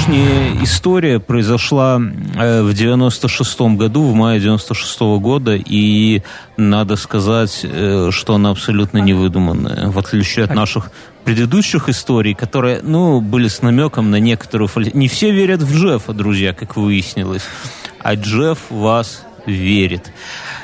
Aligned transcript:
Сегодняшняя 0.00 0.64
история 0.64 1.20
произошла 1.20 2.00
э, 2.00 2.62
в 2.62 2.72
96 2.72 3.60
году, 3.76 4.02
в 4.04 4.14
мае 4.14 4.40
96 4.40 5.00
-го 5.00 5.20
года, 5.20 5.56
и 5.56 6.22
надо 6.56 6.96
сказать, 6.96 7.60
э, 7.64 8.08
что 8.10 8.34
она 8.34 8.50
абсолютно 8.50 8.98
невыдуманная, 8.98 9.90
в 9.90 9.98
отличие 9.98 10.46
от 10.46 10.54
наших 10.54 10.90
предыдущих 11.24 11.90
историй, 11.90 12.34
которые, 12.34 12.80
ну, 12.82 13.20
были 13.20 13.48
с 13.48 13.60
намеком 13.60 14.10
на 14.10 14.18
некоторую... 14.18 14.70
Не 14.94 15.06
все 15.06 15.32
верят 15.32 15.60
в 15.60 15.76
Джеффа, 15.76 16.14
друзья, 16.14 16.54
как 16.54 16.76
выяснилось, 16.76 17.42
а 18.02 18.14
Джефф 18.14 18.58
вас 18.70 19.26
верит. 19.44 20.12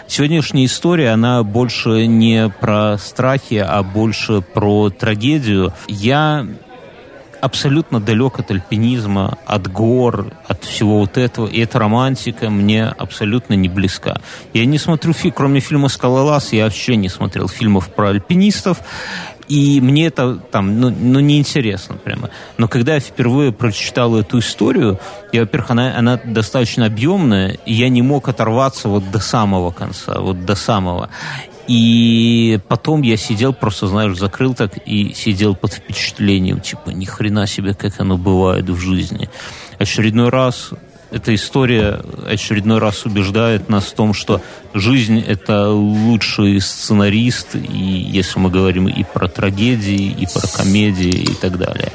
Сегодняшняя 0.08 0.64
история, 0.64 1.10
она 1.10 1.42
больше 1.42 2.06
не 2.06 2.48
про 2.48 2.96
страхи, 2.96 3.62
а 3.66 3.82
больше 3.82 4.40
про 4.40 4.88
трагедию. 4.88 5.74
Я 5.88 6.46
абсолютно 7.40 8.00
далек 8.00 8.38
от 8.38 8.50
альпинизма, 8.50 9.38
от 9.46 9.70
гор, 9.70 10.32
от 10.46 10.64
всего 10.64 11.00
вот 11.00 11.18
этого. 11.18 11.46
И 11.46 11.60
эта 11.60 11.78
романтика 11.78 12.50
мне 12.50 12.86
абсолютно 12.86 13.54
не 13.54 13.68
близка. 13.68 14.20
Я 14.52 14.64
не 14.66 14.78
смотрю, 14.78 15.12
кроме 15.34 15.60
фильма 15.60 15.88
«Скалолаз», 15.88 16.52
я 16.52 16.64
вообще 16.64 16.96
не 16.96 17.08
смотрел 17.08 17.48
фильмов 17.48 17.88
про 17.88 18.08
альпинистов. 18.08 18.78
И 19.48 19.80
мне 19.80 20.06
это 20.06 20.36
там, 20.36 20.80
ну, 20.80 20.90
ну, 20.90 21.20
неинтересно 21.20 21.96
прямо. 21.96 22.30
Но 22.58 22.66
когда 22.66 22.94
я 22.94 23.00
впервые 23.00 23.52
прочитал 23.52 24.16
эту 24.16 24.40
историю, 24.40 24.98
я, 25.32 25.42
во-первых, 25.42 25.70
она, 25.70 25.96
она 25.96 26.20
достаточно 26.24 26.86
объемная, 26.86 27.56
и 27.64 27.72
я 27.72 27.88
не 27.88 28.02
мог 28.02 28.28
оторваться 28.28 28.88
вот 28.88 29.08
до 29.10 29.20
самого 29.20 29.70
конца, 29.70 30.18
вот 30.18 30.44
до 30.44 30.56
самого. 30.56 31.10
И 31.68 32.60
потом 32.68 33.02
я 33.02 33.16
сидел, 33.16 33.52
просто, 33.52 33.88
знаешь, 33.88 34.16
закрыл 34.16 34.54
так 34.54 34.72
и 34.86 35.12
сидел 35.14 35.54
под 35.54 35.72
впечатлением, 35.72 36.60
типа, 36.60 36.90
ни 36.90 37.04
хрена 37.04 37.46
себе, 37.46 37.74
как 37.74 38.00
оно 38.00 38.16
бывает 38.16 38.68
в 38.68 38.78
жизни. 38.78 39.28
Очередной 39.78 40.28
раз 40.28 40.70
эта 41.10 41.34
история 41.34 42.00
очередной 42.28 42.78
раз 42.78 43.06
убеждает 43.06 43.68
нас 43.68 43.84
в 43.84 43.94
том, 43.94 44.12
что 44.12 44.40
жизнь– 44.74 45.18
это 45.26 45.70
лучший 45.70 46.60
сценарист, 46.60 47.54
и 47.54 47.78
если 48.12 48.38
мы 48.38 48.50
говорим 48.50 48.88
и 48.88 49.04
про 49.04 49.28
трагедии, 49.28 50.10
и 50.10 50.26
про 50.26 50.46
комедии, 50.48 51.22
и 51.22 51.34
так 51.34 51.58
далее. 51.58 51.92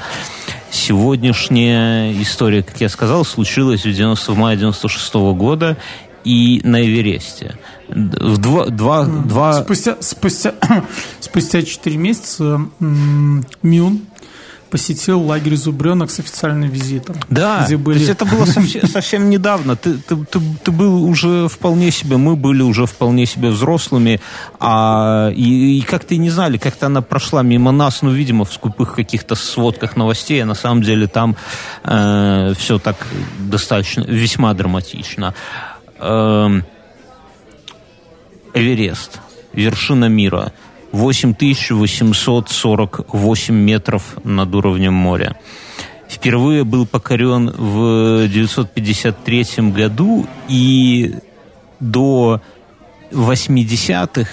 Сегодняшняя 0.71 2.13
история, 2.21 2.63
как 2.63 2.79
я 2.79 2.87
сказал, 2.87 3.25
случилась 3.25 3.85
в, 3.85 3.93
90, 3.93 4.31
в 4.31 4.37
мае 4.37 4.57
96 4.57 5.15
-го 5.15 5.35
года 5.35 5.77
и 6.23 6.61
на 6.63 6.85
Эвересте. 6.85 7.57
В 7.87 8.37
два, 8.37 8.67
два, 8.67 9.05
два... 9.05 9.63
Спустя, 9.63 9.97
спустя, 9.99 10.53
спустя 11.19 11.61
4 11.61 11.97
месяца 11.97 12.61
Мюн 13.61 14.01
посетил 14.71 15.21
лагерь 15.21 15.57
Зубренок 15.57 16.09
с 16.09 16.19
официальным 16.19 16.69
визитом. 16.69 17.17
Да, 17.29 17.65
где 17.65 17.77
были... 17.77 17.97
то 17.97 17.99
есть 17.99 18.11
это 18.11 18.25
было 18.25 18.45
совсем, 18.45 18.87
совсем 18.91 19.29
недавно. 19.29 19.75
Ты, 19.75 19.95
ты, 19.95 20.15
ты, 20.15 20.39
ты 20.63 20.71
был 20.71 21.03
уже 21.03 21.47
вполне 21.49 21.91
себе, 21.91 22.17
мы 22.17 22.35
были 22.35 22.63
уже 22.63 22.85
вполне 22.85 23.25
себе 23.25 23.49
взрослыми, 23.49 24.21
а, 24.59 25.29
и, 25.35 25.79
и 25.79 25.81
как-то 25.81 26.15
не 26.15 26.29
знали, 26.29 26.57
как-то 26.57 26.85
она 26.85 27.01
прошла 27.01 27.43
мимо 27.43 27.71
нас, 27.71 28.01
ну, 28.01 28.11
видимо, 28.11 28.45
в 28.45 28.53
скупых 28.53 28.95
каких-то 28.95 29.35
сводках 29.35 29.97
новостей, 29.97 30.41
а 30.41 30.45
на 30.45 30.55
самом 30.55 30.81
деле 30.81 31.07
там 31.07 31.35
э, 31.83 32.53
все 32.57 32.79
так 32.79 32.95
достаточно, 33.39 34.03
весьма 34.07 34.53
драматично. 34.53 35.35
Э, 36.01 36.61
Эверест, 38.53 39.21
вершина 39.53 40.09
мира– 40.09 40.51
8848 40.91 43.55
метров 43.55 44.17
над 44.23 44.55
уровнем 44.55 44.93
моря. 44.93 45.35
Впервые 46.09 46.63
был 46.63 46.85
покорен 46.85 47.49
в 47.49 48.27
953 48.27 49.71
году, 49.71 50.27
и 50.49 51.15
до 51.79 52.41
80-х 53.11 54.29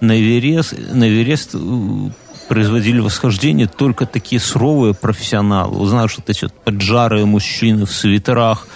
на 0.00 0.20
Эверест, 0.20 0.74
на 0.92 1.08
Эверест 1.08 1.54
э, 1.54 1.58
производили 2.48 3.00
восхождение 3.00 3.66
только 3.66 4.04
такие 4.04 4.40
суровые 4.40 4.94
профессионалы. 4.94 5.86
Знаешь, 5.86 6.16
вот 6.18 6.28
эти 6.28 6.44
вот 6.44 6.52
поджарые 6.52 7.24
мужчины 7.24 7.86
в 7.86 7.92
свитерах 7.92 8.66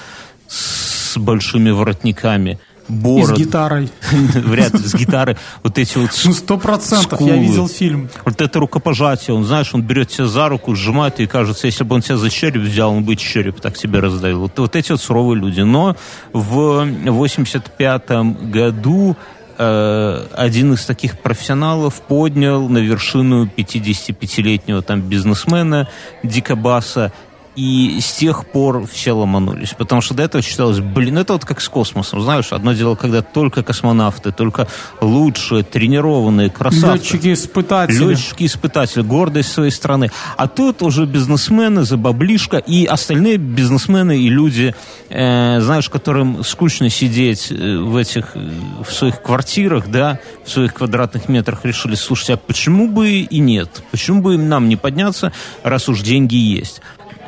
с 0.48 1.05
большими 1.20 1.70
воротниками– 1.70 2.58
бород. 2.88 3.32
И 3.32 3.34
с 3.34 3.46
гитарой. 3.46 3.88
Вряд 4.10 4.72
ли, 4.74 4.80
с 4.80 4.94
гитарой. 4.94 5.36
Вот 5.62 5.78
эти 5.78 5.98
вот 5.98 6.10
Ну, 6.24 6.32
сто 6.32 6.58
процентов, 6.58 7.20
я 7.20 7.36
видел 7.36 7.68
фильм. 7.68 8.08
Вот 8.24 8.40
это 8.40 8.58
рукопожатие, 8.58 9.34
он, 9.34 9.44
знаешь, 9.44 9.74
он 9.74 9.82
берет 9.82 10.08
тебя 10.08 10.26
за 10.26 10.48
руку, 10.48 10.74
сжимает, 10.74 11.20
и 11.20 11.26
кажется, 11.26 11.66
если 11.66 11.84
бы 11.84 11.94
он 11.96 12.02
тебя 12.02 12.16
за 12.16 12.30
череп 12.30 12.62
взял, 12.62 12.92
он 12.92 13.04
бы 13.04 13.16
череп 13.16 13.60
так 13.60 13.76
себе 13.76 14.00
раздавил. 14.00 14.40
Вот, 14.40 14.58
вот 14.58 14.76
эти 14.76 14.92
вот 14.92 15.00
суровые 15.00 15.40
люди. 15.40 15.60
Но 15.60 15.96
в 16.32 16.84
85 16.84 18.10
году 18.50 19.16
э, 19.58 20.26
один 20.34 20.74
из 20.74 20.84
таких 20.84 21.18
профессионалов 21.18 21.94
поднял 22.02 22.68
на 22.68 22.78
вершину 22.78 23.46
55-летнего 23.46 24.82
там 24.82 25.00
бизнесмена 25.00 25.88
Дика 26.22 26.56
Баса 26.56 27.12
и 27.56 27.98
с 28.00 28.12
тех 28.12 28.46
пор 28.46 28.86
все 28.86 29.12
ломанулись. 29.12 29.74
Потому 29.76 30.02
что 30.02 30.14
до 30.14 30.22
этого 30.22 30.42
считалось, 30.42 30.80
блин, 30.80 31.18
это 31.18 31.32
вот 31.32 31.44
как 31.44 31.60
с 31.60 31.68
космосом. 31.68 32.20
Знаешь, 32.20 32.52
одно 32.52 32.74
дело, 32.74 32.94
когда 32.94 33.22
только 33.22 33.62
космонавты, 33.62 34.30
только 34.30 34.68
лучшие, 35.00 35.64
тренированные, 35.64 36.50
красавцы. 36.50 37.16
Летчики-испытатели. 37.16 38.10
Летчики-испытатели, 38.10 39.02
гордость 39.02 39.52
своей 39.52 39.70
страны. 39.70 40.10
А 40.36 40.48
тут 40.48 40.82
уже 40.82 41.06
бизнесмены 41.06 41.84
за 41.84 41.96
баблишко 41.96 42.58
и 42.58 42.84
остальные 42.84 43.38
бизнесмены 43.38 44.18
и 44.18 44.28
люди, 44.28 44.74
э, 45.08 45.60
знаешь, 45.60 45.88
которым 45.88 46.44
скучно 46.44 46.90
сидеть 46.90 47.50
э, 47.50 47.78
в 47.78 47.96
этих, 47.96 48.32
э, 48.34 48.50
в 48.86 48.92
своих 48.92 49.22
квартирах, 49.22 49.88
да, 49.88 50.20
в 50.44 50.50
своих 50.50 50.74
квадратных 50.74 51.30
метрах, 51.30 51.64
решили, 51.64 51.94
слушайте, 51.94 52.34
а 52.34 52.36
почему 52.36 52.86
бы 52.88 53.20
и 53.20 53.38
нет? 53.38 53.82
Почему 53.90 54.20
бы 54.20 54.36
нам 54.36 54.68
не 54.68 54.76
подняться, 54.76 55.32
раз 55.62 55.88
уж 55.88 56.02
деньги 56.02 56.36
есть? 56.36 56.82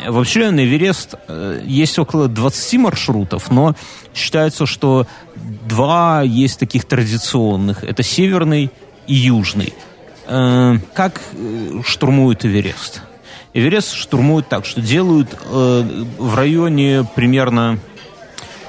Вообще 0.06 0.50
на 0.50 0.64
Эверест 0.64 1.14
э, 1.26 1.62
есть 1.64 1.98
около 1.98 2.28
20 2.28 2.78
маршрутов, 2.80 3.50
но 3.50 3.74
считается, 4.14 4.66
что 4.66 5.06
два 5.36 6.22
есть 6.22 6.58
таких 6.58 6.84
традиционных. 6.84 7.84
Это 7.84 8.02
северный 8.02 8.70
и 9.06 9.14
южный. 9.14 9.74
Э, 10.26 10.76
как 10.94 11.20
э, 11.32 11.80
штурмуют 11.84 12.44
Эверест? 12.44 13.02
Эверест 13.54 13.92
штурмуют 13.92 14.48
так, 14.48 14.66
что 14.66 14.80
делают 14.80 15.36
в 15.50 16.34
районе 16.36 17.04
примерно... 17.16 17.78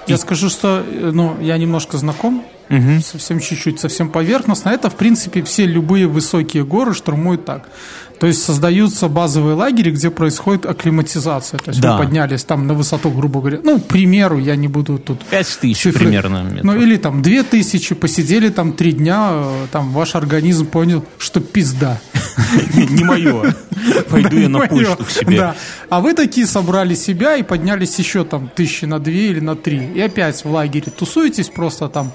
Я 0.08 0.18
скажу, 0.18 0.50
что 0.50 0.84
ну, 0.90 1.40
я 1.42 1.58
немножко 1.58 1.98
знаком 1.98 2.44
угу. 2.70 3.02
совсем 3.02 3.40
чуть-чуть, 3.40 3.80
совсем 3.80 4.10
поверхностно. 4.10 4.70
Это, 4.70 4.90
в 4.90 4.96
принципе, 4.96 5.44
все 5.44 5.66
любые 5.66 6.08
высокие 6.08 6.64
горы 6.64 6.94
штурмуют 6.94 7.46
так. 7.46 7.70
То 8.19 8.28
есть 8.28 8.44
создаются 8.44 9.07
базовые 9.07 9.56
лагеря, 9.56 9.91
где 9.91 10.09
происходит 10.09 10.66
акклиматизация. 10.66 11.57
То 11.57 11.69
есть 11.69 11.81
да. 11.81 11.96
вы 11.96 12.03
поднялись 12.03 12.44
там 12.44 12.68
на 12.68 12.74
высоту, 12.74 13.09
грубо 13.12 13.40
говоря, 13.40 13.59
ну, 13.63 13.80
к 13.80 13.85
примеру, 13.85 14.38
я 14.38 14.57
не 14.57 14.68
буду 14.68 15.00
тут... 15.00 15.24
Пять 15.25 15.57
тысяч 15.62 15.84
цифры. 15.84 16.00
примерно. 16.06 16.44
Метров. 16.44 16.63
Ну, 16.63 16.75
или 16.75 16.97
там 16.97 17.22
две 17.22 17.44
тысячи, 17.44 17.96
посидели 17.96 18.50
там 18.50 18.74
три 18.74 18.91
дня, 18.91 19.30
э, 19.31 19.68
там 19.72 19.91
ваш 19.91 20.16
организм 20.16 20.66
понял, 20.66 21.06
что 21.18 21.40
пизда. 21.40 22.00
Не 22.75 23.03
мое. 23.06 23.56
Пойду 24.09 24.38
я 24.38 24.50
на 24.50 24.68
почту 24.68 25.06
к 25.06 25.09
себе. 25.09 25.53
А 25.90 26.01
вы 26.01 26.13
такие 26.13 26.46
собрали 26.46 26.96
себя 26.96 27.38
и 27.38 27.44
поднялись 27.44 27.97
еще 28.00 28.25
там 28.25 28.50
тысячи 28.53 28.84
на 28.86 29.00
две 29.00 29.30
или 29.30 29.39
на 29.39 29.56
три. 29.56 29.77
И 29.95 30.01
опять 30.01 30.44
в 30.44 30.51
лагере 30.51 30.92
тусуетесь 30.92 31.48
просто 31.48 31.88
там 31.88 32.12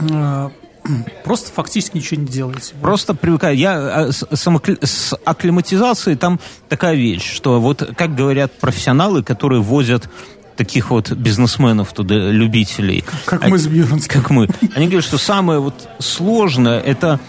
э, 0.00 0.50
Просто 1.24 1.52
фактически 1.52 1.96
ничего 1.96 2.20
не 2.20 2.26
делаете. 2.26 2.74
Просто 2.80 3.14
привыкаю. 3.14 3.56
Я 3.56 4.08
а, 4.08 4.12
с, 4.12 5.18
акклиматизацией 5.24 6.16
там 6.16 6.40
такая 6.68 6.94
вещь, 6.94 7.30
что 7.32 7.60
вот, 7.60 7.82
как 7.96 8.14
говорят 8.14 8.52
профессионалы, 8.58 9.22
которые 9.22 9.60
возят 9.60 10.08
таких 10.56 10.90
вот 10.90 11.10
бизнесменов 11.12 11.92
туда, 11.92 12.14
любителей. 12.14 13.04
Как, 13.24 13.40
как 13.42 13.50
мы 13.50 13.58
с 13.58 13.66
Бьернским. 13.66 14.20
Как 14.20 14.30
мы. 14.30 14.48
Они 14.74 14.86
говорят, 14.86 15.04
что 15.04 15.18
самое 15.18 15.60
вот 15.60 15.88
сложное, 15.98 16.80
это 16.80 17.20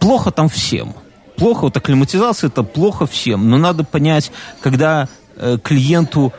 плохо 0.00 0.30
там 0.30 0.48
всем. 0.48 0.94
Плохо, 1.36 1.62
вот 1.62 1.76
акклиматизация, 1.76 2.48
это 2.48 2.62
плохо 2.62 3.06
всем. 3.06 3.48
Но 3.48 3.56
надо 3.56 3.84
понять, 3.84 4.32
когда 4.60 5.08
э, 5.36 5.58
клиенту 5.62 6.32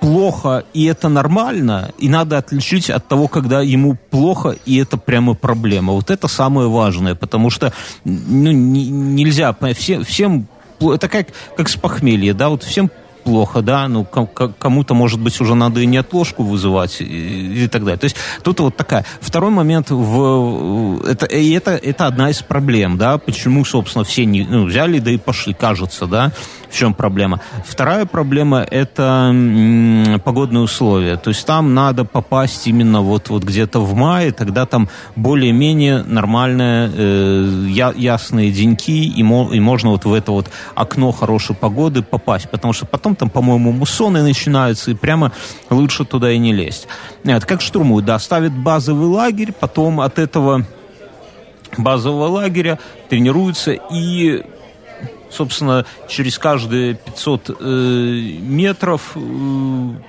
плохо, 0.00 0.64
и 0.74 0.84
это 0.86 1.08
нормально, 1.08 1.90
и 1.98 2.08
надо 2.08 2.38
отличить 2.38 2.90
от 2.90 3.06
того, 3.08 3.28
когда 3.28 3.62
ему 3.62 3.96
плохо, 4.10 4.56
и 4.66 4.76
это 4.78 4.96
прямо 4.96 5.34
проблема. 5.34 5.92
Вот 5.92 6.10
это 6.10 6.28
самое 6.28 6.68
важное, 6.68 7.14
потому 7.14 7.50
что 7.50 7.72
ну, 8.04 8.50
не, 8.50 8.88
нельзя, 8.88 9.54
все, 9.74 10.02
всем, 10.02 10.46
это 10.80 11.08
как, 11.08 11.28
как 11.56 11.68
с 11.68 11.76
похмелья, 11.76 12.34
да, 12.34 12.48
вот 12.48 12.62
всем 12.62 12.90
плохо, 13.28 13.60
да, 13.60 13.88
ну, 13.88 14.04
кому-то, 14.04 14.94
может 14.94 15.20
быть, 15.20 15.38
уже 15.40 15.54
надо 15.54 15.80
и 15.80 15.86
не 15.86 15.98
отложку 15.98 16.42
вызывать 16.44 17.02
и, 17.02 17.64
и 17.64 17.68
так 17.68 17.84
далее. 17.84 17.98
То 17.98 18.04
есть 18.04 18.16
тут 18.42 18.60
вот 18.60 18.74
такая. 18.74 19.04
Второй 19.20 19.50
момент, 19.50 19.90
в, 19.90 21.04
это, 21.06 21.26
и 21.26 21.50
это, 21.52 21.72
это 21.72 22.06
одна 22.06 22.30
из 22.30 22.40
проблем, 22.40 22.96
да, 22.96 23.18
почему, 23.18 23.66
собственно, 23.66 24.04
все 24.04 24.24
не, 24.24 24.44
ну, 24.44 24.64
взяли, 24.64 24.98
да 24.98 25.10
и 25.10 25.18
пошли, 25.18 25.52
кажется, 25.52 26.06
да, 26.06 26.32
В 26.70 26.76
чем 26.76 26.92
проблема? 26.92 27.40
Вторая 27.64 28.04
проблема– 28.04 28.58
это 28.70 29.34
погодные 30.24 30.62
условия. 30.62 31.16
То 31.16 31.30
есть 31.30 31.46
там 31.46 31.74
надо 31.74 32.04
попасть 32.04 32.66
именно 32.66 33.00
вот, 33.00 33.30
вот 33.30 33.42
где-то 33.42 33.80
в 33.80 33.94
мае, 33.94 34.32
тогда 34.32 34.66
там 34.66 34.88
более-менее 35.16 36.02
нормальные, 36.02 36.90
э, 36.94 37.92
ясные 37.96 38.52
деньки, 38.52 39.06
и, 39.06 39.22
мо, 39.22 39.48
и 39.52 39.60
можно 39.60 39.90
вот 39.90 40.04
в 40.04 40.12
это 40.12 40.32
вот 40.32 40.50
окно 40.74 41.10
хорошей 41.12 41.56
погоды 41.56 42.02
попасть. 42.02 42.50
Потому 42.50 42.74
что 42.74 42.84
потом 42.84 43.16
там, 43.16 43.30
по-моему, 43.30 43.72
муссоны 43.72 44.22
начинаются, 44.22 44.90
и 44.90 44.94
прямо 44.94 45.32
лучше 45.70 46.04
туда 46.04 46.30
и 46.32 46.38
не 46.38 46.52
лезть. 46.52 46.86
Это 47.24 47.46
как 47.46 47.62
штурмуют, 47.62 48.04
да, 48.04 48.18
ставят 48.18 48.52
базовый 48.52 49.08
лагерь, 49.08 49.52
потом 49.52 50.00
от 50.00 50.18
этого 50.18 50.66
базового 51.76 52.26
лагеря 52.26 52.78
тренируются 53.08 53.72
и 53.72 54.42
собственно, 55.30 55.84
через 56.08 56.38
каждые 56.38 56.94
500 56.94 57.50
э, 57.50 57.62
метров 58.40 59.12
э, 59.14 59.18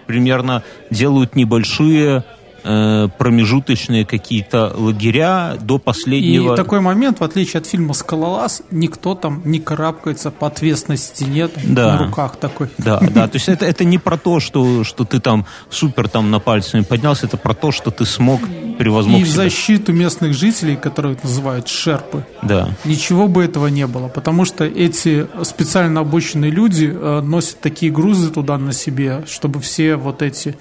примерно 0.08 0.64
делают 0.90 1.36
небольшие 1.36 2.24
промежуточные 2.64 4.06
какие-то 4.06 4.74
лагеря 4.76 5.56
до 5.60 5.78
последнего. 5.78 6.54
И 6.54 6.58
такой 6.58 6.80
момент, 6.80 7.20
в 7.20 7.24
отличие 7.24 7.60
от 7.60 7.66
фильма 7.66 7.94
«Скалолаз», 7.94 8.64
никто 8.72 9.16
там 9.16 9.42
не 9.46 9.60
карабкается 9.60 10.32
по 10.32 10.48
ответственной 10.48 10.98
стене 10.98 11.48
там, 11.48 11.64
да. 11.74 11.94
на 11.94 12.06
руках 12.06 12.38
такой. 12.38 12.70
Да, 12.78 13.00
да, 13.00 13.28
то 13.28 13.36
есть 13.36 13.50
это, 13.50 13.66
это 13.66 13.84
не 13.84 13.98
про 13.98 14.18
то, 14.18 14.40
что, 14.40 14.84
что 14.84 15.06
ты 15.06 15.20
там 15.20 15.46
супер 15.70 16.08
там 16.08 16.32
на 16.32 16.40
пальцами 16.40 16.82
поднялся, 16.82 17.26
это 17.26 17.38
про 17.38 17.54
то, 17.54 17.72
что 17.72 17.92
ты 17.92 18.06
смог 18.06 18.42
превозмог 18.78 19.22
И 19.22 19.24
в 19.24 19.30
защиту 19.30 19.92
местных 19.94 20.34
жителей, 20.34 20.76
которые 20.76 21.18
называют 21.22 21.68
шерпы, 21.68 22.26
да. 22.42 22.70
ничего 22.86 23.28
бы 23.28 23.44
этого 23.44 23.68
не 23.68 23.86
было, 23.88 24.08
потому 24.08 24.46
что 24.46 24.64
эти 24.64 25.28
специально 25.44 26.02
обученные 26.02 26.50
люди 26.50 26.92
э, 26.92 27.22
носят 27.22 27.60
такие 27.60 27.92
грузы 27.92 28.32
туда 28.32 28.58
на 28.58 28.72
себе, 28.72 29.24
чтобы 29.28 29.60
все 29.60 29.96
вот 29.96 30.22
эти 30.22 30.58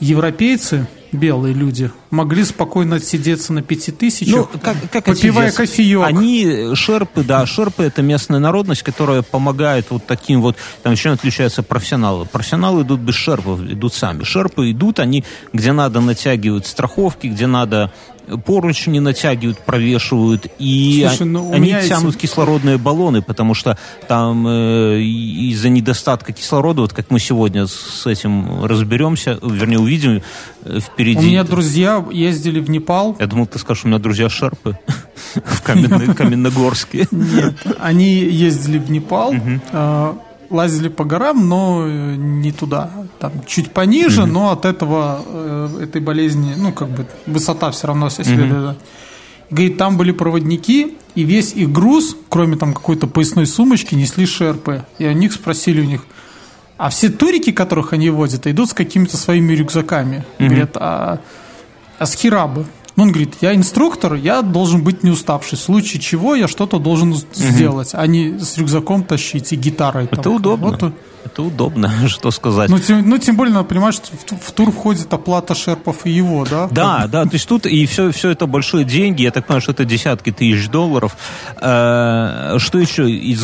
европейцы, 0.00 0.86
белые 1.14 1.54
люди 1.54 1.90
могли 2.10 2.44
спокойно 2.44 2.96
отсидеться 2.96 3.52
на 3.52 3.62
пяти 3.62 3.92
тысячах, 3.92 4.48
ну, 4.52 4.60
как, 4.60 4.76
как 4.90 5.04
попивая 5.04 5.48
отсидеться? 5.48 5.72
кофеек. 5.76 6.04
Они 6.04 6.74
шерпы, 6.74 7.24
да, 7.24 7.46
шерпы 7.46 7.84
это 7.84 8.02
местная 8.02 8.38
народность, 8.38 8.82
которая 8.82 9.22
помогает 9.22 9.86
вот 9.90 10.06
таким 10.06 10.42
вот, 10.42 10.56
там 10.82 10.96
чем 10.96 11.12
отличаются 11.12 11.62
профессионалы. 11.62 12.26
Профессионалы 12.26 12.82
идут 12.82 13.00
без 13.00 13.14
шерпов, 13.14 13.60
идут 13.60 13.94
сами. 13.94 14.24
Шерпы 14.24 14.70
идут, 14.70 15.00
они 15.00 15.24
где 15.52 15.72
надо 15.72 16.00
натягивают 16.00 16.66
страховки, 16.66 17.28
где 17.28 17.46
надо 17.46 17.92
поручни 18.44 18.98
натягивают, 18.98 19.58
провешивают, 19.58 20.46
и 20.58 21.04
Слушай, 21.08 21.26
ну, 21.26 21.52
они 21.52 21.74
тянут 21.86 22.16
эти... 22.16 22.22
кислородные 22.22 22.78
баллоны, 22.78 23.22
потому 23.22 23.54
что 23.54 23.78
там 24.08 24.46
э, 24.46 25.00
из-за 25.00 25.68
недостатка 25.68 26.32
кислорода, 26.32 26.82
вот 26.82 26.92
как 26.92 27.10
мы 27.10 27.20
сегодня 27.20 27.66
с 27.66 28.06
этим 28.06 28.64
разберемся, 28.64 29.38
вернее, 29.42 29.78
увидим 29.78 30.22
э, 30.62 30.80
впереди. 30.80 31.18
У 31.18 31.22
меня 31.22 31.44
друзья 31.44 32.04
ездили 32.10 32.60
в 32.60 32.70
Непал. 32.70 33.16
Я 33.18 33.26
думал, 33.26 33.46
ты 33.46 33.58
скажешь, 33.58 33.84
у 33.84 33.88
меня 33.88 33.98
друзья 33.98 34.28
шерпы 34.28 34.78
в 35.34 35.62
Каменногорске. 35.62 37.06
Нет, 37.10 37.54
они 37.78 38.14
ездили 38.14 38.78
в 38.78 38.90
Непал, 38.90 39.34
лазили 40.50 40.88
по 40.88 41.04
горам, 41.04 41.48
но 41.48 41.84
э, 41.86 42.14
не 42.16 42.52
туда, 42.52 42.90
там 43.18 43.32
чуть 43.46 43.72
пониже, 43.72 44.22
mm-hmm. 44.22 44.32
но 44.32 44.50
от 44.52 44.64
этого 44.64 45.22
э, 45.26 45.78
этой 45.82 46.00
болезни, 46.00 46.54
ну 46.56 46.72
как 46.72 46.88
бы 46.88 47.06
высота 47.26 47.70
все 47.70 47.86
равно 47.88 48.08
все 48.08 48.24
себе. 48.24 48.44
Mm-hmm. 48.44 48.76
Говорит, 49.50 49.76
там 49.76 49.96
были 49.96 50.12
проводники, 50.12 50.96
и 51.14 51.22
весь 51.22 51.52
их 51.52 51.70
груз, 51.70 52.16
кроме 52.28 52.56
там 52.56 52.74
какой-то 52.74 53.06
поясной 53.06 53.46
сумочки, 53.46 53.94
несли 53.94 54.26
шерпы. 54.26 54.84
И 54.98 55.06
у 55.06 55.12
них 55.12 55.32
спросили 55.32 55.80
у 55.80 55.84
них, 55.84 56.04
а 56.76 56.88
все 56.90 57.08
турики, 57.08 57.52
которых 57.52 57.92
они 57.92 58.10
возят, 58.10 58.46
идут 58.46 58.70
с 58.70 58.74
какими-то 58.74 59.16
своими 59.16 59.52
рюкзаками. 59.52 60.24
Mm-hmm. 60.38 60.46
Говорят, 60.46 60.76
а, 60.76 61.20
а 61.98 62.06
с 62.06 62.14
хирабы? 62.14 62.66
Ну, 62.96 63.02
он 63.02 63.10
говорит, 63.10 63.34
я 63.40 63.54
инструктор, 63.54 64.14
я 64.14 64.42
должен 64.42 64.82
быть 64.82 65.02
не 65.02 65.10
уставший. 65.10 65.58
В 65.58 65.60
случае 65.60 66.00
чего 66.00 66.34
я 66.34 66.46
что-то 66.46 66.78
должен 66.78 67.12
угу. 67.12 67.24
сделать, 67.32 67.90
а 67.92 68.06
не 68.06 68.38
с 68.38 68.56
рюкзаком 68.56 69.02
тащить 69.02 69.52
и 69.52 69.56
гитарой. 69.56 70.04
Это 70.04 70.22
там. 70.22 70.34
удобно. 70.36 70.78
Вот, 70.80 70.94
это 71.24 71.42
удобно, 71.42 71.90
что 72.08 72.30
сказать. 72.30 72.70
Ну 72.70 72.78
тем, 72.78 73.08
ну, 73.08 73.18
тем 73.18 73.36
более, 73.36 73.54
надо 73.54 73.66
понимать, 73.66 73.94
что 73.94 74.08
в, 74.16 74.48
в 74.48 74.52
тур 74.52 74.70
входит 74.70 75.12
оплата 75.12 75.54
шерпов 75.54 76.06
и 76.06 76.10
его, 76.10 76.46
да? 76.48 76.68
Да, 76.70 77.06
да, 77.06 77.24
то 77.24 77.30
есть 77.32 77.48
тут 77.48 77.66
и 77.66 77.86
все, 77.86 78.12
все 78.12 78.30
это 78.30 78.46
большие 78.46 78.84
деньги, 78.84 79.22
я 79.22 79.30
так 79.30 79.46
понимаю, 79.46 79.62
что 79.62 79.72
это 79.72 79.84
десятки 79.84 80.30
тысяч 80.30 80.68
долларов. 80.68 81.16
Э, 81.60 82.56
что 82.58 82.78
еще 82.78 83.10
из 83.10 83.42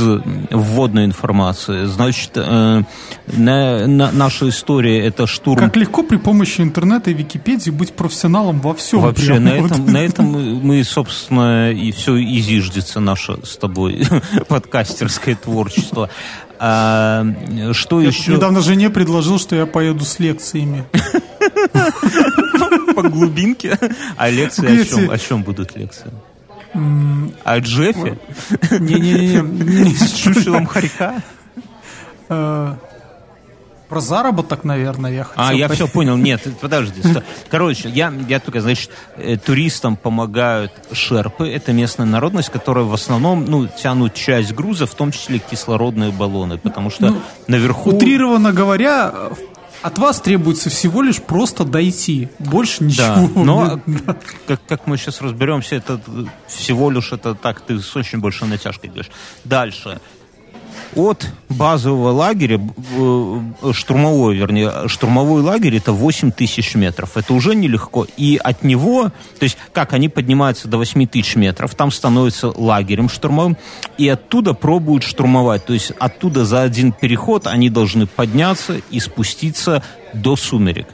вводной 0.50 1.06
информации? 1.06 1.86
Значит, 1.86 2.32
э, 2.34 2.82
на, 3.26 3.86
на, 3.86 4.12
наша 4.12 4.48
история 4.48 5.04
это 5.04 5.26
штурм... 5.26 5.58
Как 5.58 5.76
легко 5.76 6.02
при 6.02 6.16
помощи 6.16 6.60
интернета 6.60 7.10
и 7.10 7.14
Википедии 7.14 7.70
быть 7.70 7.92
профессионалом 7.94 8.60
во 8.60 8.74
всем. 8.74 9.00
Вообще, 9.00 9.39
на 9.44 9.48
этом, 9.50 9.86
на 9.86 9.98
этом 9.98 10.26
мы, 10.26 10.84
собственно, 10.84 11.72
и 11.72 11.92
все 11.92 12.16
и 12.16 12.40
зиждется 12.40 13.00
наше 13.00 13.38
с 13.44 13.56
тобой 13.56 14.06
подкастерское 14.48 15.34
творчество. 15.34 16.10
А, 16.58 17.24
что 17.72 18.00
я 18.00 18.08
еще? 18.08 18.32
Недавно 18.32 18.60
жене 18.60 18.90
предложил, 18.90 19.38
что 19.38 19.56
я 19.56 19.66
поеду 19.66 20.04
с 20.04 20.18
лекциями. 20.18 20.84
По 22.94 23.02
глубинке? 23.08 23.78
А 24.16 24.28
лекции 24.28 24.80
о 24.80 24.84
чем? 24.84 25.10
О 25.10 25.18
чем 25.18 25.42
будут 25.42 25.76
лекции? 25.76 26.12
О 27.44 27.58
Джеффе? 27.58 28.18
Не-не-не. 28.78 29.94
С 29.96 30.12
Чушилом 30.12 30.66
Харька? 30.66 31.22
Э, 33.90 33.94
про 33.94 34.00
заработок, 34.00 34.64
наверное, 34.64 35.12
я 35.12 35.24
хотел. 35.24 35.44
А, 35.44 35.52
я 35.52 35.68
все 35.68 35.88
понял. 35.88 36.16
Нет, 36.16 36.42
подожди. 36.60 37.02
Короче, 37.50 37.88
я, 37.88 38.12
я 38.28 38.40
только, 38.40 38.60
значит, 38.60 38.90
э, 39.16 39.36
туристам 39.36 39.96
помогают 39.96 40.72
шерпы. 40.92 41.48
Это 41.48 41.72
местная 41.72 42.06
народность, 42.06 42.50
которая 42.50 42.84
в 42.84 42.94
основном, 42.94 43.44
ну, 43.44 43.66
тянут 43.66 44.14
часть 44.14 44.52
груза, 44.52 44.86
в 44.86 44.94
том 44.94 45.12
числе 45.12 45.38
кислородные 45.38 46.12
баллоны, 46.12 46.58
потому 46.58 46.90
что 46.90 47.10
ну, 47.10 47.20
наверху... 47.48 47.90
Утрированно 47.90 48.52
говоря, 48.52 49.12
от 49.82 49.98
вас 49.98 50.20
требуется 50.20 50.70
всего 50.70 51.02
лишь 51.02 51.20
просто 51.20 51.64
дойти. 51.64 52.28
Больше 52.38 52.84
ничего. 52.84 53.04
Да, 53.04 53.28
но, 53.34 53.80
как, 54.46 54.60
как 54.66 54.86
мы 54.86 54.96
сейчас 54.96 55.20
разберемся, 55.20 55.76
это 55.76 56.00
всего 56.46 56.90
лишь 56.90 57.12
это 57.12 57.34
так, 57.34 57.60
ты 57.62 57.80
с 57.80 57.96
очень 57.96 58.20
большой 58.20 58.48
натяжкой 58.48 58.90
идешь. 58.90 59.10
Дальше 59.44 60.00
от 60.94 61.26
базового 61.48 62.10
лагеря, 62.10 62.60
э, 62.60 63.72
штурмовой, 63.72 64.36
вернее, 64.36 64.88
штурмовой 64.88 65.42
лагерь 65.42 65.76
это 65.76 65.92
8 65.92 66.30
тысяч 66.30 66.74
метров. 66.74 67.16
Это 67.16 67.34
уже 67.34 67.54
нелегко. 67.54 68.06
И 68.16 68.36
от 68.42 68.62
него, 68.62 69.10
то 69.38 69.42
есть 69.42 69.56
как 69.72 69.92
они 69.92 70.08
поднимаются 70.08 70.68
до 70.68 70.78
8 70.78 71.06
тысяч 71.06 71.36
метров, 71.36 71.74
там 71.74 71.90
становится 71.90 72.48
лагерем 72.48 73.08
штурмовым, 73.08 73.56
и 73.98 74.08
оттуда 74.08 74.54
пробуют 74.54 75.02
штурмовать. 75.02 75.64
То 75.66 75.72
есть 75.72 75.92
оттуда 75.98 76.44
за 76.44 76.62
один 76.62 76.92
переход 76.92 77.46
они 77.46 77.70
должны 77.70 78.06
подняться 78.06 78.80
и 78.90 79.00
спуститься 79.00 79.82
до 80.12 80.36
сумерек. 80.36 80.88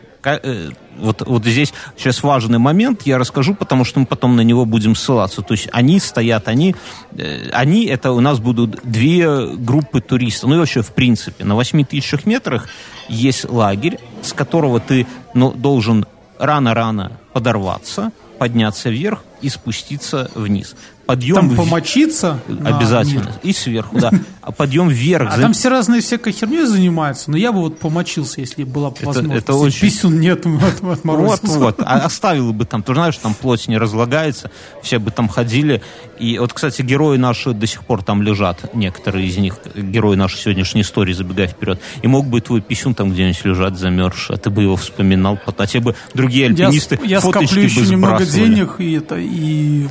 Вот, 0.99 1.23
вот 1.27 1.45
здесь 1.45 1.73
сейчас 1.97 2.23
важный 2.23 2.59
момент, 2.59 3.03
я 3.05 3.19
расскажу, 3.19 3.55
потому 3.55 3.85
что 3.85 4.01
мы 4.01 4.07
потом 4.07 4.37
на 4.37 4.43
него 4.43 4.65
будем 4.65 4.95
ссылаться. 4.95 5.43
То 5.43 5.55
есть 5.55 5.69
они 5.73 6.01
стоят, 6.01 6.49
они, 6.49 6.75
э, 7.17 7.51
они 7.53 7.87
это 7.87 8.13
у 8.13 8.21
нас 8.21 8.39
будут 8.39 8.81
две 8.83 9.47
группы 9.47 10.01
туристов. 10.01 10.51
Ну 10.51 10.57
и 10.57 10.59
вообще, 10.59 10.83
в 10.83 10.93
принципе, 10.93 11.45
на 11.45 11.55
8 11.55 11.85
тысячах 11.85 12.27
метрах 12.27 12.69
есть 13.09 13.49
лагерь, 13.49 13.99
с 14.23 14.33
которого 14.33 14.81
ты 14.81 15.07
ну, 15.35 15.53
должен 15.53 16.07
рано-рано 16.39 17.13
подорваться, 17.33 18.13
подняться 18.39 18.91
вверх 18.91 19.25
и 19.43 19.49
спуститься 19.49 20.31
вниз 20.35 20.75
подъем... 21.07 21.37
Там 21.37 21.57
помочиться? 21.57 22.41
Обязательно. 22.65 23.33
И 23.43 23.53
сверху, 23.53 23.99
да. 23.99 24.11
А 24.43 24.53
подъем 24.53 24.89
вверх. 24.89 25.33
А 25.33 25.41
там 25.41 25.53
все 25.53 25.69
разные 25.69 26.01
всякой 26.01 26.33
херней 26.33 26.67
занимаются, 26.67 27.31
но 27.31 27.37
я 27.37 27.53
бы 27.53 27.61
вот 27.61 27.79
помочился, 27.79 28.41
если 28.41 28.65
была 28.65 28.91
бы 28.91 28.97
возможность. 29.03 29.45
Это 29.45 29.55
очень... 29.55 29.81
Писюн 29.81 30.21
нет 30.21 30.45
от, 30.47 30.85
от 30.85 31.05
Вот, 31.05 31.41
вот. 31.45 31.81
А 31.81 31.99
оставил 31.99 32.53
бы 32.53 32.65
там, 32.65 32.83
ты 32.83 32.93
знаешь, 32.95 33.17
там 33.17 33.35
плоть 33.35 33.69
не 33.69 33.79
разлагается, 33.79 34.51
все 34.83 34.99
бы 34.99 35.11
там 35.11 35.29
ходили. 35.29 35.83
И 36.19 36.39
вот, 36.39 36.53
кстати, 36.53 36.83
герои 36.83 37.17
наши 37.17 37.53
до 37.53 37.67
сих 37.67 37.85
пор 37.85 38.03
там 38.03 38.23
лежат, 38.23 38.75
некоторые 38.75 39.27
из 39.27 39.37
них, 39.37 39.59
герои 39.75 40.17
нашей 40.17 40.39
сегодняшней 40.39 40.83
истории, 40.83 41.13
забегая 41.13 41.49
вперед. 41.49 41.81
И 42.03 42.09
мог 42.09 42.27
бы 42.27 42.41
твой 42.41 42.61
писюн 42.61 42.95
там 42.95 43.11
где-нибудь 43.11 43.45
лежать 43.45 43.77
замерзший, 43.77 44.37
а 44.37 44.39
ты 44.39 44.51
бы 44.51 44.63
его 44.63 44.77
вспоминал, 44.77 45.39
а 45.45 45.67
тебе 45.67 45.83
бы 45.83 45.95
другие 46.15 46.47
альпинисты 46.47 46.99
я, 47.03 47.17
я 47.17 47.21
скоплю 47.21 47.63
еще 47.63 47.83
немного 47.83 48.25
денег, 48.25 48.77
и 48.79 48.93
это, 48.93 49.17
и 49.27 49.89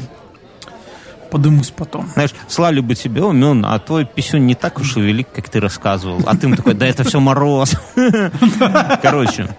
подымусь 1.35 1.69
потом. 1.69 2.09
Знаешь, 2.13 2.31
слали 2.47 2.79
бы 2.79 2.95
тебе 2.95 3.21
умен, 3.21 3.65
а 3.65 3.77
твой 3.79 4.05
писюн 4.05 4.45
не 4.45 4.55
так 4.55 4.79
уж 4.79 4.95
и 4.95 5.01
велик, 5.01 5.27
как 5.33 5.49
ты 5.49 5.59
рассказывал. 5.59 6.21
А 6.25 6.37
ты 6.37 6.53
такой, 6.55 6.73
да 6.75 6.87
это 6.87 7.03
все 7.03 7.19
мороз. 7.19 7.75
Короче, 9.01 9.49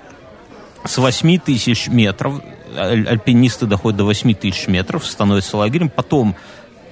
с 0.85 0.97
8 0.97 1.39
тысяч 1.39 1.89
метров, 1.89 2.41
альпинисты 2.77 3.67
доходят 3.67 3.99
до 3.99 4.05
8 4.05 4.35
тысяч 4.35 4.69
метров, 4.69 5.07
становятся 5.07 5.59
лагерем, 5.59 5.91
потом 5.91 6.35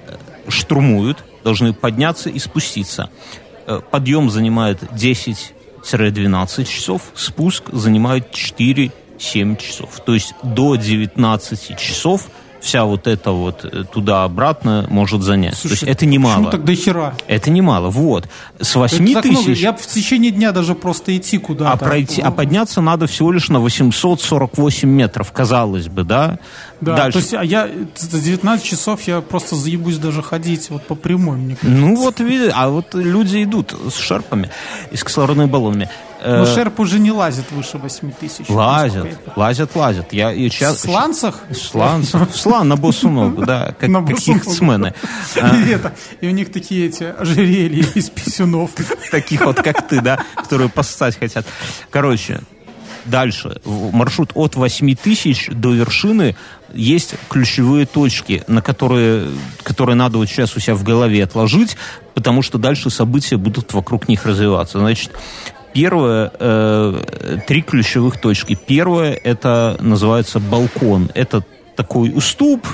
э, 0.07 0.15
штурмуют, 0.49 1.23
должны 1.43 1.73
подняться 1.73 2.29
и 2.29 2.37
спуститься. 2.37 3.09
Э, 3.65 3.81
подъем 3.89 4.29
занимает 4.29 4.83
10-12 4.83 6.65
часов, 6.65 7.01
спуск 7.15 7.71
занимает 7.71 8.31
4-7 8.31 8.91
часов. 9.57 9.99
То 10.05 10.13
есть 10.13 10.35
до 10.43 10.75
19 10.75 11.77
часов– 11.79 12.29
вся 12.65 12.85
вот 12.85 13.07
эта 13.07 13.31
вот 13.31 13.63
э, 13.63 13.83
туда-обратно 13.91 14.87
может 14.89 15.21
занять. 15.21 15.55
Слушай, 15.55 15.79
То 15.79 15.85
есть 15.85 15.97
это 15.97 16.05
немало. 16.05 16.45
Почему 16.45 16.63
до 16.63 16.75
хера? 16.75 17.13
Это 17.27 17.51
немало. 17.51 17.89
Вот. 17.89 18.27
С 18.59 18.75
8 18.75 19.21
тысяч... 19.21 19.59
Я 19.59 19.73
в 19.73 19.85
течение 19.85 20.31
дня 20.31 20.51
даже 20.51 20.73
просто 20.73 21.15
идти 21.15 21.37
куда-то. 21.37 21.71
А, 21.71 21.77
пройти, 21.77 22.21
а 22.21 22.31
подняться 22.31 22.81
надо 22.81 23.05
всего 23.05 23.31
лишь 23.31 23.49
на 23.49 23.59
848 23.59 24.89
метров, 24.89 25.31
казалось 25.31 25.87
бы, 25.87 26.03
да? 26.03 26.39
Да, 26.85 26.95
Дальше. 26.95 27.13
то 27.13 27.19
есть 27.19 27.33
а 27.33 27.43
я 27.43 27.69
за 27.95 28.19
19 28.19 28.63
часов 28.63 29.01
я 29.03 29.21
просто 29.21 29.55
заебусь 29.55 29.97
даже 29.97 30.21
ходить 30.21 30.69
вот 30.69 30.85
по 30.85 30.95
прямой, 30.95 31.37
мне 31.37 31.55
кажется. 31.55 31.81
Ну 31.81 31.95
вот, 31.95 32.21
а 32.53 32.69
вот 32.69 32.93
люди 32.93 33.43
идут 33.43 33.75
с 33.89 33.97
шерпами 33.97 34.51
и 34.91 34.97
с 34.97 35.03
кислородными 35.03 35.47
баллонами. 35.47 35.89
Но 36.25 36.43
э, 36.43 36.45
Шерп 36.45 36.79
уже 36.79 36.99
не 36.99 37.11
лазит 37.11 37.51
выше 37.51 37.77
8 37.77 38.11
тысяч. 38.11 38.49
Лазят, 38.49 39.07
лазят, 39.35 39.75
лазят. 39.75 40.13
Я, 40.13 40.31
и 40.31 40.49
сейчас, 40.49 40.77
в 40.77 40.79
сланцах? 40.79 41.41
В 41.49 41.55
сланцах. 41.55 42.29
В 42.29 42.35
слан 42.35 42.67
на 42.67 42.75
босу 42.75 43.09
ногу, 43.09 43.45
да, 43.45 43.75
как, 43.79 43.91
как 43.91 44.19
хихтсмены. 44.19 44.93
И, 45.35 45.77
и 46.21 46.27
у 46.27 46.31
них 46.31 46.51
такие 46.51 46.87
эти 46.87 47.03
ожерелья 47.03 47.85
из 47.93 48.09
писюнов. 48.09 48.71
Таких 49.11 49.45
вот, 49.45 49.61
как 49.61 49.87
ты, 49.87 50.01
да, 50.01 50.23
которые 50.35 50.69
поссать 50.69 51.17
хотят. 51.19 51.45
Короче, 51.91 52.41
дальше. 53.05 53.59
Маршрут 53.65 54.31
от 54.33 54.55
8 54.55 54.95
тысяч 54.95 55.49
до 55.51 55.73
вершины 55.73 56.35
есть 56.73 57.15
ключевые 57.29 57.85
точки, 57.85 58.43
на 58.47 58.61
которые, 58.61 59.27
которые 59.63 59.95
надо 59.95 60.17
вот 60.17 60.27
сейчас 60.27 60.55
у 60.55 60.59
себя 60.59 60.75
в 60.75 60.83
голове 60.83 61.23
отложить, 61.23 61.77
потому 62.13 62.41
что 62.41 62.57
дальше 62.57 62.89
события 62.89 63.37
будут 63.37 63.73
вокруг 63.73 64.07
них 64.07 64.25
развиваться. 64.25 64.79
Значит, 64.79 65.11
Первое, 65.73 66.31
э, 66.39 67.39
три 67.47 67.61
ключевых 67.61 68.17
точки. 68.21 68.55
Первое, 68.55 69.11
это 69.11 69.75
называется 69.81 70.39
балкон. 70.39 71.11
Это 71.13 71.43
такой 71.75 72.13
уступ, 72.15 72.65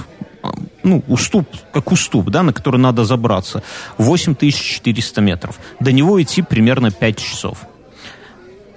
ну, 0.84 1.04
уступ, 1.08 1.48
как 1.74 1.92
уступ, 1.92 2.30
да, 2.30 2.44
на 2.44 2.54
который 2.54 2.80
надо 2.80 3.04
забраться. 3.04 3.64
8400 3.98 5.22
метров. 5.22 5.60
До 5.80 5.92
него 5.92 6.22
идти 6.22 6.44
примерно 6.44 6.92
5 6.92 7.18
часов. 7.18 7.66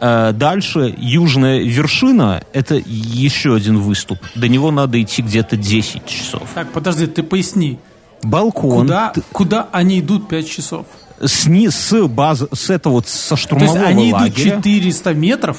Э, 0.00 0.32
дальше 0.32 0.94
южная 0.98 1.60
вершина– 1.60 2.42
это 2.52 2.74
еще 2.84 3.54
один 3.54 3.78
выступ. 3.78 4.18
До 4.34 4.48
него 4.48 4.70
надо 4.70 5.00
идти 5.00 5.22
где-то 5.22 5.56
10 5.56 6.06
часов. 6.06 6.42
Так, 6.54 6.72
подожди, 6.72 7.06
ты 7.06 7.22
поясни. 7.22 7.78
Балкон. 8.22 8.86
Куда, 8.86 9.12
куда 9.32 9.68
они 9.72 10.00
идут 10.00 10.28
5 10.28 10.48
часов? 10.48 10.86
с, 11.20 11.46
с 11.46 12.08
базы, 12.08 12.48
с 12.52 12.70
этого 12.70 12.94
вот, 12.94 13.08
со 13.08 13.36
штурмового 13.36 13.74
То 13.74 13.80
есть 13.80 13.90
они 13.90 14.12
лагеря. 14.12 14.50
идут 14.50 14.64
400 14.64 15.14
метров? 15.14 15.58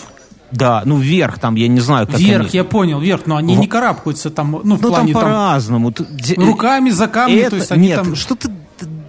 Да, 0.52 0.84
ну 0.86 0.98
вверх 0.98 1.40
там, 1.40 1.56
я 1.56 1.68
не 1.68 1.80
знаю, 1.80 2.08
как 2.08 2.20
Вверх, 2.20 2.42
они... 2.42 2.50
я 2.54 2.64
понял, 2.64 3.00
вверх, 3.00 3.22
но 3.26 3.36
они 3.36 3.56
в... 3.56 3.60
не 3.60 3.68
карабкаются 3.68 4.30
там, 4.30 4.52
ну, 4.64 4.76
в 4.76 4.82
ну, 4.82 4.90
плане 4.90 5.12
там 5.12 5.22
по-разному. 5.22 5.94
Руками 6.38 6.92
за 6.92 7.08
камни, 7.08 7.38
это... 7.38 7.52
то 7.52 7.56
есть 7.58 7.72
они 7.72 7.88
Нет, 7.88 7.98
там... 7.98 8.16
что 8.16 8.36
ты 8.36 8.50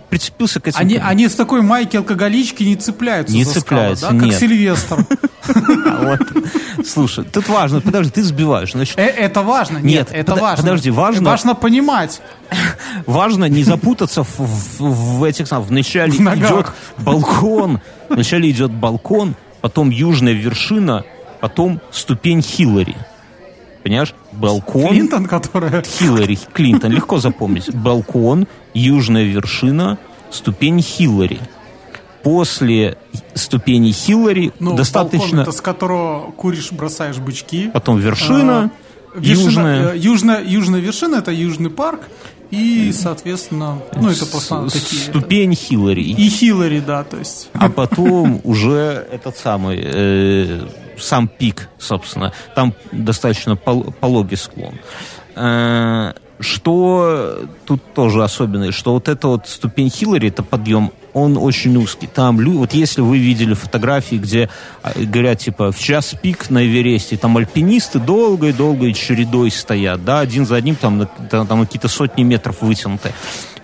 прицепился 0.09 0.61
к 0.61 0.69
этим... 0.69 0.79
Они, 0.79 0.97
они 0.97 1.27
в 1.27 1.35
такой 1.35 1.63
майке 1.63 1.99
алкоголички 1.99 2.63
не 2.63 2.77
цепляются 2.77 3.35
Не 3.35 3.45
цепляются, 3.45 4.07
скалы, 4.07 4.21
да? 4.21 4.27
Как 4.27 4.39
Сильвестр. 4.39 5.07
Слушай, 6.87 7.25
тут 7.25 7.49
важно, 7.49 7.81
подожди, 7.81 8.11
ты 8.11 8.23
сбиваешь. 8.23 8.75
Э, 8.97 9.03
это 9.03 9.43
важно, 9.43 9.79
нет, 9.79 10.11
это 10.13 10.35
важно. 10.35 10.65
Подожди, 10.65 10.91
важно... 10.91 11.31
Важно 11.31 11.55
понимать. 11.55 12.21
Важно 13.07 13.47
не 13.47 13.65
запутаться 13.65 14.25
в 14.25 15.25
этих 15.25 15.49
самых... 15.49 15.69
Вначале 15.69 16.13
идет 16.13 16.73
балкон, 16.99 17.81
вначале 18.09 18.51
идет 18.51 18.71
балкон, 18.71 19.35
потом 19.61 19.91
южная 19.91 20.33
вершина, 20.33 21.05
потом 21.41 21.81
ступень 21.91 22.43
Хиллари. 22.43 22.97
Понимаешь? 23.87 24.15
Балкон. 24.33 24.89
Клинтон, 24.89 25.27
которая... 25.27 25.81
Хиллари, 25.83 26.37
Клинтон, 26.53 26.91
легко 26.91 27.21
запомнить. 27.21 27.73
Балкон, 27.73 28.49
южная 28.75 29.23
вершина, 29.23 29.97
ступень 30.33 30.83
Хиллари. 30.83 31.39
После 32.25 32.99
ступени 33.35 33.93
Хиллари 33.93 34.53
ну, 34.59 34.75
достаточно... 34.75 35.43
это 35.43 35.53
с 35.53 35.61
которого 35.61 36.33
куришь, 36.33 36.73
бросаешь 36.73 37.19
бычки. 37.19 37.71
Потом 37.73 38.01
вершина, 38.01 38.73
а, 39.15 39.21
южная... 39.21 39.93
Э, 39.93 39.97
южная... 39.97 40.43
Южная 40.45 40.81
вершина– 40.81 41.15
это 41.19 41.31
Южный 41.31 41.71
парк. 41.71 42.01
И, 42.51 42.91
соответственно, 42.93 43.79
ну, 43.95 44.11
это 44.11 44.27
просто 44.27 44.69
такие... 44.69 45.03
Ступень 45.03 45.55
Хиллари. 45.55 46.03
И 46.03 46.29
Хиллари, 46.29 46.81
да, 46.81 47.05
то 47.05 47.19
есть. 47.19 47.51
А 47.53 47.69
потом 47.69 48.41
уже 48.43 49.07
этот 49.13 49.39
самый, 49.39 49.81
э, 49.81 50.67
сам 50.99 51.29
пик, 51.29 51.69
собственно. 51.79 52.33
Там 52.55 52.75
достаточно 52.93 53.57
пологий 53.57 54.37
склон. 54.37 54.75
Э, 55.35 56.13
что 56.41 57.49
тут 57.65 57.83
тоже 57.95 58.23
особенное, 58.23 58.73
что 58.73 58.93
вот 58.93 59.09
эта 59.09 59.29
вот 59.29 59.49
ступень 59.49 59.91
Хиллари, 59.91 60.29
это 60.29 60.43
подъем 60.43 60.93
он 61.17 61.39
очень 61.39 61.75
узкий. 61.79 62.07
Там, 62.07 62.37
вот 62.37 62.75
если 62.75 63.01
вы 63.01 63.17
видели 63.17 63.55
фотографии, 63.55 64.17
где 64.17 64.51
а, 64.83 64.93
говорят, 64.95 65.39
типа, 65.39 65.73
в 65.73 65.79
час 65.79 66.15
пик 66.21 66.51
на 66.51 66.67
Эвересте, 66.67 67.17
там 67.17 67.39
альпинисты 67.39 67.99
долгой-долгой 67.99 68.93
чередой 68.93 69.51
стоят, 69.51 70.05
да, 70.05 70.21
один 70.21 70.45
за 70.45 70.57
одним, 70.57 70.77
там, 70.77 71.09
там, 71.31 71.65
какие-то 71.65 71.89
сотни 71.89 72.23
метров 72.23 72.61
вытянуты. 72.61 73.15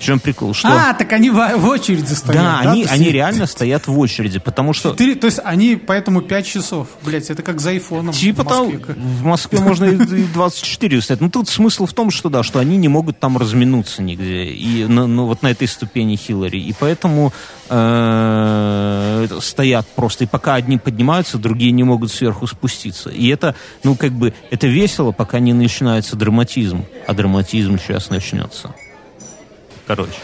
В 0.03 0.05
чем 0.05 0.19
прикол? 0.19 0.53
Что... 0.53 0.67
А, 0.69 0.95
так 0.95 1.13
они 1.13 1.31
в, 1.31 1.35
в 1.37 1.65
очереди 1.69 2.13
стоят. 2.13 2.43
Да, 2.43 2.61
да 2.65 2.73
они, 2.73 2.85
они 2.91 3.11
реально 3.11 3.47
стоят 3.47 3.87
в 3.87 3.97
очереди, 3.97 4.41
потому 4.41 4.73
что... 4.73 4.91
4, 4.91 5.15
то 5.15 5.27
есть 5.29 5.39
они 5.45 5.77
поэтому 5.77 6.23
5 6.23 6.45
часов. 6.45 6.89
Блять, 7.05 7.31
это 7.31 7.45
как 7.45 7.61
за 7.61 7.71
айфоном 7.71 8.13
типа 8.13 8.43
в 8.43 8.47
Москве. 8.47 8.79
Там, 8.79 8.97
в 8.97 9.25
Москве 9.25 9.61
можно 9.61 9.85
и 9.85 10.25
24 10.25 11.03
стоять. 11.03 11.21
Ну, 11.21 11.31
тут 11.31 11.49
смысл 11.49 11.87
в 11.87 11.93
том, 11.93 12.11
что 12.11 12.31
да, 12.31 12.43
что 12.43 12.59
они 12.59 12.79
не 12.79 12.89
могут 12.89 13.21
там 13.21 13.39
разминуться 13.39 14.03
нигде. 14.03 14.47
И 14.47 14.87
ну, 14.87 15.07
ну 15.07 15.27
вот 15.27 15.43
на 15.43 15.53
этой 15.53 15.69
ступени 15.69 16.17
Хиллари. 16.17 16.59
И 16.59 16.75
поэтому 16.77 17.33
э, 17.69 19.29
стоят 19.41 19.87
просто. 19.95 20.25
И 20.25 20.27
пока 20.27 20.55
одни 20.55 20.79
поднимаются, 20.79 21.39
другие 21.39 21.71
не 21.71 21.85
могут 21.85 22.11
сверху 22.11 22.49
спуститься. 22.49 23.09
И 23.09 23.29
это, 23.29 23.55
ну, 23.85 23.95
как 23.95 24.11
бы, 24.11 24.35
это 24.51 24.67
весело, 24.67 25.13
пока 25.13 25.39
не 25.39 25.53
начинается 25.53 26.17
драматизм. 26.17 26.87
А 27.07 27.15
драматизм 27.15 27.79
сейчас 27.79 28.11
начнется. 28.11 28.75
Короче. 29.87 30.15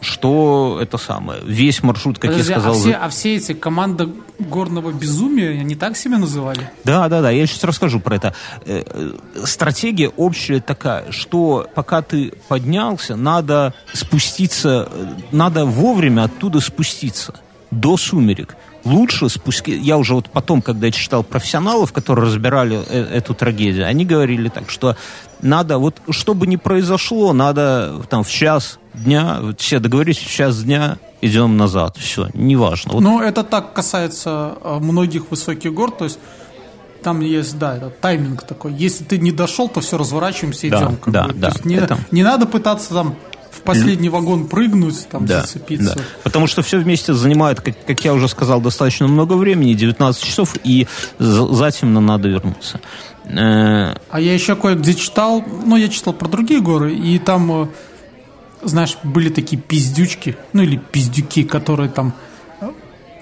Что 0.00 0.78
это 0.80 0.96
самое? 0.96 1.42
Весь 1.44 1.82
маршрут, 1.82 2.18
как 2.18 2.30
Подожди, 2.30 2.52
я 2.52 2.58
сказал... 2.58 2.74
А 2.74 2.80
все, 2.80 2.92
а 2.94 3.08
все 3.10 3.36
эти 3.36 3.52
команда 3.52 4.08
горного 4.38 4.92
безумия, 4.92 5.50
они 5.60 5.74
так 5.74 5.94
себя 5.94 6.16
называли? 6.16 6.70
Да, 6.84 7.06
да, 7.08 7.20
да, 7.20 7.30
я 7.30 7.46
сейчас 7.46 7.62
расскажу 7.64 8.00
про 8.00 8.16
это. 8.16 8.34
Э, 8.64 8.82
э, 8.86 9.44
стратегия 9.44 10.08
общая 10.08 10.60
такая, 10.60 11.12
что 11.12 11.68
пока 11.74 12.00
ты 12.00 12.32
поднялся, 12.48 13.14
надо 13.14 13.74
спуститься, 13.92 14.88
э, 14.90 15.06
надо 15.32 15.66
вовремя 15.66 16.24
оттуда 16.24 16.60
спуститься 16.60 17.34
до 17.70 17.98
сумерек 17.98 18.56
лучше 18.84 19.28
спустить. 19.28 19.84
Я 19.84 19.98
уже 19.98 20.14
вот 20.14 20.30
потом, 20.30 20.62
когда 20.62 20.86
я 20.86 20.92
читал 20.92 21.22
профессионалов, 21.22 21.92
которые 21.92 22.24
разбирали 22.24 22.82
эту 22.88 23.34
трагедию, 23.34 23.86
они 23.86 24.06
говорили 24.06 24.48
так, 24.48 24.70
что 24.70 24.96
надо, 25.42 25.78
вот 25.78 26.00
что 26.10 26.34
бы 26.34 26.46
ни 26.46 26.56
произошло, 26.56 27.32
надо 27.32 28.02
там 28.08 28.24
в 28.24 28.30
час 28.30 28.78
дня, 28.94 29.40
все 29.58 29.78
договорились, 29.78 30.18
в 30.18 30.30
час 30.30 30.62
дня 30.62 30.98
идем 31.20 31.56
назад, 31.56 31.96
все, 31.98 32.28
неважно. 32.34 32.92
Вот. 32.92 33.00
Ну, 33.00 33.20
это 33.20 33.44
так 33.44 33.72
касается 33.72 34.54
э, 34.62 34.78
многих 34.80 35.30
высоких 35.30 35.72
гор, 35.72 35.90
то 35.90 36.04
есть 36.04 36.18
там 37.02 37.20
есть, 37.20 37.58
да, 37.58 37.76
это 37.76 37.90
тайминг 37.90 38.42
такой. 38.42 38.74
Если 38.74 39.04
ты 39.04 39.18
не 39.18 39.32
дошел, 39.32 39.68
то 39.68 39.80
все, 39.80 39.96
разворачиваемся, 39.96 40.68
идем. 40.68 40.98
Да, 41.06 41.26
да, 41.26 41.32
да. 41.34 41.48
То 41.50 41.54
есть 41.54 41.64
не, 41.64 41.76
это... 41.76 41.98
не 42.10 42.22
надо 42.22 42.46
пытаться 42.46 42.92
там 42.92 43.16
в 43.50 43.62
последний 43.62 44.08
вагон 44.08 44.46
прыгнуть, 44.46 45.08
там 45.08 45.26
да, 45.26 45.40
зацепиться. 45.40 45.94
Да. 45.96 46.02
Потому 46.22 46.46
что 46.46 46.62
все 46.62 46.78
вместе 46.78 47.14
занимает, 47.14 47.60
как, 47.60 47.74
как 47.84 48.04
я 48.04 48.14
уже 48.14 48.28
сказал, 48.28 48.60
достаточно 48.60 49.08
много 49.08 49.34
времени, 49.34 49.74
19 49.74 50.22
часов, 50.22 50.54
и 50.62 50.86
затем 51.18 51.92
надо 51.94 52.28
вернуться. 52.28 52.80
Э, 53.36 53.94
а 54.10 54.20
я 54.20 54.34
еще 54.34 54.56
кое-где 54.56 54.94
читал, 54.94 55.44
ну, 55.64 55.76
я 55.76 55.88
читал 55.88 56.12
про 56.12 56.28
другие 56.28 56.60
горы, 56.60 56.94
и 56.94 57.18
там, 57.18 57.62
э, 57.62 57.66
знаешь, 58.62 58.96
были 59.04 59.28
такие 59.28 59.60
пиздючки, 59.60 60.36
ну, 60.52 60.62
или 60.62 60.76
пиздюки, 60.76 61.44
которые 61.44 61.90
там 61.90 62.12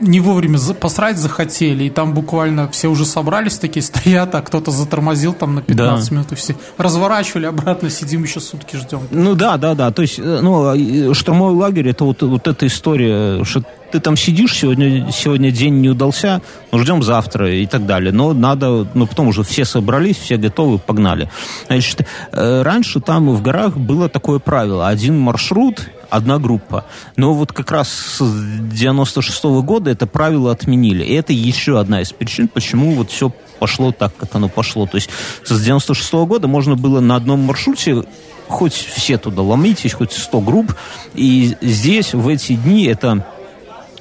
не 0.00 0.20
вовремя 0.20 0.58
посрать 0.80 1.18
захотели, 1.18 1.84
и 1.84 1.90
там 1.90 2.14
буквально 2.14 2.68
все 2.68 2.88
уже 2.88 3.04
собрались, 3.04 3.58
такие 3.58 3.82
стоят, 3.82 4.34
а 4.34 4.42
кто-то 4.42 4.70
затормозил 4.70 5.32
там 5.32 5.56
на 5.56 5.62
15 5.62 6.08
да. 6.08 6.14
минут, 6.14 6.32
и 6.32 6.34
все 6.34 6.56
разворачивали 6.76 7.46
обратно, 7.46 7.90
сидим 7.90 8.22
еще 8.22 8.40
сутки 8.40 8.76
ждем. 8.76 9.00
Ну 9.10 9.34
да, 9.34 9.56
да, 9.56 9.74
да, 9.74 9.90
то 9.90 10.02
есть, 10.02 10.18
э, 10.18 10.40
ну, 10.42 10.68
а, 10.68 11.14
штурмовой 11.14 11.54
лагерь, 11.54 11.88
это 11.88 12.04
вот, 12.04 12.22
вот 12.22 12.46
эта 12.46 12.66
история, 12.66 13.44
что 13.44 13.62
ты 13.90 14.00
там 14.00 14.16
сидишь, 14.16 14.54
сегодня, 14.54 15.10
сегодня 15.12 15.50
день 15.50 15.80
не 15.80 15.88
удался, 15.88 16.42
ну, 16.72 16.78
ждем 16.78 17.02
завтра 17.02 17.52
и 17.54 17.66
так 17.66 17.86
далее. 17.86 18.12
Но 18.12 18.34
надо, 18.34 18.86
ну, 18.94 19.06
потом 19.06 19.28
уже 19.28 19.42
все 19.42 19.64
собрались, 19.64 20.18
все 20.18 20.36
готовы, 20.36 20.78
погнали. 20.78 21.30
Значит, 21.68 22.06
э, 22.32 22.62
раньше 22.62 23.00
там 23.00 23.30
в 23.30 23.42
горах 23.42 23.76
было 23.76 24.08
такое 24.08 24.38
правило. 24.38 24.88
Один 24.88 25.18
маршрут, 25.18 25.88
одна 26.10 26.38
группа. 26.38 26.84
Но 27.16 27.34
вот 27.34 27.52
как 27.52 27.70
раз 27.70 27.88
с 27.88 28.20
96 28.20 29.44
-го 29.44 29.62
года 29.62 29.90
это 29.90 30.06
правило 30.06 30.52
отменили. 30.52 31.04
И 31.04 31.14
это 31.14 31.32
еще 31.32 31.78
одна 31.80 32.00
из 32.00 32.12
причин, 32.12 32.48
почему 32.48 32.92
вот 32.92 33.10
все 33.10 33.30
пошло 33.58 33.92
так, 33.92 34.16
как 34.16 34.34
оно 34.34 34.48
пошло. 34.48 34.86
То 34.86 34.96
есть 34.96 35.10
с 35.44 35.60
96 35.60 36.12
-го 36.14 36.26
года 36.26 36.48
можно 36.48 36.76
было 36.76 37.00
на 37.00 37.16
одном 37.16 37.40
маршруте 37.40 38.04
хоть 38.48 38.72
все 38.72 39.18
туда 39.18 39.42
ломитесь, 39.42 39.92
хоть 39.92 40.12
100 40.12 40.40
групп. 40.40 40.74
И 41.14 41.54
здесь 41.60 42.14
в 42.14 42.26
эти 42.28 42.54
дни 42.54 42.86
это 42.86 43.26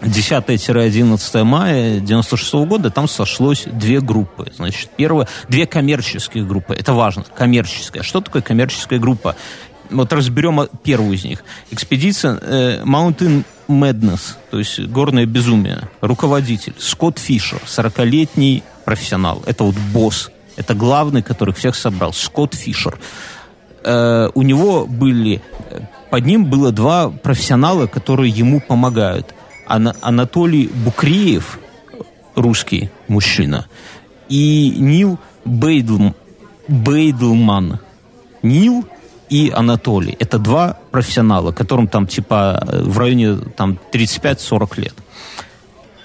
10-11 0.02 1.44
мая 1.44 2.00
96 2.00 2.54
-го 2.54 2.66
года 2.66 2.90
там 2.90 3.08
сошлось 3.08 3.64
две 3.66 4.00
группы. 4.00 4.52
Значит, 4.56 4.90
первая, 4.96 5.28
две 5.50 5.66
коммерческие 5.66 6.46
группы. 6.46 6.74
Это 6.74 6.94
важно, 6.94 7.24
коммерческая. 7.36 8.04
Что 8.04 8.22
такое 8.22 8.42
коммерческая 8.42 9.00
группа? 9.00 9.36
Вот 9.90 10.14
разберем 10.14 10.68
первую 10.84 11.14
из 11.14 11.24
них. 11.24 11.44
Экспедиция 11.72 12.40
э, 12.42 12.84
Mountain 12.84 13.44
Madness, 13.68 14.36
то 14.52 14.60
есть 14.60 14.80
горное 14.80 15.26
безумие. 15.26 15.90
Руководитель 16.02 16.74
Скотт 16.78 17.20
Фишер, 17.20 17.62
40-летний 17.66 18.64
профессионал. 18.86 19.44
Это 19.46 19.64
вот 19.64 19.76
босс. 19.94 20.32
Это 20.56 20.74
главный, 20.74 21.22
который 21.22 21.54
всех 21.54 21.76
собрал. 21.76 22.14
Скотт 22.14 22.56
Фишер. 22.56 22.98
Э, 23.84 24.30
у 24.34 24.42
него 24.42 24.86
были... 24.86 25.42
Под 26.10 26.26
ним 26.26 26.46
было 26.46 26.72
два 26.72 27.10
профессионала, 27.10 27.88
которые 27.88 28.32
ему 28.32 28.62
помогают. 28.62 29.34
Ана 29.68 29.94
Анатолий 30.02 30.68
Букреев, 30.68 31.60
русский 32.36 32.90
мужчина, 33.10 33.68
и 34.30 34.74
Нил 34.78 35.20
Бейдл, 35.44 36.14
Бейдлман. 36.70 37.80
Нил 38.42 38.88
и 39.30 39.52
Анатолий. 39.54 40.16
Это 40.20 40.40
два 40.40 40.78
профессионала, 40.92 41.52
которым 41.52 41.88
там 41.88 42.08
типа 42.08 42.66
в 42.72 42.98
районе 42.98 43.38
там 43.56 43.78
35-40 43.92 44.82
лет 44.82 44.94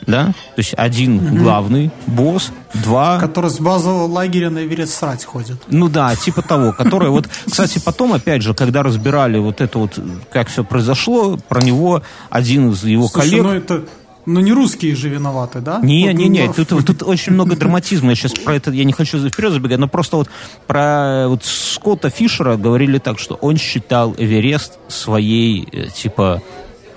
да? 0.07 0.27
То 0.27 0.59
есть 0.59 0.75
один 0.77 1.17
угу. 1.17 1.37
главный 1.37 1.91
босс, 2.07 2.53
два... 2.75 3.19
Который 3.19 3.51
с 3.51 3.59
базового 3.59 4.07
лагеря 4.07 4.51
на 4.51 4.65
Эверест 4.65 4.95
срать 4.95 5.25
ходит. 5.25 5.63
Ну 5.69 5.89
да, 5.89 6.15
типа 6.17 6.43
того, 6.43 6.73
который 6.73 7.11
вот... 7.11 7.29
Кстати, 7.47 7.81
потом, 7.85 8.13
опять 8.13 8.43
же, 8.43 8.55
когда 8.55 8.83
разбирали 8.83 9.39
вот 9.39 9.61
это 9.61 9.79
вот, 9.79 9.99
как 10.31 10.49
все 10.49 10.65
произошло, 10.65 11.39
про 11.49 11.63
него 11.63 12.03
один 12.31 12.71
из 12.71 12.85
его 12.85 13.09
Слушай, 13.09 13.31
коллег... 13.31 13.45
ну 13.45 13.53
это... 13.53 13.85
Ну, 14.25 14.41
не 14.41 14.53
русские 14.53 14.95
же 14.95 15.09
виноваты, 15.09 15.61
да? 15.61 15.81
Не, 15.83 16.07
вот, 16.07 16.15
не, 16.15 16.29
не, 16.29 16.53
тут, 16.53 16.69
тут, 16.69 16.87
тут 16.87 17.03
очень 17.03 17.33
много 17.33 17.57
драматизма. 17.57 18.11
Я 18.11 18.15
сейчас 18.15 18.33
про 18.33 18.55
это, 18.55 18.71
я 18.71 18.85
не 18.85 18.93
хочу 18.93 19.19
вперед 19.19 19.53
забегать, 19.53 19.79
но 19.79 19.89
просто 19.89 20.17
вот 20.17 20.29
про 20.67 21.27
вот 21.29 21.45
Скотта 21.45 22.09
Фишера 22.09 22.57
говорили 22.57 22.99
так, 22.99 23.19
что 23.19 23.35
он 23.35 23.57
считал 23.57 24.15
Эверест 24.17 24.79
своей, 24.89 25.69
э, 25.73 25.89
типа, 25.89 26.41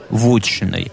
вотчиной 0.09 0.91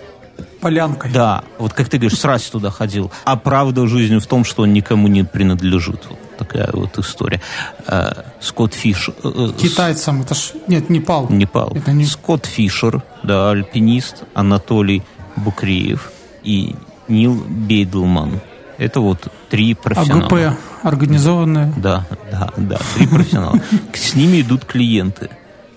полянкой. 0.63 1.11
Да, 1.11 1.43
вот 1.59 1.73
как 1.73 1.89
ты 1.89 1.99
говоришь, 1.99 2.19
срать 2.19 2.49
туда 2.51 2.71
ходил. 2.71 3.11
А 3.25 3.37
правда 3.37 3.87
жизни 3.87 4.19
в 4.19 4.27
том, 4.27 4.45
что 4.45 4.63
он 4.63 4.73
никому 4.73 5.09
не 5.09 5.25
принадлежит. 5.25 6.07
Вот 6.09 6.19
такая 6.39 6.71
вот 6.73 6.97
история. 6.99 7.43
Э, 7.87 8.13
Скотт 8.41 8.73
Фишер. 8.73 9.15
Э, 9.23 9.49
Китайцам, 9.61 10.23
это 10.23 10.35
ж... 10.35 10.53
Нет, 10.69 10.89
Непал. 10.89 11.29
Непал. 11.29 11.73
Это 11.75 11.93
не... 11.93 12.07
Скотт 12.07 12.47
Фишер, 12.47 13.03
да, 13.23 13.51
альпинист, 13.51 14.23
Анатолий 14.35 15.03
Букреев 15.37 16.13
и 16.43 16.75
Нил 17.09 17.35
Бейдлман. 17.49 18.41
Это 18.79 19.01
вот 19.01 19.29
три 19.49 19.75
профессионала. 19.75 20.27
АГП 20.27 20.59
организованные. 20.83 21.73
Да, 21.77 22.07
да, 22.31 22.51
да, 22.57 22.79
три 22.95 23.07
профессионала. 23.07 23.61
С 23.93 24.15
ними 24.15 24.41
идут 24.41 24.65
клиенты. 24.65 25.31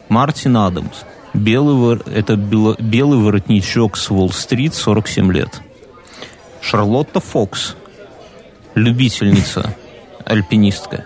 Мартин 0.09 0.57
Адамс, 0.57 1.03
Белый, 1.33 1.99
это 2.13 2.35
белый 2.35 3.19
воротничок 3.19 3.97
с 3.97 4.09
Уолл-стрит, 4.09 4.73
47 4.73 5.31
лет. 5.31 5.61
Шарлотта 6.61 7.19
Фокс, 7.19 7.75
любительница, 8.73 9.75
альпинистка. 10.25 11.05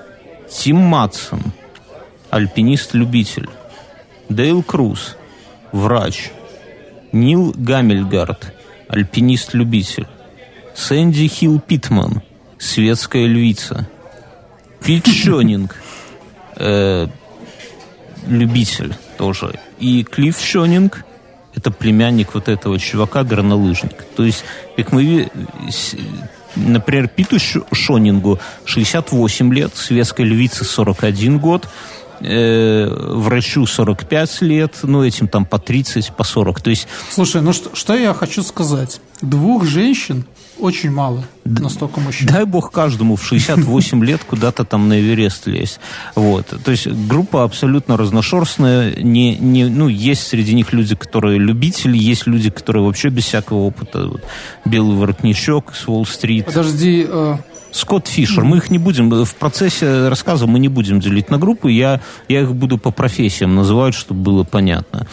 Тим 0.49 0.77
Матсон, 0.77 1.41
альпинист-любитель. 2.29 3.49
Дейл 4.29 4.63
Круз, 4.63 5.17
врач. 5.71 6.31
Нил 7.11 7.53
Гамельгард, 7.57 8.53
альпинист-любитель. 8.89 10.07
Сэнди 10.75 11.27
Хилл 11.27 11.59
Питман, 11.59 12.21
светская 12.57 13.25
львица. 13.25 13.87
Пит 14.83 15.07
Шонинг, 15.23 15.75
э, 16.57 17.07
любитель 18.27 18.93
тоже. 19.17 19.59
И 19.79 20.03
Клифф 20.03 20.39
Шонинг, 20.41 21.05
это 21.55 21.71
племянник 21.71 22.33
вот 22.33 22.49
этого 22.49 22.79
чувака, 22.79 23.23
горнолыжник. 23.23 24.03
То 24.15 24.23
есть, 24.23 24.43
как 24.75 24.91
мы 24.91 25.29
например, 26.55 27.07
Питу 27.07 27.37
Шонингу 27.39 28.39
68 28.65 29.53
лет, 29.53 29.75
светской 29.75 30.25
львице 30.25 30.63
41 30.63 31.39
год, 31.39 31.67
э, 32.21 32.87
врачу 32.89 33.65
45 33.65 34.41
лет, 34.41 34.75
ну, 34.83 35.03
этим 35.03 35.27
там 35.27 35.45
по 35.45 35.59
30, 35.59 36.13
по 36.15 36.23
40. 36.23 36.61
То 36.61 36.69
есть... 36.69 36.87
Слушай, 37.09 37.41
ну 37.41 37.53
что, 37.53 37.75
что 37.75 37.95
я 37.95 38.13
хочу 38.13 38.43
сказать? 38.43 39.01
Двух 39.21 39.65
женщин 39.65 40.25
очень 40.59 40.91
мало 40.91 41.23
настолько 41.45 41.99
мужчин. 41.99 42.27
Дай 42.27 42.45
бог 42.45 42.71
каждому 42.71 43.15
в 43.15 43.23
68 43.25 44.03
лет 44.03 44.21
куда-то 44.23 44.65
там 44.65 44.89
на 44.89 44.99
Эверест 44.99 45.47
лезть. 45.47 45.79
Вот. 46.15 46.45
То 46.63 46.71
есть 46.71 46.87
группа 46.87 47.43
абсолютно 47.43 47.97
разношерстная. 47.97 48.95
Не, 48.95 49.35
не, 49.37 49.65
ну, 49.65 49.87
есть 49.87 50.27
среди 50.27 50.53
них 50.53 50.73
люди, 50.73 50.95
которые 50.95 51.39
любители, 51.39 51.97
есть 51.97 52.27
люди, 52.27 52.49
которые 52.49 52.83
вообще 52.83 53.09
без 53.09 53.25
всякого 53.25 53.59
опыта. 53.59 54.07
Вот, 54.07 54.21
белый 54.65 54.95
воротничок 54.97 55.73
с 55.75 55.87
Уолл-стрит. 55.87 56.45
Подожди, 56.45 57.05
э, 57.07 57.37
Скотт 57.71 58.07
Фишер. 58.07 58.43
Мы 58.43 58.57
их 58.57 58.69
не 58.69 58.77
будем, 58.77 59.09
в 59.09 59.35
процессе 59.35 60.07
рассказа 60.07 60.47
мы 60.47 60.59
не 60.59 60.67
будем 60.67 60.99
делить 60.99 61.29
на 61.29 61.37
группы. 61.37 61.71
Я, 61.71 62.01
я 62.27 62.41
их 62.41 62.53
буду 62.53 62.77
по 62.77 62.91
профессиям 62.91 63.55
называть, 63.55 63.93
чтобы 63.93 64.21
было 64.21 64.43
понятно, 64.43 65.07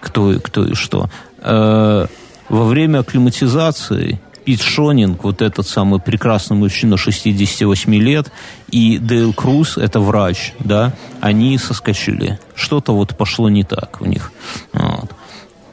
кто, 0.00 0.38
кто 0.42 0.66
и 0.66 0.74
что. 0.74 1.08
Э, 1.38 2.06
во 2.48 2.64
время 2.64 3.00
акклиматизации 3.00 4.20
Пит 4.46 4.62
Шонинг, 4.62 5.24
вот 5.24 5.42
этот 5.42 5.66
самый 5.66 5.98
прекрасный 5.98 6.56
мужчина 6.56 6.96
68 6.96 7.94
лет, 7.96 8.30
и 8.70 8.98
Дейл 8.98 9.32
Круз, 9.32 9.76
это 9.76 9.98
врач, 9.98 10.54
да, 10.60 10.92
они 11.20 11.58
соскочили. 11.58 12.38
Что-то 12.54 12.94
вот 12.94 13.16
пошло 13.16 13.48
не 13.48 13.64
так 13.64 14.00
у 14.00 14.06
них. 14.06 14.30
Вот. 14.72 15.10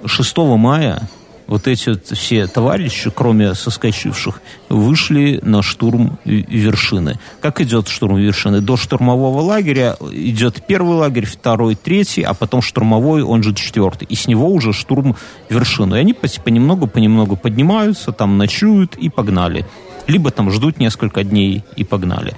6 0.06 0.38
мая 0.38 1.08
вот 1.48 1.68
эти 1.68 1.90
вот 1.90 2.06
все 2.06 2.48
товарищи, 2.48 3.12
кроме 3.14 3.54
соскочивших, 3.54 4.42
вышли 4.70 5.40
на 5.44 5.62
штурм 5.62 6.18
вершины. 6.26 7.20
Как 7.42 7.62
идет 7.62 7.88
штурм 7.88 8.18
вершины? 8.18 8.62
До 8.62 8.78
штурмового 8.78 9.42
лагеря 9.42 9.98
идет 10.12 10.66
первый 10.66 10.96
лагерь, 10.96 11.26
второй, 11.26 11.76
третий, 11.76 12.24
а 12.24 12.34
потом 12.34 12.62
штурмовой, 12.62 13.24
он 13.24 13.44
же 13.44 13.54
четвертый. 13.54 14.06
И 14.06 14.16
с 14.16 14.28
него 14.28 14.50
уже 14.50 14.74
штурм 14.74 15.16
вершины. 15.50 15.96
И 15.96 16.00
они 16.00 16.14
понемногу-понемногу 16.14 17.36
поднимаются, 17.36 18.12
там 18.12 18.38
ночуют 18.38 18.96
и 18.96 19.10
погнали. 19.10 19.66
Либо 20.08 20.32
там 20.32 20.52
ждут 20.52 20.80
несколько 20.80 21.24
дней 21.24 21.64
и 21.76 21.84
погнали. 21.84 22.36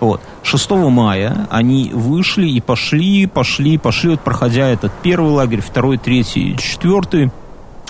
Вот. 0.00 0.20
6 0.42 0.70
мая 0.70 1.46
они 1.50 1.90
вышли 1.92 2.48
и 2.48 2.60
пошли, 2.60 3.26
пошли, 3.26 3.78
пошли, 3.78 4.10
вот 4.10 4.20
проходя 4.20 4.68
этот 4.68 4.92
первый 5.02 5.30
лагерь, 5.30 5.60
второй, 5.60 5.98
третий, 5.98 6.56
четвертый, 6.58 7.30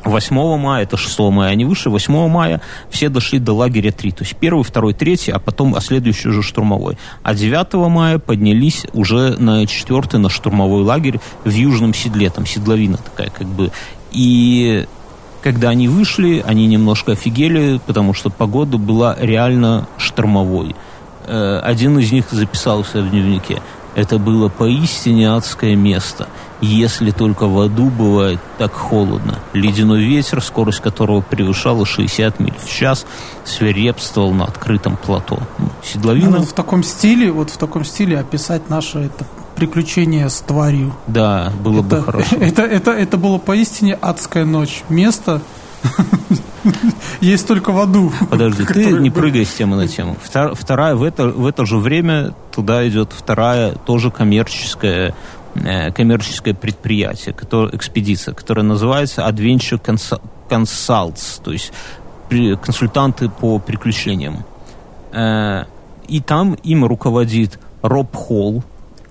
8 0.04 0.58
мая, 0.58 0.84
это 0.84 0.96
6 0.96 1.18
мая, 1.30 1.50
они 1.50 1.64
вышли, 1.64 1.88
8 1.90 2.28
мая 2.28 2.60
все 2.90 3.08
дошли 3.08 3.38
до 3.38 3.52
лагеря 3.52 3.92
3, 3.92 4.12
то 4.12 4.24
есть 4.24 4.36
первый, 4.36 4.64
второй, 4.64 4.94
третий, 4.94 5.30
а 5.30 5.38
потом 5.38 5.74
а 5.74 5.80
следующий 5.80 6.28
уже 6.28 6.42
штурмовой. 6.42 6.96
А 7.22 7.34
9 7.34 7.74
мая 7.90 8.18
поднялись 8.18 8.86
уже 8.92 9.36
на 9.38 9.66
четвертый, 9.66 10.20
на 10.20 10.28
штурмовой 10.28 10.82
лагерь 10.82 11.20
в 11.44 11.50
Южном 11.50 11.94
Седле, 11.94 12.30
там 12.30 12.46
седловина 12.46 12.96
такая 12.96 13.30
как 13.30 13.46
бы. 13.46 13.70
И 14.12 14.86
когда 15.42 15.70
они 15.70 15.88
вышли, 15.88 16.42
они 16.46 16.66
немножко 16.66 17.12
офигели, 17.12 17.80
потому 17.86 18.14
что 18.14 18.30
погода 18.30 18.78
была 18.78 19.16
реально 19.18 19.88
штормовой. 19.98 20.74
Э, 21.26 21.60
один 21.62 21.98
из 21.98 22.12
них 22.12 22.26
записался 22.30 23.02
в 23.02 23.10
дневнике. 23.10 23.62
Это 23.94 24.18
было 24.18 24.48
поистине 24.48 25.30
адское 25.32 25.76
место– 25.76 26.28
если 26.61 27.11
только 27.11 27.46
в 27.46 27.59
аду 27.61 27.90
бывает 27.90 28.40
так 28.59 28.73
холодно. 28.73 29.38
Ледяной 29.53 30.05
ветер, 30.05 30.42
скорость 30.42 30.81
которого 30.81 31.20
превышала 31.20 31.87
60 31.87 32.40
миль 32.40 32.55
в 32.62 32.70
час, 32.70 33.07
свирепствовал 33.44 34.33
на 34.33 34.44
открытом 34.44 34.96
плато. 34.96 35.38
Ну, 35.59 35.68
седловина... 35.83 36.38
Ну, 36.38 36.42
в 36.42 36.53
таком 36.53 36.83
стиле, 36.83 37.31
вот 37.33 37.51
в 37.51 37.57
таком 37.57 37.85
стиле 37.85 38.18
описать 38.18 38.68
наше 38.68 38.99
это 38.99 39.25
приключение 39.57 40.29
с 40.31 40.40
тварью. 40.40 40.94
Да, 41.07 41.53
было 41.62 41.81
это, 41.81 41.96
бы 41.96 42.03
хорошо. 42.03 42.37
Это, 42.40 42.62
это, 42.62 42.92
это 42.92 43.16
было 43.18 43.37
поистине 43.38 43.94
адская 43.94 44.46
ночь. 44.46 44.83
Место, 44.88 45.42
есть 47.20 47.46
только 47.46 47.73
в 47.73 47.79
аду. 47.79 48.12
Подожди, 48.31 48.64
ты 48.64 48.92
не 48.92 49.11
прыгай 49.11 49.44
с 49.44 49.53
темы 49.53 49.77
на 49.77 49.88
тему. 49.88 50.16
Вторая, 50.23 50.94
в 50.94 51.03
это, 51.03 51.29
в 51.29 51.46
это 51.46 51.66
же 51.66 51.77
время 51.77 52.35
туда 52.53 52.87
идет 52.88 53.11
вторая, 53.16 53.75
тоже 53.75 54.11
коммерческая 54.11 55.14
коммерческое 55.94 56.55
предприятие, 56.55 57.35
которое, 57.35 57.75
экспедиция, 57.77 58.35
которая 58.35 58.64
называется 58.64 59.29
Adventure 59.29 59.81
Consults, 60.49 61.42
то 61.42 61.53
есть 61.53 61.73
консультанты 62.62 63.29
по 63.29 63.59
приключениям. 63.59 64.44
Э, 65.12 65.64
и 66.09 66.20
там 66.20 66.55
им 66.55 66.85
руководит 66.85 67.59
Роб 67.83 68.14
Холл, 68.14 68.62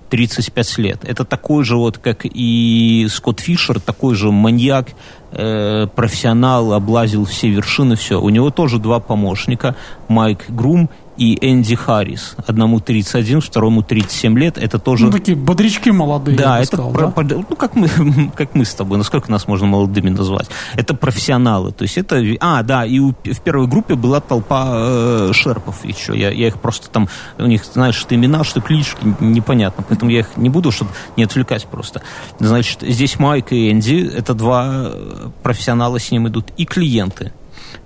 35 0.10 0.78
лет. 0.80 1.00
Это 1.04 1.24
такой 1.24 1.64
же 1.64 1.76
вот, 1.76 1.98
как 1.98 2.22
и 2.24 3.08
Скотт 3.10 3.40
Фишер, 3.40 3.80
такой 3.80 4.16
же 4.16 4.32
маньяк, 4.32 4.90
э, 5.32 5.88
профессионал, 5.96 6.74
облазил 6.74 7.26
все 7.26 7.50
вершины, 7.50 7.96
все. 7.96 8.20
У 8.20 8.30
него 8.30 8.50
тоже 8.50 8.80
два 8.80 9.00
помощника, 9.00 9.76
Майк 10.08 10.46
Грум 10.50 10.90
и 11.20 11.38
Энди 11.42 11.76
Харрис. 11.76 12.36
Одному 12.48 12.80
31, 12.80 13.42
второму 13.42 13.84
37 13.84 14.40
лет. 14.40 14.58
Это 14.58 14.80
тоже... 14.80 15.06
Ну, 15.06 15.12
такие 15.12 15.36
бодрячки 15.36 15.90
молодые, 15.90 16.38
Да, 16.38 16.60
это 16.60 16.68
сказал, 16.68 16.92
про, 16.92 17.24
да? 17.24 17.36
ну, 17.50 17.56
как 17.58 17.76
мы, 17.76 17.90
как 18.36 18.56
мы 18.56 18.64
с 18.64 18.74
тобой. 18.74 18.98
Насколько 18.98 19.30
нас 19.30 19.46
можно 19.46 19.68
молодыми 19.68 20.10
назвать? 20.10 20.50
Это 20.76 20.94
профессионалы. 20.94 21.74
То 21.74 21.84
есть 21.84 21.98
это... 21.98 22.24
А, 22.40 22.64
да, 22.64 22.86
и 22.86 23.00
у, 23.00 23.10
в 23.12 23.42
первой 23.42 23.68
группе 23.68 23.96
была 23.96 24.22
толпа 24.22 24.70
э, 24.72 25.32
шерпов 25.34 25.84
еще. 25.84 26.18
Я, 26.18 26.32
я 26.32 26.48
их 26.48 26.60
просто 26.62 26.90
там... 26.90 27.10
У 27.38 27.46
них, 27.46 27.66
знаешь, 27.66 27.96
что 27.96 28.16
имена, 28.16 28.46
что 28.46 28.62
клички, 28.62 29.00
непонятно. 29.20 29.84
Поэтому 29.90 30.12
я 30.12 30.20
их 30.20 30.38
не 30.38 30.50
буду, 30.50 30.72
чтобы 30.72 30.92
не 31.18 31.26
отвлекать 31.26 31.68
просто. 31.68 32.02
Значит, 32.40 32.80
здесь 32.82 33.20
Майк 33.20 33.52
и 33.52 33.70
Энди. 33.70 34.10
Это 34.16 34.34
два 34.34 34.86
э, 34.86 35.30
профессионала 35.44 36.00
с 36.00 36.12
ним 36.12 36.30
идут. 36.30 36.54
И 36.56 36.66
клиенты. 36.66 37.34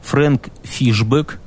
Фрэнк 0.04 0.50
Фишбек, 0.63 1.39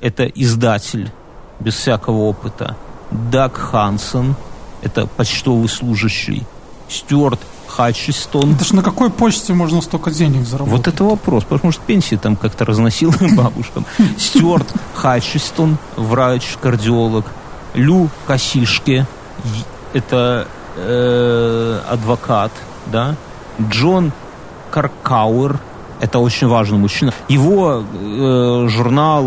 это 0.00 0.24
издатель 0.24 1.10
без 1.60 1.74
всякого 1.74 2.22
опыта. 2.22 2.76
Даг 3.10 3.56
Хансен, 3.56 4.34
это 4.82 5.06
почтовый 5.06 5.68
служащий. 5.68 6.46
Стюарт 6.88 7.40
Хатчистон. 7.66 8.54
Это 8.54 8.64
ж 8.64 8.72
на 8.72 8.82
какой 8.82 9.10
почте 9.10 9.52
можно 9.52 9.80
столько 9.82 10.10
денег 10.10 10.46
заработать? 10.46 10.78
Вот 10.78 10.88
это 10.88 11.04
вопрос, 11.04 11.44
потому 11.44 11.72
что 11.72 11.82
пенсии 11.82 12.16
там 12.16 12.36
как-то 12.36 12.64
разносил 12.64 13.12
бабушкам. 13.36 13.84
Стюарт 14.18 14.72
Хатчистон, 14.94 15.76
врач-кардиолог. 15.96 17.26
Лю 17.74 18.08
Косишке, 18.26 19.06
это 19.92 20.48
э, 20.76 21.80
адвокат, 21.88 22.52
да. 22.86 23.16
Джон 23.60 24.12
Каркауэр, 24.70 25.58
это 26.00 26.18
очень 26.18 26.46
важный 26.46 26.78
мужчина. 26.78 27.12
Его 27.28 27.82
э, 27.82 28.66
журнал 28.68 29.26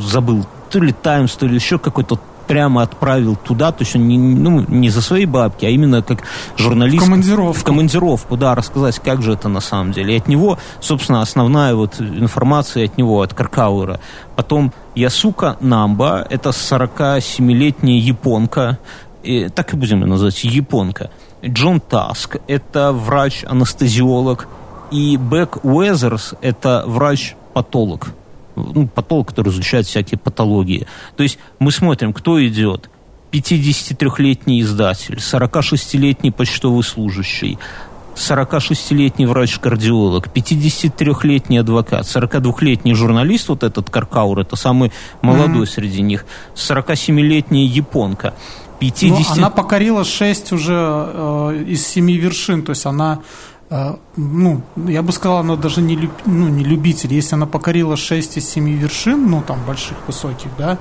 забыл 0.00 0.46
то 0.70 0.78
ли 0.78 0.92
Таймс, 0.92 1.34
то 1.34 1.46
ли 1.46 1.54
еще 1.54 1.78
какой-то 1.78 2.18
прямо 2.46 2.82
отправил 2.82 3.36
туда, 3.36 3.72
то 3.72 3.82
есть 3.82 3.96
он 3.96 4.06
не, 4.06 4.18
ну, 4.18 4.64
не 4.68 4.88
за 4.88 5.02
свои 5.02 5.26
бабки, 5.26 5.64
а 5.64 5.68
именно 5.68 6.02
как 6.02 6.22
журналист. 6.56 7.02
В 7.02 7.06
командировку. 7.06 7.52
В 7.52 7.64
командировку, 7.64 8.36
да, 8.36 8.54
рассказать, 8.54 9.00
как 9.00 9.22
же 9.22 9.32
это 9.32 9.48
на 9.48 9.60
самом 9.60 9.92
деле. 9.92 10.14
И 10.14 10.18
от 10.18 10.28
него, 10.28 10.58
собственно, 10.80 11.22
основная 11.22 11.74
вот 11.74 12.00
информация 12.00 12.86
от 12.86 12.96
него, 12.98 13.20
от 13.22 13.34
Каркауэра. 13.34 14.00
Потом 14.36 14.72
Ясука 14.94 15.56
Намба, 15.60 16.26
это 16.28 16.50
47-летняя 16.50 17.98
японка, 17.98 18.78
и, 19.22 19.48
так 19.48 19.74
и 19.74 19.76
будем 19.76 20.00
ее 20.00 20.06
называть, 20.06 20.44
японка. 20.44 21.10
Джон 21.44 21.80
Таск, 21.80 22.36
это 22.46 22.92
врач-анестезиолог. 22.92 24.48
И 24.92 25.16
Бек 25.16 25.64
Уэзерс, 25.64 26.34
это 26.40 26.84
врач-патолог 26.86 28.08
ну, 28.56 28.88
патолог, 28.88 29.28
который 29.28 29.52
изучает 29.52 29.86
всякие 29.86 30.18
патологии. 30.18 30.86
То 31.16 31.22
есть 31.22 31.38
мы 31.58 31.70
смотрим, 31.70 32.12
кто 32.12 32.44
идет. 32.44 32.90
53-летний 33.32 34.62
издатель, 34.62 35.16
46-летний 35.16 36.30
почтовый 36.30 36.82
служащий, 36.82 37.58
46-летний 38.14 39.26
врач-кардиолог, 39.26 40.28
53-летний 40.28 41.58
адвокат, 41.58 42.06
42-летний 42.06 42.94
журналист, 42.94 43.48
вот 43.48 43.62
этот 43.62 43.90
Каркаур, 43.90 44.40
это 44.40 44.56
самый 44.56 44.90
молодой 45.20 45.64
mm-hmm. 45.64 45.66
среди 45.66 46.02
них, 46.02 46.24
47-летняя 46.54 47.66
японка. 47.66 48.34
50... 48.78 49.10
Но 49.10 49.32
она 49.32 49.50
покорила 49.50 50.04
6 50.04 50.52
уже 50.52 50.74
э, 50.74 51.64
из 51.68 51.86
7 51.86 52.10
вершин, 52.10 52.62
то 52.62 52.70
есть 52.70 52.86
она 52.86 53.20
ну, 54.16 54.62
я 54.76 55.02
бы 55.02 55.12
сказал, 55.12 55.38
она 55.38 55.56
даже 55.56 55.82
не, 55.82 55.96
люб, 55.96 56.12
ну, 56.24 56.48
не 56.48 56.64
любитель. 56.64 57.12
Если 57.12 57.34
она 57.34 57.46
покорила 57.46 57.96
6 57.96 58.36
из 58.36 58.48
7 58.48 58.68
вершин, 58.70 59.28
ну, 59.28 59.42
там, 59.42 59.58
больших, 59.66 59.96
высоких, 60.06 60.50
да. 60.56 60.78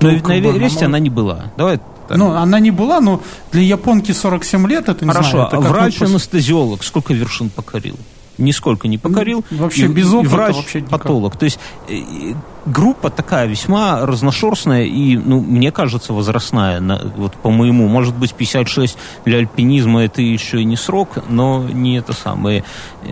Но 0.00 0.10
ну, 0.10 0.28
на 0.28 0.38
Эвересте 0.38 0.84
она, 0.84 0.96
она 0.96 0.98
не 0.98 1.10
была. 1.10 1.52
Давай 1.56 1.78
так. 2.08 2.18
Ну, 2.18 2.32
она 2.32 2.60
не 2.60 2.70
была, 2.70 3.00
но 3.00 3.20
для 3.52 3.62
японки 3.62 4.12
47 4.12 4.68
лет, 4.68 4.88
это 4.88 5.04
не 5.04 5.10
Хорошо, 5.10 5.30
знаю. 5.30 5.48
Хорошо, 5.50 5.66
а 5.66 5.70
врач-анестезиолог 5.70 6.84
сколько 6.84 7.14
вершин 7.14 7.50
покорил? 7.50 7.96
Нисколько 8.38 8.88
не 8.88 8.98
покорил. 8.98 9.44
Вообще 9.50 9.86
и, 9.86 9.88
без 9.88 10.12
опыта. 10.12 10.34
И 10.34 10.36
врач, 10.36 10.56
вообще 10.56 10.80
патолог. 10.80 11.36
То 11.36 11.44
есть 11.44 11.58
э, 11.88 12.34
группа 12.66 13.10
такая 13.10 13.46
весьма 13.46 14.04
разношерстная 14.04 14.84
и, 14.84 15.16
ну, 15.16 15.40
мне 15.40 15.72
кажется, 15.72 16.12
возрастная. 16.12 16.80
На, 16.80 17.00
вот 17.16 17.34
по 17.34 17.50
моему, 17.50 17.88
может 17.88 18.14
быть, 18.14 18.34
56 18.34 18.96
для 19.24 19.38
альпинизма 19.38 20.04
это 20.04 20.20
еще 20.22 20.60
и 20.60 20.64
не 20.64 20.76
срок, 20.76 21.18
но 21.28 21.64
не 21.64 21.98
это 21.98 22.12
самое. 22.12 22.64
Э, 23.02 23.08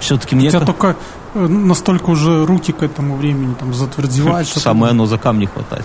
Все-таки 0.00 0.34
мне... 0.34 0.50
Хотя 0.50 0.64
только 0.64 0.96
э, 1.34 1.46
настолько 1.46 2.10
уже 2.10 2.46
руки 2.46 2.72
к 2.72 2.82
этому 2.82 3.16
времени 3.16 3.54
там 3.58 3.74
затвердевают. 3.74 4.48
Самое 4.48 4.92
оно 4.92 5.06
за 5.06 5.18
камни 5.18 5.46
хватать. 5.46 5.84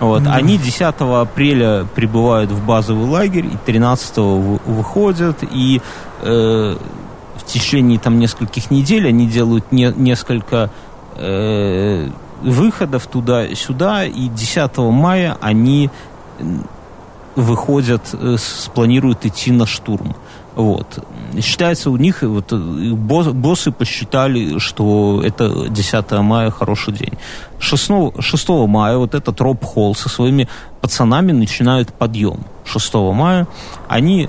Вот. 0.00 0.22
Да. 0.22 0.34
Они 0.34 0.58
10 0.58 0.82
апреля 0.82 1.86
прибывают 1.94 2.50
в 2.50 2.64
базовый 2.64 3.08
лагерь, 3.08 3.46
и 3.46 3.56
13 3.64 4.16
выходят, 4.66 5.38
и 5.42 5.80
э, 6.22 6.76
течение 7.46 7.98
там 7.98 8.18
нескольких 8.18 8.70
недель 8.70 9.08
они 9.08 9.26
делают 9.26 9.72
не, 9.72 9.92
несколько 9.96 10.70
э, 11.16 12.08
выходов 12.42 13.06
туда-сюда, 13.06 14.04
и 14.04 14.28
10 14.28 14.78
мая 14.78 15.36
они 15.40 15.90
выходят, 17.36 18.02
э, 18.12 18.36
планируют 18.74 19.26
идти 19.26 19.50
на 19.52 19.66
штурм. 19.66 20.14
Вот. 20.54 21.04
Считается 21.40 21.90
у 21.90 21.96
них, 21.96 22.22
вот, 22.22 22.52
босс, 22.52 23.26
боссы 23.26 23.72
посчитали, 23.72 24.58
что 24.58 25.20
это 25.24 25.68
10 25.68 26.12
мая 26.22 26.50
хороший 26.50 26.94
день. 26.94 27.14
6, 27.58 27.90
6 28.20 28.48
мая 28.68 28.96
вот 28.96 29.14
этот 29.14 29.40
Роб 29.40 29.64
Холл 29.64 29.96
со 29.96 30.08
своими 30.08 30.48
пацанами 30.80 31.32
начинают 31.32 31.92
подъем. 31.92 32.44
6 32.64 32.94
мая 32.94 33.48
они 33.88 34.24
э, 34.24 34.28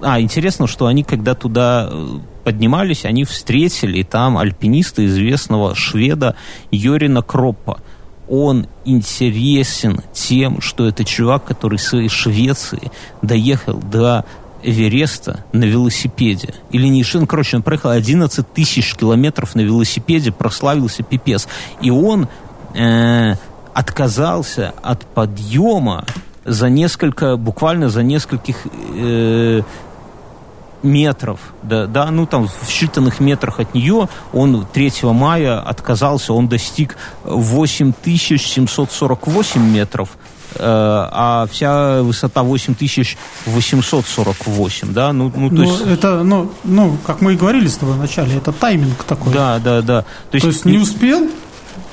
а, 0.00 0.20
интересно, 0.20 0.66
что 0.66 0.86
они, 0.86 1.02
когда 1.02 1.34
туда 1.34 1.88
э, 1.90 2.06
поднимались, 2.44 3.04
они 3.04 3.24
встретили 3.24 4.02
там 4.02 4.38
альпиниста, 4.38 5.04
известного 5.06 5.74
шведа 5.74 6.36
Йорина 6.70 7.22
Кроппа. 7.22 7.80
Он 8.28 8.66
интересен 8.84 10.00
тем, 10.12 10.60
что 10.60 10.86
это 10.86 11.04
чувак, 11.04 11.44
который 11.44 11.76
из 11.76 11.86
своей 11.86 12.08
Швеции 12.08 12.90
доехал 13.22 13.74
до 13.78 14.24
Эвереста 14.62 15.44
на 15.52 15.64
велосипеде. 15.64 16.54
Или 16.70 16.88
не 16.88 17.04
Шин, 17.04 17.26
короче, 17.26 17.56
он 17.56 17.62
проехал 17.62 17.90
11 17.90 18.52
тысяч 18.52 18.94
километров 18.94 19.54
на 19.54 19.60
велосипеде, 19.60 20.32
прославился 20.32 21.04
пипец. 21.04 21.46
И 21.80 21.90
он 21.90 22.26
э, 22.74 23.34
отказался 23.74 24.74
от 24.82 25.06
подъема 25.06 26.04
за 26.46 26.70
несколько, 26.70 27.36
буквально 27.36 27.88
за 27.88 28.02
нескольких 28.02 28.66
э, 28.94 29.62
метров, 30.82 31.38
да, 31.62 31.86
да, 31.86 32.10
ну 32.10 32.26
там 32.26 32.48
в 32.48 32.68
считанных 32.68 33.22
метрах 33.22 33.60
от 33.60 33.72
нее 33.74 34.08
он 34.32 34.66
3 34.72 34.92
мая 35.02 35.60
отказался, 35.60 36.32
он 36.32 36.48
достиг 36.48 36.96
8748 37.24 39.60
метров, 39.60 40.16
э, 40.54 40.58
а 40.62 41.46
вся 41.50 42.00
высота 42.02 42.42
8848, 42.42 44.92
да, 44.92 45.12
ну, 45.12 45.32
ну 45.34 45.48
то 45.48 45.54
ну, 45.54 45.62
есть... 45.62 45.80
Это, 45.86 46.22
ну, 46.22 46.52
ну, 46.64 46.96
как 47.04 47.20
мы 47.20 47.34
и 47.34 47.36
говорили 47.36 47.66
с 47.66 47.76
тобой 47.76 47.96
вначале, 47.96 48.36
это 48.36 48.52
тайминг 48.52 49.02
такой. 49.04 49.32
Да, 49.32 49.58
да, 49.58 49.82
да. 49.82 50.04
То 50.30 50.36
есть, 50.36 50.44
то 50.44 50.48
есть 50.48 50.64
не 50.64 50.78
успел, 50.78 51.28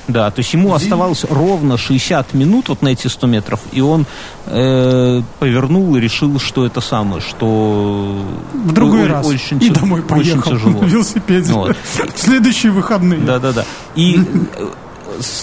да, 0.08 0.32
то 0.32 0.40
есть 0.40 0.54
ему 0.54 0.70
Здесь... 0.70 0.84
оставалось 0.84 1.24
ровно 1.30 1.78
60 1.78 2.34
минут 2.34 2.70
вот 2.70 2.82
на 2.82 2.90
эти 2.90 3.08
100 3.08 3.28
метров, 3.28 3.60
и 3.72 3.80
он 3.80 4.06
э, 4.48 5.22
повернул 5.40 5.96
и 5.96 6.02
решил, 6.02 6.40
что 6.40 6.66
это 6.66 6.82
самое, 6.82 7.22
что... 7.22 8.22
В 8.54 8.74
другой 8.74 9.08
раз. 9.08 9.26
Очень, 9.26 9.64
и 9.64 9.70
домой 9.70 10.02
поехал 10.02 10.40
очень 10.40 10.60
тяжело. 10.60 10.82
на 10.82 10.86
велосипеде. 10.86 11.54
Вот. 11.54 11.78
В 12.16 12.20
следующие 12.20 12.72
выходные. 12.72 13.20
Да-да-да. 13.20 13.66
И 13.96 14.20
э, 14.58 14.66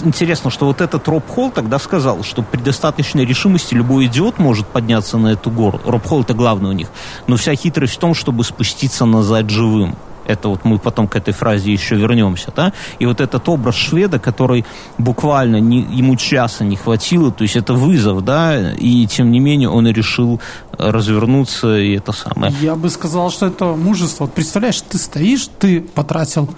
интересно, 0.04 0.50
что 0.50 0.66
вот 0.66 0.80
этот 0.80 1.06
Роб 1.08 1.28
Холл 1.28 1.50
тогда 1.50 1.78
сказал, 1.78 2.22
что 2.22 2.42
при 2.42 2.60
достаточной 2.60 3.24
решимости 3.24 3.74
любой 3.74 4.06
идиот 4.06 4.38
может 4.38 4.66
подняться 4.66 5.18
на 5.18 5.28
эту 5.28 5.50
гору. 5.50 5.80
Роб 5.84 6.06
Холл 6.06 6.22
это 6.22 6.34
главное 6.34 6.70
у 6.70 6.74
них. 6.74 6.88
Но 7.26 7.36
вся 7.36 7.54
хитрость 7.54 7.94
в 7.94 7.98
том, 7.98 8.14
чтобы 8.14 8.44
спуститься 8.44 9.04
назад 9.06 9.48
живым. 9.50 9.96
Это 10.30 10.48
вот 10.48 10.64
мы 10.64 10.78
потом 10.78 11.08
к 11.08 11.16
этой 11.16 11.32
фразе 11.32 11.72
еще 11.72 11.96
вернемся, 11.96 12.52
да? 12.54 12.72
И 12.98 13.06
вот 13.06 13.20
этот 13.20 13.48
образ 13.48 13.74
шведа, 13.74 14.18
который 14.18 14.64
буквально 14.98 15.60
не, 15.60 15.80
ему 15.80 16.16
часа 16.16 16.64
не 16.64 16.76
хватило, 16.76 17.30
то 17.30 17.42
есть 17.42 17.56
это 17.56 17.74
вызов, 17.74 18.24
да, 18.24 18.72
и 18.72 19.06
тем 19.06 19.30
не 19.30 19.40
менее 19.40 19.68
он 19.68 19.88
решил 19.88 20.40
развернуться, 20.78 21.78
и 21.78 21.96
это 21.96 22.12
самое. 22.12 22.54
Я 22.60 22.74
бы 22.74 22.90
сказал, 22.90 23.30
что 23.30 23.46
это 23.46 23.64
мужество. 23.64 24.26
Представляешь, 24.26 24.80
ты 24.80 24.98
стоишь, 24.98 25.48
ты 25.58 25.80
потратил 25.80 26.48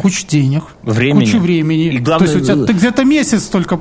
кучу 0.00 0.26
денег, 0.26 0.64
времени. 0.82 1.24
кучу 1.24 1.38
времени. 1.38 1.86
И 1.86 1.98
главное, 1.98 2.28
То 2.28 2.34
есть 2.34 2.50
у 2.50 2.54
тебя, 2.54 2.66
ты 2.66 2.72
где-то 2.72 3.04
месяц 3.04 3.44
только 3.44 3.80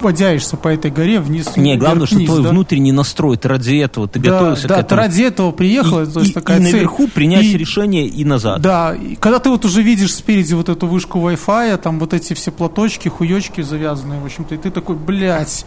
водяешься 0.00 0.56
по 0.56 0.68
этой 0.68 0.90
горе 0.90 1.20
вниз. 1.20 1.56
Не, 1.56 1.76
главное, 1.76 2.06
что 2.06 2.24
твой 2.24 2.42
да? 2.42 2.50
внутренний 2.50 2.92
настрой, 2.92 3.36
ты 3.36 3.48
ради 3.48 3.76
этого, 3.76 4.08
ты 4.08 4.18
да, 4.18 4.30
готовился 4.30 4.68
да, 4.68 4.74
к 4.76 4.78
этому. 4.78 4.88
ты 4.88 4.94
ради 4.96 5.22
этого 5.22 5.52
приехал, 5.52 6.02
и, 6.02 6.06
то 6.06 6.20
есть 6.20 6.32
и, 6.32 6.34
такая 6.34 6.60
и 6.60 6.64
цель. 6.64 6.74
наверху 6.74 7.08
принять 7.08 7.44
и, 7.44 7.56
решение 7.56 8.06
и 8.06 8.24
назад. 8.24 8.60
Да, 8.60 8.94
и 8.94 9.16
когда 9.16 9.38
ты 9.38 9.50
вот 9.50 9.64
уже 9.64 9.82
видишь 9.82 10.14
спереди 10.14 10.54
вот 10.54 10.68
эту 10.68 10.86
вышку 10.86 11.18
Wi-Fi, 11.18 11.76
там 11.78 11.98
вот 11.98 12.14
эти 12.14 12.34
все 12.34 12.50
платочки, 12.50 13.08
хуечки 13.08 13.60
завязанные, 13.60 14.20
в 14.20 14.24
общем-то, 14.24 14.54
и 14.54 14.58
ты 14.58 14.70
такой, 14.70 14.96
блядь. 14.96 15.64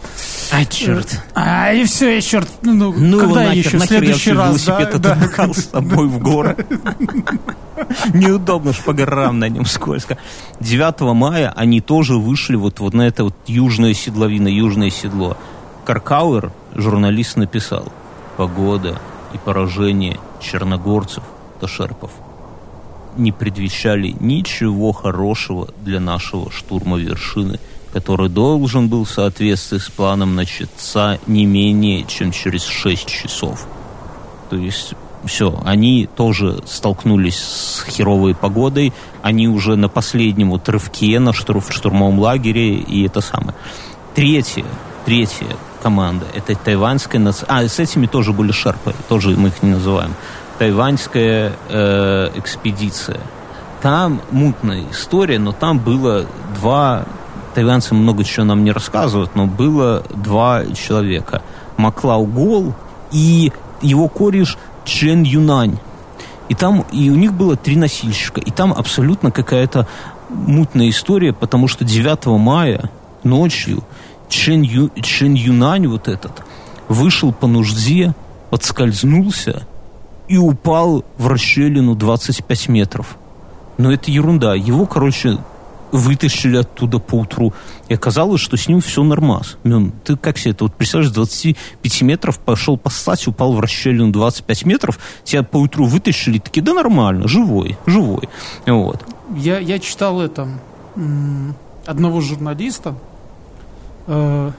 А, 0.52 0.64
черт. 0.64 1.20
А, 1.34 1.72
и 1.72 1.84
все, 1.84 2.18
и 2.18 2.22
черт. 2.22 2.48
Ну, 2.62 2.74
ну, 2.74 2.94
ну 2.96 3.18
когда 3.20 3.44
нахер, 3.44 3.58
еще, 3.58 3.76
нахер 3.78 3.98
следующий 3.98 4.30
я 4.30 4.36
раз, 4.36 4.48
велосипед 4.48 5.00
да, 5.00 5.18
да. 5.36 5.52
с 5.52 5.64
собой 5.70 6.08
в 6.08 6.18
горы. 6.18 6.56
Неудобно 8.14 8.72
ж 8.72 8.76
по 8.84 8.92
горам 8.92 9.38
на 9.38 9.48
нем 9.56 9.66
скользко. 9.66 10.18
9 10.60 11.00
мая 11.14 11.52
они 11.56 11.80
тоже 11.80 12.16
вышли 12.16 12.56
вот, 12.56 12.80
вот 12.80 12.94
на 12.94 13.02
это 13.02 13.24
вот 13.24 13.34
южное 13.46 13.94
седловина, 13.94 14.48
южное 14.48 14.90
седло. 14.90 15.36
Каркауэр, 15.84 16.52
журналист, 16.74 17.36
написал, 17.36 17.92
погода 18.36 19.00
и 19.32 19.38
поражение 19.38 20.18
черногорцев 20.40 21.24
до 21.60 21.66
шерпов 21.66 22.10
не 23.16 23.32
предвещали 23.32 24.14
ничего 24.20 24.92
хорошего 24.92 25.68
для 25.82 26.00
нашего 26.00 26.50
штурма 26.50 26.98
вершины, 26.98 27.58
который 27.92 28.28
должен 28.28 28.88
был 28.88 29.04
в 29.04 29.10
соответствии 29.10 29.78
с 29.78 29.88
планом 29.88 30.34
начаться 30.34 31.18
не 31.26 31.46
менее 31.46 32.04
чем 32.04 32.30
через 32.30 32.64
6 32.64 33.06
часов. 33.06 33.66
То 34.50 34.56
есть 34.56 34.94
все, 35.26 35.60
они 35.64 36.08
тоже 36.16 36.58
столкнулись 36.66 37.38
с 37.38 37.84
херовой 37.88 38.34
погодой, 38.34 38.92
они 39.22 39.48
уже 39.48 39.76
на 39.76 39.88
последнем 39.88 40.50
вот 40.50 40.68
рывке 40.68 41.18
на 41.20 41.32
штур, 41.32 41.62
штурмовом 41.68 42.18
лагере, 42.18 42.74
и 42.74 43.04
это 43.06 43.20
самое. 43.20 43.54
Третье, 44.14 44.64
третья 45.04 45.48
команда, 45.82 46.26
это 46.34 46.54
тайваньская 46.54 47.20
национальная... 47.20 47.66
А, 47.66 47.68
с 47.68 47.78
этими 47.78 48.06
тоже 48.06 48.32
были 48.32 48.52
шерпы, 48.52 48.94
тоже 49.08 49.30
мы 49.30 49.48
их 49.48 49.62
не 49.62 49.70
называем. 49.70 50.14
Тайваньская 50.58 51.52
э, 51.68 52.30
экспедиция. 52.34 53.20
Там 53.82 54.20
мутная 54.30 54.84
история, 54.90 55.38
но 55.38 55.52
там 55.52 55.78
было 55.78 56.26
два... 56.58 57.04
Тайваньцы 57.54 57.94
много 57.94 58.24
чего 58.24 58.44
нам 58.44 58.64
не 58.64 58.72
рассказывают, 58.72 59.34
но 59.34 59.46
было 59.46 60.02
два 60.14 60.64
человека. 60.74 61.42
Маклау 61.76 62.26
Гол 62.26 62.74
и 63.12 63.52
его 63.80 64.08
кореш 64.08 64.58
Чен 64.86 65.24
Юнань. 65.24 65.78
И 66.48 66.54
там, 66.54 66.86
и 66.92 67.10
у 67.10 67.16
них 67.16 67.34
было 67.34 67.56
три 67.56 67.76
носильщика. 67.76 68.40
И 68.40 68.50
там 68.50 68.72
абсолютно 68.72 69.30
какая-то 69.30 69.86
мутная 70.30 70.88
история, 70.88 71.32
потому 71.32 71.68
что 71.68 71.84
9 71.84 72.26
мая 72.38 72.90
ночью 73.24 73.82
Чен, 74.28 74.62
Ю, 74.62 74.90
Чен 75.02 75.34
Юнань 75.34 75.88
вот 75.88 76.08
этот 76.08 76.42
вышел 76.88 77.32
по 77.32 77.46
нужде, 77.46 78.14
подскользнулся 78.50 79.66
и 80.28 80.36
упал 80.36 81.04
в 81.18 81.26
расщелину 81.26 81.94
25 81.94 82.68
метров. 82.68 83.16
Но 83.76 83.92
это 83.92 84.10
ерунда. 84.10 84.54
Его, 84.54 84.86
короче, 84.86 85.38
вытащили 85.92 86.56
оттуда 86.56 86.98
по 86.98 87.16
утру. 87.16 87.52
И 87.88 87.94
оказалось, 87.94 88.40
что 88.40 88.56
с 88.56 88.68
ним 88.68 88.80
все 88.80 89.02
нормас. 89.02 89.56
Мен, 89.64 89.92
ты 90.04 90.16
как 90.16 90.38
себе 90.38 90.52
это 90.52 90.64
вот 90.64 90.74
представляешь, 90.74 91.12
25 91.12 92.02
метров 92.02 92.38
пошел 92.38 92.76
поссать, 92.76 93.26
упал 93.26 93.52
в 93.52 93.60
расщелину 93.60 94.12
25 94.12 94.64
метров, 94.64 94.98
тебя 95.24 95.42
по 95.42 95.58
утру 95.58 95.86
вытащили, 95.86 96.38
такие, 96.38 96.62
да 96.62 96.74
нормально, 96.74 97.28
живой, 97.28 97.76
живой. 97.86 98.28
Вот. 98.66 99.04
Я, 99.34 99.58
я 99.58 99.78
читал 99.78 100.20
это 100.20 100.48
одного 101.84 102.20
журналиста, 102.20 102.94
э, 104.06 104.50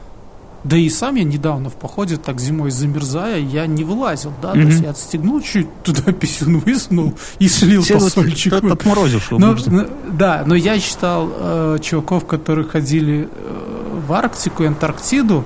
да 0.63 0.75
и 0.75 0.89
сам 0.89 1.15
я 1.15 1.23
недавно 1.23 1.69
в 1.69 1.75
походе, 1.75 2.17
так 2.17 2.39
зимой 2.39 2.71
замерзая, 2.71 3.39
я 3.39 3.67
не 3.67 3.83
вылазил, 3.83 4.33
да, 4.41 4.49
mm-hmm. 4.49 4.61
то 4.61 4.67
есть 4.67 4.83
я 4.83 4.89
отстегнул 4.89 5.41
чуть 5.41 5.67
туда 5.83 6.11
писюн 6.11 6.59
высунул 6.59 7.13
и 7.39 7.47
слил 7.47 7.83
Все 7.83 7.95
по 7.95 8.09
сольчику. 8.09 8.57
Вот 8.61 8.71
отморозишь 8.71 9.29
но, 9.31 9.55
но, 9.67 9.85
Да, 10.11 10.43
но 10.45 10.55
я 10.55 10.79
читал 10.79 11.29
э, 11.31 11.77
чуваков, 11.81 12.25
которые 12.25 12.67
ходили 12.67 13.29
э, 13.31 14.01
в 14.07 14.13
Арктику 14.13 14.63
и 14.63 14.67
Антарктиду, 14.67 15.45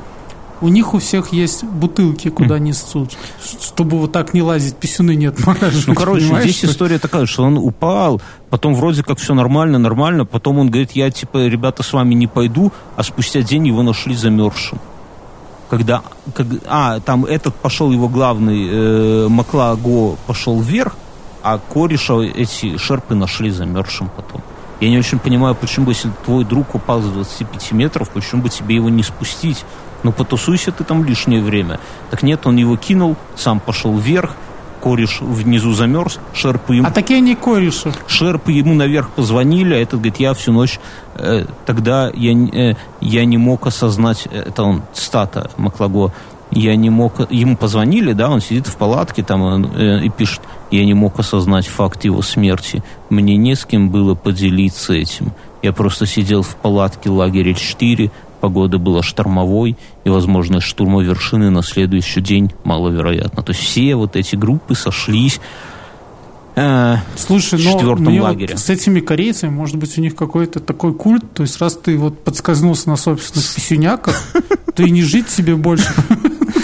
у 0.62 0.68
них 0.68 0.94
у 0.94 1.00
всех 1.00 1.34
есть 1.34 1.64
бутылки, 1.64 2.30
куда 2.30 2.58
mm. 2.58 2.60
несут, 2.60 3.18
чтобы 3.60 3.98
вот 3.98 4.12
так 4.12 4.34
не 4.34 4.44
лазить, 4.44 4.76
писюны 4.76 5.16
не 5.16 5.26
отмораживать. 5.26 5.88
Ну, 5.88 5.96
короче, 5.96 6.26
здесь 6.42 6.58
что? 6.58 6.68
история 6.68 7.00
такая, 7.00 7.26
что 7.26 7.44
он 7.44 7.58
упал, 7.58 8.22
потом 8.50 8.76
вроде 8.76 9.04
как 9.04 9.18
все 9.18 9.34
нормально, 9.34 9.80
нормально, 9.80 10.26
потом 10.26 10.60
он 10.60 10.70
говорит, 10.70 10.92
я, 10.92 11.10
типа, 11.10 11.48
ребята, 11.48 11.82
с 11.82 11.92
вами 11.94 12.14
не 12.14 12.28
пойду, 12.28 12.72
а 12.96 13.04
спустя 13.04 13.42
день 13.42 13.68
его 13.68 13.82
нашли 13.82 14.16
замерзшим 14.16 14.80
когда, 15.72 16.02
как, 16.36 16.48
а, 16.68 17.00
там 17.00 17.24
этот 17.24 17.56
пошел 17.56 17.92
его 17.94 18.10
главный, 18.10 18.68
э, 18.70 19.28
Маклаго 19.30 20.18
пошел 20.28 20.60
вверх, 20.60 20.98
а 21.44 21.60
кореша 21.60 22.20
эти 22.20 22.76
шерпы 22.76 23.16
нашли 23.16 23.52
замерзшим 23.52 24.10
потом. 24.14 24.42
Я 24.82 24.90
не 24.90 24.98
очень 24.98 25.18
понимаю, 25.18 25.56
почему 25.56 25.88
если 25.88 26.12
твой 26.26 26.44
друг 26.44 26.76
упал 26.76 27.02
с 27.02 27.06
25 27.06 27.72
метров, 27.72 28.10
почему 28.10 28.42
бы 28.42 28.50
тебе 28.50 28.76
его 28.76 28.90
не 28.90 29.02
спустить? 29.02 29.64
Ну, 30.04 30.12
потусуйся 30.12 30.74
ты 30.74 30.84
там 30.84 31.06
лишнее 31.06 31.42
время. 31.42 31.80
Так 32.10 32.22
нет, 32.22 32.46
он 32.46 32.58
его 32.58 32.76
кинул, 32.76 33.16
сам 33.38 33.62
пошел 33.62 33.98
вверх, 33.98 34.36
кореш 34.82 35.22
внизу 35.22 35.74
замерз, 35.74 36.20
шерпы 36.34 36.76
ему... 36.76 36.88
А 36.88 36.92
такие 36.92 37.22
не 37.22 37.36
кореши. 37.36 37.92
Шерпы 38.08 38.52
ему 38.52 38.74
наверх 38.74 39.10
позвонили, 39.12 39.74
а 39.76 39.78
этот 39.78 39.96
говорит, 39.96 40.20
я 40.20 40.34
всю 40.34 40.52
ночь... 40.52 40.80
Э, 41.16 41.46
тогда 41.66 42.12
я, 42.14 42.32
э, 42.34 42.76
я 43.00 43.26
не 43.26 43.38
мог 43.38 43.68
осознать... 43.68 44.28
Э, 44.32 44.44
это 44.48 44.64
он, 44.64 44.82
стата 44.94 45.52
Маклаго. 45.58 46.12
Я 46.52 46.76
не 46.76 46.90
мог... 46.90 47.32
Ему 47.32 47.56
позвонили, 47.56 48.14
да, 48.14 48.30
он 48.30 48.42
сидит 48.42 48.68
в 48.68 48.76
палатке 48.76 49.24
там 49.24 49.66
э, 49.74 50.04
и 50.04 50.10
пишет, 50.10 50.42
я 50.72 50.84
не 50.84 50.94
мог 50.94 51.20
осознать 51.20 51.68
факт 51.68 52.04
его 52.04 52.22
смерти. 52.22 52.84
Мне 53.10 53.38
не 53.38 53.56
с 53.56 53.66
кем 53.66 53.90
было 53.90 54.16
поделиться 54.16 54.94
этим. 54.94 55.32
Я 55.62 55.74
просто 55.74 56.06
сидел 56.06 56.42
в 56.42 56.56
палатке 56.56 57.10
лагеря 57.10 57.54
4, 57.54 58.12
погода 58.42 58.78
была 58.78 59.04
штормовой, 59.04 59.78
и 60.04 60.10
возможность 60.10 60.66
штурма 60.66 61.02
вершины 61.02 61.50
на 61.50 61.64
следующий 61.64 62.20
день 62.20 62.52
маловероятно. 62.64 63.44
То 63.44 63.52
есть 63.52 63.62
все 63.62 63.96
вот 63.96 64.16
эти 64.16 64.36
группы 64.36 64.76
сошлись 64.76 65.40
э, 66.56 66.96
Слушай, 67.16 67.60
в 67.60 67.64
четвертом 67.64 68.16
но 68.16 68.24
лагере. 68.24 68.56
Вот 68.56 68.60
с 68.60 68.70
этими 68.70 69.00
корейцами, 69.00 69.52
может 69.52 69.78
быть, 69.78 69.98
у 69.98 70.02
них 70.02 70.16
какой-то 70.16 70.60
такой 70.60 70.94
культ, 70.94 71.24
то 71.34 71.44
есть 71.44 71.62
раз 71.62 71.78
ты 71.78 71.98
вот 71.98 72.24
подсказнулся 72.24 72.90
на 72.90 72.98
собственных 72.98 73.54
писюняках, 73.54 74.22
то 74.76 74.84
и 74.84 74.90
не 74.90 75.04
жить 75.04 75.30
себе 75.30 75.56
больше. 75.56 75.94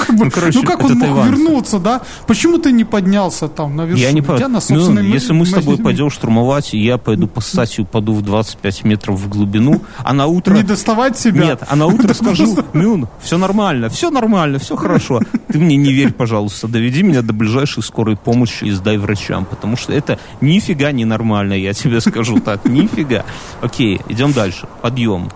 Ну, 0.09 0.25
ну, 0.25 0.31
короче, 0.31 0.59
ну 0.59 0.63
как 0.63 0.83
он 0.83 0.93
мог 0.93 1.01
Тайвань. 1.01 1.29
вернуться, 1.29 1.79
да? 1.79 2.01
Почему 2.27 2.57
ты 2.57 2.71
не 2.71 2.83
поднялся 2.83 3.47
там 3.47 3.75
на 3.75 3.83
вершину? 3.83 4.07
Я 4.07 4.11
не 4.11 4.21
по... 4.21 4.37
на 4.37 4.59
ну, 4.69 5.01
Если 5.01 5.33
мы 5.33 5.45
с 5.45 5.51
тобой 5.51 5.77
пойдем 5.77 6.09
штурмовать, 6.09 6.73
я 6.73 6.97
пойду 6.97 7.27
по 7.27 7.41
статью 7.41 7.83
упаду 7.83 8.13
в 8.13 8.21
25 8.21 8.83
метров 8.83 9.19
в 9.19 9.29
глубину, 9.29 9.81
а 10.03 10.13
на 10.13 10.27
утро... 10.27 10.55
Не 10.55 10.63
доставать 10.63 11.17
себя? 11.17 11.45
Нет, 11.45 11.63
а 11.67 11.75
на 11.75 11.87
утро 11.87 12.13
скажу, 12.13 12.57
Мюн, 12.73 13.07
все 13.21 13.37
нормально, 13.37 13.89
все 13.89 14.09
нормально, 14.09 14.59
все 14.59 14.75
хорошо. 14.75 15.21
Ты 15.47 15.59
мне 15.59 15.77
не 15.77 15.93
верь, 15.93 16.13
пожалуйста, 16.13 16.67
доведи 16.67 17.03
меня 17.03 17.21
до 17.21 17.33
ближайшей 17.33 17.83
скорой 17.83 18.17
помощи 18.17 18.65
и 18.65 18.71
сдай 18.71 18.97
врачам, 18.97 19.45
потому 19.45 19.77
что 19.77 19.93
это 19.93 20.19
нифига 20.41 20.91
не 20.91 21.05
нормально, 21.05 21.53
я 21.53 21.73
тебе 21.73 22.01
скажу 22.01 22.39
так, 22.39 22.65
нифига. 22.65 23.25
Окей, 23.61 24.01
идем 24.09 24.33
дальше. 24.33 24.67
Подъем. 24.81 25.29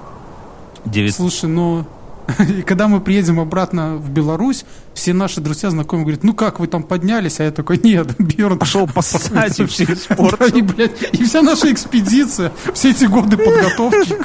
9... 0.85 1.15
Слушай, 1.15 1.49
ну... 1.49 1.85
И 2.39 2.61
когда 2.61 2.87
мы 2.87 3.01
приедем 3.01 3.39
обратно 3.39 3.95
в 3.95 4.09
Беларусь, 4.09 4.65
все 4.93 5.13
наши 5.13 5.41
друзья, 5.41 5.69
знакомые 5.69 6.05
говорят, 6.05 6.23
ну 6.23 6.33
как, 6.33 6.59
вы 6.59 6.67
там 6.67 6.83
поднялись? 6.83 7.39
А 7.39 7.43
я 7.43 7.51
такой, 7.51 7.79
нет, 7.83 8.15
Бьерн 8.19 8.57
пошел 8.57 8.87
пососать 8.93 9.59
и 9.59 9.63
испортил. 9.63 10.55
И, 10.55 10.61
блядь, 10.61 11.13
и 11.13 11.23
вся 11.23 11.41
наша 11.41 11.71
экспедиция, 11.71 12.51
все 12.73 12.91
эти 12.91 13.05
годы 13.05 13.37
подготовки 13.37 14.15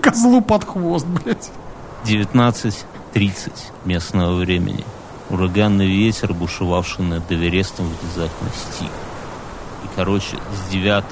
козлу 0.00 0.40
под 0.40 0.64
хвост, 0.64 1.06
блядь. 1.06 1.50
19.30 2.04 3.52
местного 3.84 4.36
времени. 4.36 4.84
Ураганный 5.30 5.86
ветер, 5.86 6.34
бушевавший 6.34 7.04
над 7.04 7.30
Эверестом, 7.32 7.86
внезапно 7.88 8.48
стих. 8.50 8.90
И, 9.84 9.86
короче, 9.96 10.36
с 10.36 10.70
9 10.70 11.04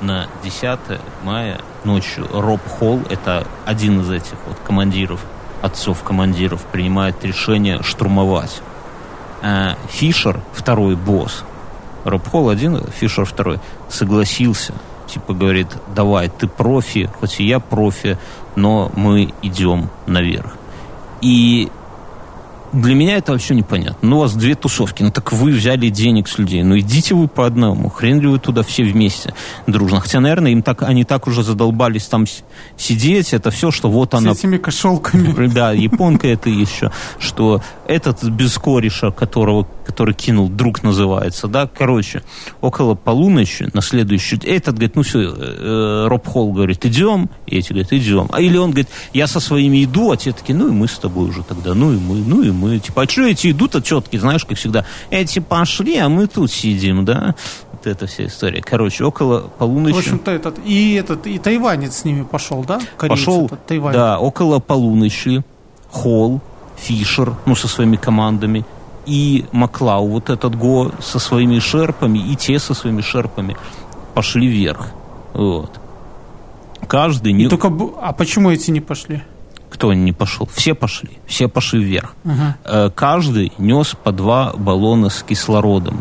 на 0.00 0.28
10 0.44 0.78
мая 1.24 1.60
ночью 1.86 2.28
Роб 2.32 2.60
Холл, 2.68 3.00
это 3.08 3.46
один 3.64 4.00
из 4.00 4.10
этих 4.10 4.34
вот 4.46 4.58
командиров, 4.66 5.20
отцов 5.62 6.02
командиров, 6.02 6.60
принимает 6.72 7.24
решение 7.24 7.82
штурмовать. 7.82 8.60
А 9.42 9.76
Фишер, 9.88 10.40
второй 10.52 10.96
босс, 10.96 11.44
Роб 12.04 12.28
Холл 12.28 12.50
один, 12.50 12.82
Фишер 12.98 13.24
второй, 13.24 13.60
согласился. 13.88 14.74
Типа 15.06 15.32
говорит, 15.32 15.68
давай, 15.94 16.28
ты 16.28 16.48
профи, 16.48 17.08
хоть 17.20 17.40
и 17.40 17.46
я 17.46 17.60
профи, 17.60 18.18
но 18.56 18.90
мы 18.96 19.32
идем 19.42 19.88
наверх. 20.06 20.52
И 21.20 21.70
для 22.72 22.94
меня 22.94 23.16
это 23.16 23.32
вообще 23.32 23.54
непонятно. 23.54 24.08
Ну, 24.08 24.16
у 24.18 24.20
вас 24.20 24.34
две 24.34 24.54
тусовки, 24.54 25.02
ну 25.02 25.10
так 25.10 25.32
вы 25.32 25.52
взяли 25.52 25.88
денег 25.88 26.28
с 26.28 26.38
людей, 26.38 26.62
ну 26.62 26.78
идите 26.78 27.14
вы 27.14 27.28
по 27.28 27.46
одному, 27.46 27.88
хрен 27.88 28.20
ли 28.20 28.26
вы 28.26 28.38
туда 28.38 28.62
все 28.62 28.84
вместе 28.84 29.34
дружно. 29.66 30.00
Хотя, 30.00 30.20
наверное, 30.20 30.52
им 30.52 30.62
так, 30.62 30.82
они 30.82 31.04
так 31.04 31.26
уже 31.26 31.42
задолбались 31.42 32.06
там 32.06 32.24
сидеть, 32.76 33.32
это 33.34 33.50
все, 33.50 33.70
что 33.70 33.90
вот 33.90 34.14
она... 34.14 34.34
С 34.34 34.38
этими 34.38 34.56
кошелками. 34.56 35.46
Да, 35.56 35.72
японка 35.72 36.28
это 36.28 36.50
еще, 36.50 36.90
что 37.18 37.62
этот 37.86 38.22
без 38.24 38.58
кореша, 38.58 39.10
которого, 39.10 39.66
который 39.86 40.12
кинул, 40.12 40.48
друг 40.48 40.82
называется, 40.82 41.46
да, 41.46 41.68
короче, 41.72 42.22
около 42.60 42.94
полуночи 42.94 43.68
на 43.72 43.80
следующий 43.80 44.36
этот 44.44 44.74
говорит, 44.74 44.96
ну 44.96 45.02
все, 45.02 45.20
э, 45.20 45.34
э, 45.36 46.06
Роб 46.08 46.26
Холл 46.26 46.52
говорит, 46.52 46.84
идем, 46.84 47.30
и 47.46 47.58
эти 47.58 47.70
говорят, 47.72 47.92
идем. 47.92 48.28
А 48.32 48.40
или 48.40 48.56
он 48.56 48.70
говорит, 48.70 48.88
я 49.14 49.26
со 49.26 49.40
своими 49.40 49.84
иду, 49.84 50.10
а 50.10 50.16
те 50.16 50.32
такие, 50.32 50.54
ну 50.54 50.68
и 50.68 50.72
мы 50.72 50.88
с 50.88 50.98
тобой 50.98 51.28
уже 51.28 51.42
тогда, 51.42 51.74
ну 51.74 51.92
и 51.92 51.96
мы, 51.96 52.16
ну 52.16 52.42
и 52.42 52.50
мы 52.56 52.78
типа, 52.78 53.02
а 53.02 53.08
что 53.08 53.22
эти 53.22 53.50
идут, 53.50 53.76
а 53.76 53.82
четкие, 53.82 54.20
знаешь, 54.20 54.44
как 54.44 54.56
всегда, 54.58 54.84
эти 55.10 55.38
пошли, 55.38 55.96
а 55.98 56.08
мы 56.08 56.26
тут 56.26 56.50
сидим, 56.50 57.04
да? 57.04 57.34
Вот 57.72 57.86
эта 57.86 58.06
вся 58.06 58.26
история. 58.26 58.62
Короче, 58.62 59.04
около 59.04 59.40
полуночи... 59.58 59.94
В 59.94 59.98
общем-то, 59.98 60.30
этот, 60.30 60.58
и 60.64 60.94
этот, 60.94 61.26
и 61.26 61.38
тайванец 61.38 61.98
с 61.98 62.04
ними 62.04 62.22
пошел, 62.24 62.64
да? 62.64 62.80
Кореец 62.96 63.20
пошел, 63.20 63.46
этот, 63.46 63.92
да, 63.92 64.18
около 64.18 64.58
полуночи 64.58 65.44
Холл, 65.90 66.40
Фишер, 66.76 67.34
ну, 67.46 67.54
со 67.54 67.68
своими 67.68 67.96
командами, 67.96 68.64
и 69.06 69.46
Маклау, 69.52 70.08
вот 70.08 70.30
этот 70.30 70.56
Го 70.56 70.92
со 71.00 71.18
своими 71.18 71.58
шерпами, 71.58 72.18
и 72.18 72.34
те 72.34 72.58
со 72.58 72.74
своими 72.74 73.02
шерпами 73.02 73.56
пошли 74.14 74.48
вверх. 74.48 74.88
Вот. 75.32 75.80
Каждый... 76.88 77.30
И 77.30 77.34
не... 77.34 77.48
только... 77.48 77.72
А 78.00 78.12
почему 78.12 78.50
эти 78.50 78.70
не 78.70 78.80
пошли? 78.80 79.22
Кто 79.76 79.92
не 79.92 80.12
пошел? 80.12 80.48
Все 80.54 80.74
пошли. 80.74 81.10
Все 81.26 81.48
пошли 81.48 81.84
вверх. 81.84 82.14
Uh-huh. 82.24 82.90
Каждый 82.92 83.52
нес 83.58 83.94
по 84.02 84.10
два 84.10 84.54
баллона 84.56 85.10
с 85.10 85.22
кислородом. 85.22 86.00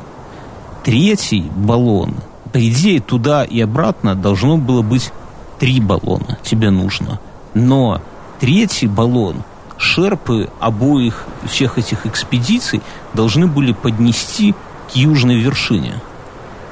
Третий 0.86 1.42
баллон, 1.58 2.16
по 2.54 2.70
идее, 2.70 3.02
туда 3.02 3.44
и 3.44 3.60
обратно 3.60 4.16
должно 4.16 4.56
было 4.56 4.82
быть 4.82 5.12
три 5.60 5.82
баллона. 5.82 6.38
Тебе 6.42 6.70
нужно. 6.70 7.20
Но 7.54 8.02
третий 8.40 8.88
баллон 8.88 9.44
шерпы 9.78 10.50
обоих 10.62 11.26
всех 11.44 11.78
этих 11.78 12.06
экспедиций 12.06 12.82
должны 13.14 13.46
были 13.46 13.74
поднести 13.74 14.54
к 14.90 14.96
южной 14.96 15.40
вершине. 15.40 15.96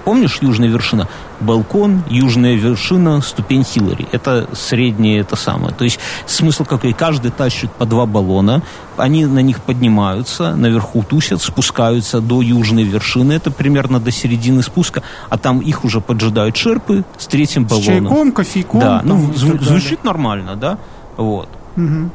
Помнишь 0.05 0.39
южная 0.41 0.67
вершина? 0.67 1.07
Балкон, 1.39 2.03
южная 2.09 2.55
вершина, 2.55 3.21
ступень 3.21 3.63
Хиллари. 3.63 4.07
Это 4.11 4.47
среднее, 4.53 5.19
это 5.19 5.35
самое. 5.35 5.73
То 5.73 5.83
есть 5.83 5.99
смысл 6.25 6.65
какой? 6.65 6.93
Каждый 6.93 7.31
тащит 7.31 7.71
по 7.71 7.85
два 7.85 8.05
баллона, 8.05 8.61
они 8.97 9.25
на 9.25 9.39
них 9.39 9.61
поднимаются, 9.61 10.55
наверху 10.55 11.03
тусят, 11.03 11.41
спускаются 11.41 12.21
до 12.21 12.41
южной 12.41 12.83
вершины, 12.83 13.33
это 13.33 13.49
примерно 13.49 13.99
до 13.99 14.11
середины 14.11 14.61
спуска, 14.61 15.03
а 15.29 15.37
там 15.37 15.59
их 15.59 15.83
уже 15.85 16.01
поджидают 16.01 16.57
шерпы 16.57 17.03
с 17.17 17.27
третьим 17.27 17.65
баллоном. 17.65 17.83
С 17.83 18.09
чайком, 18.09 18.31
кофейком. 18.31 18.79
Да, 18.79 19.01
ну, 19.03 19.31
зв- 19.33 19.61
звучит 19.63 20.03
нормально, 20.03 20.55
да? 20.55 20.77
Вот. 21.17 21.49
Угу. 21.77 22.11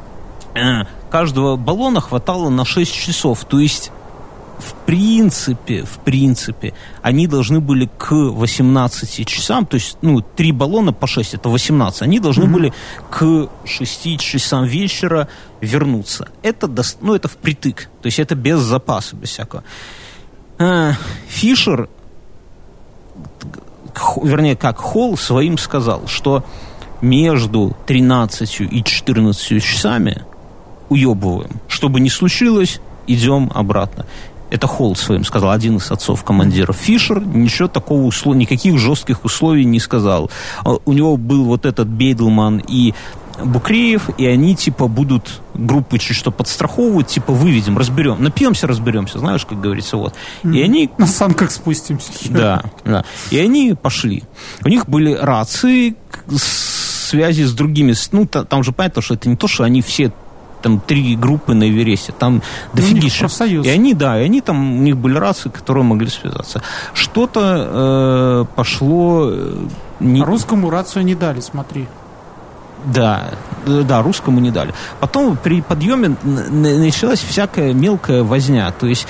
Каждого 1.09 1.55
баллона 1.55 2.01
хватало 2.01 2.49
на 2.49 2.65
6 2.65 2.93
часов, 2.93 3.45
то 3.45 3.59
есть 3.59 3.91
в 4.59 4.73
принципе, 4.85 5.83
в 5.83 5.99
принципе, 5.99 6.73
они 7.01 7.27
должны 7.27 7.61
были 7.61 7.89
к 7.97 8.11
18 8.11 9.25
часам, 9.25 9.65
то 9.65 9.75
есть, 9.75 9.97
ну, 10.01 10.21
три 10.21 10.51
баллона 10.51 10.91
по 10.91 11.07
6, 11.07 11.35
это 11.35 11.49
18, 11.49 12.01
они 12.01 12.19
должны 12.19 12.43
mm-hmm. 12.43 12.51
были 12.51 12.73
к 13.09 13.49
6 13.65 14.19
часам 14.19 14.65
вечера 14.65 15.29
вернуться. 15.61 16.27
Это, 16.43 16.67
до, 16.67 16.83
ну, 17.01 17.15
это 17.15 17.29
впритык, 17.29 17.89
то 18.01 18.07
есть 18.07 18.19
это 18.19 18.35
без 18.35 18.59
запаса, 18.59 19.15
без 19.15 19.29
всякого. 19.29 19.63
А, 20.57 20.93
Фишер, 21.27 21.87
вернее, 24.21 24.57
как 24.57 24.77
Холл 24.77 25.17
своим 25.17 25.57
сказал, 25.57 26.07
что 26.07 26.45
между 27.01 27.77
13 27.87 28.61
и 28.61 28.83
14 28.83 29.63
часами 29.63 30.23
уебываем. 30.89 31.61
Что 31.69 31.87
бы 31.87 32.01
ни 32.01 32.09
случилось, 32.09 32.81
идем 33.07 33.51
обратно. 33.53 34.05
Это 34.49 34.67
Холл 34.67 34.95
своим 34.95 35.23
сказал, 35.23 35.51
один 35.51 35.77
из 35.77 35.91
отцов 35.91 36.23
командиров. 36.23 36.75
Фишер 36.77 37.25
ничего 37.25 37.67
такого 37.67 38.01
услов... 38.03 38.35
никаких 38.35 38.77
жестких 38.77 39.23
условий 39.23 39.65
не 39.65 39.79
сказал. 39.79 40.29
А 40.63 40.77
у 40.83 40.93
него 40.93 41.17
был 41.17 41.43
вот 41.45 41.65
этот 41.65 41.87
Бейдлман 41.87 42.63
и 42.67 42.93
Букреев, 43.43 44.09
и 44.17 44.25
они, 44.25 44.55
типа, 44.55 44.87
будут 44.87 45.41
группы 45.53 45.97
чуть 45.97 46.17
что 46.17 46.31
подстраховывать, 46.31 47.07
типа, 47.07 47.31
выведем, 47.31 47.77
разберем, 47.77 48.21
напьемся, 48.21 48.67
разберемся, 48.67 49.19
знаешь, 49.19 49.45
как 49.45 49.61
говорится, 49.61 49.97
вот. 49.97 50.13
И 50.43 50.61
они... 50.61 50.89
На 50.97 51.07
санках 51.07 51.51
спустимся. 51.51 52.11
Да, 52.29 52.63
да. 52.83 53.05
И 53.31 53.39
они 53.39 53.75
пошли. 53.81 54.23
У 54.65 54.67
них 54.67 54.87
были 54.89 55.13
рации, 55.13 55.95
связи 57.09 57.43
с 57.43 57.53
другими, 57.53 57.93
ну, 58.11 58.25
там 58.25 58.63
же 58.63 58.71
понятно, 58.71 59.01
что 59.01 59.15
это 59.15 59.29
не 59.29 59.35
то, 59.35 59.47
что 59.47 59.63
они 59.63 59.81
все 59.81 60.11
там 60.61 60.79
три 60.79 61.15
группы 61.15 61.53
на 61.53 61.69
Эвересте, 61.69 62.11
там 62.11 62.41
дофигища. 62.73 63.27
Ну, 63.39 63.63
и 63.63 63.69
они, 63.69 63.93
да, 63.93 64.19
и 64.19 64.25
они 64.25 64.41
там, 64.41 64.79
у 64.79 64.81
них 64.81 64.97
были 64.97 65.17
рации, 65.17 65.49
которые 65.49 65.83
могли 65.83 66.09
связаться. 66.09 66.61
Что-то 66.93 68.45
э, 68.51 68.55
пошло... 68.55 69.29
Э, 69.31 69.67
не... 69.99 70.21
А 70.21 70.25
русскому 70.25 70.69
рацию 70.69 71.05
не 71.05 71.15
дали, 71.15 71.39
смотри. 71.39 71.87
Да, 72.85 73.31
да, 73.65 74.01
русскому 74.01 74.39
не 74.39 74.51
дали. 74.51 74.73
Потом 74.99 75.37
при 75.37 75.61
подъеме 75.61 76.15
началась 76.23 77.19
всякая 77.19 77.73
мелкая 77.73 78.23
возня. 78.23 78.71
То 78.71 78.87
есть 78.87 79.07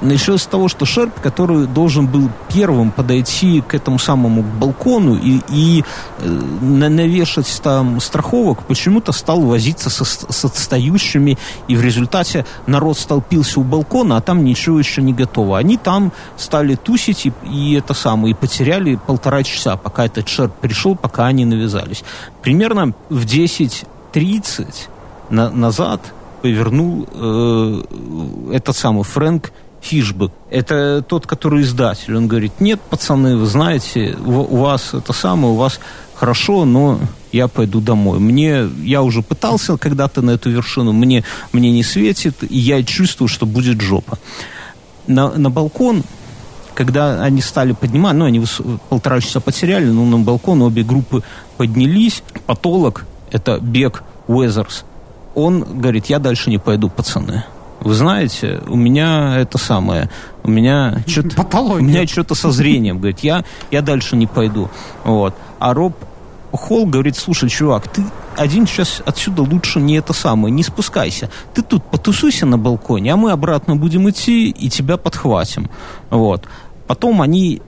началось 0.00 0.42
с 0.42 0.46
того, 0.46 0.68
что 0.68 0.84
Шерп, 0.84 1.20
который 1.20 1.66
должен 1.66 2.06
был 2.06 2.30
первым 2.52 2.90
подойти 2.90 3.60
к 3.60 3.74
этому 3.74 3.98
самому 3.98 4.42
балкону 4.42 5.16
и, 5.16 5.40
и 5.48 5.84
э, 6.18 6.28
навешать 6.28 7.60
там 7.62 8.00
страховок, 8.00 8.64
почему-то 8.64 9.12
стал 9.12 9.40
возиться 9.40 9.90
со, 9.90 10.04
с 10.04 10.44
отстающими, 10.44 11.38
и 11.68 11.76
в 11.76 11.82
результате 11.82 12.46
народ 12.66 12.98
столпился 12.98 13.60
у 13.60 13.64
балкона, 13.64 14.16
а 14.16 14.20
там 14.20 14.44
ничего 14.44 14.78
еще 14.78 15.02
не 15.02 15.12
готово. 15.12 15.58
Они 15.58 15.76
там 15.76 16.12
стали 16.36 16.74
тусить 16.74 17.26
и, 17.26 17.32
и 17.44 17.74
это 17.74 17.94
самое, 17.94 18.32
и 18.32 18.34
потеряли 18.34 18.98
полтора 19.06 19.42
часа, 19.42 19.76
пока 19.76 20.06
этот 20.06 20.28
Шерп 20.28 20.54
пришел, 20.54 20.96
пока 20.96 21.26
они 21.26 21.44
навязались. 21.44 22.04
Примерно 22.42 22.94
в 23.08 23.24
10.30 23.24 24.66
на, 25.30 25.50
назад 25.50 26.00
повернул 26.42 27.06
э, 27.12 27.82
этот 28.52 28.76
самый 28.76 29.04
Фрэнк 29.04 29.52
Фишбек. 29.80 30.32
Это 30.50 31.02
тот, 31.06 31.26
который 31.26 31.62
издатель. 31.62 32.16
Он 32.16 32.28
говорит, 32.28 32.60
нет, 32.60 32.80
пацаны, 32.80 33.36
вы 33.36 33.46
знаете, 33.46 34.16
у, 34.24 34.56
вас 34.56 34.94
это 34.94 35.12
самое, 35.12 35.52
у 35.52 35.56
вас 35.56 35.80
хорошо, 36.14 36.64
но 36.64 36.98
я 37.32 37.48
пойду 37.48 37.80
домой. 37.80 38.18
Мне, 38.18 38.68
я 38.82 39.02
уже 39.02 39.22
пытался 39.22 39.76
когда-то 39.76 40.22
на 40.22 40.32
эту 40.32 40.50
вершину, 40.50 40.92
мне, 40.92 41.24
мне 41.52 41.70
не 41.70 41.82
светит, 41.82 42.42
и 42.42 42.58
я 42.58 42.82
чувствую, 42.82 43.28
что 43.28 43.46
будет 43.46 43.80
жопа. 43.80 44.18
На, 45.06 45.30
на 45.30 45.50
балкон, 45.50 46.02
когда 46.74 47.22
они 47.22 47.40
стали 47.40 47.72
поднимать, 47.72 48.14
ну, 48.14 48.24
они 48.24 48.44
полтора 48.88 49.20
часа 49.20 49.40
потеряли, 49.40 49.86
но 49.86 50.04
на 50.04 50.18
балкон 50.18 50.62
обе 50.62 50.82
группы 50.82 51.22
поднялись. 51.56 52.22
Патолог, 52.46 53.06
это 53.30 53.58
Бек 53.60 54.02
Уэзерс, 54.26 54.84
он 55.34 55.80
говорит, 55.80 56.06
я 56.06 56.18
дальше 56.18 56.50
не 56.50 56.58
пойду, 56.58 56.88
пацаны 56.88 57.44
вы 57.80 57.94
знаете, 57.94 58.60
у 58.66 58.76
меня 58.76 59.38
это 59.38 59.58
самое, 59.58 60.10
у 60.42 60.50
меня 60.50 61.02
что-то, 61.06 61.58
у 61.58 61.80
меня 61.80 62.06
что-то 62.06 62.34
со 62.34 62.50
зрением, 62.50 62.98
говорит, 62.98 63.20
я, 63.20 63.44
я 63.70 63.82
дальше 63.82 64.16
не 64.16 64.26
пойду. 64.26 64.68
Вот. 65.04 65.34
А 65.58 65.74
Роб 65.74 65.94
Холл 66.52 66.86
говорит, 66.86 67.16
слушай, 67.16 67.48
чувак, 67.48 67.88
ты 67.88 68.02
один 68.36 68.66
сейчас 68.66 69.02
отсюда 69.04 69.42
лучше 69.42 69.80
не 69.80 69.96
это 69.96 70.12
самое, 70.12 70.52
не 70.52 70.62
спускайся. 70.62 71.30
Ты 71.54 71.62
тут 71.62 71.84
потусуйся 71.84 72.46
на 72.46 72.56
балконе, 72.56 73.12
а 73.12 73.16
мы 73.16 73.32
обратно 73.32 73.76
будем 73.76 74.08
идти 74.08 74.50
и 74.50 74.68
тебя 74.70 74.96
подхватим. 74.96 75.68
Вот. 76.10 76.48
Потом 76.86 77.20
они 77.20 77.60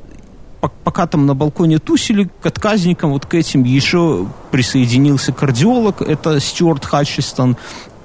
пока 0.84 1.06
там 1.06 1.26
на 1.26 1.34
балконе 1.34 1.78
тусили, 1.78 2.30
к 2.40 2.46
отказникам, 2.46 3.12
вот 3.12 3.26
к 3.26 3.34
этим 3.34 3.64
еще 3.64 4.26
присоединился 4.50 5.32
кардиолог, 5.32 6.02
это 6.02 6.38
Стюарт 6.38 6.84
Хатчистон, 6.84 7.56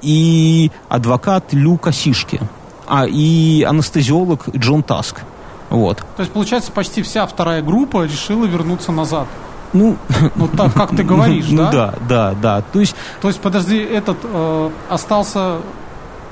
и 0.05 0.71
адвокат 0.87 1.53
Люка 1.53 1.91
Сишки, 1.91 2.39
а 2.87 3.05
и 3.07 3.63
анестезиолог 3.63 4.55
Джон 4.55 4.83
Таск. 4.83 5.21
Вот. 5.69 5.97
То 6.15 6.21
есть, 6.21 6.31
получается, 6.31 6.71
почти 6.71 7.01
вся 7.01 7.25
вторая 7.25 7.61
группа 7.61 8.03
решила 8.05 8.45
вернуться 8.45 8.91
назад. 8.91 9.27
Ну, 9.73 9.97
ну 10.35 10.47
так, 10.47 10.73
как 10.73 10.95
ты 10.95 11.03
говоришь, 11.11 11.47
ну, 11.49 11.57
да? 11.57 11.71
да, 11.71 11.93
да, 12.07 12.33
да. 12.41 12.61
То 12.61 12.79
есть, 12.79 12.95
То 13.21 13.27
есть, 13.27 13.41
подожди, 13.41 13.77
этот 13.77 14.17
э, 14.23 14.69
остался 14.89 15.57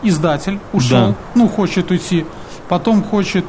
издатель, 0.03 0.59
ушел, 0.71 1.07
да. 1.09 1.15
ну, 1.34 1.49
хочет 1.49 1.89
уйти, 1.89 2.26
потом 2.69 3.03
хочет 3.03 3.45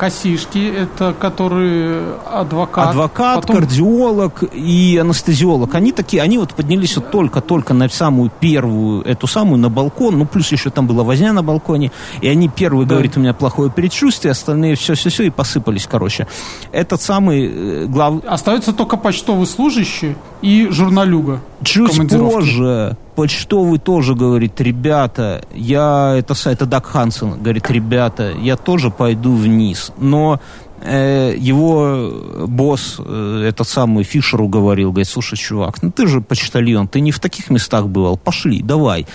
Косишки, 0.00 0.66
это 0.66 1.12
который 1.12 2.14
адвокат. 2.24 2.88
Адвокат, 2.88 3.42
потом... 3.42 3.56
кардиолог 3.56 4.44
и 4.54 4.96
анестезиолог. 4.98 5.74
Они 5.74 5.92
такие, 5.92 6.22
они 6.22 6.38
вот 6.38 6.54
поднялись 6.54 6.96
вот 6.96 7.10
только-только 7.10 7.74
на 7.74 7.86
самую 7.90 8.30
первую, 8.40 9.02
эту 9.02 9.26
самую, 9.26 9.58
на 9.58 9.68
балкон, 9.68 10.18
ну, 10.18 10.24
плюс 10.24 10.50
еще 10.52 10.70
там 10.70 10.86
была 10.86 11.04
возня 11.04 11.34
на 11.34 11.42
балконе, 11.42 11.92
и 12.22 12.28
они 12.28 12.48
первые 12.48 12.86
да. 12.86 12.94
говорят, 12.94 13.18
у 13.18 13.20
меня 13.20 13.34
плохое 13.34 13.70
предчувствие, 13.70 14.32
остальные 14.32 14.76
все-все-все, 14.76 15.24
и 15.24 15.30
посыпались, 15.30 15.86
короче. 15.86 16.26
Этот 16.72 17.02
самый 17.02 17.50
э, 17.52 17.84
глав... 17.84 18.24
Остается 18.26 18.72
только 18.72 18.96
почтовый 18.96 19.46
служащий 19.46 20.16
и 20.40 20.68
журналюга. 20.70 21.42
Чуть 21.62 22.08
позже 22.08 22.96
почтовый 23.20 23.78
тоже 23.78 24.14
говорит, 24.14 24.58
ребята, 24.62 25.42
я, 25.54 26.14
это, 26.16 26.34
это 26.48 26.64
Даг 26.64 26.86
Хансен, 26.86 27.42
говорит, 27.42 27.70
ребята, 27.70 28.32
я 28.40 28.56
тоже 28.56 28.90
пойду 28.90 29.34
вниз. 29.34 29.92
Но 29.98 30.40
э, 30.80 31.34
его 31.36 32.12
босс, 32.46 32.96
э, 32.98 33.44
этот 33.46 33.68
самый 33.68 34.04
Фишеру 34.04 34.48
говорил, 34.48 34.90
говорит, 34.90 35.06
слушай, 35.06 35.36
чувак, 35.36 35.82
ну 35.82 35.90
ты 35.90 36.06
же 36.06 36.22
почтальон, 36.22 36.88
ты 36.88 37.00
не 37.00 37.12
в 37.12 37.20
таких 37.20 37.50
местах 37.50 37.88
бывал, 37.88 38.16
пошли, 38.16 38.62
давай. 38.62 39.06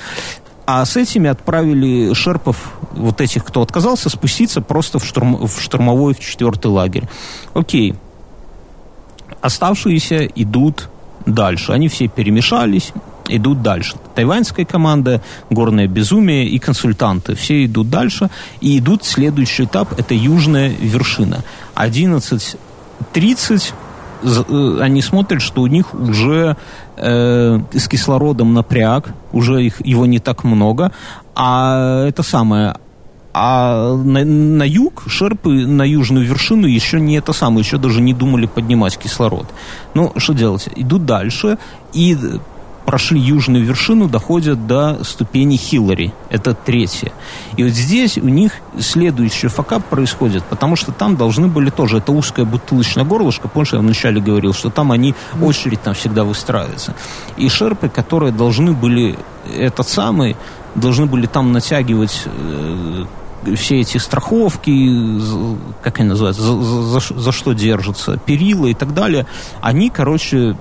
А 0.67 0.85
с 0.85 0.95
этими 0.97 1.27
отправили 1.27 2.13
шерпов, 2.13 2.73
вот 2.91 3.21
этих, 3.21 3.43
кто 3.43 3.63
отказался, 3.63 4.11
спуститься 4.11 4.61
просто 4.61 4.99
в, 4.99 5.03
штурм, 5.03 5.47
в 5.47 5.59
штурмовой 5.59 6.13
в 6.13 6.19
четвертый 6.19 6.67
лагерь. 6.67 7.09
Окей. 7.55 7.95
Оставшиеся 9.41 10.25
идут 10.25 10.89
дальше. 11.25 11.71
Они 11.71 11.87
все 11.87 12.07
перемешались, 12.07 12.93
идут 13.29 13.61
дальше. 13.61 13.95
Тайваньская 14.15 14.65
команда, 14.65 15.21
горное 15.49 15.87
безумие 15.87 16.47
и 16.47 16.59
консультанты. 16.59 17.35
Все 17.35 17.65
идут 17.65 17.89
дальше. 17.89 18.29
И 18.61 18.77
идут 18.79 19.03
следующий 19.03 19.65
этап, 19.65 19.97
это 19.97 20.13
южная 20.13 20.69
вершина. 20.69 21.43
11.30 21.75 23.73
э, 24.23 24.79
они 24.81 25.01
смотрят, 25.01 25.41
что 25.41 25.61
у 25.61 25.67
них 25.67 25.93
уже 25.93 26.57
э, 26.97 27.59
с 27.73 27.87
кислородом 27.87 28.53
напряг, 28.53 29.13
уже 29.31 29.63
их, 29.63 29.85
его 29.85 30.05
не 30.05 30.19
так 30.19 30.43
много, 30.43 30.91
а 31.35 32.05
это 32.07 32.23
самое, 32.23 32.75
а 33.37 33.93
на, 33.95 34.23
на 34.23 34.63
юг, 34.63 35.03
шерпы 35.07 35.67
на 35.67 35.83
южную 35.83 36.25
вершину 36.25 36.67
еще 36.67 37.01
не 37.01 37.17
это 37.17 37.33
самое, 37.33 37.65
еще 37.65 37.77
даже 37.77 37.99
не 37.99 38.13
думали 38.13 38.45
поднимать 38.45 38.97
кислород. 38.97 39.47
Ну, 39.93 40.13
что 40.15 40.33
делать? 40.33 40.69
Идут 40.77 41.05
дальше, 41.05 41.57
и 41.91 42.17
прошли 42.85 43.19
южную 43.19 43.65
вершину, 43.65 44.07
доходят 44.07 44.67
до 44.67 45.03
ступени 45.03 45.57
Хиллари. 45.57 46.13
Это 46.29 46.53
третья. 46.53 47.11
И 47.57 47.63
вот 47.63 47.73
здесь 47.73 48.17
у 48.17 48.29
них 48.29 48.53
следующий 48.79 49.47
факап 49.47 49.83
происходит, 49.85 50.43
потому 50.43 50.75
что 50.75 50.91
там 50.91 51.15
должны 51.15 51.47
были 51.47 51.69
тоже, 51.69 51.97
это 51.97 52.11
узкое 52.11 52.45
бутылочное 52.45 53.03
горлышко, 53.03 53.47
помнишь, 53.47 53.73
я 53.73 53.79
вначале 53.79 54.21
говорил, 54.21 54.53
что 54.53 54.69
там 54.69 54.91
они, 54.91 55.15
очередь 55.41 55.81
там 55.81 55.93
всегда 55.93 56.23
выстраивается. 56.23 56.95
И 57.37 57.49
шерпы, 57.49 57.89
которые 57.89 58.31
должны 58.31 58.73
были, 58.73 59.17
этот 59.55 59.89
самый, 59.89 60.35
должны 60.75 61.07
были 61.07 61.25
там 61.25 61.51
натягивать 61.51 62.23
э, 62.25 63.05
все 63.55 63.81
эти 63.81 63.97
страховки, 63.97 65.21
как 65.83 65.99
они 65.99 66.09
называются, 66.09 66.41
за, 66.41 66.99
за, 66.99 67.19
за 67.19 67.31
что 67.31 67.53
держатся, 67.53 68.17
перила 68.17 68.67
и 68.67 68.73
так 68.73 68.93
далее, 68.93 69.25
они, 69.61 69.89
короче, 69.89 70.55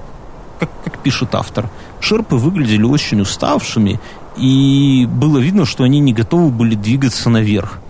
как, 0.58 0.70
как 0.84 0.98
пишет 0.98 1.34
автор, 1.34 1.70
шерпы 2.04 2.36
выглядели 2.36 2.82
очень 2.82 3.20
уставшими, 3.20 3.98
и 4.36 5.08
было 5.10 5.38
видно, 5.38 5.64
что 5.64 5.84
они 5.84 6.00
не 6.00 6.12
готовы 6.12 6.50
были 6.50 6.74
двигаться 6.74 7.30
наверх. 7.30 7.80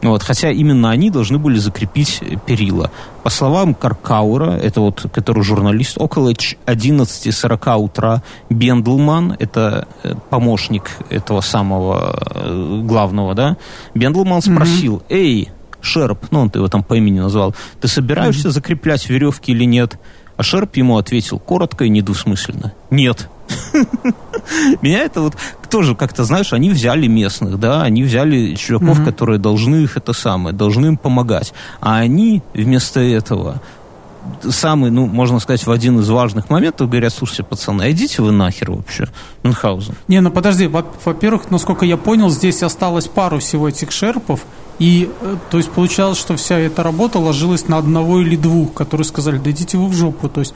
Вот, 0.00 0.22
хотя 0.22 0.50
именно 0.50 0.90
они 0.90 1.10
должны 1.10 1.38
были 1.38 1.58
закрепить 1.58 2.22
перила. 2.46 2.92
По 3.24 3.30
словам 3.30 3.74
Каркаура, 3.74 4.52
это 4.52 4.80
вот, 4.80 5.06
который 5.12 5.42
журналист, 5.42 5.98
около 5.98 6.30
11.40 6.30 7.76
утра 7.76 8.22
Бендлман, 8.48 9.36
это 9.40 9.88
э, 10.04 10.14
помощник 10.30 10.90
этого 11.10 11.40
самого 11.40 12.16
э, 12.30 12.80
главного, 12.84 13.34
да, 13.34 13.56
Бендлман 13.94 14.40
спросил, 14.40 14.98
mm-hmm. 14.98 15.16
эй, 15.16 15.48
Шерп, 15.80 16.26
ну 16.30 16.42
он 16.42 16.50
ты 16.50 16.60
его 16.60 16.68
там 16.68 16.84
по 16.84 16.94
имени 16.94 17.18
назвал, 17.18 17.56
ты 17.80 17.88
собираешься 17.88 18.48
mm-hmm. 18.48 18.52
закреплять 18.52 19.08
веревки 19.08 19.50
или 19.50 19.64
нет? 19.64 19.98
А 20.36 20.44
Шерп 20.44 20.76
ему 20.76 20.96
ответил 20.96 21.40
коротко 21.40 21.84
и 21.84 21.88
недвусмысленно. 21.88 22.72
Нет. 22.90 23.28
Меня 24.82 25.00
это 25.00 25.20
вот 25.20 25.36
тоже 25.70 25.94
как-то, 25.94 26.24
знаешь, 26.24 26.52
они 26.52 26.70
взяли 26.70 27.06
местных, 27.06 27.58
да, 27.58 27.82
они 27.82 28.02
взяли 28.02 28.54
чуваков, 28.54 29.04
которые 29.04 29.38
должны 29.38 29.84
их 29.84 29.96
это 29.96 30.12
самое, 30.12 30.54
должны 30.54 30.86
им 30.86 30.96
помогать. 30.96 31.52
А 31.80 31.98
они 31.98 32.42
вместо 32.54 33.00
этого 33.00 33.60
самый, 34.48 34.90
ну, 34.90 35.06
можно 35.06 35.38
сказать, 35.40 35.66
в 35.66 35.70
один 35.70 36.00
из 36.00 36.08
важных 36.08 36.50
моментов 36.50 36.88
говорят, 36.88 37.12
слушайте, 37.12 37.42
пацаны, 37.42 37.90
идите 37.90 38.22
вы 38.22 38.32
нахер 38.32 38.70
вообще, 38.70 39.08
Мюнхгаузен. 39.42 39.94
Не, 40.06 40.20
ну 40.20 40.30
подожди, 40.30 40.66
во-первых, 40.66 41.50
насколько 41.50 41.84
я 41.84 41.96
понял, 41.96 42.30
здесь 42.30 42.62
осталось 42.62 43.06
пару 43.06 43.38
всего 43.38 43.68
этих 43.68 43.90
шерпов, 43.90 44.44
и, 44.78 45.10
э, 45.20 45.36
то 45.50 45.58
есть, 45.58 45.70
получалось, 45.70 46.18
что 46.18 46.36
вся 46.36 46.56
эта 46.58 46.82
работа 46.82 47.18
ложилась 47.18 47.66
на 47.66 47.78
одного 47.78 48.20
или 48.20 48.36
двух, 48.36 48.74
которые 48.74 49.04
сказали, 49.04 49.38
да 49.38 49.50
идите 49.50 49.76
вы 49.76 49.88
в 49.88 49.92
жопу. 49.92 50.28
То 50.28 50.40
есть, 50.40 50.54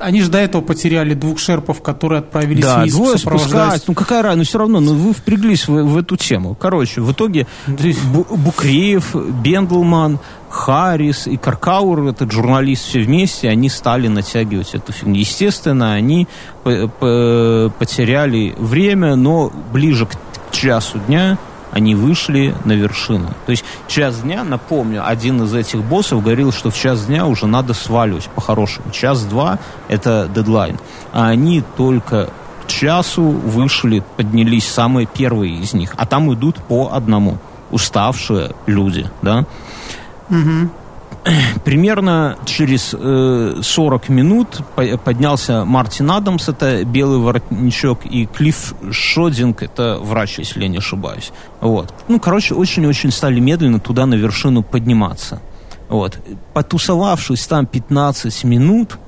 они 0.00 0.22
же 0.22 0.30
до 0.30 0.38
этого 0.38 0.62
потеряли 0.62 1.14
двух 1.14 1.38
шерпов, 1.38 1.82
которые 1.82 2.20
отправились 2.20 2.64
да, 2.64 2.80
вниз. 2.80 2.94
двое 2.94 3.18
спускать. 3.18 3.84
Ну 3.86 3.94
какая 3.94 4.22
разница, 4.22 4.38
ну 4.38 4.44
все 4.44 4.58
равно, 4.58 4.80
ну 4.80 4.94
вы 4.94 5.12
впряглись 5.12 5.68
в, 5.68 5.72
в 5.72 5.96
эту 5.96 6.16
тему. 6.16 6.54
Короче, 6.54 7.00
в 7.00 7.12
итоге 7.12 7.46
Букреев, 7.66 9.14
Бендлман, 9.14 10.18
Харрис 10.48 11.26
и 11.26 11.36
Каркаур, 11.36 12.08
этот 12.08 12.32
журналист, 12.32 12.86
все 12.86 13.00
вместе, 13.00 13.48
они 13.48 13.68
стали 13.68 14.08
натягивать 14.08 14.74
эту 14.74 14.92
фигню. 14.92 15.20
Естественно, 15.20 15.92
они 15.92 16.26
потеряли 16.64 18.54
время, 18.58 19.14
но 19.16 19.52
ближе 19.72 20.06
к 20.06 20.16
часу 20.50 20.98
дня 21.06 21.38
они 21.72 21.94
вышли 21.94 22.54
на 22.64 22.72
вершину. 22.72 23.28
То 23.46 23.52
есть 23.52 23.64
час 23.86 24.20
дня, 24.20 24.44
напомню, 24.44 25.06
один 25.06 25.42
из 25.42 25.54
этих 25.54 25.82
боссов 25.82 26.22
говорил, 26.22 26.52
что 26.52 26.70
в 26.70 26.76
час 26.76 27.06
дня 27.06 27.26
уже 27.26 27.46
надо 27.46 27.74
сваливать 27.74 28.28
по-хорошему. 28.34 28.90
Час-два– 28.90 29.58
это 29.88 30.28
дедлайн. 30.34 30.78
А 31.12 31.28
они 31.28 31.62
только 31.76 32.30
к 32.64 32.66
часу 32.66 33.22
вышли, 33.22 34.02
поднялись 34.16 34.68
самые 34.68 35.06
первые 35.06 35.56
из 35.56 35.72
них. 35.74 35.94
А 35.96 36.06
там 36.06 36.32
идут 36.34 36.56
по 36.56 36.90
одному. 36.92 37.38
Уставшие 37.70 38.52
люди, 38.66 39.08
да? 39.22 39.46
Угу. 40.28 40.70
Примерно 41.64 42.38
через 42.46 42.94
э, 42.98 43.60
40 43.62 44.08
минут 44.08 44.60
поднялся 45.04 45.64
Мартин 45.64 46.10
Адамс, 46.10 46.48
это 46.48 46.84
белый 46.84 47.18
воротничок, 47.18 48.06
и 48.06 48.26
Клифф 48.26 48.74
Шодинг, 48.90 49.62
это 49.62 49.98
врач, 50.00 50.38
если 50.38 50.62
я 50.62 50.68
не 50.68 50.78
ошибаюсь. 50.78 51.32
Вот. 51.60 51.92
Ну, 52.08 52.18
короче, 52.18 52.54
очень-очень 52.54 53.10
стали 53.10 53.40
медленно 53.40 53.80
туда 53.80 54.06
на 54.06 54.14
вершину 54.14 54.62
подниматься. 54.62 55.40
Вот. 55.88 56.18
Потусовавшись 56.54 57.46
там 57.46 57.66
15 57.66 58.44
минут, 58.44 58.98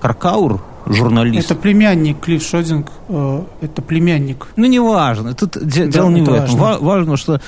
Каркаур, 0.00 0.62
журналист. 0.86 1.50
Это 1.50 1.60
племянник 1.60 2.20
Клифф 2.20 2.42
Шодинг, 2.42 2.90
э, 3.08 3.42
это 3.60 3.82
племянник. 3.82 4.48
Ну, 4.56 4.66
неважно. 4.66 5.34
Тут 5.34 5.58
да, 5.60 5.86
дело 5.86 6.10
не 6.10 6.22
в 6.22 6.32
этом. 6.32 6.56
Важно. 6.56 6.84
важно, 6.84 7.16
что 7.16 7.40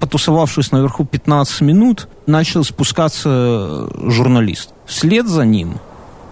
потусовавшись 0.00 0.72
наверху 0.72 1.04
15 1.04 1.60
минут, 1.62 2.08
начал 2.26 2.64
спускаться 2.64 3.88
журналист. 4.10 4.74
Вслед 4.86 5.26
за 5.26 5.44
ним 5.44 5.78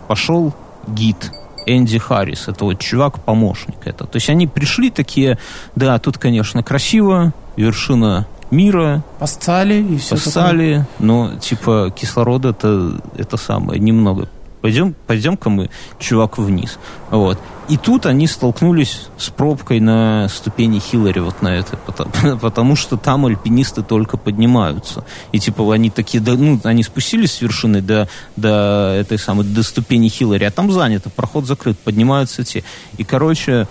пошел 0.08 0.52
гид 0.86 1.32
Энди 1.66 1.98
Харрис. 1.98 2.48
Это 2.48 2.64
вот 2.64 2.78
чувак-помощник. 2.78 3.76
Это. 3.84 4.04
То 4.06 4.16
есть 4.16 4.28
они 4.30 4.46
пришли 4.46 4.90
такие, 4.90 5.38
да, 5.76 5.98
тут, 5.98 6.18
конечно, 6.18 6.62
красиво, 6.62 7.32
вершина 7.56 8.26
мира. 8.50 9.02
Поссали 9.18 9.82
и 9.82 9.98
все 9.98 10.16
Поссали, 10.16 10.86
но 10.98 11.36
типа 11.36 11.92
кислорода 11.94 12.50
это, 12.50 13.00
это 13.16 13.36
самое, 13.36 13.80
немного. 13.80 14.28
Пойдем, 14.62 14.94
пойдем-ка 15.08 15.50
мы, 15.50 15.70
чувак, 15.98 16.38
вниз. 16.38 16.78
Вот. 17.10 17.38
И 17.68 17.76
тут 17.76 18.06
они 18.06 18.28
столкнулись 18.28 19.08
с 19.18 19.28
пробкой 19.28 19.80
на 19.80 20.28
ступени 20.28 20.78
Хиллари 20.78 21.18
вот 21.18 21.42
на 21.42 21.48
это, 21.48 21.76
потому, 21.76 22.38
потому 22.40 22.76
что 22.76 22.96
там 22.96 23.26
альпинисты 23.26 23.82
только 23.82 24.16
поднимаются. 24.16 25.04
И 25.32 25.40
типа 25.40 25.74
они 25.74 25.90
такие, 25.90 26.22
да, 26.22 26.34
ну, 26.34 26.60
они 26.62 26.84
спустились 26.84 27.32
с 27.32 27.40
вершины 27.40 27.82
до, 27.82 28.08
до 28.36 28.94
этой 29.00 29.18
самой, 29.18 29.44
до 29.44 29.64
ступени 29.64 30.08
Хиллари, 30.08 30.44
а 30.44 30.50
там 30.52 30.70
занято, 30.70 31.10
проход 31.10 31.44
закрыт, 31.44 31.76
поднимаются 31.78 32.44
те. 32.44 32.62
И, 32.98 33.04
короче... 33.04 33.66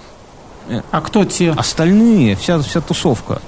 Э, 0.68 0.82
а 0.92 1.00
кто 1.00 1.24
те? 1.24 1.52
Остальные, 1.52 2.36
вся, 2.36 2.60
вся 2.60 2.82
тусовка. 2.82 3.42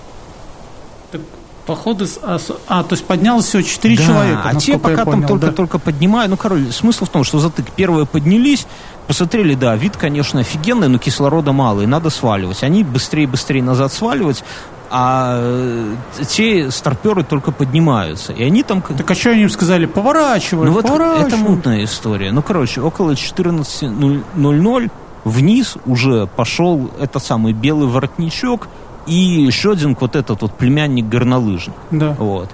Походы... 1.65 2.05
А, 2.21 2.37
а, 2.67 2.83
то 2.83 2.93
есть 2.93 3.05
поднялось 3.05 3.45
всего 3.45 3.61
четыре 3.61 3.97
да, 3.97 4.03
человека, 4.05 4.41
а 4.45 4.55
те 4.55 4.77
пока 4.77 5.05
там 5.05 5.25
только-только 5.25 5.77
да? 5.77 5.83
поднимают. 5.83 6.29
Ну, 6.29 6.37
короче, 6.37 6.71
смысл 6.71 7.05
в 7.05 7.09
том, 7.09 7.23
что 7.23 7.39
затык. 7.39 7.71
Первые 7.71 8.05
поднялись, 8.05 8.67
посмотрели, 9.07 9.55
да, 9.55 9.75
вид, 9.75 9.95
конечно, 9.95 10.41
офигенный, 10.41 10.89
но 10.89 10.97
кислорода 10.97 11.53
мало, 11.53 11.81
и 11.81 11.85
надо 11.85 12.09
сваливать. 12.09 12.63
Они 12.63 12.83
быстрее-быстрее 12.83 13.63
назад 13.63 13.93
сваливать, 13.93 14.43
а 14.89 15.37
э, 15.39 15.95
те 16.27 16.69
старперы 16.69 17.23
только 17.23 17.51
поднимаются. 17.51 18.33
И 18.33 18.43
они 18.43 18.61
там... 18.61 18.81
Так 18.81 19.09
а 19.09 19.15
что 19.15 19.31
они 19.31 19.43
им 19.43 19.49
сказали? 19.49 19.85
Поворачивай, 19.85 20.67
ну, 20.67 20.73
вот 20.73 20.83
поворачивай. 20.83 21.27
Это 21.27 21.37
мутная 21.37 21.83
история. 21.85 22.31
Ну, 22.31 22.41
короче, 22.41 22.81
около 22.81 23.11
14.00 23.11 24.91
вниз 25.23 25.77
уже 25.85 26.27
пошел 26.27 26.91
этот 26.99 27.23
самый 27.23 27.53
белый 27.53 27.87
воротничок 27.87 28.67
и 29.07 29.49
один 29.65 29.97
вот 29.99 30.15
этот 30.15 30.41
вот 30.41 30.53
племянник 30.53 31.05
горнолыжник. 31.05 31.75
Да. 31.91 32.15
Вот. 32.19 32.49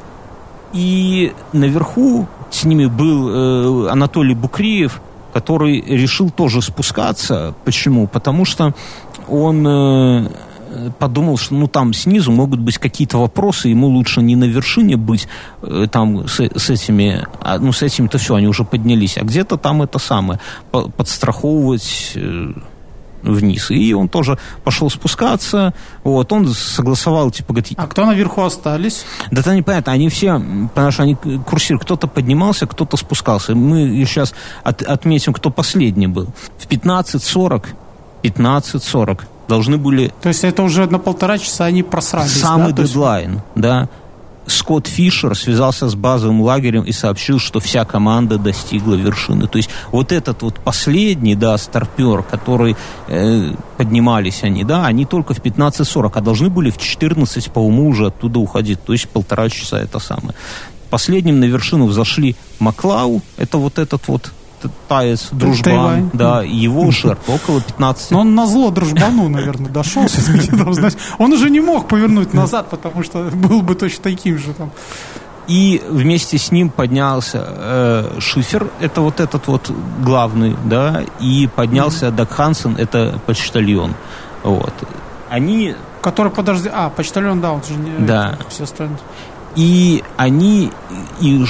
И 0.73 1.33
наверху 1.53 2.27
с 2.51 2.63
ними 2.63 2.85
был 2.85 3.87
э, 3.87 3.89
Анатолий 3.91 4.35
Букриев, 4.35 5.01
который 5.33 5.81
решил 5.81 6.29
тоже 6.29 6.61
спускаться. 6.61 7.53
Почему? 7.65 8.07
Потому 8.07 8.45
что 8.45 8.73
он 9.27 9.67
э, 9.67 10.29
подумал, 10.99 11.37
что 11.37 11.55
ну 11.55 11.67
там 11.67 11.93
снизу 11.93 12.31
могут 12.31 12.59
быть 12.59 12.77
какие-то 12.77 13.17
вопросы, 13.17 13.69
ему 13.69 13.87
лучше 13.87 14.21
не 14.21 14.35
на 14.35 14.45
вершине 14.45 14.97
быть 14.97 15.27
э, 15.61 15.87
там 15.91 16.27
с, 16.27 16.39
с 16.39 16.69
этими, 16.69 17.25
а, 17.41 17.59
ну 17.59 17.71
с 17.71 17.81
этим-то 17.81 18.17
все, 18.17 18.35
они 18.35 18.47
уже 18.47 18.63
поднялись, 18.63 19.17
а 19.17 19.23
где-то 19.23 19.57
там 19.57 19.81
это 19.81 19.99
самое, 19.99 20.39
подстраховывать 20.71 22.13
э, 22.15 22.53
вниз. 23.21 23.71
И 23.71 23.93
он 23.93 24.07
тоже 24.07 24.37
пошел 24.63 24.89
спускаться. 24.89 25.73
Вот, 26.03 26.31
он 26.31 26.47
согласовал, 26.47 27.31
типа, 27.31 27.53
говорит... 27.53 27.73
А 27.77 27.87
кто 27.87 28.05
наверху 28.05 28.41
остались? 28.41 29.05
Да 29.31 29.41
это 29.41 29.55
непонятно. 29.55 29.93
Они 29.93 30.09
все, 30.09 30.41
потому 30.73 30.91
что 30.91 31.03
они 31.03 31.15
курсируют. 31.15 31.83
Кто-то 31.83 32.07
поднимался, 32.07 32.67
кто-то 32.67 32.97
спускался. 32.97 33.55
Мы 33.55 34.05
сейчас 34.05 34.33
от, 34.63 34.81
отметим, 34.81 35.33
кто 35.33 35.49
последний 35.49 36.07
был. 36.07 36.27
В 36.57 36.67
15.40 36.67 37.65
15.40 38.23 39.21
должны 39.47 39.77
были... 39.77 40.11
То 40.21 40.29
есть 40.29 40.43
это 40.43 40.63
уже 40.63 40.87
на 40.87 40.99
полтора 40.99 41.37
часа 41.37 41.65
они 41.65 41.83
просрались, 41.83 42.39
Самый 42.39 42.73
да? 42.73 42.83
дедлайн, 42.83 43.33
есть... 43.33 43.43
да. 43.55 43.89
Скотт 44.49 44.87
Фишер 44.87 45.35
связался 45.35 45.89
с 45.89 45.95
базовым 45.95 46.41
лагерем 46.41 46.83
и 46.83 46.91
сообщил, 46.91 47.39
что 47.39 47.59
вся 47.59 47.85
команда 47.85 48.37
достигла 48.37 48.95
вершины. 48.95 49.47
То 49.47 49.57
есть 49.57 49.69
вот 49.91 50.11
этот 50.11 50.41
вот 50.41 50.55
последний, 50.55 51.35
да, 51.35 51.57
старпер, 51.57 52.23
который 52.23 52.75
э, 53.07 53.53
поднимались 53.77 54.43
они, 54.43 54.63
да, 54.63 54.85
они 54.85 55.05
только 55.05 55.33
в 55.33 55.39
15.40, 55.39 56.11
а 56.13 56.21
должны 56.21 56.49
были 56.49 56.69
в 56.69 56.77
14 56.77 57.51
по 57.51 57.59
уму 57.59 57.89
уже 57.89 58.07
оттуда 58.07 58.39
уходить. 58.39 58.83
То 58.83 58.93
есть 58.93 59.07
полтора 59.09 59.49
часа 59.49 59.79
это 59.79 59.99
самое. 59.99 60.35
Последним 60.89 61.39
на 61.39 61.45
вершину 61.45 61.85
взошли 61.85 62.35
Маклау, 62.59 63.21
это 63.37 63.57
вот 63.57 63.77
этот 63.77 64.07
вот 64.07 64.31
таец, 64.87 65.29
дружбан, 65.31 65.63
Тайвань. 65.63 66.09
да, 66.13 66.43
его 66.43 66.91
шерп 66.91 67.29
около 67.29 67.61
15. 67.61 68.11
Но 68.11 68.19
он 68.21 68.35
на 68.35 68.45
зло 68.45 68.71
дружбану, 68.71 69.29
наверное, 69.29 69.69
дошел. 69.69 70.05
Он 71.17 71.33
уже 71.33 71.49
не 71.49 71.59
мог 71.59 71.87
повернуть 71.87 72.33
назад, 72.33 72.69
потому 72.69 73.03
что 73.03 73.23
был 73.33 73.61
бы 73.61 73.75
точно 73.75 74.03
таким 74.03 74.37
же 74.37 74.53
там. 74.53 74.71
И 75.49 75.81
вместе 75.89 76.37
с 76.37 76.51
ним 76.51 76.69
поднялся 76.69 77.43
э, 77.43 78.19
Шифер, 78.19 78.69
это 78.79 79.01
вот 79.01 79.19
этот 79.19 79.47
вот 79.47 79.71
главный, 80.03 80.55
да, 80.65 81.01
и 81.19 81.49
поднялся 81.55 82.07
mm-hmm. 82.07 82.15
Даг 82.15 82.29
Хансен, 82.29 82.75
это 82.77 83.19
почтальон. 83.25 83.95
Вот. 84.43 84.73
Они... 85.27 85.75
Который, 86.01 86.31
подожди, 86.31 86.69
а, 86.71 86.89
почтальон, 86.89 87.41
да, 87.41 87.51
он 87.51 87.63
же 87.63 87.73
не... 87.73 88.05
Да. 88.05 88.37
Все 88.49 88.65
остальные. 88.65 88.99
И 89.55 90.03
они, 90.17 90.71
и, 91.19 91.43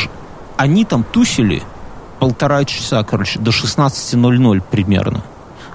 они 0.55 0.85
там 0.85 1.03
тусили, 1.03 1.61
полтора 2.19 2.65
часа, 2.65 3.03
короче, 3.03 3.39
до 3.39 3.51
16.00 3.51 4.61
примерно. 4.69 5.23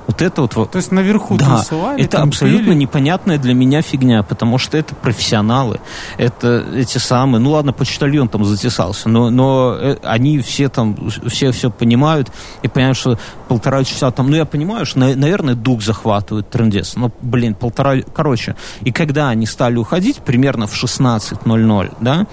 Вот 0.07 0.21
это 0.21 0.43
вот... 0.43 0.71
То 0.71 0.77
есть 0.77 0.93
наверху 0.93 1.37
да, 1.37 1.47
танцевали? 1.47 2.05
это 2.05 2.23
абсолютно 2.23 2.69
пели. 2.69 2.75
непонятная 2.75 3.39
для 3.39 3.55
меня 3.55 3.81
фигня, 3.81 4.23
потому 4.23 4.59
что 4.59 4.77
это 4.77 4.95
профессионалы, 4.95 5.81
это 6.19 6.65
эти 6.75 6.99
самые... 6.99 7.41
Ну 7.41 7.51
ладно, 7.53 7.73
почтальон 7.73 8.29
там 8.29 8.45
затесался, 8.45 9.09
но, 9.09 9.31
но 9.31 9.77
э, 9.79 9.97
они 10.03 10.41
все 10.41 10.69
там, 10.69 10.97
все 11.27 11.53
все 11.53 11.71
понимают 11.71 12.31
и 12.63 12.69
понимают, 12.69 12.99
что 12.99 13.19
полтора 13.49 13.83
часа 13.85 14.11
там... 14.11 14.31
Ну 14.31 14.37
я 14.37 14.45
понимаю, 14.45 14.85
что, 14.85 14.99
наверное, 14.99 15.55
дух 15.55 15.83
захватывает 15.83 16.51
трендец, 16.51 16.97
но, 16.97 17.11
блин, 17.23 17.55
полтора... 17.55 17.97
Короче, 18.15 18.57
и 18.83 18.93
когда 18.93 19.31
они 19.31 19.47
стали 19.47 19.77
уходить, 19.77 20.19
примерно 20.19 20.67
в 20.67 20.75
16.00, 20.75 21.97
да, 22.01 22.27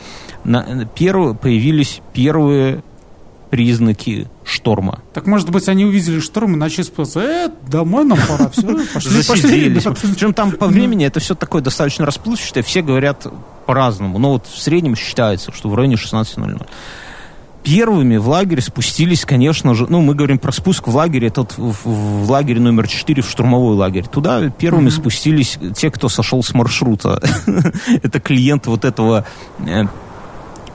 на, 0.43 0.85
первые, 0.85 1.35
появились 1.35 2.01
первые 2.13 2.83
признаки 3.51 4.27
шторма. 4.45 5.01
Так, 5.13 5.27
может 5.27 5.49
быть, 5.49 5.67
они 5.67 5.85
увидели 5.85 6.19
шторм 6.19 6.53
и 6.53 6.55
начали 6.55 6.83
спаться. 6.83 7.19
Э, 7.19 7.49
домой 7.69 8.05
нам 8.05 8.17
пора, 8.27 8.49
все, 8.49 8.65
пошли, 8.93 9.23
пошли. 9.23 9.69
Причем 10.13 10.33
там 10.33 10.53
по 10.53 10.67
времени 10.67 11.05
это 11.05 11.19
все 11.19 11.35
такое 11.35 11.61
достаточно 11.61 12.05
расплывчатое, 12.05 12.63
все 12.63 12.81
говорят 12.81 13.27
по-разному. 13.65 14.17
Но 14.17 14.31
вот 14.31 14.47
в 14.47 14.57
среднем 14.57 14.95
считается, 14.95 15.51
что 15.51 15.69
в 15.69 15.75
районе 15.75 15.95
16.00. 15.95 16.65
Первыми 17.63 18.17
в 18.17 18.27
лагерь 18.27 18.61
спустились, 18.61 19.23
конечно 19.23 19.75
же, 19.75 19.85
ну, 19.87 20.01
мы 20.01 20.15
говорим 20.15 20.39
про 20.39 20.51
спуск 20.51 20.87
в 20.87 20.95
лагере, 20.95 21.27
этот 21.27 21.55
в, 21.57 21.73
в, 21.73 22.25
в 22.25 22.31
лагере 22.31 22.59
номер 22.59 22.87
4, 22.87 23.21
в 23.21 23.29
штурмовой 23.29 23.75
лагерь. 23.75 24.07
Туда 24.07 24.49
первыми 24.49 24.87
mm-hmm. 24.87 24.91
спустились 24.91 25.59
те, 25.75 25.91
кто 25.91 26.09
сошел 26.09 26.41
с 26.41 26.53
маршрута. 26.55 27.21
это 28.01 28.19
клиент 28.19 28.65
вот 28.65 28.83
этого 28.83 29.25
э, 29.59 29.83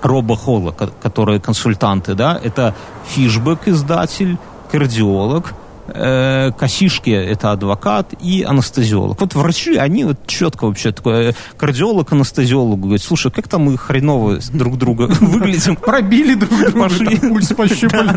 Роба 0.06 0.36
Холла, 0.36 0.72
которые 1.02 1.40
консультанты, 1.40 2.14
да, 2.14 2.38
это 2.42 2.74
фишбэк 3.08 3.68
издатель, 3.68 4.38
кардиолог, 4.70 5.54
э, 5.88 6.52
Косишки 6.52 7.10
это 7.10 7.52
адвокат 7.52 8.14
и 8.20 8.42
анестезиолог. 8.42 9.20
Вот 9.20 9.34
врачи, 9.34 9.76
они 9.76 10.04
вот 10.04 10.26
четко 10.26 10.66
вообще 10.66 10.92
такое, 10.92 11.34
кардиолог 11.56 12.12
анестезиологу 12.12 12.82
говорит, 12.82 13.02
слушай, 13.02 13.30
как 13.30 13.48
там 13.48 13.62
мы 13.62 13.76
хреново 13.76 14.38
друг 14.52 14.78
друга 14.78 15.08
выглядим. 15.20 15.76
Пробили 15.76 16.34
друг 16.34 16.50
друга, 16.50 16.72
пошли. 16.88 17.16
пульс 17.16 17.48
пощупали. 17.48 18.16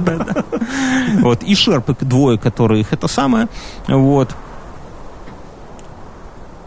Вот, 1.21 1.43
и 1.43 1.55
шерпы 1.55 1.95
двое, 2.01 2.37
которые 2.37 2.81
их 2.81 2.93
это 2.93 3.07
самое, 3.07 3.47
вот. 3.87 4.35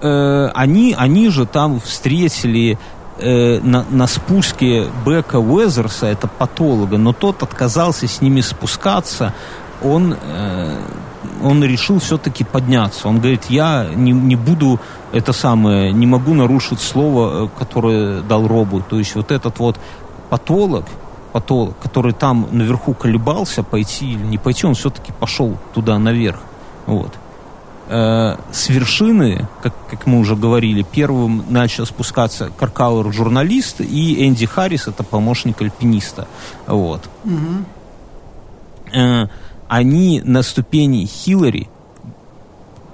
Э, 0.01 0.51
они, 0.55 0.97
они 0.99 1.29
же 1.29 1.47
там 1.47 1.81
встретили 1.81 2.77
э, 3.23 3.61
на, 3.61 3.85
на 3.91 4.07
спуске 4.07 4.89
Бека 5.07 5.37
Уэзерса, 5.37 6.07
это 6.07 6.27
патолога, 6.27 6.99
но 6.99 7.13
тот 7.13 7.43
отказался 7.43 8.07
с 8.07 8.21
ними 8.21 8.41
спускаться, 8.41 9.35
он, 9.83 10.15
э, 10.21 10.79
он 11.43 11.65
решил 11.65 11.99
все-таки 11.99 12.45
подняться. 12.45 13.09
Он 13.09 13.19
говорит, 13.19 13.47
я 13.49 13.89
не, 13.95 14.13
не 14.13 14.37
буду 14.37 14.81
это 15.13 15.33
самое, 15.33 15.93
не 15.93 16.07
могу 16.07 16.35
нарушить 16.35 16.81
слово, 16.81 17.47
э, 17.47 17.49
которое 17.59 18.23
дал 18.23 18.47
Робу. 18.47 18.83
То 18.89 18.99
есть 18.99 19.15
вот 19.15 19.31
этот 19.31 19.59
вот 19.59 19.79
патолог, 20.29 20.85
патолог, 21.33 21.79
который 21.83 22.13
там 22.13 22.49
наверху 22.51 22.95
колебался, 22.95 23.63
пойти 23.63 24.13
или 24.13 24.25
не 24.25 24.39
пойти, 24.39 24.67
он 24.67 24.75
все-таки 24.75 25.13
пошел 25.13 25.57
туда 25.75 25.99
наверх. 25.99 26.41
Вот 26.87 27.13
э, 27.93 28.37
с 28.51 28.69
вершины, 28.71 29.47
как, 29.63 29.75
как 29.91 30.07
мы 30.07 30.19
уже 30.19 30.35
говорили, 30.35 30.83
первым 30.83 31.45
начал 31.51 31.87
спускаться 31.87 32.51
Каркауэр 32.59 33.13
журналист 33.13 33.81
и 33.81 34.27
Энди 34.27 34.47
Харрис, 34.47 34.89
это 34.89 35.05
помощник 35.05 35.61
альпиниста. 35.61 36.27
Вот. 36.67 37.09
Угу. 37.25 38.99
Э, 38.99 39.27
они 39.69 40.23
на 40.25 40.43
ступени 40.43 41.05
Хиллари 41.05 41.69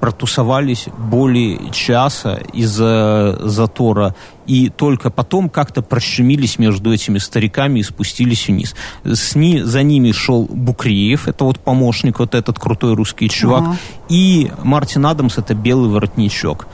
протусовались 0.01 0.89
более 0.97 1.71
часа 1.71 2.39
из-за 2.53 3.39
затора 3.43 4.15
и 4.49 4.71
только 4.71 5.11
потом 5.11 5.51
как-то 5.51 5.83
прощемились 5.83 6.59
между 6.59 6.93
этими 6.93 7.19
стариками 7.19 7.81
и 7.81 7.83
спустились 7.83 8.49
вниз. 8.49 8.75
С 9.05 9.35
ни, 9.37 9.59
за 9.59 9.83
ними 9.83 10.11
шел 10.11 10.47
Букреев, 10.51 11.29
это 11.29 11.45
вот 11.45 11.61
помощник, 11.61 12.19
вот 12.19 12.35
этот 12.35 12.59
крутой 12.59 12.95
русский 12.95 13.29
чувак, 13.29 13.63
ага. 13.63 13.77
и 14.09 14.51
Мартин 14.65 15.07
Адамс, 15.07 15.39
это 15.39 15.55
белый 15.55 15.91
воротничок. 15.91 16.67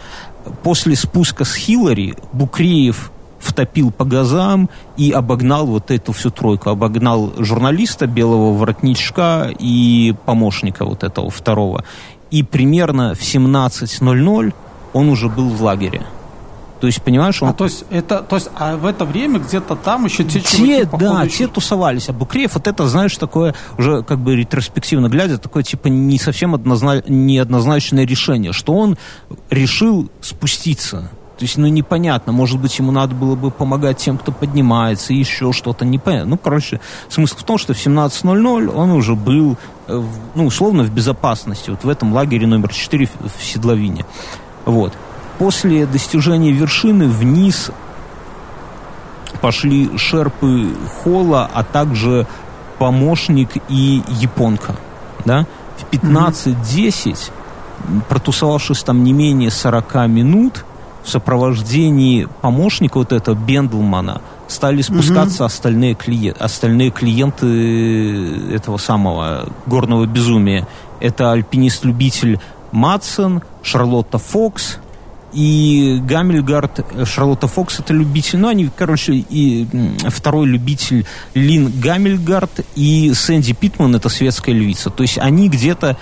После 0.63 0.95
спуска 0.95 1.45
с 1.45 1.55
Хиллари 1.55 2.15
Букреев 2.33 3.11
втопил 3.41 3.91
по 3.91 4.05
газам 4.05 4.71
и 4.97 5.11
обогнал 5.11 5.67
вот 5.67 5.91
эту 5.91 6.13
всю 6.13 6.31
тройку. 6.31 6.71
Обогнал 6.71 7.33
журналиста, 7.39 8.07
белого 8.07 8.57
воротничка 8.57 9.51
и 9.59 10.15
помощника 10.25 10.85
вот 10.85 11.03
этого 11.03 11.31
второго. 11.31 11.85
И 12.31 12.43
примерно 12.43 13.15
в 13.15 13.21
17.00 13.21 14.55
он 14.93 15.09
уже 15.09 15.29
был 15.29 15.49
в 15.49 15.63
лагере. 15.63 16.03
То 16.81 16.87
есть, 16.87 17.03
понимаешь, 17.03 17.43
он... 17.43 17.51
А 17.51 17.53
то 17.53 17.65
есть, 17.65 17.85
это, 17.91 18.21
то 18.21 18.37
есть, 18.37 18.51
а 18.57 18.77
в 18.77 18.85
это 18.85 19.05
время 19.05 19.39
где-то 19.39 19.77
там 19.77 20.05
еще 20.05 20.25
те, 20.25 20.41
те 20.41 20.85
Да, 20.85 21.23
еще... 21.23 21.39
те 21.39 21.47
тусовались. 21.47 22.09
А 22.09 22.13
Букреев, 22.13 22.55
вот 22.55 22.67
это, 22.67 22.87
знаешь, 22.89 23.17
такое, 23.17 23.55
уже 23.79 24.03
как 24.03 24.19
бы 24.19 24.37
ретроспективно 24.37 25.09
глядя, 25.09 25.39
такое, 25.39 25.63
типа, 25.63 25.89
не 25.89 26.19
совсем 26.19 26.55
однозна... 26.55 27.03
неоднозначное 27.07 28.07
решение, 28.07 28.53
что 28.53 28.75
он 28.75 28.99
решил 29.51 30.11
спуститься. 30.21 31.11
То 31.39 31.45
есть, 31.45 31.57
ну, 31.57 31.67
непонятно, 31.67 32.33
может 32.33 32.61
быть, 32.61 32.79
ему 32.79 32.93
надо 32.93 33.15
было 33.15 33.35
бы 33.35 33.51
помогать 33.51 33.99
тем, 33.99 34.19
кто 34.19 34.31
поднимается, 34.31 35.13
и 35.13 35.17
еще 35.17 35.53
что-то 35.53 35.85
непонятно. 35.85 36.31
Ну, 36.31 36.39
короче, 36.39 36.81
смысл 37.09 37.37
в 37.37 37.43
том, 37.43 37.59
что 37.59 37.75
в 37.75 37.77
17.00 37.77 38.73
он 38.73 38.91
уже 38.91 39.17
был, 39.17 39.57
э, 39.89 40.03
ну, 40.35 40.47
условно, 40.47 40.85
в 40.85 40.91
безопасности, 40.93 41.71
вот 41.71 41.83
в 41.83 41.89
этом 41.89 42.13
лагере 42.13 42.47
номер 42.47 42.73
4 42.73 43.09
в 43.21 43.43
Седловине. 43.43 44.07
Вот. 44.65 44.93
После 45.39 45.87
достижения 45.87 46.53
вершины 46.53 47.09
вниз 47.09 47.71
пошли 49.41 49.97
шерпы 49.99 50.71
Холла, 51.03 51.49
а 51.53 51.65
также 51.65 52.27
помощник 52.79 53.51
и 53.69 54.03
японка. 54.09 54.77
Да? 55.25 55.47
В 55.77 55.93
15-10, 55.93 57.31
протусовавшись 58.09 58.83
там 58.83 59.03
не 59.03 59.13
менее 59.13 59.51
40 59.51 60.07
минут, 60.09 60.65
в 61.03 61.09
сопровождении 61.11 62.27
помощника 62.41 62.99
вот 62.99 63.13
этого 63.13 63.35
Бендлмана 63.35 64.23
стали 64.49 64.81
спускаться 64.83 65.43
угу. 65.43 65.47
остальные, 65.47 65.95
клиент, 65.95 66.41
остальные 66.41 66.91
клиенты 66.91 68.55
этого 68.55 68.79
самого 68.79 69.49
горного 69.67 70.07
безумия. 70.07 70.67
Это 71.01 71.33
альпинист-любитель 71.33 72.41
Матсон, 72.73 73.43
Шарлотта 73.63 74.19
Фокс, 74.19 74.79
и 75.35 76.01
Гамильгард, 76.07 77.07
Шарлотта 77.07 77.49
Фокс 77.49 77.81
это 77.81 77.93
любитель, 77.93 78.39
ну 78.39 78.49
они, 78.49 78.71
короче, 78.75 79.15
и 79.15 79.67
второй 80.09 80.47
любитель 80.47 81.07
Лин 81.35 81.73
Гамильгард 81.81 82.61
и 82.77 83.13
Сэнди 83.15 83.53
Питман 83.53 83.97
это 83.97 84.09
светская 84.09 84.55
львица. 84.55 84.91
То 84.91 85.03
есть 85.03 85.19
они 85.19 85.49
где-то 85.49 85.97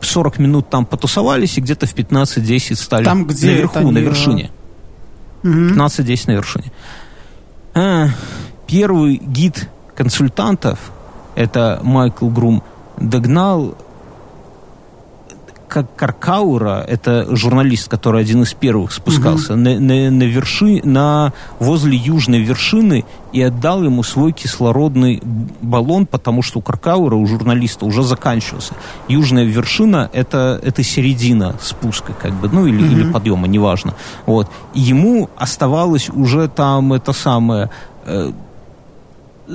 40 0.00 0.38
минут 0.38 0.68
там 0.68 0.84
потусовались 0.84 1.56
и 1.56 1.60
где-то 1.60 1.86
в 1.86 1.94
15-10 1.94 2.74
стали 2.76 3.04
там, 3.04 3.24
где 3.24 3.46
наверху, 3.46 3.90
на 3.90 3.98
вершине. 3.98 4.50
Угу. 5.42 5.50
15-10 5.50 6.22
на 6.26 6.32
вершине. 6.32 6.72
А, 7.74 8.08
первый 8.66 9.16
гид 9.16 9.68
консультантов, 9.94 10.78
это 11.34 11.80
Майкл 11.82 12.28
Грум, 12.28 12.62
догнал 12.98 13.76
как 15.72 15.96
Каркаура, 15.96 16.84
это 16.86 17.34
журналист, 17.34 17.88
который 17.88 18.20
один 18.20 18.42
из 18.42 18.52
первых 18.52 18.92
спускался, 18.92 19.54
угу. 19.54 19.62
на, 19.62 19.80
на, 19.80 20.10
на, 20.10 20.22
верши, 20.24 20.82
на 20.84 21.32
возле 21.58 21.96
южной 21.96 22.40
вершины 22.40 23.06
и 23.32 23.40
отдал 23.40 23.82
ему 23.82 24.02
свой 24.02 24.32
кислородный 24.32 25.22
баллон, 25.62 26.04
потому 26.04 26.42
что 26.42 26.58
у 26.58 26.62
Каркаура, 26.62 27.16
у 27.16 27.26
журналиста 27.26 27.86
уже 27.86 28.02
заканчивался. 28.02 28.74
Южная 29.08 29.44
вершина 29.44 30.10
это, 30.12 30.60
это 30.62 30.82
середина 30.82 31.54
спуска, 31.58 32.12
как 32.12 32.34
бы, 32.34 32.50
ну 32.50 32.66
или, 32.66 32.84
угу. 32.84 32.92
или 32.92 33.10
подъема, 33.10 33.48
неважно. 33.48 33.94
Вот. 34.26 34.50
И 34.74 34.80
ему 34.80 35.30
оставалось 35.38 36.10
уже 36.10 36.48
там 36.48 36.92
это 36.92 37.14
самое 37.14 37.70
э, 38.04 38.30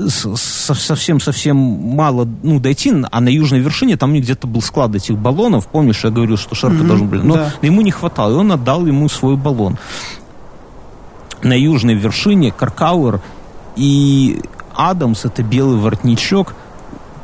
совсем-совсем 0.09 1.57
мало 1.57 2.27
ну, 2.43 2.59
дойти, 2.59 2.93
а 3.11 3.19
на 3.19 3.29
южной 3.29 3.59
вершине 3.59 3.97
там 3.97 4.13
где-то 4.13 4.47
был 4.47 4.61
склад 4.61 4.95
этих 4.95 5.17
баллонов. 5.17 5.67
Помнишь, 5.67 6.03
я 6.03 6.09
говорил, 6.09 6.37
что 6.37 6.55
Шарка 6.55 6.77
mm-hmm, 6.77 6.87
должен 6.87 7.07
был. 7.07 7.23
Но 7.23 7.35
да. 7.35 7.53
ему 7.61 7.81
не 7.81 7.91
хватало, 7.91 8.31
и 8.31 8.35
он 8.35 8.51
отдал 8.51 8.85
ему 8.85 9.09
свой 9.09 9.35
баллон. 9.35 9.77
На 11.41 11.53
южной 11.53 11.95
вершине 11.95 12.51
Каркауэр 12.51 13.21
и 13.75 14.41
Адамс, 14.75 15.25
это 15.25 15.43
белый 15.43 15.79
воротничок. 15.79 16.55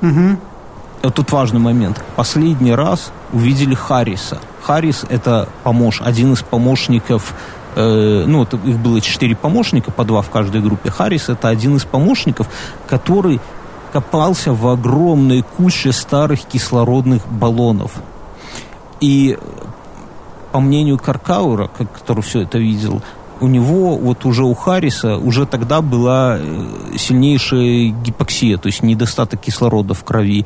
Mm-hmm. 0.02 0.38
Вот 1.04 1.16
тут 1.16 1.32
важный 1.32 1.60
момент. 1.60 2.04
Последний 2.16 2.74
раз 2.74 3.12
увидели 3.32 3.76
Харриса. 3.76 4.40
Харрис 4.64 5.04
это 5.10 5.50
помощ, 5.64 6.00
один 6.02 6.34
из 6.34 6.42
помощников 6.42 7.34
э, 7.76 8.26
ну, 8.28 8.40
вот 8.40 8.54
их 8.54 8.78
было 8.80 9.02
четыре 9.02 9.36
помощника, 9.36 9.92
по 9.92 10.04
два 10.04 10.22
в 10.22 10.30
каждой 10.30 10.62
группе. 10.62 10.90
Харрис 10.90 11.30
это 11.30 11.50
один 11.50 11.76
из 11.76 11.86
помощников, 11.86 12.48
который 12.88 13.40
копался 13.92 14.54
в 14.54 14.68
огромной 14.68 15.44
куче 15.44 15.92
старых 15.92 16.42
кислородных 16.42 17.28
баллонов. 17.28 17.92
И 19.00 19.38
по 20.52 20.60
мнению 20.60 20.98
Каркаура, 20.98 21.68
который 21.68 22.22
все 22.22 22.42
это 22.42 22.58
видел, 22.58 23.02
у 23.40 23.48
него, 23.48 23.98
вот 23.98 24.26
уже 24.26 24.44
у 24.44 24.54
Харриса, 24.54 25.18
уже 25.18 25.46
тогда 25.46 25.82
была 25.82 26.38
э, 26.40 26.98
сильнейшая 26.98 27.90
гипоксия, 27.90 28.58
то 28.58 28.68
есть 28.68 28.84
недостаток 28.84 29.42
кислорода 29.42 29.94
в 29.94 30.04
крови. 30.04 30.46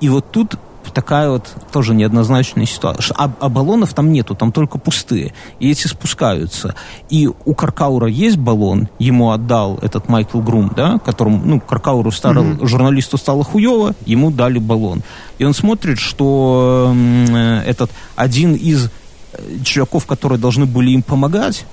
И 0.00 0.08
вот 0.08 0.30
тут 0.30 0.56
такая 0.90 1.30
вот 1.30 1.48
тоже 1.72 1.94
неоднозначная 1.94 2.66
ситуация. 2.66 3.14
А, 3.18 3.30
а 3.40 3.48
баллонов 3.48 3.94
там 3.94 4.12
нету, 4.12 4.34
там 4.34 4.52
только 4.52 4.78
пустые. 4.78 5.32
И 5.60 5.70
эти 5.70 5.86
спускаются. 5.86 6.74
И 7.10 7.28
у 7.44 7.54
Каркаура 7.54 8.08
есть 8.08 8.36
баллон, 8.36 8.88
ему 8.98 9.30
отдал 9.30 9.78
этот 9.82 10.08
Майкл 10.08 10.40
Грум, 10.40 10.72
да, 10.74 10.98
которому, 10.98 11.42
ну, 11.44 11.60
Каркауру 11.60 12.10
старого, 12.10 12.54
mm-hmm. 12.54 12.66
журналисту 12.66 13.16
стало 13.16 13.44
хуево, 13.44 13.94
ему 14.04 14.30
дали 14.30 14.58
баллон. 14.58 15.02
И 15.38 15.44
он 15.44 15.54
смотрит, 15.54 15.98
что 15.98 16.94
э, 16.94 17.62
этот 17.66 17.90
один 18.14 18.54
из 18.54 18.90
э, 19.32 19.38
чуваков, 19.64 20.06
которые 20.06 20.38
должны 20.38 20.66
были 20.66 20.90
им 20.90 21.02
помогать, 21.02 21.66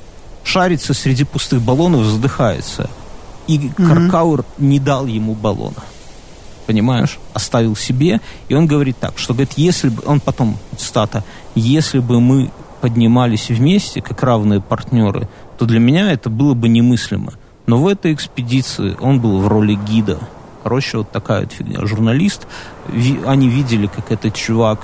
шарится 0.43 0.93
среди 0.93 1.23
пустых 1.23 1.61
баллонов, 1.61 2.05
задыхается. 2.05 2.89
И 3.47 3.57
mm-hmm. 3.57 3.87
Каркаур 3.87 4.45
не 4.57 4.79
дал 4.79 5.05
ему 5.05 5.33
баллона 5.33 5.83
понимаешь, 6.65 7.19
оставил 7.33 7.75
себе, 7.75 8.21
и 8.49 8.55
он 8.55 8.67
говорит 8.67 8.97
так, 8.99 9.17
что, 9.17 9.33
говорит, 9.33 9.53
если 9.57 9.89
бы, 9.89 10.01
он 10.05 10.19
потом, 10.19 10.57
цитата, 10.77 11.23
если 11.55 11.99
бы 11.99 12.19
мы 12.19 12.51
поднимались 12.81 13.49
вместе, 13.49 14.01
как 14.01 14.23
равные 14.23 14.59
партнеры, 14.59 15.27
то 15.57 15.65
для 15.65 15.79
меня 15.79 16.11
это 16.11 16.29
было 16.29 16.53
бы 16.53 16.67
немыслимо. 16.67 17.33
Но 17.65 17.77
в 17.77 17.87
этой 17.87 18.13
экспедиции 18.13 18.97
он 18.99 19.21
был 19.21 19.39
в 19.39 19.47
роли 19.47 19.75
гида. 19.75 20.19
Короче, 20.63 20.97
вот 20.97 21.11
такая 21.11 21.41
вот 21.41 21.51
фигня. 21.51 21.85
Журналист, 21.85 22.47
ви, 22.87 23.19
они 23.25 23.49
видели, 23.49 23.87
как 23.87 24.11
этот 24.11 24.33
чувак, 24.33 24.79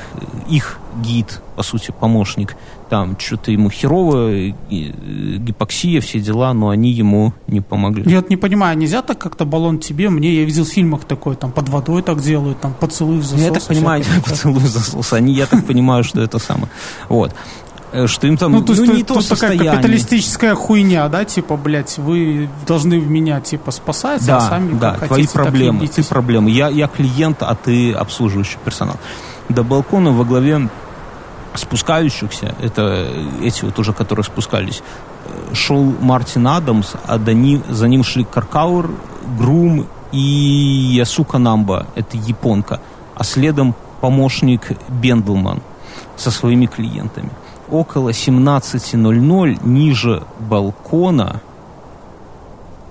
их 0.49 0.77
гид, 1.01 1.41
по 1.55 1.63
сути, 1.63 1.93
помощник, 1.99 2.55
там 2.89 3.15
что-то 3.19 3.51
ему 3.51 3.69
херово, 3.69 4.31
э, 4.31 4.53
гипоксия, 4.69 6.01
все 6.01 6.19
дела, 6.19 6.53
но 6.53 6.69
они 6.69 6.91
ему 6.91 7.33
не 7.47 7.61
помогли. 7.61 8.03
Я 8.11 8.23
не 8.29 8.37
понимаю, 8.37 8.77
нельзя 8.77 9.01
так 9.01 9.19
как-то 9.19 9.45
баллон 9.45 9.79
тебе? 9.79 10.09
Мне, 10.09 10.33
я 10.33 10.43
видел 10.43 10.65
в 10.65 10.69
фильмах 10.69 11.05
такое, 11.05 11.35
там 11.35 11.51
под 11.51 11.69
водой 11.69 12.01
так 12.01 12.19
делают, 12.19 12.59
там 12.59 12.73
поцелуй 12.73 13.21
засос. 13.21 13.39
Я 13.39 13.51
так 13.51 13.63
понимаю, 13.63 14.03
поцелуй 14.25 14.61
засос. 14.61 15.13
Они, 15.13 15.33
я 15.33 15.45
так 15.45 15.65
понимаю, 15.65 16.03
что 16.03 16.21
это 16.21 16.39
самое. 16.39 16.69
Вот 17.07 17.33
что 18.05 18.27
им 18.27 18.37
там 18.37 18.51
ну, 18.51 18.61
то 18.61 18.73
есть 18.73 18.85
ну, 18.85 18.93
не 18.93 19.03
то 19.03 19.21
такая 19.27 19.57
капиталистическая 19.57 20.55
хуйня, 20.55 21.07
да, 21.09 21.25
типа, 21.25 21.57
блядь, 21.57 21.97
вы 21.97 22.49
должны 22.67 22.99
в 22.99 23.09
меня, 23.09 23.41
типа, 23.41 23.71
спасать, 23.71 24.25
да, 24.25 24.37
а 24.37 24.41
сами 24.41 24.77
да, 24.77 24.91
как 24.91 25.07
твои 25.07 25.21
хотите, 25.21 25.33
проблемы, 25.33 25.87
ты 25.87 26.03
проблемы. 26.03 26.51
Я, 26.51 26.69
я 26.69 26.87
клиент, 26.87 27.41
а 27.41 27.55
ты 27.55 27.93
обслуживающий 27.93 28.57
персонал. 28.63 28.97
До 29.49 29.63
балкона 29.63 30.11
во 30.11 30.23
главе 30.23 30.69
спускающихся, 31.55 32.55
это 32.61 33.07
эти 33.41 33.65
вот 33.65 33.77
уже, 33.79 33.93
которые 33.93 34.23
спускались, 34.23 34.83
шел 35.53 35.83
Мартин 35.83 36.47
Адамс, 36.47 36.93
а 37.05 37.17
до 37.17 37.33
ним, 37.33 37.63
за 37.67 37.87
ним 37.87 38.03
шли 38.03 38.23
Каркаур, 38.23 38.91
Грум 39.37 39.87
и 40.11 40.17
Ясука 40.17 41.37
Намба, 41.37 41.87
это 41.95 42.17
японка, 42.17 42.79
а 43.15 43.23
следом 43.23 43.75
помощник 44.01 44.71
Бендлман 44.89 45.61
со 46.15 46.31
своими 46.31 46.65
клиентами. 46.65 47.29
Около 47.71 48.09
17.00 48.09 49.59
ниже 49.67 50.23
балкона 50.39 51.41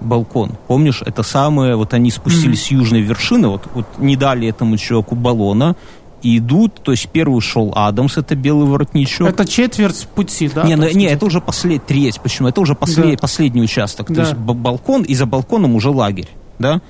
балкон. 0.00 0.52
Помнишь, 0.66 1.02
это 1.04 1.22
самое, 1.22 1.76
вот 1.76 1.94
они 1.94 2.10
спустились 2.10 2.60
mm-hmm. 2.60 2.68
с 2.68 2.70
южной 2.70 3.00
вершины, 3.00 3.48
вот, 3.48 3.68
вот 3.74 3.86
не 3.98 4.16
дали 4.16 4.48
этому 4.48 4.76
человеку 4.76 5.14
баллона, 5.14 5.76
и 6.22 6.38
идут, 6.38 6.80
то 6.82 6.90
есть 6.90 7.08
первый 7.08 7.40
шел 7.40 7.72
Адамс, 7.76 8.16
это 8.16 8.34
белый 8.34 8.66
воротничок. 8.66 9.28
Это 9.28 9.46
четверть 9.46 10.08
пути, 10.08 10.50
да? 10.52 10.64
Не, 10.64 10.76
ну, 10.76 10.88
не 10.90 11.06
это 11.06 11.26
уже 11.26 11.40
послед, 11.40 11.86
треть, 11.86 12.20
почему? 12.20 12.48
Это 12.48 12.60
уже 12.60 12.74
послед, 12.74 13.16
да. 13.16 13.20
последний 13.20 13.62
участок, 13.62 14.08
да. 14.08 14.14
то 14.14 14.20
есть 14.22 14.34
балкон, 14.34 15.02
и 15.02 15.14
за 15.14 15.26
балконом 15.26 15.76
уже 15.76 15.90
лагерь, 15.90 16.28
да? 16.58 16.80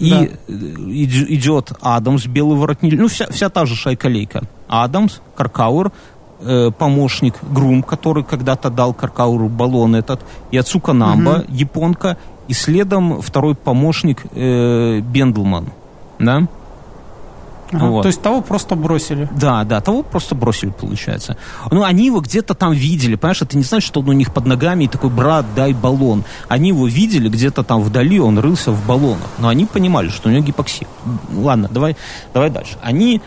И 0.00 0.10
да. 0.10 0.24
идет 0.48 1.72
Адамс, 1.80 2.26
белый 2.26 2.58
воротничок, 2.58 2.98
ну 2.98 3.06
вся, 3.06 3.26
вся 3.30 3.48
та 3.48 3.64
же 3.64 3.76
шайка-лейка. 3.76 4.42
Адамс, 4.66 5.20
Каркаур, 5.36 5.92
э, 6.40 6.70
помощник 6.76 7.34
Грум, 7.42 7.82
который 7.82 8.24
когда-то 8.24 8.70
дал 8.70 8.94
Каркауру 8.94 9.48
баллон 9.48 9.94
этот, 9.94 10.20
и 10.50 10.56
Ацука 10.56 10.92
Намба, 10.92 11.38
угу. 11.38 11.44
японка, 11.48 12.18
и 12.48 12.52
следом 12.52 13.20
второй 13.22 13.54
помощник 13.54 14.24
э, 14.32 15.00
Бендлман, 15.00 15.68
да? 16.18 16.46
Ага, 17.72 17.86
вот. 17.86 18.02
То 18.02 18.08
есть 18.08 18.22
того 18.22 18.40
просто 18.40 18.76
бросили. 18.76 19.28
Да, 19.36 19.64
да, 19.64 19.80
того 19.80 20.02
просто 20.02 20.34
бросили, 20.34 20.70
получается. 20.70 21.36
Ну, 21.70 21.82
они 21.82 22.06
его 22.06 22.20
где-то 22.20 22.54
там 22.54 22.72
видели, 22.72 23.16
понимаешь, 23.16 23.42
это 23.42 23.56
не 23.56 23.64
значит, 23.64 23.86
что 23.86 24.00
он 24.00 24.08
у 24.08 24.12
них 24.12 24.32
под 24.32 24.46
ногами 24.46 24.84
и 24.84 24.88
такой, 24.88 25.10
брат, 25.10 25.46
дай 25.56 25.72
баллон. 25.72 26.24
Они 26.48 26.68
его 26.68 26.86
видели 26.86 27.28
где-то 27.28 27.62
там 27.62 27.80
вдали, 27.80 28.20
он 28.20 28.38
рылся 28.38 28.70
в 28.70 28.86
баллонах. 28.86 29.28
Но 29.38 29.48
они 29.48 29.66
понимали, 29.66 30.08
что 30.08 30.28
у 30.28 30.32
него 30.32 30.44
гипоксия. 30.44 30.86
Ладно, 31.32 31.68
давай, 31.70 31.96
давай 32.32 32.50
дальше. 32.50 32.76
Они 32.82 33.20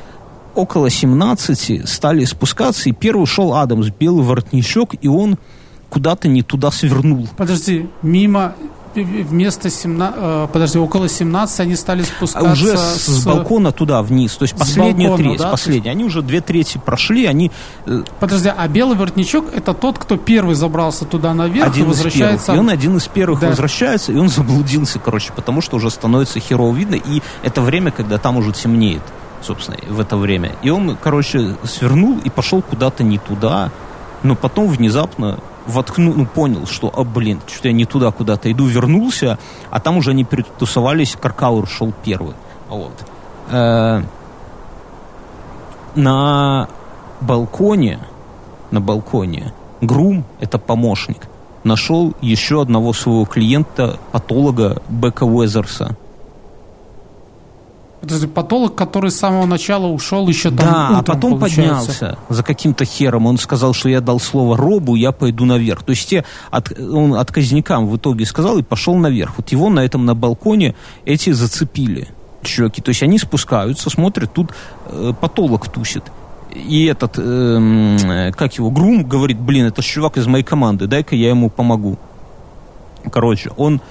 около 0.57 0.89
17 0.89 1.87
стали 1.87 2.25
спускаться, 2.25 2.89
и 2.89 2.91
первый 2.91 3.25
шел 3.25 3.53
Адамс, 3.53 3.89
белый 3.89 4.25
воротничок, 4.25 4.95
и 5.01 5.07
он 5.07 5.37
куда-то 5.89 6.27
не 6.27 6.41
туда 6.41 6.71
свернул. 6.71 7.27
Подожди, 7.37 7.87
мимо 8.01 8.55
вместо 8.95 9.69
17, 9.69 10.15
э, 10.17 10.47
подожди, 10.51 10.79
около 10.79 11.07
17 11.07 11.59
они 11.59 11.75
стали 11.75 12.03
спускаться... 12.03 12.49
А 12.49 12.51
уже 12.51 12.77
с, 12.77 13.05
с 13.05 13.25
балкона 13.25 13.71
туда 13.71 14.01
вниз, 14.01 14.35
то 14.35 14.43
есть 14.43 14.55
последняя 14.55 15.09
балкона, 15.09 15.29
треть, 15.29 15.39
да? 15.39 15.49
последняя. 15.49 15.91
Они 15.91 16.03
уже 16.03 16.21
две 16.21 16.41
трети 16.41 16.79
прошли, 16.83 17.25
они... 17.25 17.51
Э, 17.85 18.03
подожди, 18.19 18.51
а 18.55 18.67
белый 18.67 18.97
воротничок 18.97 19.53
это 19.53 19.73
тот, 19.73 19.99
кто 19.99 20.17
первый 20.17 20.55
забрался 20.55 21.05
туда 21.05 21.33
наверх 21.33 21.67
один 21.67 21.85
и 21.85 21.87
возвращается... 21.87 22.53
И 22.53 22.57
он 22.57 22.69
один 22.69 22.97
из 22.97 23.07
первых 23.07 23.39
да. 23.39 23.49
возвращается, 23.49 24.11
и 24.11 24.15
он 24.15 24.29
заблудился, 24.29 24.99
короче, 24.99 25.31
потому 25.35 25.61
что 25.61 25.77
уже 25.77 25.89
становится 25.89 26.39
херово 26.39 26.75
видно, 26.75 26.95
и 26.95 27.21
это 27.43 27.61
время, 27.61 27.91
когда 27.91 28.17
там 28.17 28.37
уже 28.37 28.51
темнеет 28.51 29.03
собственно, 29.41 29.77
в 29.87 29.99
это 29.99 30.17
время. 30.17 30.53
И 30.61 30.69
он, 30.69 30.97
короче, 31.01 31.55
свернул 31.63 32.17
и 32.23 32.29
пошел 32.29 32.61
куда-то 32.61 33.03
не 33.03 33.17
туда, 33.17 33.71
но 34.23 34.35
потом 34.35 34.67
внезапно 34.67 35.39
воткнул, 35.67 36.13
ну, 36.13 36.25
понял, 36.25 36.65
что, 36.65 36.91
а, 36.95 37.03
блин, 37.03 37.41
что-то 37.45 37.67
я 37.67 37.73
не 37.73 37.85
туда 37.85 38.11
куда-то 38.11 38.51
иду, 38.51 38.65
вернулся, 38.65 39.37
а 39.69 39.79
там 39.79 39.97
уже 39.97 40.11
они 40.11 40.23
перетусовались, 40.23 41.17
Каркаур 41.19 41.67
шел 41.67 41.93
первый. 42.03 42.33
Вот. 42.69 42.93
Э, 43.51 44.01
на 45.95 46.67
балконе, 47.21 47.99
на 48.71 48.81
балконе, 48.81 49.53
Грум, 49.81 50.25
это 50.39 50.57
помощник, 50.57 51.27
нашел 51.63 52.13
еще 52.21 52.61
одного 52.61 52.93
своего 52.93 53.25
клиента, 53.25 53.99
патолога 54.11 54.81
Бека 54.89 55.23
Уэзерса, 55.23 55.95
Подожди, 57.99 58.27
патолог, 58.27 58.75
который 58.75 59.09
с 59.09 59.17
самого 59.17 59.45
начала 59.45 59.87
ушел 59.87 60.27
еще 60.27 60.49
там 60.49 60.57
Да, 60.57 60.83
утром, 60.85 60.97
а 60.97 61.03
потом 61.03 61.39
получается. 61.39 61.87
поднялся 61.87 62.17
за 62.29 62.43
каким-то 62.43 62.85
хером. 62.85 63.25
Он 63.25 63.37
сказал, 63.37 63.73
что 63.73 63.89
я 63.89 64.01
дал 64.01 64.19
слово 64.19 64.55
Робу, 64.55 64.95
я 64.95 65.11
пойду 65.11 65.45
наверх. 65.45 65.83
То 65.83 65.91
есть 65.91 66.07
те, 66.07 66.23
от, 66.51 66.71
он 66.79 67.15
отказникам 67.15 67.87
в 67.87 67.97
итоге 67.97 68.25
сказал 68.25 68.59
и 68.59 68.63
пошел 68.63 68.95
наверх. 68.95 69.33
Вот 69.37 69.49
его 69.49 69.69
на 69.69 69.79
этом, 69.79 70.05
на 70.05 70.13
балконе 70.13 70.75
эти 71.05 71.31
зацепили 71.31 72.09
чуваки. 72.43 72.81
То 72.81 72.89
есть 72.89 73.01
они 73.03 73.17
спускаются, 73.17 73.89
смотрят, 73.89 74.31
тут 74.31 74.51
э, 74.85 75.13
патолог 75.19 75.67
тусит. 75.67 76.03
И 76.53 76.85
этот, 76.85 77.15
э, 77.17 78.31
как 78.35 78.53
его, 78.53 78.71
Грум 78.71 79.03
говорит, 79.03 79.39
блин, 79.39 79.65
это 79.65 79.81
чувак 79.81 80.17
из 80.17 80.27
моей 80.27 80.43
команды, 80.43 80.87
дай-ка 80.87 81.15
я 81.15 81.29
ему 81.29 81.49
помогу. 81.49 81.97
Короче, 83.11 83.51
он 83.57 83.81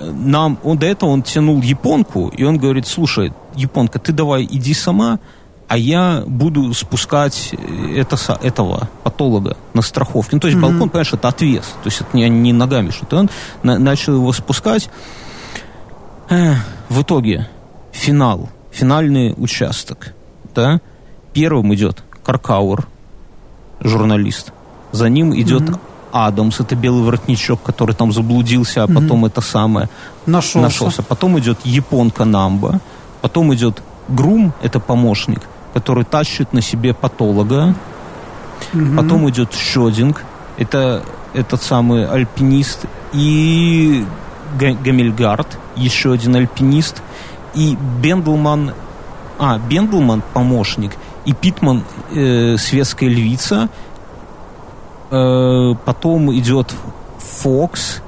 нам, 0.00 0.58
он 0.64 0.78
до 0.78 0.86
этого 0.86 1.10
он 1.10 1.22
тянул 1.22 1.60
японку, 1.60 2.28
и 2.28 2.44
он 2.44 2.58
говорит, 2.58 2.86
слушай, 2.86 3.32
японка, 3.54 3.98
ты 3.98 4.12
давай 4.12 4.44
иди 4.44 4.74
сама, 4.74 5.18
а 5.68 5.76
я 5.76 6.24
буду 6.26 6.74
спускать 6.74 7.50
э, 7.52 8.00
это, 8.00 8.16
этого 8.42 8.88
патолога 9.04 9.56
на 9.72 9.82
страховке. 9.82 10.36
Ну, 10.36 10.40
то 10.40 10.48
есть 10.48 10.58
mm-hmm. 10.58 10.62
балкон, 10.62 10.88
понимаешь, 10.88 11.12
это 11.12 11.28
отвес, 11.28 11.64
то 11.64 11.86
есть 11.86 12.00
это 12.00 12.16
не, 12.16 12.28
не 12.28 12.52
ногами 12.52 12.90
что-то. 12.90 13.18
Он 13.18 13.30
на, 13.62 13.78
начал 13.78 14.14
его 14.14 14.32
спускать. 14.32 14.90
Эх, 16.28 16.58
в 16.88 17.02
итоге 17.02 17.48
финал, 17.92 18.48
финальный 18.72 19.34
участок, 19.36 20.14
да, 20.54 20.80
первым 21.32 21.72
идет 21.74 22.02
Каркаур, 22.24 22.88
журналист, 23.80 24.52
за 24.90 25.08
ним 25.08 25.34
идет 25.38 25.62
mm-hmm. 25.62 25.80
Адамс, 26.12 26.60
это 26.60 26.76
белый 26.76 27.04
воротничок, 27.04 27.62
который 27.62 27.94
там 27.94 28.12
заблудился, 28.12 28.84
а 28.84 28.86
потом 28.86 29.24
mm-hmm. 29.24 29.28
это 29.28 29.40
самое 29.40 29.88
нашелся. 30.26 30.60
нашелся. 30.60 31.02
Потом 31.02 31.38
идет 31.38 31.58
японка 31.64 32.24
Намба, 32.24 32.80
потом 33.20 33.54
идет 33.54 33.82
Грум, 34.08 34.52
это 34.62 34.80
помощник, 34.80 35.40
который 35.74 36.04
тащит 36.04 36.52
на 36.52 36.60
себе 36.60 36.94
патолога. 36.94 37.74
Mm-hmm. 38.72 38.96
Потом 38.96 39.30
идет 39.30 39.54
Шодинг, 39.54 40.24
это 40.58 41.02
этот 41.32 41.62
самый 41.62 42.06
альпинист, 42.06 42.86
и 43.12 44.04
Гамильгард, 44.58 45.58
еще 45.76 46.12
один 46.12 46.36
альпинист, 46.36 47.02
и 47.54 47.76
Бендлман, 48.02 48.72
а, 49.38 49.58
Бендлман 49.58 50.22
помощник, 50.34 50.92
и 51.24 51.32
Питман 51.32 51.84
э, 52.12 52.56
светская 52.56 53.08
львица, 53.08 53.68
потом 55.10 56.32
идет 56.36 56.74
Фокс 57.18 58.02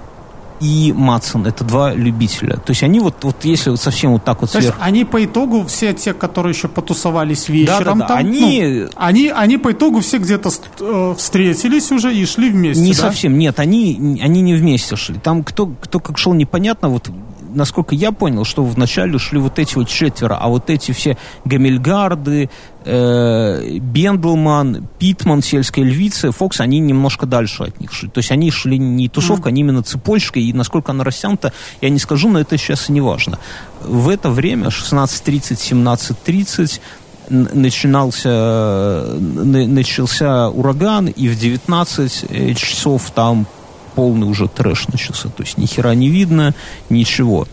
и 0.62 0.92
Матсон. 0.96 1.46
Это 1.46 1.64
два 1.64 1.92
любителя. 1.92 2.56
То 2.56 2.70
есть 2.70 2.82
они 2.82 3.00
вот, 3.00 3.24
вот 3.24 3.44
если 3.44 3.70
вот 3.70 3.80
совсем 3.80 4.12
вот 4.12 4.24
так 4.24 4.40
вот 4.40 4.50
То 4.50 4.60
сверху... 4.60 4.78
есть 4.78 4.86
они 4.86 5.04
по 5.04 5.24
итогу, 5.24 5.66
все 5.66 5.92
те, 5.92 6.14
которые 6.14 6.54
еще 6.54 6.68
потусовались 6.68 7.48
вечером 7.48 7.98
да, 7.98 8.06
да, 8.06 8.08
да. 8.08 8.08
там, 8.08 8.18
они... 8.18 8.62
Ну, 8.62 8.90
они... 8.96 9.28
Они 9.28 9.58
по 9.58 9.72
итогу 9.72 10.00
все 10.00 10.18
где-то 10.18 10.50
э, 10.80 11.14
встретились 11.18 11.90
уже 11.90 12.14
и 12.14 12.24
шли 12.24 12.50
вместе, 12.50 12.82
Не 12.82 12.92
да? 12.92 12.98
совсем, 12.98 13.36
нет, 13.38 13.58
они, 13.58 14.20
они 14.22 14.40
не 14.40 14.54
вместе 14.54 14.94
шли. 14.94 15.18
Там 15.18 15.42
кто, 15.42 15.66
кто 15.66 15.98
как 15.98 16.16
шел, 16.16 16.32
непонятно. 16.32 16.88
Вот 16.88 17.10
насколько 17.54 17.94
я 17.94 18.12
понял, 18.12 18.44
что 18.44 18.64
вначале 18.64 19.18
шли 19.18 19.38
вот 19.38 19.58
эти 19.58 19.74
вот 19.74 19.88
четверо, 19.88 20.38
а 20.40 20.48
вот 20.48 20.70
эти 20.70 20.92
все 20.92 21.18
Гамильгарды, 21.44 22.48
э, 22.84 23.78
Бендлман, 23.78 24.88
Питман, 24.98 25.42
Сельская 25.42 25.82
львица, 25.82 26.32
Фокс, 26.32 26.60
они 26.60 26.78
немножко 26.78 27.26
дальше 27.26 27.64
от 27.64 27.80
них 27.80 27.92
шли. 27.92 28.08
То 28.08 28.18
есть 28.18 28.30
они 28.30 28.50
шли 28.50 28.78
не 28.78 29.08
тусовка, 29.08 29.48
mm. 29.48 29.52
они 29.52 29.60
именно 29.60 29.82
цепочкой, 29.82 30.44
и 30.44 30.52
насколько 30.52 30.92
она 30.92 31.04
растянута, 31.04 31.52
я 31.80 31.88
не 31.88 31.98
скажу, 31.98 32.28
но 32.28 32.40
это 32.40 32.58
сейчас 32.58 32.88
и 32.88 32.92
не 32.92 33.00
важно. 33.00 33.38
В 33.82 34.08
это 34.08 34.30
время, 34.30 34.68
16.30-17.30, 34.68 36.80
начинался, 37.28 39.16
начался 39.20 40.50
ураган, 40.50 41.06
и 41.06 41.28
в 41.28 41.38
19 41.38 42.24
э, 42.28 42.54
часов 42.54 43.12
там 43.12 43.46
полный 43.94 44.26
уже 44.26 44.48
трэш 44.48 44.88
начался. 44.88 45.28
То 45.28 45.42
есть 45.42 45.58
ни 45.58 45.66
хера 45.66 45.94
не 45.94 46.08
видно, 46.08 46.54
ничего. 46.90 47.46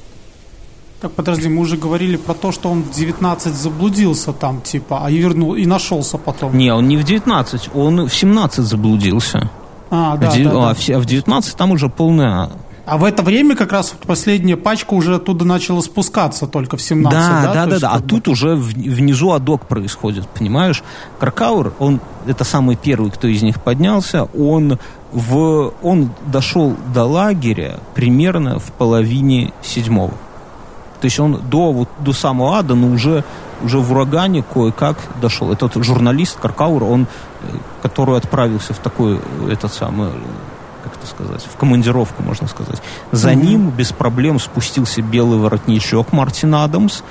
Так, 1.02 1.14
подожди, 1.14 1.48
мы 1.48 1.62
уже 1.62 1.78
говорили 1.78 2.18
про 2.18 2.34
то, 2.34 2.52
что 2.52 2.70
он 2.70 2.84
в 2.84 2.92
19 2.92 3.54
заблудился 3.54 4.34
там, 4.34 4.62
типа, 4.62 5.06
а 5.06 5.10
и 5.10 5.18
вернул, 5.18 5.56
и 5.56 5.66
нашелся 5.66 6.18
потом. 6.18 6.58
Не, 6.58 6.74
он 6.74 6.90
не 6.90 6.98
в 6.98 7.04
19, 7.04 7.70
он 7.74 8.08
в 8.08 8.14
17 8.14 8.66
заблудился. 8.66 9.50
А, 9.90 10.18
да, 10.18 10.30
в, 10.30 10.44
да, 10.44 10.50
а, 10.50 10.76
да. 10.76 10.96
а 10.96 11.00
в 11.00 11.06
19 11.06 11.56
там 11.56 11.72
уже 11.72 11.90
полная 11.90 12.50
а 12.90 12.98
в 12.98 13.04
это 13.04 13.22
время 13.22 13.56
как 13.56 13.72
раз 13.72 13.94
последняя 14.08 14.58
пачка 14.58 14.96
уже 14.96 15.16
оттуда 15.16 15.46
начала 15.46 15.82
спускаться 15.82 16.48
только 16.48 16.76
в 16.76 16.82
17, 16.82 17.12
да? 17.12 17.42
Да, 17.44 17.54
да, 17.54 17.66
да, 17.68 17.80
да. 17.80 17.90
А 17.92 18.00
бы... 18.00 18.08
тут 18.08 18.28
уже 18.28 18.56
внизу 18.56 19.32
адок 19.32 19.68
происходит, 19.68 20.28
понимаешь? 20.28 20.84
Кракаур, 21.20 21.74
он, 21.78 22.02
это 22.26 22.44
самый 22.44 22.78
первый, 22.78 23.12
кто 23.12 23.28
из 23.28 23.44
них 23.44 23.62
поднялся, 23.62 24.24
он, 24.24 24.80
в, 25.12 25.74
он 25.82 26.12
дошел 26.26 26.76
до 26.93 27.05
лагеря 27.05 27.80
примерно 27.95 28.60
в 28.60 28.72
половине 28.72 29.53
седьмого. 29.62 30.14
То 31.01 31.05
есть 31.05 31.20
он 31.20 31.41
до, 31.49 31.72
вот, 31.72 31.89
до 31.99 32.14
самого 32.14 32.57
ада, 32.57 32.76
но 32.76 32.88
уже, 32.88 33.24
уже 33.64 33.80
в 33.80 33.91
урагане 33.91 34.43
кое-как 34.43 34.97
дошел. 35.22 35.51
Этот 35.51 35.82
журналист 35.84 36.38
Каркаур, 36.39 36.84
он, 36.84 37.07
э, 37.41 37.45
который 37.82 38.18
отправился 38.18 38.74
в 38.74 38.80
такой, 38.80 39.20
этот 39.49 39.74
самый, 39.74 40.12
как 40.84 40.97
это 40.97 41.07
сказать, 41.07 41.47
в 41.51 41.55
командировку, 41.57 42.22
можно 42.22 42.47
сказать. 42.47 42.82
За 43.12 43.32
mm-hmm. 43.32 43.36
ним 43.36 43.70
без 43.70 43.93
проблем 43.93 44.39
спустился 44.39 45.01
белый 45.01 45.39
воротничок 45.39 46.12
Мартин 46.12 46.55
Адамс, 46.55 47.01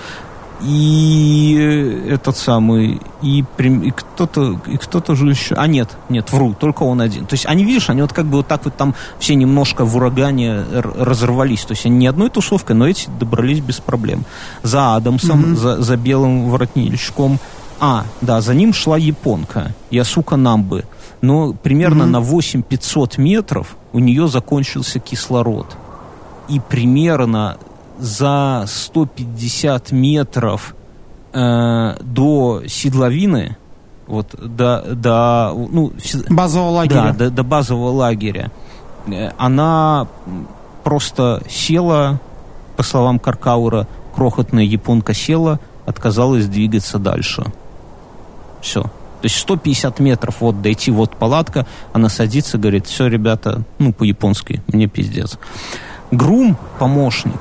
и 0.61 2.06
этот 2.09 2.36
самый, 2.36 3.00
и, 3.22 3.44
и 3.59 3.90
кто-то, 3.90 4.61
и 4.66 4.76
кто-то 4.76 5.14
же 5.14 5.30
еще, 5.30 5.54
а 5.54 5.66
нет, 5.66 5.96
нет, 6.09 6.32
вру, 6.32 6.54
только 6.59 6.82
он 6.82 7.00
один. 7.00 7.26
То 7.26 7.34
есть 7.34 7.46
они, 7.46 7.64
видишь, 7.64 7.90
они 7.90 8.02
вот 8.02 8.12
как 8.12 8.26
бы 8.26 8.38
вот 8.38 8.48
так 8.48 8.64
вот 8.64 8.74
там 8.74 8.94
все 9.18 9.34
немножко 9.34 9.84
в 9.84 9.96
урагане 9.96 10.62
разорвались. 10.72 11.64
То 11.64 11.72
есть 11.72 11.86
они 11.86 11.96
не 11.96 12.06
одной 12.06 12.30
тусовкой, 12.30 12.76
но 12.76 12.88
эти 12.88 13.09
добрались 13.18 13.61
без 13.61 13.80
проблем. 13.80 14.24
За 14.62 14.96
Адамсом, 14.96 15.40
mm-hmm. 15.44 15.56
за, 15.56 15.82
за 15.82 15.96
белым 15.96 16.48
воротничком. 16.50 17.38
А, 17.80 18.04
да, 18.20 18.40
за 18.40 18.54
ним 18.54 18.72
шла 18.72 18.98
японка, 18.98 19.72
Ясука 19.90 20.36
Намбы 20.36 20.84
но 21.20 21.52
примерно 21.52 22.04
mm-hmm. 22.04 22.06
на 22.06 22.20
8500 22.20 23.18
метров 23.18 23.76
у 23.92 23.98
нее 23.98 24.28
закончился 24.28 24.98
кислород. 24.98 25.76
И 26.48 26.61
примерно 26.61 27.59
за 27.99 28.64
150 28.66 29.92
метров 29.92 30.74
э, 31.32 31.96
до 32.01 32.62
седловины, 32.66 33.57
вот 34.07 34.34
до, 34.38 34.84
до 34.94 35.53
ну, 35.55 35.92
базового 36.30 36.70
лагеря. 36.70 37.03
Да, 37.03 37.12
до, 37.12 37.30
до 37.30 37.42
базового 37.42 37.90
лагеря, 37.90 38.51
э, 39.07 39.30
она 39.38 40.07
просто 40.84 41.42
села, 41.49 42.20
по 42.76 42.82
словам 42.82 43.18
Каркаура, 43.18 43.86
крохотная 44.14 44.64
японка 44.64 45.14
села, 45.14 45.61
отказалась 45.86 46.46
двигаться 46.46 46.99
дальше. 46.99 47.44
Все. 48.61 48.82
То 48.82 49.24
есть 49.24 49.36
150 49.36 49.99
метров 49.99 50.40
вот 50.40 50.62
дойти, 50.62 50.90
вот 50.90 51.16
палатка, 51.16 51.66
она 51.92 52.09
садится, 52.09 52.57
говорит, 52.57 52.86
все, 52.86 53.09
ребята, 53.09 53.62
ну, 53.78 53.92
по-японски, 53.92 54.62
мне 54.68 54.86
пиздец. 54.86 55.38
Грум, 56.12 56.57
помощник, 56.78 57.40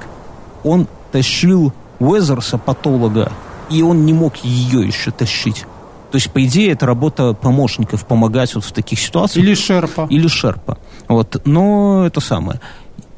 он 0.67 0.87
тащил 1.11 1.73
Уэзерса, 1.99 2.57
патолога, 2.57 3.31
и 3.69 3.81
он 3.81 4.05
не 4.05 4.13
мог 4.13 4.37
ее 4.37 4.85
еще 4.85 5.11
тащить. 5.11 5.65
То 6.11 6.15
есть, 6.15 6.31
по 6.31 6.43
идее, 6.43 6.71
это 6.71 6.85
работа 6.85 7.33
помощников, 7.33 8.05
помогать 8.05 8.55
вот 8.55 8.63
в 8.63 8.71
таких 8.71 8.99
ситуациях. 8.99 9.45
Или 9.45 9.55
шерпа. 9.55 10.07
Или 10.09 10.27
шерпа. 10.27 10.77
Вот. 11.07 11.41
Но 11.45 12.05
это 12.05 12.21
самое. 12.21 12.61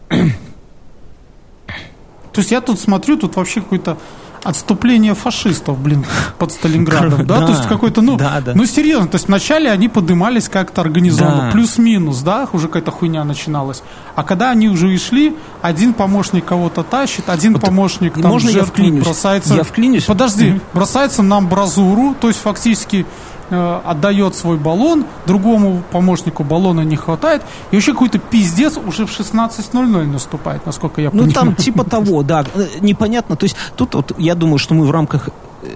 То 0.10 2.41
есть 2.41 2.52
я 2.52 2.62
тут 2.62 2.80
смотрю, 2.80 3.18
тут 3.18 3.36
вообще 3.36 3.62
какой-то 3.62 3.97
отступление 4.44 5.14
фашистов, 5.14 5.80
блин, 5.80 6.06
под 6.38 6.52
Сталинградом, 6.52 7.26
да, 7.26 7.46
то 7.46 7.52
есть 7.52 7.68
какой-то, 7.68 8.02
ну, 8.02 8.18
ну 8.54 8.66
серьезно, 8.66 9.08
то 9.08 9.16
есть 9.16 9.28
вначале 9.28 9.72
они 9.72 9.90
поднимались 9.90 10.50
как-то 10.50 10.82
организованно, 10.82 11.52
плюс-минус, 11.52 12.22
да, 12.22 12.48
уже 12.54 12.68
какая-то 12.68 12.92
хуйня 12.92 13.24
начиналась, 13.24 13.84
а 14.16 14.24
когда 14.24 14.52
они 14.52 14.70
уже 14.70 14.94
и 14.94 14.98
шли, 14.98 15.36
один 15.62 15.94
помощник 15.94 16.46
кого-то 16.46 16.84
тащит, 16.84 17.30
один 17.30 17.54
вот 17.54 17.62
помощник 17.62 18.14
там 18.14 18.32
можно 18.32 18.50
я 18.50 18.64
вклинюсь? 18.64 19.04
бросается, 19.04 19.56
я 19.56 19.64
вклинюсь? 19.64 20.06
подожди, 20.06 20.60
бросается 20.74 21.22
на 21.22 21.38
амбразуру, 21.38 22.16
то 22.20 22.28
есть 22.28 22.40
фактически 22.40 23.06
Э, 23.52 23.82
отдает 23.84 24.36
свой 24.36 24.58
баллон, 24.58 25.06
другому 25.26 25.82
помощнику 25.91 26.43
баллона 26.43 26.82
не 26.82 26.95
хватает, 26.95 27.41
и 27.72 27.76
вообще 27.76 27.93
какой-то 27.93 28.20
пиздец 28.20 28.78
уже 28.78 29.08
в 29.08 29.20
16.00 29.20 30.06
наступает, 30.06 30.68
насколько 30.68 31.02
я 31.02 31.10
понимаю. 31.10 31.30
Ну, 31.30 31.34
там 31.34 31.56
типа 31.56 31.84
того, 31.84 32.22
да, 32.22 32.45
э, 32.56 32.68
непонятно, 32.82 33.36
то 33.36 33.45
есть 33.45 33.56
тут 33.76 33.95
вот 33.95 34.14
я 34.20 34.36
думаю, 34.36 34.60
что 34.60 34.76
мы 34.76 34.86
в 34.86 34.91
рамках 34.91 35.30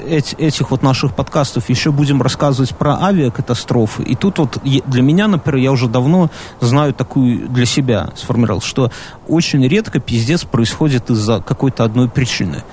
эти, 0.08 0.36
этих 0.36 0.70
вот 0.70 0.84
наших 0.84 1.16
подкастов 1.16 1.68
еще 1.70 1.92
будем 1.92 2.22
рассказывать 2.22 2.76
про 2.76 3.02
авиакатастрофы. 3.02 4.04
И 4.04 4.16
тут 4.16 4.38
вот 4.38 4.60
для 4.64 5.02
меня, 5.02 5.28
например, 5.28 5.60
я 5.60 5.72
уже 5.72 5.88
давно 5.88 6.30
знаю 6.60 6.94
такую 6.94 7.50
для 7.50 7.66
себя 7.66 8.12
сформировал, 8.16 8.62
что 8.62 8.92
очень 9.28 9.68
редко 9.68 10.00
пиздец 10.00 10.44
происходит 10.44 11.10
из-за 11.10 11.42
какой-то 11.42 11.84
одной 11.84 12.08
причины 12.08 12.64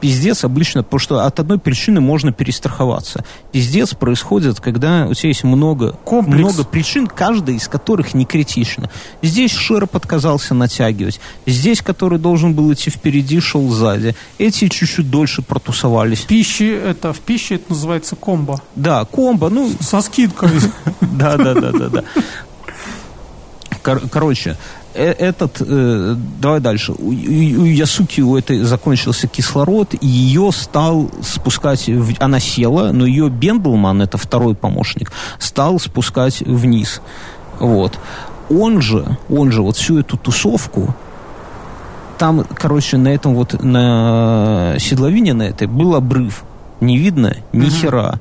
пиздец 0.00 0.44
обычно, 0.44 0.82
потому 0.82 1.00
что 1.00 1.24
от 1.24 1.40
одной 1.40 1.58
причины 1.58 2.00
можно 2.00 2.32
перестраховаться. 2.32 3.24
Пиздец 3.52 3.94
происходит, 3.94 4.60
когда 4.60 5.06
у 5.06 5.14
тебя 5.14 5.28
есть 5.28 5.44
много, 5.44 5.92
Комплекс. 6.04 6.38
много 6.38 6.64
причин, 6.64 7.06
каждая 7.06 7.56
из 7.56 7.68
которых 7.68 8.14
не 8.14 8.24
критична. 8.24 8.90
Здесь 9.22 9.52
Шерп 9.52 9.96
отказался 9.96 10.54
натягивать. 10.54 11.20
Здесь, 11.46 11.82
который 11.82 12.18
должен 12.18 12.54
был 12.54 12.72
идти 12.72 12.90
впереди, 12.90 13.40
шел 13.40 13.68
сзади. 13.70 14.14
Эти 14.38 14.68
чуть-чуть 14.68 15.10
дольше 15.10 15.42
протусовались. 15.42 16.20
В 16.20 16.26
пище 16.26 16.76
это, 16.76 17.12
в 17.12 17.20
пище 17.20 17.56
это 17.56 17.70
называется 17.70 18.16
комбо. 18.16 18.60
Да, 18.76 19.04
комбо, 19.04 19.48
ну... 19.48 19.70
Со 19.80 20.00
скидкой. 20.00 20.50
Да, 21.00 21.36
да, 21.36 21.54
да, 21.54 21.72
да, 21.72 21.88
да. 21.88 22.04
Короче, 24.10 24.56
этот, 25.02 25.60
э, 25.60 26.16
давай 26.40 26.60
дальше, 26.60 26.92
у, 26.92 27.08
у 27.08 27.12
Ясуки 27.12 28.20
у 28.20 28.36
этой 28.36 28.60
закончился 28.60 29.28
кислород, 29.28 29.94
и 30.00 30.06
ее 30.06 30.50
стал 30.52 31.10
спускать, 31.22 31.88
в, 31.88 32.14
она 32.20 32.40
села, 32.40 32.92
но 32.92 33.06
ее 33.06 33.28
Бендлман, 33.28 34.02
это 34.02 34.18
второй 34.18 34.54
помощник, 34.54 35.12
стал 35.38 35.78
спускать 35.78 36.40
вниз. 36.40 37.00
Вот. 37.60 37.98
Он 38.50 38.80
же, 38.80 39.16
он 39.28 39.52
же 39.52 39.62
вот 39.62 39.76
всю 39.76 39.98
эту 39.98 40.16
тусовку, 40.16 40.94
там, 42.18 42.44
короче, 42.52 42.96
на 42.96 43.08
этом 43.08 43.34
вот, 43.34 43.62
на 43.62 44.74
седловине 44.78 45.34
на 45.34 45.44
этой 45.44 45.68
был 45.68 45.94
обрыв. 45.94 46.42
Не 46.80 46.98
видно 46.98 47.36
ни 47.52 47.66
uh-huh. 47.66 47.70
хера. 47.70 48.20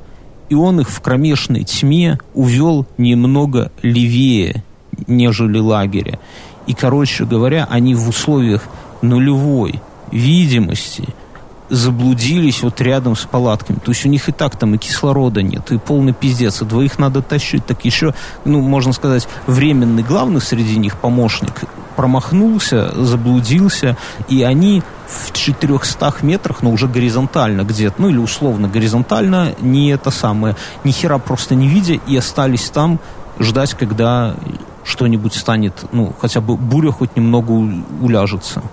И 0.49 0.55
он 0.55 0.79
их 0.79 0.89
в 0.89 1.01
кромешной 1.01 1.63
тьме 1.63 2.19
увел 2.33 2.85
немного 2.97 3.71
левее, 3.81 4.63
нежели 5.07 5.59
лагеря. 5.59 6.19
И, 6.67 6.73
короче 6.73 7.25
говоря, 7.25 7.67
они 7.69 7.95
в 7.95 8.07
условиях 8.07 8.63
нулевой 9.01 9.81
видимости 10.11 11.07
заблудились 11.69 12.61
вот 12.63 12.79
рядом 12.81 13.15
с 13.15 13.25
палатками. 13.25 13.77
То 13.77 13.91
есть 13.91 14.05
у 14.05 14.09
них 14.09 14.29
и 14.29 14.31
так 14.31 14.55
там 14.55 14.75
и 14.75 14.77
кислорода 14.77 15.41
нет, 15.41 15.71
и 15.71 15.77
полный 15.77 16.13
пиздец, 16.13 16.61
и 16.61 16.65
двоих 16.65 16.99
надо 16.99 17.21
тащить. 17.21 17.65
Так 17.65 17.83
еще, 17.85 18.13
ну, 18.45 18.61
можно 18.61 18.93
сказать, 18.93 19.27
временный 19.47 20.03
главный 20.03 20.41
среди 20.41 20.77
них 20.77 20.97
помощник 20.97 21.53
промахнулся, 21.95 22.93
заблудился, 23.03 23.97
и 24.29 24.43
они 24.43 24.83
в 25.07 25.33
400 25.33 26.13
метрах, 26.21 26.61
но 26.61 26.69
уже 26.69 26.87
горизонтально 26.87 27.63
где-то, 27.63 27.95
ну 28.01 28.09
или 28.09 28.17
условно 28.17 28.67
горизонтально, 28.67 29.55
не 29.59 29.89
это 29.89 30.11
самое, 30.11 30.55
ни 30.83 30.91
хера 30.91 31.17
просто 31.17 31.55
не 31.55 31.67
видя, 31.67 31.93
и 31.93 32.15
остались 32.15 32.69
там 32.69 32.99
ждать, 33.39 33.73
когда 33.73 34.35
что-нибудь 34.87 35.33
станет, 35.33 35.73
ну, 35.91 36.13
хотя 36.19 36.39
бы 36.39 36.55
буря 36.55 36.91
хоть 36.91 37.15
немного 37.17 37.51
уляжется. 38.01 38.63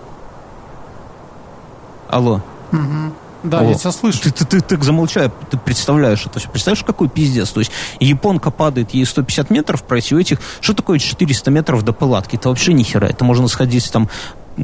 Алло. 2.08 2.40
Угу. 2.72 3.12
Да, 3.42 3.60
О, 3.60 3.64
я 3.64 3.74
тебя 3.74 3.92
слышу. 3.92 4.20
Ты, 4.22 4.30
ты, 4.30 4.44
ты, 4.46 4.60
ты 4.60 4.82
замолчай, 4.82 5.30
ты 5.50 5.58
представляешь 5.58 6.24
это 6.24 6.38
все. 6.38 6.48
Представляешь, 6.48 6.84
какой 6.84 7.08
пиздец? 7.08 7.50
То 7.50 7.60
есть 7.60 7.72
японка 8.00 8.50
падает, 8.50 8.94
ей 8.94 9.04
150 9.04 9.50
метров 9.50 9.82
пройти, 9.82 10.14
у 10.14 10.18
этих... 10.18 10.38
Что 10.60 10.72
такое 10.72 10.98
400 10.98 11.50
метров 11.50 11.84
до 11.84 11.92
палатки? 11.92 12.36
Это 12.36 12.48
вообще 12.48 12.72
ни 12.72 12.84
хера. 12.84 13.06
Это 13.06 13.24
можно 13.24 13.48
сходить 13.48 13.90
там 13.92 14.08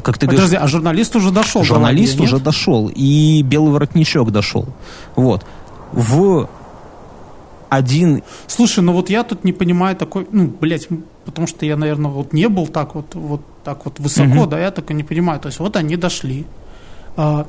как 0.05 0.19
ты 0.19 0.27
Подожди, 0.27 0.55
говоришь, 0.55 0.63
а 0.63 0.69
журналист 0.69 1.17
уже 1.17 1.33
дошел? 1.33 1.65
Журналист 1.65 2.21
уже 2.21 2.35
нет? 2.35 2.45
дошел, 2.45 2.89
и 2.95 3.43
белый 3.43 3.73
воротничок 3.73 4.31
дошел. 4.31 4.69
Вот. 5.17 5.45
В 5.91 6.49
один... 7.71 8.23
Слушай, 8.47 8.85
ну 8.85 8.93
вот 8.93 9.11
я 9.11 9.25
тут 9.25 9.45
не 9.45 9.53
понимаю 9.53 9.97
такой, 9.97 10.29
ну, 10.31 10.47
блядь, 10.61 10.89
потому 11.31 11.47
что 11.47 11.65
я, 11.65 11.77
наверное, 11.77 12.11
вот 12.11 12.33
не 12.33 12.49
был 12.49 12.67
так 12.67 12.95
вот, 12.95 13.15
вот 13.15 13.43
так 13.65 13.85
вот 13.85 13.99
высоко, 13.99 14.43
угу. 14.43 14.47
да, 14.47 14.59
я 14.59 14.71
так 14.71 14.91
и 14.91 14.95
не 14.95 15.05
понимаю. 15.05 15.41
То 15.41 15.47
есть 15.47 15.59
вот 15.59 15.77
они 15.77 15.97
дошли. 15.97 16.47
А, 17.17 17.47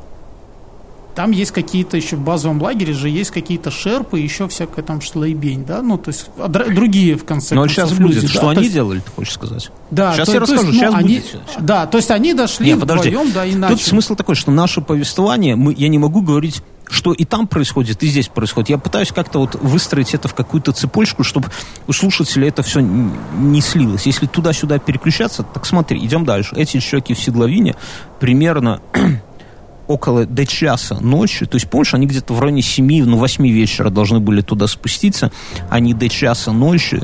там 1.16 1.32
есть 1.32 1.52
какие-то 1.52 1.98
еще 1.98 2.16
в 2.16 2.22
базовом 2.22 2.62
лагере 2.62 2.94
же 2.94 3.10
есть 3.10 3.32
какие-то 3.32 3.70
шерпы, 3.70 4.20
еще 4.20 4.48
всякая 4.48 4.82
там 4.82 5.02
шлейбень, 5.02 5.66
да, 5.66 5.82
ну, 5.82 5.98
то 5.98 6.10
есть 6.10 6.30
а, 6.38 6.48
другие, 6.48 7.16
в 7.16 7.26
конце 7.26 7.54
Но 7.54 7.62
концов, 7.62 7.90
сейчас 7.90 8.00
люди. 8.00 8.14
Будет, 8.14 8.22
да? 8.24 8.28
Что 8.30 8.50
они 8.50 8.62
есть... 8.62 8.74
делали, 8.74 9.00
ты 9.00 9.12
хочешь 9.12 9.34
сказать? 9.34 9.72
Да. 9.92 10.14
Сейчас 10.14 10.28
то, 10.28 10.34
я 10.34 10.40
то 10.40 10.44
расскажу, 10.44 10.68
есть, 10.68 10.80
сейчас 10.80 10.94
ну, 10.94 11.00
они, 11.00 11.20
будет. 11.20 11.42
Да, 11.60 11.86
то 11.86 11.98
есть 11.98 12.12
они 12.12 12.34
дошли 12.34 12.68
Нет, 12.68 12.80
вдвоем, 12.80 13.32
да, 13.34 13.50
иначе. 13.50 13.76
Тут 13.76 13.84
смысл 13.84 14.16
такой, 14.16 14.36
что 14.36 14.52
наше 14.52 14.82
повествование, 14.82 15.56
мы, 15.56 15.74
я 15.78 15.90
не 15.90 15.98
могу 15.98 16.22
говорить 16.22 16.62
что 16.92 17.14
и 17.14 17.24
там 17.24 17.48
происходит, 17.48 18.04
и 18.04 18.08
здесь 18.08 18.28
происходит. 18.28 18.70
Я 18.70 18.78
пытаюсь 18.78 19.12
как-то 19.12 19.40
вот 19.40 19.56
выстроить 19.56 20.14
это 20.14 20.28
в 20.28 20.36
какую-то 20.36 20.74
цепочку, 20.74 21.24
чтобы 21.24 21.48
у 21.88 21.94
слушателя 21.94 22.50
это 22.50 22.64
все 22.64 22.82
не 22.82 23.62
слилось. 23.62 24.06
Если 24.06 24.26
туда-сюда 24.26 24.78
переключаться, 24.78 25.44
так 25.44 25.66
смотри, 25.66 26.06
идем 26.06 26.26
дальше. 26.26 26.54
Эти 26.56 26.80
щеки 26.80 27.14
в 27.14 27.20
седловине 27.20 27.76
примерно 28.20 28.82
около 29.88 30.26
до 30.26 30.46
часа 30.46 31.00
ночи, 31.00 31.46
то 31.46 31.56
есть, 31.56 31.70
помнишь, 31.70 31.94
они 31.94 32.08
где-то 32.08 32.34
в 32.34 32.40
районе 32.42 32.62
7, 32.62 33.06
ну, 33.06 33.18
8 33.18 33.48
вечера 33.48 33.90
должны 33.90 34.20
были 34.20 34.42
туда 34.42 34.68
спуститься, 34.68 35.32
они 35.70 35.94
до 35.94 36.10
часа 36.10 36.52
ночи 36.52 37.02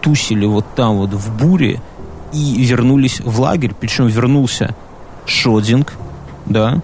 тусили 0.00 0.46
вот 0.46 0.74
там 0.74 0.96
вот 0.96 1.10
в 1.14 1.36
буре 1.38 1.80
и 2.32 2.64
вернулись 2.64 3.20
в 3.20 3.40
лагерь, 3.40 3.72
причем 3.78 4.08
вернулся 4.08 4.74
Шодинг, 5.26 5.94
да, 6.46 6.82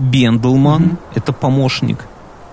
Бендлман, 0.00 0.82
mm-hmm. 0.82 0.98
это 1.14 1.32
помощник. 1.32 2.06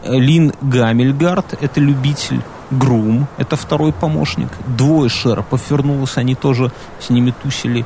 Лин 0.05 0.53
Гамельгард, 0.61 1.57
это 1.59 1.79
любитель. 1.79 2.41
Грум, 2.69 3.27
это 3.37 3.55
второй 3.55 3.93
помощник. 3.93 4.49
Двое 4.77 5.09
шерпов 5.09 5.71
вернулось, 5.71 6.17
они 6.17 6.35
тоже 6.35 6.71
с 6.99 7.09
ними 7.09 7.33
тусили. 7.41 7.85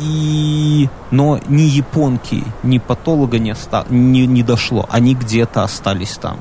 И... 0.00 0.88
Но 1.10 1.38
ни 1.48 1.62
японки, 1.62 2.42
ни 2.62 2.78
патолога 2.78 3.38
не, 3.38 3.52
оста... 3.52 3.84
не, 3.90 4.26
не 4.26 4.42
дошло. 4.42 4.86
Они 4.90 5.14
где-то 5.14 5.62
остались 5.62 6.16
там. 6.16 6.38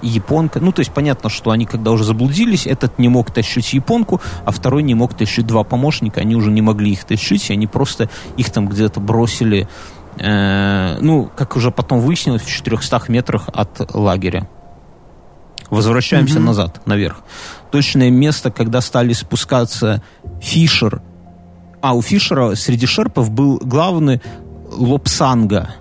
Японка, 0.00 0.60
ну 0.60 0.72
то 0.72 0.80
есть 0.80 0.92
понятно, 0.92 1.30
что 1.30 1.50
они 1.50 1.66
когда 1.66 1.90
уже 1.90 2.04
заблудились, 2.04 2.66
этот 2.66 2.98
не 2.98 3.08
мог 3.08 3.30
тащить 3.30 3.72
японку, 3.72 4.20
а 4.44 4.50
второй 4.50 4.82
не 4.82 4.94
мог 4.94 5.14
тащить 5.14 5.46
два 5.46 5.64
помощника, 5.64 6.20
они 6.20 6.36
уже 6.36 6.50
не 6.50 6.60
могли 6.60 6.92
их 6.92 7.04
тащить, 7.04 7.48
и 7.48 7.54
они 7.54 7.66
просто 7.66 8.10
их 8.36 8.50
там 8.50 8.68
где-то 8.68 9.00
бросили 9.00 9.66
э, 10.18 10.98
ну, 11.00 11.30
как 11.34 11.56
уже 11.56 11.70
потом 11.70 12.00
выяснилось, 12.00 12.42
в 12.42 12.50
400 12.50 13.02
метрах 13.08 13.48
от 13.52 13.94
лагеря. 13.94 14.48
Возвращаемся 15.70 16.38
mm-hmm. 16.38 16.42
назад, 16.42 16.86
наверх. 16.86 17.22
Точное 17.70 18.10
место, 18.10 18.50
когда 18.50 18.80
стали 18.80 19.12
спускаться 19.12 20.02
Фишер. 20.40 21.02
А, 21.80 21.94
у 21.94 22.02
Фишера 22.02 22.54
среди 22.54 22.86
шерпов 22.86 23.30
был 23.30 23.58
главный 23.58 24.20
Лопсанга. 24.70 25.74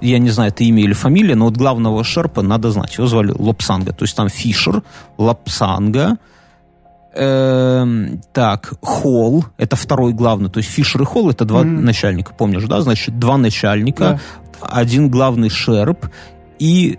Я 0.00 0.18
не 0.18 0.30
знаю, 0.30 0.50
это 0.50 0.64
имя 0.64 0.82
или 0.82 0.92
фамилия, 0.92 1.34
но 1.34 1.46
вот 1.46 1.56
главного 1.56 2.04
шерпа 2.04 2.42
надо 2.42 2.70
знать. 2.70 2.94
Его 2.96 3.06
звали 3.06 3.34
Лопсанга. 3.36 3.92
То 3.92 4.04
есть 4.04 4.14
там 4.16 4.28
Фишер, 4.28 4.82
Лопсанга, 5.18 6.18
Эм, 7.16 8.20
так, 8.32 8.74
Холл, 8.80 9.44
это 9.56 9.76
второй 9.76 10.12
главный, 10.12 10.50
то 10.50 10.58
есть 10.58 10.68
Фишер 10.68 11.02
и 11.02 11.04
Холл 11.04 11.30
это 11.30 11.44
два 11.44 11.62
mm-hmm. 11.62 11.80
начальника, 11.80 12.34
помнишь, 12.34 12.64
да? 12.64 12.80
Значит, 12.80 13.18
два 13.20 13.38
начальника, 13.38 14.04
yeah. 14.04 14.18
один 14.62 15.08
главный 15.10 15.48
шерп 15.48 16.06
и 16.58 16.98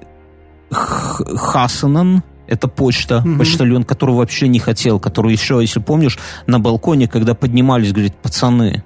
Хасанан, 0.71 2.23
это 2.47 2.69
почта, 2.69 3.23
mm-hmm. 3.25 3.37
почтальон, 3.37 3.83
который 3.83 4.15
вообще 4.15 4.47
не 4.47 4.59
хотел, 4.59 5.01
который 5.01 5.33
еще, 5.33 5.57
если 5.59 5.81
помнишь, 5.81 6.17
на 6.47 6.59
балконе, 6.59 7.09
когда 7.09 7.33
поднимались, 7.33 7.91
говорит, 7.91 8.15
пацаны, 8.15 8.83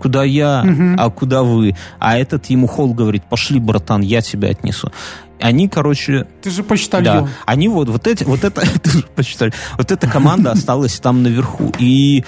куда 0.00 0.24
я, 0.24 0.64
угу. 0.66 0.96
а 0.98 1.10
куда 1.10 1.44
вы. 1.44 1.76
А 2.00 2.18
этот 2.18 2.46
ему 2.46 2.66
Холл 2.66 2.92
говорит, 2.92 3.22
пошли, 3.24 3.60
братан, 3.60 4.00
я 4.00 4.20
тебя 4.20 4.48
отнесу 4.48 4.90
они, 5.42 5.68
короче... 5.68 6.26
Ты 6.42 6.50
же 6.50 6.62
почтальон. 6.62 7.24
Да, 7.24 7.30
они 7.46 7.68
вот, 7.68 7.88
вот, 7.88 8.06
эти, 8.06 8.24
вот 8.24 8.44
это... 8.44 8.60
Ты 8.82 8.90
же 8.90 9.02
почтальон. 9.14 9.52
Вот 9.76 9.92
эта 9.92 10.06
команда 10.08 10.52
осталась 10.52 10.98
там 11.00 11.22
наверху. 11.22 11.72
И 11.78 12.24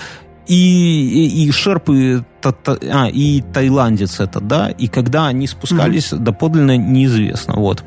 И, 0.46 0.54
и, 0.54 1.46
и 1.46 1.50
шерпы, 1.52 2.24
та, 2.42 2.52
та, 2.52 2.76
а, 2.92 3.08
и 3.08 3.40
тайландец 3.40 4.20
это, 4.20 4.40
да, 4.40 4.68
и 4.68 4.88
когда 4.88 5.26
они 5.28 5.46
спускались, 5.46 6.12
mm-hmm. 6.12 6.18
доподлинно 6.18 6.76
неизвестно, 6.76 7.54
вот. 7.54 7.82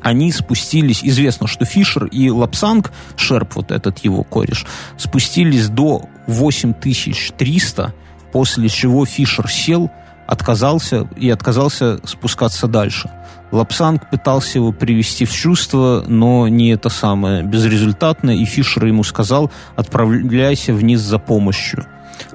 Они 0.00 0.32
спустились, 0.32 1.04
известно, 1.04 1.46
что 1.46 1.64
Фишер 1.64 2.06
и 2.06 2.30
Лапсанг, 2.30 2.90
Шерп, 3.16 3.56
вот 3.56 3.70
этот 3.70 3.98
его 3.98 4.24
кореш, 4.24 4.64
спустились 4.96 5.68
до 5.68 6.08
8300, 6.26 7.94
после 8.32 8.68
чего 8.68 9.04
Фишер 9.04 9.48
сел, 9.50 9.90
отказался 10.26 11.06
и 11.16 11.28
отказался 11.30 12.00
спускаться 12.04 12.66
дальше. 12.66 13.10
Лапсанг 13.52 14.08
пытался 14.08 14.58
его 14.58 14.72
привести 14.72 15.26
в 15.26 15.32
чувство, 15.32 16.02
но 16.08 16.48
не 16.48 16.70
это 16.70 16.88
самое, 16.88 17.42
безрезультатно, 17.42 18.30
и 18.30 18.44
Фишер 18.46 18.86
ему 18.86 19.04
сказал, 19.04 19.52
отправляйся 19.76 20.72
вниз 20.72 21.00
за 21.00 21.18
помощью. 21.18 21.86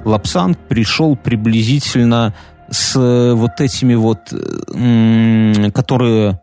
Лапсанг 0.05 0.57
пришел 0.68 1.15
приблизительно 1.15 2.36
с 2.70 2.95
вот 3.34 3.59
этими 3.59 3.95
вот, 3.95 4.32
которые 5.74 6.39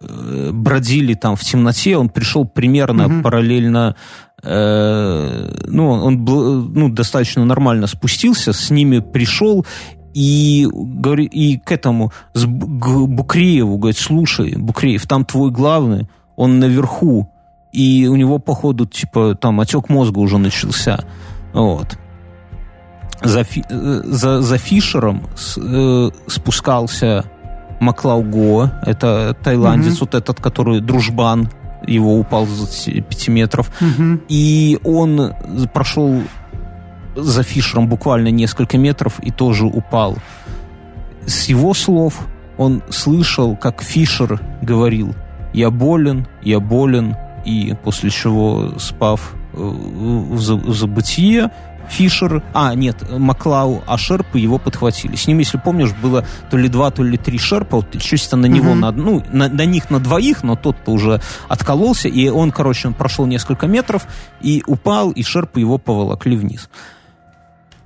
э, 0.00 0.50
бродили 0.52 1.14
там 1.14 1.36
в 1.36 1.40
темноте, 1.40 1.96
он 1.96 2.08
пришел 2.10 2.44
примерно 2.44 3.06
угу. 3.06 3.22
параллельно 3.22 3.96
э, 4.42 5.50
ну, 5.66 5.90
он 5.90 6.24
был, 6.24 6.64
ну, 6.64 6.88
достаточно 6.88 7.44
нормально 7.44 7.86
спустился, 7.86 8.52
с 8.52 8.70
ними 8.70 8.98
пришел 8.98 9.64
и, 10.14 10.66
и 10.66 11.58
к 11.58 11.72
этому, 11.72 12.12
к 12.34 13.06
Букрееву, 13.06 13.78
говорит, 13.78 13.98
слушай, 13.98 14.54
Букреев, 14.56 15.06
там 15.06 15.24
твой 15.24 15.50
главный, 15.50 16.08
он 16.36 16.58
наверху, 16.58 17.30
и 17.72 18.06
у 18.08 18.16
него, 18.16 18.38
походу, 18.38 18.86
типа, 18.86 19.34
там 19.34 19.60
отек 19.60 19.88
мозга 19.88 20.18
уже 20.18 20.38
начался. 20.38 21.00
Вот. 21.52 21.98
За, 23.22 23.40
э, 23.40 24.00
за, 24.04 24.42
за 24.42 24.58
Фишером 24.58 25.26
с, 25.36 25.58
э, 25.58 26.10
спускался 26.28 27.24
Маклауго, 27.80 28.80
это 28.86 29.36
тайландец, 29.42 29.94
mm-hmm. 29.94 30.00
вот 30.00 30.14
этот, 30.14 30.40
который 30.40 30.80
дружбан, 30.80 31.48
его 31.86 32.18
упал 32.18 32.46
за 32.46 32.66
5 32.66 33.28
метров. 33.28 33.70
Mm-hmm. 33.80 34.20
И 34.28 34.78
он 34.84 35.32
прошел 35.72 36.22
за 37.14 37.42
Фишером 37.42 37.88
буквально 37.88 38.28
несколько 38.28 38.78
метров 38.78 39.20
и 39.20 39.30
тоже 39.30 39.66
упал. 39.66 40.18
С 41.26 41.48
его 41.48 41.74
слов 41.74 42.26
он 42.56 42.82
слышал, 42.90 43.56
как 43.56 43.82
Фишер 43.82 44.40
говорил 44.62 45.14
«Я 45.52 45.70
болен, 45.70 46.26
я 46.42 46.60
болен», 46.60 47.16
и 47.44 47.74
после 47.82 48.10
чего, 48.10 48.74
спав 48.78 49.34
э, 49.54 49.58
в 49.58 50.38
забытие, 50.38 51.50
Фишер, 51.88 52.42
а, 52.52 52.74
нет, 52.74 52.96
Маклау, 53.10 53.82
а 53.86 53.96
Шерпы 53.96 54.38
его 54.38 54.58
подхватили. 54.58 55.16
С 55.16 55.26
ним, 55.26 55.38
если 55.38 55.58
помнишь, 55.58 55.92
было 55.92 56.24
то 56.50 56.56
ли 56.56 56.68
два, 56.68 56.90
то 56.90 57.02
ли 57.02 57.16
три 57.16 57.38
Шерпа, 57.38 57.76
вот 57.76 57.98
чисто 58.00 58.36
на 58.36 58.46
него, 58.46 58.72
угу. 58.72 58.78
на, 58.78 58.92
ну, 58.92 59.24
на, 59.32 59.48
на 59.48 59.64
них 59.64 59.90
на 59.90 59.98
двоих, 59.98 60.42
но 60.42 60.56
тот-то 60.56 60.92
уже 60.92 61.20
откололся, 61.48 62.08
и 62.08 62.28
он, 62.28 62.50
короче, 62.50 62.88
он 62.88 62.94
прошел 62.94 63.26
несколько 63.26 63.66
метров 63.66 64.06
и 64.40 64.62
упал, 64.66 65.10
и 65.10 65.22
Шерпы 65.22 65.60
его 65.60 65.78
поволокли 65.78 66.36
вниз. 66.36 66.68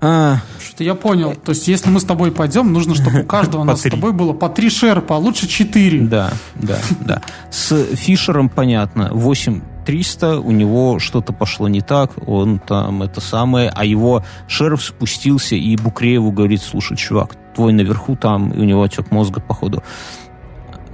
А... 0.03 0.39
Что 0.61 0.83
я 0.83 0.95
понял. 0.95 1.35
То 1.35 1.51
есть, 1.51 1.69
если 1.69 1.89
мы 1.89 2.01
с 2.01 2.05
тобой 2.05 2.33
пойдем, 2.33 2.73
нужно, 2.73 2.95
чтобы 2.95 3.21
у 3.21 3.25
каждого 3.25 3.63
нас 3.65 3.81
с 3.83 3.91
тобой 3.91 4.13
было 4.13 4.33
по 4.33 4.49
три 4.49 4.69
шерпа, 4.69 5.17
а 5.17 5.19
лучше 5.19 5.47
четыре. 5.47 6.01
Да, 6.01 6.33
да, 6.57 6.79
да. 7.01 7.23
С 7.51 7.85
Фишером 7.95 8.49
понятно. 8.49 9.11
8 9.13 9.63
300, 9.85 10.41
у 10.41 10.51
него 10.51 10.99
что-то 10.99 11.33
пошло 11.33 11.69
не 11.69 11.81
так, 11.81 12.13
он 12.27 12.59
там 12.59 13.03
это 13.03 13.21
самое, 13.21 13.71
а 13.75 13.85
его 13.85 14.25
шерф 14.47 14.83
спустился 14.83 15.57
и 15.57 15.77
Букрееву 15.77 16.31
говорит, 16.31 16.63
слушай, 16.63 16.97
чувак, 16.97 17.37
твой 17.55 17.73
наверху 17.73 18.17
там, 18.17 18.51
и 18.51 18.61
у 18.61 18.65
него 18.65 18.83
отек 18.83 19.11
мозга, 19.11 19.41
походу. 19.41 19.83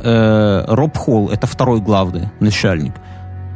Э, 0.00 0.64
Роб 0.66 0.96
Холл, 0.96 1.28
это 1.28 1.46
второй 1.46 1.80
главный 1.80 2.30
начальник. 2.40 2.94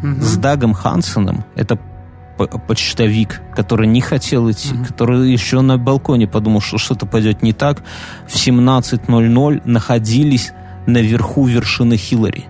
Угу. 0.03 0.21
С 0.21 0.37
Дагом 0.37 0.75
Хансеном, 0.75 1.45
это 1.55 1.79
почтовик, 2.37 3.41
который 3.55 3.87
не 3.87 4.01
хотел 4.01 4.51
идти, 4.51 4.75
mm-hmm. 4.75 4.87
который 4.87 5.31
еще 5.31 5.61
на 5.61 5.79
балконе 5.79 6.27
подумал, 6.27 6.61
что 6.61 6.79
что-то 6.79 7.07
пойдет 7.07 7.43
не 7.43 7.53
так, 7.53 7.83
в 8.27 8.35
17.00 8.35 9.63
находились 9.65 10.53
наверху 10.87 11.47
вершины 11.47 11.97
Хиллари. 11.97 12.47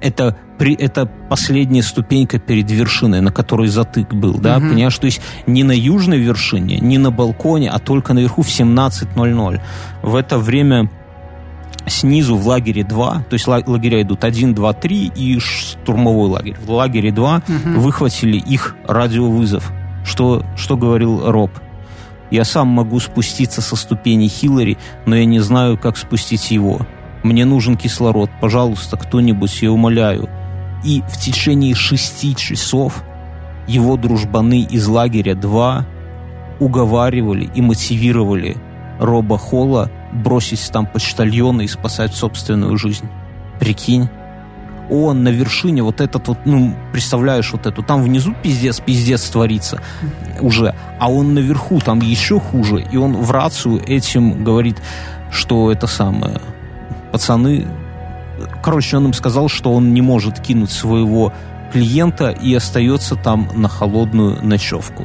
Это, 0.00 0.36
при, 0.58 0.74
это 0.74 1.06
последняя 1.28 1.82
ступенька 1.82 2.38
перед 2.38 2.70
вершиной, 2.70 3.20
на 3.20 3.30
которой 3.30 3.68
затык 3.68 4.14
был, 4.14 4.38
да, 4.38 4.56
mm-hmm. 4.56 4.70
понимаешь? 4.70 4.98
То 4.98 5.04
есть 5.04 5.20
не 5.46 5.62
на 5.62 5.72
южной 5.72 6.18
вершине, 6.18 6.78
не 6.78 6.96
на 6.96 7.10
балконе, 7.10 7.70
а 7.70 7.78
только 7.78 8.14
наверху 8.14 8.42
в 8.42 8.48
17.00. 8.48 9.60
В 10.02 10.14
это 10.16 10.38
время 10.38 10.90
снизу 11.86 12.36
в 12.36 12.46
лагере 12.46 12.84
2, 12.84 13.24
то 13.28 13.34
есть 13.34 13.46
лагеря 13.46 14.02
идут 14.02 14.24
1, 14.24 14.54
2, 14.54 14.72
3 14.72 15.12
и 15.14 15.38
штурмовой 15.38 16.28
лагерь. 16.28 16.56
В 16.64 16.70
лагере 16.70 17.10
2 17.12 17.36
угу. 17.36 17.80
выхватили 17.80 18.36
их 18.36 18.76
радиовызов. 18.86 19.72
Что, 20.04 20.44
что 20.56 20.76
говорил 20.76 21.30
Роб? 21.30 21.50
Я 22.30 22.44
сам 22.44 22.68
могу 22.68 23.00
спуститься 23.00 23.60
со 23.60 23.76
ступени 23.76 24.28
Хиллари, 24.28 24.78
но 25.04 25.16
я 25.16 25.24
не 25.24 25.40
знаю, 25.40 25.76
как 25.76 25.96
спустить 25.96 26.50
его. 26.50 26.86
Мне 27.22 27.44
нужен 27.44 27.76
кислород. 27.76 28.30
Пожалуйста, 28.40 28.96
кто-нибудь, 28.96 29.62
я 29.62 29.72
умоляю. 29.72 30.28
И 30.84 31.02
в 31.08 31.18
течение 31.18 31.74
шести 31.74 32.34
часов 32.34 33.02
его 33.66 33.96
дружбаны 33.96 34.62
из 34.62 34.86
лагеря 34.86 35.34
2 35.34 35.86
уговаривали 36.60 37.50
и 37.54 37.60
мотивировали 37.60 38.56
Роба 39.00 39.38
Холла 39.38 39.90
бросить 40.12 40.70
там 40.70 40.86
почтальона 40.86 41.62
и 41.62 41.68
спасать 41.68 42.14
собственную 42.14 42.76
жизнь. 42.76 43.08
Прикинь. 43.58 44.08
Он 44.90 45.22
на 45.22 45.28
вершине, 45.28 45.82
вот 45.82 46.00
этот 46.00 46.28
вот, 46.28 46.38
ну, 46.44 46.74
представляешь 46.92 47.52
вот 47.52 47.66
эту, 47.66 47.82
там 47.82 48.02
внизу 48.02 48.34
пиздец, 48.42 48.80
пиздец 48.80 49.22
творится 49.30 49.80
уже, 50.40 50.74
а 50.98 51.08
он 51.08 51.32
наверху, 51.32 51.78
там 51.78 52.00
еще 52.00 52.40
хуже, 52.40 52.84
и 52.90 52.96
он 52.96 53.12
в 53.12 53.30
рацию 53.30 53.80
этим 53.86 54.42
говорит, 54.42 54.82
что 55.30 55.70
это 55.70 55.86
самое, 55.86 56.40
пацаны, 57.12 57.68
короче, 58.64 58.96
он 58.96 59.06
им 59.06 59.12
сказал, 59.12 59.48
что 59.48 59.72
он 59.72 59.94
не 59.94 60.02
может 60.02 60.40
кинуть 60.40 60.72
своего 60.72 61.32
клиента 61.72 62.30
и 62.30 62.52
остается 62.52 63.14
там 63.14 63.48
на 63.54 63.68
холодную 63.68 64.44
ночевку. 64.44 65.04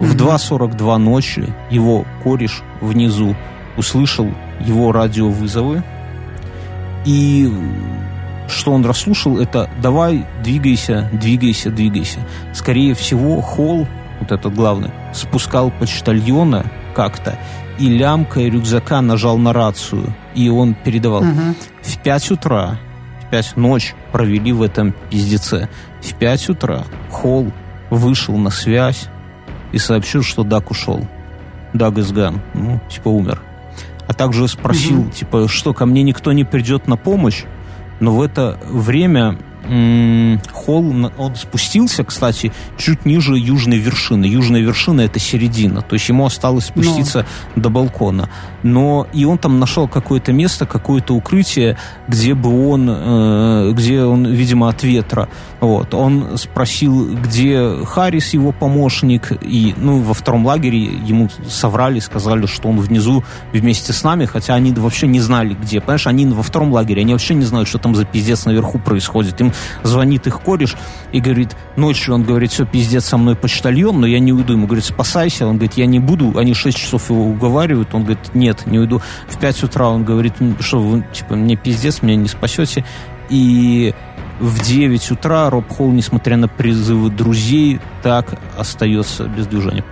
В 0.00 0.14
2.42 0.14 0.96
ночи 0.98 1.52
его 1.70 2.04
кореш 2.22 2.62
внизу 2.80 3.34
услышал 3.76 4.32
его 4.60 4.92
радиовызовы, 4.92 5.82
и 7.04 7.50
что 8.48 8.72
он 8.72 8.84
расслушал, 8.84 9.38
это 9.38 9.68
«давай, 9.80 10.26
двигайся, 10.42 11.08
двигайся, 11.12 11.70
двигайся». 11.70 12.20
Скорее 12.54 12.94
всего, 12.94 13.40
Холл, 13.40 13.86
вот 14.20 14.32
этот 14.32 14.54
главный, 14.54 14.90
спускал 15.12 15.70
почтальона 15.70 16.64
как-то, 16.94 17.38
и 17.78 17.88
лямкой 17.88 18.50
рюкзака 18.50 19.00
нажал 19.00 19.38
на 19.38 19.52
рацию, 19.52 20.14
и 20.34 20.48
он 20.48 20.74
передавал. 20.74 21.22
Угу. 21.22 21.54
В 21.82 21.98
5 21.98 22.30
утра, 22.32 22.78
в 23.26 23.30
5 23.30 23.56
ночь 23.56 23.94
провели 24.12 24.52
в 24.52 24.62
этом 24.62 24.94
пиздеце. 25.10 25.68
В 26.00 26.14
5 26.14 26.48
утра 26.50 26.84
Холл 27.10 27.52
вышел 27.90 28.36
на 28.36 28.50
связь 28.50 29.08
и 29.72 29.78
сообщил, 29.78 30.22
что 30.22 30.44
Дак 30.44 30.70
ушел. 30.70 31.06
Даг 31.72 31.98
изган, 31.98 32.40
ну, 32.54 32.80
типа 32.88 33.08
умер 33.08 33.42
а 34.08 34.14
также 34.14 34.48
спросил, 34.48 35.02
угу. 35.02 35.10
типа, 35.10 35.48
что 35.48 35.74
ко 35.74 35.84
мне 35.84 36.02
никто 36.02 36.32
не 36.32 36.44
придет 36.44 36.88
на 36.88 36.96
помощь, 36.96 37.44
но 38.00 38.12
в 38.12 38.22
это 38.22 38.58
время 38.66 39.38
холл, 40.52 41.10
он 41.18 41.36
спустился, 41.36 42.04
кстати, 42.04 42.52
чуть 42.78 43.04
ниже 43.04 43.36
южной 43.36 43.78
вершины. 43.78 44.24
Южная 44.24 44.62
вершина 44.62 45.02
это 45.02 45.18
середина, 45.18 45.82
то 45.82 45.94
есть 45.94 46.08
ему 46.08 46.24
осталось 46.24 46.66
спуститься 46.66 47.26
Но... 47.54 47.62
до 47.62 47.68
балкона. 47.68 48.30
Но 48.62 49.06
и 49.12 49.24
он 49.24 49.36
там 49.36 49.58
нашел 49.60 49.86
какое-то 49.86 50.32
место, 50.32 50.64
какое-то 50.64 51.14
укрытие, 51.14 51.76
где 52.06 52.34
бы 52.34 52.70
он, 52.70 52.88
э, 52.88 53.72
где 53.74 54.02
он, 54.04 54.26
видимо, 54.26 54.68
от 54.68 54.82
ветра. 54.82 55.28
Вот. 55.60 55.92
Он 55.94 56.38
спросил, 56.38 57.14
где 57.14 57.84
Харрис, 57.84 58.34
его 58.34 58.52
помощник, 58.52 59.32
и, 59.42 59.74
ну, 59.76 60.00
во 60.00 60.14
втором 60.14 60.46
лагере 60.46 60.84
ему 60.84 61.28
соврали, 61.48 61.98
сказали, 61.98 62.46
что 62.46 62.68
он 62.68 62.78
внизу 62.80 63.24
вместе 63.52 63.92
с 63.92 64.04
нами, 64.04 64.24
хотя 64.24 64.54
они 64.54 64.72
вообще 64.72 65.06
не 65.06 65.20
знали, 65.20 65.54
где. 65.54 65.80
Понимаешь, 65.80 66.06
они 66.06 66.26
во 66.26 66.42
втором 66.42 66.72
лагере, 66.72 67.02
они 67.02 67.12
вообще 67.12 67.34
не 67.34 67.44
знают, 67.44 67.68
что 67.68 67.78
там 67.78 67.94
за 67.94 68.04
пиздец 68.04 68.44
наверху 68.44 68.78
происходит. 68.78 69.40
Им 69.40 69.52
звонит 69.82 70.26
их 70.26 70.40
кореш 70.40 70.76
и 71.12 71.20
говорит, 71.20 71.56
ночью 71.76 72.14
он 72.14 72.22
говорит, 72.22 72.52
все, 72.52 72.64
пиздец, 72.64 73.06
со 73.06 73.16
мной 73.16 73.34
почтальон, 73.34 74.00
но 74.00 74.06
я 74.06 74.20
не 74.20 74.32
уйду. 74.32 74.52
Ему 74.52 74.66
говорит, 74.66 74.84
спасайся. 74.84 75.46
Он 75.46 75.56
говорит, 75.56 75.74
я 75.74 75.86
не 75.86 75.98
буду. 75.98 76.38
Они 76.38 76.54
6 76.54 76.76
часов 76.76 77.10
его 77.10 77.26
уговаривают. 77.26 77.94
Он 77.94 78.04
говорит, 78.04 78.34
нет, 78.34 78.66
не 78.66 78.78
уйду. 78.78 79.00
В 79.28 79.38
5 79.38 79.64
утра 79.64 79.88
он 79.88 80.04
говорит, 80.04 80.34
что 80.60 80.80
вы, 80.80 81.04
типа, 81.12 81.34
мне 81.34 81.56
пиздец, 81.56 82.02
меня 82.02 82.16
не 82.16 82.28
спасете. 82.28 82.84
И 83.30 83.94
в 84.38 84.62
9 84.62 85.10
утра 85.10 85.50
Роб 85.50 85.68
Холл, 85.68 85.90
несмотря 85.92 86.36
на 86.36 86.48
призывы 86.48 87.10
друзей, 87.10 87.80
так 88.02 88.38
остается 88.56 89.24
без 89.24 89.46
движения. 89.46 89.84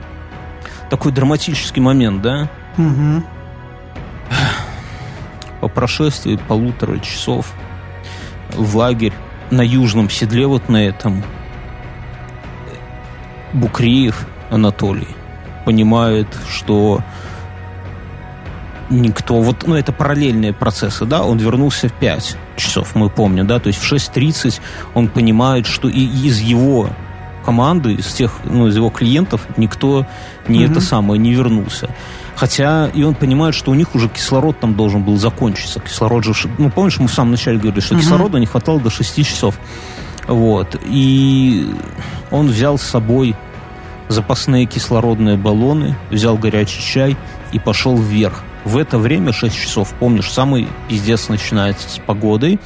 такой 0.90 1.12
драматический 1.12 1.82
момент, 1.82 2.22
да? 2.22 2.48
Угу. 2.78 3.24
По 5.60 5.68
прошествии 5.68 6.38
полутора 6.48 6.98
часов 6.98 7.52
в 8.50 8.76
лагерь 8.76 9.12
на 9.50 9.62
южном 9.62 10.10
седле 10.10 10.46
вот 10.46 10.68
на 10.68 10.84
этом 10.84 11.24
Букреев 13.52 14.26
Анатолий 14.50 15.08
понимает, 15.64 16.28
что 16.48 17.02
никто... 18.90 19.40
Вот, 19.40 19.66
ну, 19.66 19.74
это 19.74 19.92
параллельные 19.92 20.52
процессы, 20.52 21.04
да, 21.04 21.22
он 21.22 21.38
вернулся 21.38 21.88
в 21.88 21.92
5 21.92 22.36
часов, 22.56 22.94
мы 22.94 23.10
помним, 23.10 23.46
да, 23.46 23.58
то 23.58 23.68
есть 23.68 23.80
в 23.80 23.92
6.30 23.92 24.60
он 24.94 25.08
понимает, 25.08 25.66
что 25.66 25.88
и 25.88 26.00
из 26.00 26.40
его 26.40 26.90
команды, 27.44 27.94
из 27.94 28.12
тех, 28.12 28.32
ну, 28.44 28.66
из 28.66 28.76
его 28.76 28.90
клиентов 28.90 29.46
никто 29.56 30.06
не 30.48 30.60
mm-hmm. 30.60 30.70
это 30.70 30.80
самое, 30.80 31.20
не 31.20 31.32
вернулся. 31.32 31.88
Хотя 32.34 32.88
и 32.88 33.02
он 33.02 33.14
понимает, 33.14 33.54
что 33.54 33.70
у 33.70 33.74
них 33.74 33.94
уже 33.94 34.08
кислород 34.08 34.60
там 34.60 34.74
должен 34.74 35.02
был 35.02 35.16
закончиться. 35.16 35.80
Кислород 35.80 36.24
же... 36.24 36.34
Ну, 36.58 36.70
помнишь, 36.70 36.98
мы 36.98 37.06
в 37.06 37.14
самом 37.14 37.30
начале 37.30 37.58
говорили, 37.58 37.80
что 37.80 37.94
mm-hmm. 37.94 38.00
кислорода 38.00 38.38
не 38.38 38.46
хватало 38.46 38.80
до 38.80 38.90
6 38.90 39.24
часов. 39.24 39.58
Вот. 40.26 40.76
И 40.84 41.72
он 42.30 42.48
взял 42.48 42.78
с 42.78 42.82
собой 42.82 43.34
запасные 44.08 44.66
кислородные 44.66 45.36
баллоны, 45.36 45.96
взял 46.10 46.36
горячий 46.36 46.82
чай 46.82 47.16
и 47.52 47.58
пошел 47.58 47.96
вверх. 47.96 48.42
В 48.66 48.78
это 48.78 48.98
время, 48.98 49.32
6 49.32 49.54
часов, 49.56 49.94
помнишь, 50.00 50.28
самый 50.28 50.66
пиздец 50.88 51.28
начинается 51.28 51.88
с 51.88 52.00
погодой, 52.04 52.58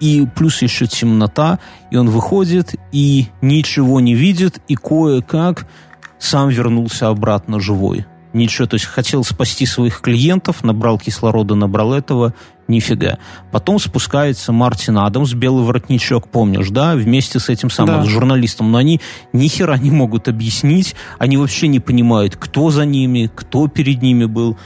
и 0.00 0.26
плюс 0.34 0.60
еще 0.60 0.88
темнота, 0.88 1.60
и 1.92 1.96
он 1.96 2.10
выходит 2.10 2.74
и 2.90 3.28
ничего 3.40 4.00
не 4.00 4.16
видит, 4.16 4.60
и 4.66 4.74
кое-как 4.74 5.68
сам 6.18 6.48
вернулся 6.48 7.06
обратно 7.06 7.60
живой. 7.60 8.06
Ничего, 8.32 8.66
то 8.66 8.74
есть 8.74 8.86
хотел 8.86 9.22
спасти 9.22 9.66
своих 9.66 10.00
клиентов, 10.00 10.64
набрал 10.64 10.98
кислорода, 10.98 11.54
набрал 11.54 11.94
этого, 11.94 12.34
нифига. 12.66 13.18
Потом 13.52 13.78
спускается 13.78 14.50
Мартин 14.50 14.98
Адамс, 14.98 15.34
белый 15.34 15.64
воротничок, 15.64 16.28
помнишь, 16.28 16.70
да, 16.70 16.96
вместе 16.96 17.38
с 17.38 17.48
этим 17.48 17.70
самым, 17.70 18.02
да. 18.02 18.10
журналистом, 18.10 18.72
но 18.72 18.78
они 18.78 19.00
ни 19.32 19.46
хера 19.46 19.78
не 19.78 19.92
могут 19.92 20.26
объяснить, 20.26 20.96
они 21.20 21.36
вообще 21.36 21.68
не 21.68 21.78
понимают, 21.78 22.34
кто 22.34 22.70
за 22.70 22.84
ними, 22.84 23.30
кто 23.32 23.68
перед 23.68 24.02
ними 24.02 24.24
был 24.24 24.58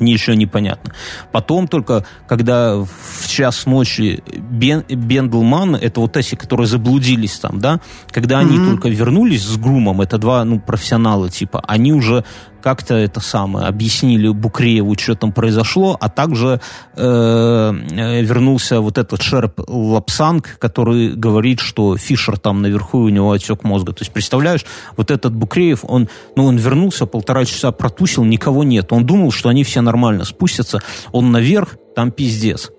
ничего 0.00 0.34
непонятно. 0.34 0.92
Потом 1.32 1.68
только, 1.68 2.04
когда 2.26 2.76
в 2.76 3.28
час 3.28 3.66
ночи 3.66 4.22
Бен, 4.26 4.84
Бендлман, 4.88 5.76
это 5.76 6.00
вот 6.00 6.16
эти, 6.16 6.34
которые 6.34 6.66
заблудились 6.66 7.38
там, 7.38 7.60
да, 7.60 7.80
когда 8.10 8.38
они 8.38 8.56
mm-hmm. 8.56 8.70
только 8.70 8.88
вернулись 8.88 9.42
с 9.42 9.56
Грумом, 9.56 10.00
это 10.00 10.18
два, 10.18 10.44
ну, 10.44 10.58
профессионала 10.60 11.28
типа, 11.28 11.62
они 11.66 11.92
уже 11.92 12.24
как-то 12.62 12.94
это 12.94 13.20
самое 13.20 13.66
объяснили 13.66 14.28
Букрееву, 14.28 14.96
что 14.98 15.14
там 15.14 15.32
произошло, 15.32 15.96
а 16.00 16.08
также 16.08 16.60
э, 16.96 17.02
э, 17.02 18.22
вернулся 18.22 18.80
вот 18.80 18.98
этот 18.98 19.22
Шерп 19.22 19.60
Лапсанг, 19.68 20.56
который 20.58 21.14
говорит, 21.14 21.60
что 21.60 21.96
Фишер 21.96 22.38
там 22.38 22.62
наверху 22.62 22.98
у 22.98 23.08
него 23.08 23.32
отек 23.32 23.64
мозга. 23.64 23.92
То 23.92 24.02
есть 24.02 24.12
представляешь, 24.12 24.64
вот 24.96 25.10
этот 25.10 25.34
Букреев, 25.34 25.80
он, 25.82 26.08
ну, 26.36 26.44
он 26.44 26.56
вернулся, 26.56 27.06
полтора 27.06 27.44
часа 27.44 27.72
протусил, 27.72 28.24
никого 28.24 28.64
нет. 28.64 28.92
Он 28.92 29.04
думал, 29.04 29.32
что 29.32 29.48
они 29.48 29.64
все 29.64 29.80
нормально 29.80 30.24
спустятся. 30.24 30.80
Он 31.12 31.32
наверх, 31.32 31.76
там 31.94 32.10
пиздец. 32.10 32.70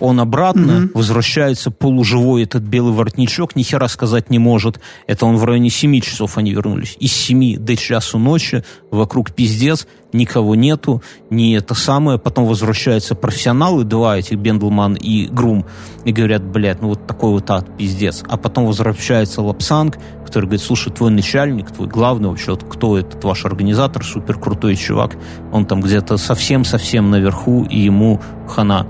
Он 0.00 0.20
обратно 0.20 0.84
угу. 0.84 0.98
возвращается 0.98 1.70
полуживой, 1.70 2.42
этот 2.42 2.62
белый 2.62 2.92
воротничок, 2.92 3.56
ни 3.56 3.62
хера 3.62 3.88
сказать 3.88 4.30
не 4.30 4.38
может. 4.38 4.80
Это 5.06 5.26
он 5.26 5.36
в 5.36 5.44
районе 5.44 5.70
7 5.70 6.00
часов 6.00 6.38
они 6.38 6.52
вернулись. 6.52 6.96
Из 6.98 7.12
7 7.12 7.58
до 7.58 7.76
часу 7.76 8.18
ночи 8.18 8.64
вокруг 8.90 9.32
пиздец, 9.32 9.86
никого 10.12 10.54
нету, 10.54 11.02
не 11.30 11.54
это 11.54 11.74
самое. 11.74 12.18
Потом 12.18 12.46
возвращаются 12.46 13.14
профессионалы, 13.14 13.84
два 13.84 14.18
этих, 14.18 14.38
Бендлман 14.38 14.94
и 14.94 15.26
Грум, 15.26 15.66
и 16.04 16.12
говорят, 16.12 16.44
блядь, 16.44 16.82
ну 16.82 16.88
вот 16.88 17.06
такой 17.06 17.30
вот 17.30 17.50
ад, 17.50 17.76
пиздец. 17.76 18.22
А 18.28 18.36
потом 18.36 18.66
возвращается 18.66 19.42
Лапсанг, 19.42 19.98
который 20.24 20.46
говорит, 20.46 20.62
слушай, 20.62 20.92
твой 20.92 21.10
начальник, 21.10 21.70
твой 21.70 21.88
главный 21.88 22.28
вообще, 22.28 22.52
вот 22.52 22.64
кто 22.64 22.98
этот 22.98 23.22
ваш 23.24 23.44
организатор, 23.44 24.04
супер 24.04 24.38
крутой 24.38 24.76
чувак, 24.76 25.16
он 25.52 25.66
там 25.66 25.80
где-то 25.80 26.16
совсем-совсем 26.16 27.10
наверху, 27.10 27.64
и 27.64 27.78
ему 27.78 28.20
хана. 28.48 28.86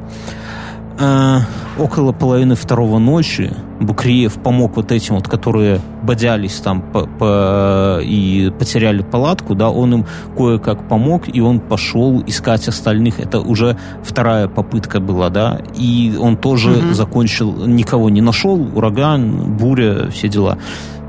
Э, 0.98 1.40
около 1.78 2.12
половины 2.12 2.54
второго 2.54 2.98
ночи 2.98 3.52
Букриев 3.80 4.34
помог 4.34 4.76
вот 4.76 4.92
этим 4.92 5.16
вот, 5.16 5.28
которые 5.28 5.80
бодялись 6.02 6.54
там 6.60 6.80
по, 6.80 7.06
по, 7.06 8.00
и 8.02 8.50
потеряли 8.58 9.02
палатку, 9.02 9.54
да, 9.54 9.68
он 9.68 9.92
им 9.92 10.06
кое-как 10.36 10.88
помог, 10.88 11.24
и 11.28 11.40
он 11.40 11.60
пошел 11.60 12.22
искать 12.26 12.66
остальных. 12.68 13.20
Это 13.20 13.40
уже 13.40 13.76
вторая 14.02 14.48
попытка 14.48 15.00
была, 15.00 15.28
да, 15.28 15.60
и 15.76 16.16
он 16.18 16.38
тоже 16.38 16.70
угу. 16.70 16.94
закончил, 16.94 17.66
никого 17.66 18.08
не 18.08 18.22
нашел, 18.22 18.58
ураган, 18.74 19.56
буря, 19.56 20.08
все 20.10 20.28
дела. 20.28 20.56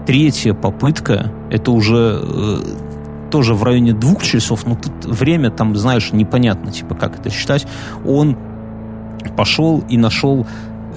Третья 0.05 0.53
попытка, 0.53 1.31
это 1.49 1.71
уже 1.71 2.19
э, 2.21 2.57
тоже 3.31 3.53
в 3.53 3.63
районе 3.63 3.93
двух 3.93 4.23
часов, 4.23 4.65
но 4.65 4.75
тут 4.75 5.05
время 5.05 5.49
там, 5.49 5.75
знаешь, 5.77 6.11
непонятно, 6.11 6.71
типа, 6.71 6.95
как 6.95 7.19
это 7.19 7.29
считать. 7.29 7.65
Он 8.05 8.37
пошел 9.35 9.83
и 9.89 9.97
нашел 9.97 10.45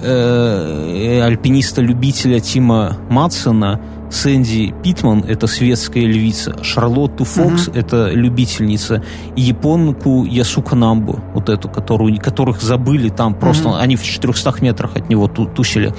э, 0.01 1.21
альпиниста-любителя 1.23 2.39
Тима 2.39 2.97
Матсона, 3.09 3.79
Сэнди 4.11 4.73
Питман, 4.83 5.23
это 5.25 5.47
светская 5.47 6.03
львица, 6.03 6.61
Шарлотту 6.63 7.23
Фокс, 7.23 7.69
uh-huh. 7.69 7.79
это 7.79 8.09
любительница, 8.11 9.03
и 9.37 9.41
японку 9.41 10.25
Ясука 10.25 10.75
Намбу, 10.75 11.21
вот 11.33 11.47
эту, 11.47 11.69
которую, 11.69 12.19
которых 12.19 12.61
забыли 12.61 13.07
там, 13.07 13.33
просто 13.33 13.69
uh-huh. 13.69 13.79
они 13.79 13.95
в 13.95 14.03
400 14.03 14.55
метрах 14.61 14.97
от 14.97 15.09
него 15.09 15.27
ту, 15.27 15.45
тусили. 15.45 15.93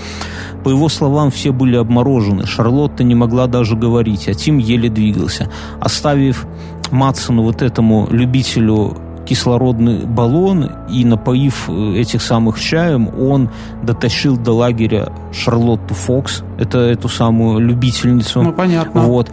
По 0.62 0.68
его 0.68 0.90
словам, 0.90 1.30
все 1.30 1.52
были 1.52 1.76
обморожены. 1.76 2.46
Шарлотта 2.46 3.02
не 3.02 3.14
могла 3.14 3.46
даже 3.46 3.76
говорить, 3.76 4.28
а 4.28 4.34
Тим 4.34 4.58
еле 4.58 4.90
двигался. 4.90 5.50
Оставив 5.80 6.46
Матсону, 6.90 7.42
вот 7.42 7.62
этому 7.62 8.06
любителю 8.10 8.96
кислородный 9.26 10.04
баллон 10.04 10.70
и, 10.90 11.04
напоив 11.04 11.68
э, 11.68 11.96
этих 11.96 12.22
самых 12.22 12.60
чаем, 12.60 13.08
он 13.18 13.50
дотащил 13.82 14.36
до 14.36 14.52
лагеря 14.52 15.12
Шарлотту 15.32 15.94
Фокс, 15.94 16.42
это 16.58 16.78
эту 16.78 17.08
самую 17.08 17.60
любительницу. 17.60 18.42
Ну, 18.42 18.52
понятно. 18.52 19.02
Вот. 19.02 19.30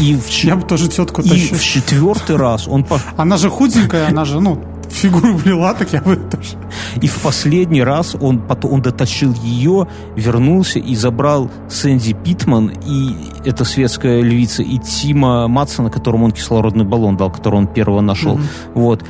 И 0.00 0.14
в, 0.14 0.28
Я 0.44 0.56
бы 0.56 0.66
тоже 0.66 0.88
тетку 0.88 1.22
тащил. 1.22 1.56
И 1.56 1.58
в 1.58 1.62
четвертый 1.62 2.36
раз 2.36 2.68
он... 2.68 2.86
Она 3.16 3.36
же 3.36 3.50
худенькая, 3.50 4.08
она 4.08 4.24
же, 4.24 4.40
ну, 4.40 4.62
фигуру 4.90 5.34
влила, 5.34 5.74
так 5.74 5.92
я 5.92 6.00
бы 6.00 6.16
тоже. 6.16 6.56
И 7.00 7.06
в 7.06 7.20
последний 7.22 7.82
раз 7.82 8.16
он, 8.20 8.40
потом, 8.40 8.72
он 8.72 8.82
дотащил 8.82 9.32
ее, 9.34 9.88
вернулся 10.16 10.78
и 10.78 10.94
забрал 10.94 11.50
Сэнди 11.68 12.12
Питман, 12.12 12.72
и 12.86 13.16
это 13.44 13.64
светская 13.64 14.20
львица, 14.20 14.62
и 14.62 14.78
Тима 14.78 15.48
Матсона, 15.48 15.90
которому 15.90 16.26
он 16.26 16.32
кислородный 16.32 16.84
баллон 16.84 17.16
дал, 17.16 17.30
который 17.30 17.56
он 17.56 17.66
первого 17.66 18.00
нашел. 18.00 18.36
Mm-hmm. 18.36 18.70
Вот 18.74 19.04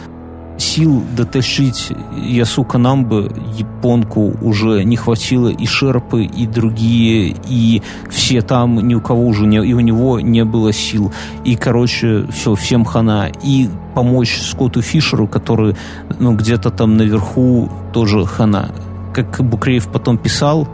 сил 0.61 1.03
дотащить 1.17 1.93
Ясука 2.17 2.79
Намбы, 2.79 3.33
японку, 3.57 4.35
уже 4.41 4.85
не 4.85 4.97
хватило 4.97 5.49
и 5.49 5.67
Шерпы, 5.67 6.25
и 6.25 6.47
другие, 6.47 7.35
и 7.49 7.83
все 8.09 8.43
там, 8.43 8.87
ни 8.87 8.95
у 8.95 9.01
кого 9.01 9.27
уже 9.27 9.47
не, 9.47 9.57
и 9.57 9.73
у 9.73 9.81
него 9.81 10.21
не 10.21 10.45
было 10.45 10.73
сил. 10.73 11.13
И, 11.45 11.57
короче, 11.57 12.27
все, 12.33 12.55
всем 12.55 12.85
хана. 12.85 13.31
И 13.43 13.69
помочь 13.95 14.41
Скотту 14.41 14.83
Фишеру, 14.83 15.27
который, 15.27 15.77
ну, 16.19 16.35
где-то 16.35 16.71
там 16.71 16.97
наверху 16.97 17.71
тоже 17.93 18.25
хана. 18.27 18.71
Как 19.13 19.41
Букреев 19.41 19.89
потом 19.89 20.19
писал, 20.19 20.69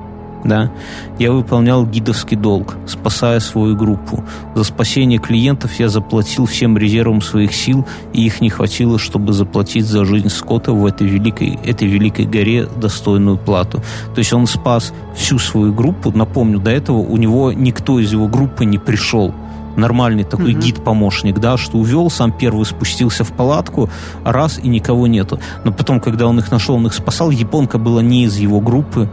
да, 0.47 0.71
я 1.19 1.33
выполнял 1.33 1.85
гидовский 1.87 2.37
долг, 2.37 2.77
спасая 2.87 3.41
свою 3.41 3.77
группу. 3.77 4.25
За 4.55 4.65
спасение 4.65 5.19
клиентов 5.19 5.75
я 5.79 5.89
заплатил 5.89 6.47
всем 6.47 6.77
резервам 6.79 7.21
своих 7.21 7.55
сил, 7.55 7.87
и 8.13 8.25
их 8.25 8.41
не 8.41 8.51
хватило, 8.51 8.99
чтобы 8.99 9.33
заплатить 9.33 9.87
за 9.87 10.05
жизнь 10.05 10.29
Скотта 10.29 10.73
в 10.73 10.85
этой 10.87 11.07
великой, 11.07 11.59
этой 11.65 11.89
великой 11.89 12.27
горе 12.27 12.67
достойную 12.77 13.39
плату. 13.39 13.83
То 14.15 14.19
есть 14.19 14.33
он 14.33 14.47
спас 14.47 14.93
всю 15.15 15.39
свою 15.39 15.73
группу. 15.73 16.11
Напомню, 16.11 16.59
до 16.59 16.71
этого 16.71 16.99
у 16.99 17.17
него 17.17 17.53
никто 17.53 17.99
из 17.99 18.13
его 18.13 18.29
группы 18.29 18.65
не 18.65 18.79
пришел 18.79 19.35
нормальный 19.77 20.25
такой 20.25 20.53
mm-hmm. 20.53 20.61
гид-помощник, 20.61 21.39
да, 21.39 21.57
что 21.57 21.79
увел, 21.79 22.11
сам 22.11 22.33
первый 22.33 22.65
спустился 22.65 23.25
в 23.25 23.33
палатку, 23.33 23.91
раз 24.25 24.59
и 24.59 24.69
никого 24.69 25.07
нету. 25.07 25.39
Но 25.65 25.73
потом, 25.73 26.01
когда 26.01 26.27
он 26.27 26.39
их 26.39 26.51
нашел, 26.51 26.77
он 26.77 26.87
их 26.87 26.95
спасал, 26.95 27.31
японка 27.31 27.79
была 27.79 28.03
не 28.03 28.25
из 28.25 28.37
его 28.37 28.61
группы, 28.61 29.09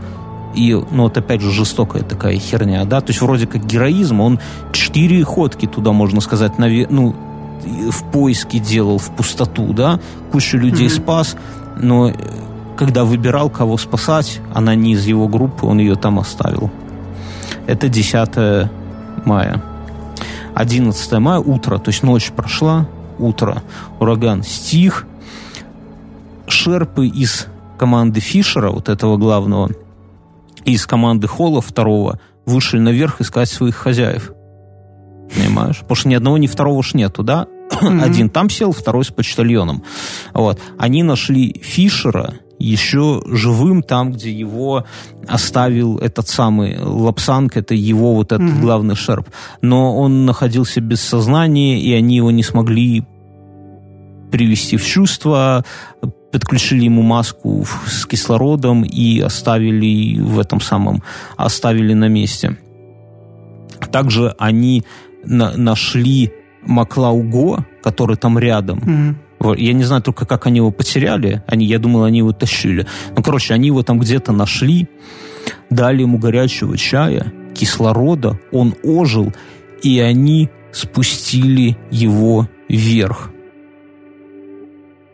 и, 0.53 0.73
ну, 0.73 1.03
вот 1.03 1.17
опять 1.17 1.41
же, 1.41 1.51
жестокая 1.51 2.03
такая 2.03 2.38
херня, 2.38 2.85
да, 2.85 3.01
то 3.01 3.11
есть 3.11 3.21
вроде 3.21 3.47
как 3.47 3.65
героизм, 3.65 4.21
он 4.21 4.39
четыре 4.71 5.23
ходки 5.23 5.65
туда, 5.65 5.91
можно 5.91 6.21
сказать, 6.21 6.57
наве... 6.57 6.88
ну, 6.89 7.15
в 7.63 8.11
поиске 8.11 8.59
делал, 8.59 8.97
в 8.97 9.15
пустоту, 9.15 9.73
да, 9.73 9.99
кучу 10.31 10.57
людей 10.57 10.88
mm-hmm. 10.88 11.03
спас, 11.03 11.35
но 11.77 12.09
э, 12.09 12.13
когда 12.77 13.05
выбирал, 13.05 13.49
кого 13.49 13.77
спасать, 13.77 14.41
она 14.53 14.75
не 14.75 14.93
из 14.93 15.05
его 15.05 15.27
группы, 15.27 15.65
он 15.65 15.80
ее 15.80 15.95
там 15.95 16.19
оставил. 16.19 16.71
Это 17.67 17.88
10 17.88 18.69
мая. 19.25 19.61
11 20.55 21.11
мая, 21.13 21.39
утро, 21.39 21.77
то 21.77 21.89
есть 21.89 22.03
ночь 22.03 22.31
прошла, 22.31 22.85
утро, 23.17 23.63
ураган 23.99 24.43
стих. 24.43 25.07
Шерпы 26.47 27.07
из 27.07 27.47
команды 27.77 28.19
Фишера, 28.19 28.69
вот 28.69 28.89
этого 28.89 29.17
главного, 29.17 29.71
из 30.65 30.85
команды 30.85 31.27
Холла 31.27 31.61
второго, 31.61 32.19
вышли 32.45 32.80
наверх 32.80 33.22
искать 33.22 33.49
своих 33.49 33.76
хозяев. 33.76 34.31
Понимаешь? 35.35 35.80
Потому 35.80 35.95
что 35.95 36.10
ни 36.10 36.15
одного, 36.15 36.38
ни 36.38 36.48
второго 36.48 36.84
ж 36.84 36.94
нету, 36.94 37.23
да? 37.23 37.48
Mm-hmm. 37.72 38.02
Один 38.03 38.30
там 38.30 38.49
сел, 38.49 38.72
второй 38.72 39.03
с 39.03 39.10
почтальоном. 39.10 39.84
Вот. 40.34 40.60
Они 40.77 41.03
нашли 41.03 41.60
Фишера 41.61 42.35
еще 42.60 43.22
живым 43.26 43.84
там, 43.84 44.14
где 44.14 44.31
его 44.31 44.85
оставил 45.27 45.98
этот 45.98 46.27
самый 46.30 46.77
Лапсанг, 46.80 47.57
это 47.57 47.73
его 47.73 48.14
вот 48.14 48.31
этот 48.31 48.48
mm-hmm. 48.48 48.61
главный 48.61 48.95
шерп. 48.95 49.30
Но 49.61 49.98
он 49.98 50.26
находился 50.26 50.80
без 50.80 51.02
сознания, 51.02 51.81
и 51.81 51.91
они 51.94 52.18
его 52.18 52.31
не 52.31 52.44
смогли 52.44 53.06
привести 54.31 54.77
в 54.77 54.85
чувство, 54.85 55.65
подключили 56.34 56.85
ему 56.85 57.03
маску 57.03 57.64
с 57.85 58.07
кислородом 58.07 58.84
и 58.84 59.19
оставили 59.19 60.19
в 60.19 60.39
этом 60.39 60.60
самом, 60.60 61.03
оставили 61.38 61.93
на 61.93 62.07
месте. 62.07 62.57
Также 63.91 64.34
они 64.39 64.84
на, 65.23 65.55
нашли 65.55 66.34
Маклауго, 66.64 67.65
который 67.84 68.18
там 68.18 68.39
рядом. 68.39 68.80
Mm-hmm. 68.80 69.60
Я 69.60 69.73
не 69.73 69.84
знаю 69.84 70.01
только, 70.01 70.26
как 70.26 70.47
они 70.47 70.57
его 70.57 70.72
потеряли. 70.72 71.43
Они, 71.45 71.65
я 71.68 71.77
думал, 71.77 72.03
они 72.03 72.19
его 72.19 72.31
тащили. 72.31 72.88
Ну, 73.15 73.22
короче, 73.22 73.53
они 73.53 73.68
его 73.68 73.84
там 73.84 73.99
где-то 73.99 74.31
нашли, 74.31 74.88
дали 75.69 76.01
ему 76.01 76.18
горячего 76.18 76.77
чая, 76.77 77.31
кислорода, 77.53 78.39
он 78.51 78.73
ожил, 78.84 79.34
и 79.84 79.99
они 79.99 80.49
спустили 80.72 81.77
его 81.91 82.49
вверх. 82.69 83.30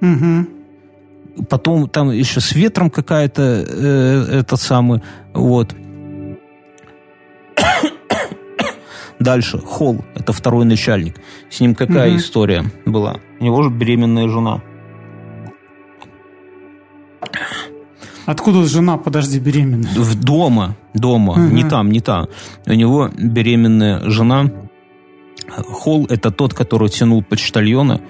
Угу. 0.01 0.58
Потом 1.47 1.87
там 1.87 2.11
еще 2.11 2.39
с 2.41 2.53
ветром 2.53 2.89
какая-то 2.89 3.41
э, 3.41 4.39
этот 4.39 4.59
самый, 4.59 5.01
вот. 5.33 5.75
Дальше, 9.19 9.59
Холл, 9.59 10.03
это 10.15 10.33
второй 10.33 10.65
начальник. 10.65 11.15
С 11.49 11.59
ним 11.59 11.75
какая 11.75 12.09
угу. 12.11 12.17
история 12.17 12.65
была? 12.85 13.17
У 13.39 13.43
него 13.43 13.63
же 13.63 13.69
беременная 13.69 14.27
жена. 14.27 14.61
Откуда 18.25 18.63
жена, 18.63 18.97
подожди, 18.97 19.39
беременная? 19.39 19.91
В 19.95 20.15
дома, 20.15 20.75
дома, 20.93 21.33
угу. 21.33 21.41
не 21.41 21.63
там, 21.63 21.91
не 21.91 21.99
там. 21.99 22.27
У 22.67 22.73
него 22.73 23.09
беременная 23.17 24.07
жена. 24.09 24.51
Холл– 25.49 26.05
это 26.09 26.29
тот, 26.29 26.53
который 26.53 26.89
тянул 26.89 27.23
почтальона, 27.23 28.01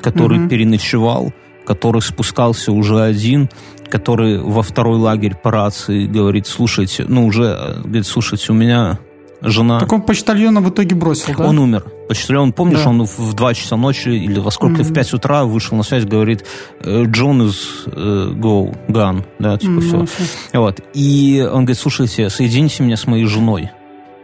который 0.00 0.38
угу. 0.40 0.48
переночевал, 0.48 1.32
который 1.66 2.00
спускался 2.00 2.72
уже 2.72 3.02
один, 3.02 3.50
который 3.90 4.38
во 4.38 4.62
второй 4.62 4.98
лагерь 4.98 5.34
по 5.34 5.50
рации 5.50 6.06
говорит, 6.06 6.46
слушайте, 6.46 7.04
ну 7.06 7.26
уже, 7.26 7.80
говорит, 7.84 8.06
слушайте, 8.06 8.52
у 8.52 8.54
меня 8.54 8.98
жена... 9.42 9.80
Так 9.80 9.92
он 9.92 10.02
почтальона 10.02 10.60
в 10.60 10.70
итоге 10.70 10.94
бросил, 10.94 11.34
да? 11.36 11.46
Он 11.46 11.58
умер. 11.58 11.84
Почтальон, 12.08 12.52
помнишь, 12.52 12.84
да. 12.84 12.90
он 12.90 13.04
в 13.04 13.34
2 13.34 13.54
часа 13.54 13.76
ночи 13.76 14.08
или 14.08 14.38
во 14.38 14.50
сколько, 14.50 14.82
mm-hmm. 14.82 14.90
в 14.90 14.94
5 14.94 15.14
утра 15.14 15.44
вышел 15.44 15.76
на 15.76 15.82
связь, 15.82 16.04
говорит, 16.04 16.44
«Э, 16.80 17.04
Джон 17.04 17.42
из 17.42 17.86
uh, 17.86 18.32
go, 18.32 18.76
gone, 18.88 19.24
да, 19.38 19.58
типа 19.58 19.80
mm-hmm. 19.80 20.06
все. 20.06 20.58
Вот. 20.58 20.80
И 20.94 21.44
он 21.44 21.64
говорит, 21.64 21.78
слушайте, 21.78 22.30
соедините 22.30 22.82
меня 22.82 22.96
с 22.96 23.06
моей 23.06 23.26
женой 23.26 23.70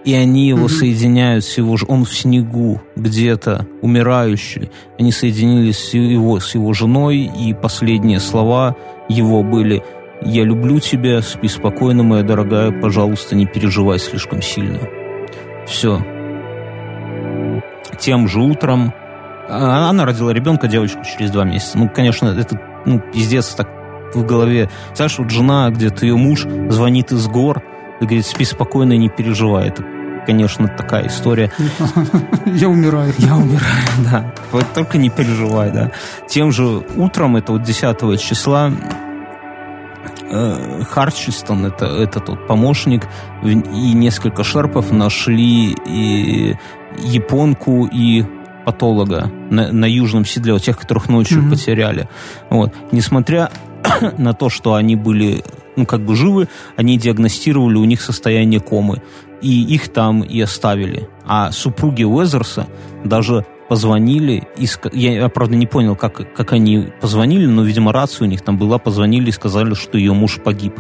и 0.05 0.15
они 0.15 0.49
его 0.49 0.66
mm 0.66 0.69
соединяют 0.69 1.45
с 1.45 1.59
его... 1.59 1.77
Он 1.89 2.05
в 2.05 2.12
снегу 2.12 2.81
где-то, 2.97 3.66
умирающий. 3.83 4.70
Они 4.99 5.12
соединились 5.12 5.79
с 5.79 5.95
его, 5.95 6.41
с 6.41 6.55
его 6.55 6.73
женой, 6.73 7.31
и 7.39 7.55
последние 7.55 8.20
слова 8.20 8.77
его 9.09 9.43
были 9.43 9.83
«Я 10.23 10.45
люблю 10.45 10.81
тебя, 10.81 11.23
спи 11.23 11.49
спокойно, 11.49 12.03
моя 12.03 12.23
дорогая, 12.23 12.70
пожалуйста, 12.70 13.35
не 13.37 13.47
переживай 13.47 13.99
слишком 13.99 14.43
сильно». 14.43 14.81
Все. 15.66 16.05
Тем 17.99 18.27
же 18.27 18.41
утром 18.41 18.93
а, 19.49 19.91
она 19.91 20.07
родила 20.07 20.33
ребенка, 20.33 20.66
девочку, 20.66 21.01
через 21.05 21.31
два 21.31 21.45
месяца. 21.45 21.79
Ну, 21.79 21.89
конечно, 21.89 22.29
это 22.29 22.59
ну, 22.87 23.01
пиздец 23.12 23.55
так 23.55 23.69
в 24.15 24.24
голове. 24.24 24.70
Знаешь, 24.95 25.19
вот 25.19 25.31
жена, 25.31 25.70
где-то 25.70 26.07
ее 26.07 26.16
муж 26.16 26.47
звонит 26.69 27.12
из 27.12 27.27
гор, 27.29 27.62
и 28.03 28.07
говорит, 28.07 28.27
спи 28.27 28.45
спокойно, 28.45 28.95
не 28.95 29.09
переживай. 29.09 29.69
Это, 29.69 29.85
конечно, 30.27 30.69
такая 30.69 31.07
история. 31.07 31.51
Я 32.47 32.69
умираю. 32.69 33.15
Я 33.19 33.37
умираю, 33.37 33.85
да. 34.11 34.35
Вот 34.51 34.66
только 34.74 34.99
не 34.99 35.09
переживай, 35.09 35.70
да. 35.70 35.93
Тем 36.29 36.53
же 36.53 36.83
утром, 36.97 37.37
это 37.37 37.53
вот 37.53 37.62
10 37.62 38.20
числа, 38.20 38.73
э, 40.31 40.83
Харчистон, 40.91 41.66
это, 41.66 41.87
это 41.87 42.20
тот 42.20 42.47
помощник, 42.47 43.07
и 43.45 43.93
несколько 43.95 44.43
шерпов 44.43 44.91
нашли 44.91 45.77
и 45.87 46.57
японку 46.99 47.87
и 47.87 48.24
патолога 48.65 49.31
на, 49.51 49.73
на 49.73 49.85
южном 49.85 50.24
седле, 50.24 50.59
тех, 50.59 50.79
которых 50.79 51.09
ночью 51.09 51.43
mm-hmm. 51.43 51.51
потеряли. 51.51 52.09
Вот. 52.51 52.73
Несмотря 52.93 53.51
на 54.19 54.35
то, 54.35 54.49
что 54.49 54.74
они 54.74 54.97
были 54.97 55.45
ну, 55.77 55.86
как 55.86 56.05
бы 56.05 56.15
живы, 56.15 56.49
они 56.77 56.99
диагностировали 56.99 57.77
у 57.77 57.85
них 57.85 58.01
состояние 58.03 58.61
комы. 58.61 59.03
И 59.40 59.65
их 59.65 59.89
там 59.89 60.23
и 60.23 60.40
оставили. 60.40 61.09
А 61.27 61.51
супруги 61.51 62.05
Уэзерса 62.05 62.69
даже 63.05 63.44
позвонили, 63.69 64.47
и, 64.57 64.69
я, 64.93 65.28
правда, 65.28 65.57
не 65.57 65.66
понял, 65.66 65.97
как, 65.97 66.35
как 66.35 66.53
они 66.53 66.89
позвонили, 67.01 67.47
но, 67.47 67.62
видимо, 67.62 67.93
рация 67.93 68.27
у 68.27 68.28
них 68.28 68.43
там 68.43 68.59
была, 68.59 68.78
позвонили 68.78 69.31
и 69.31 69.32
сказали, 69.32 69.74
что 69.74 69.99
ее 69.99 70.12
муж 70.12 70.40
погиб. 70.44 70.74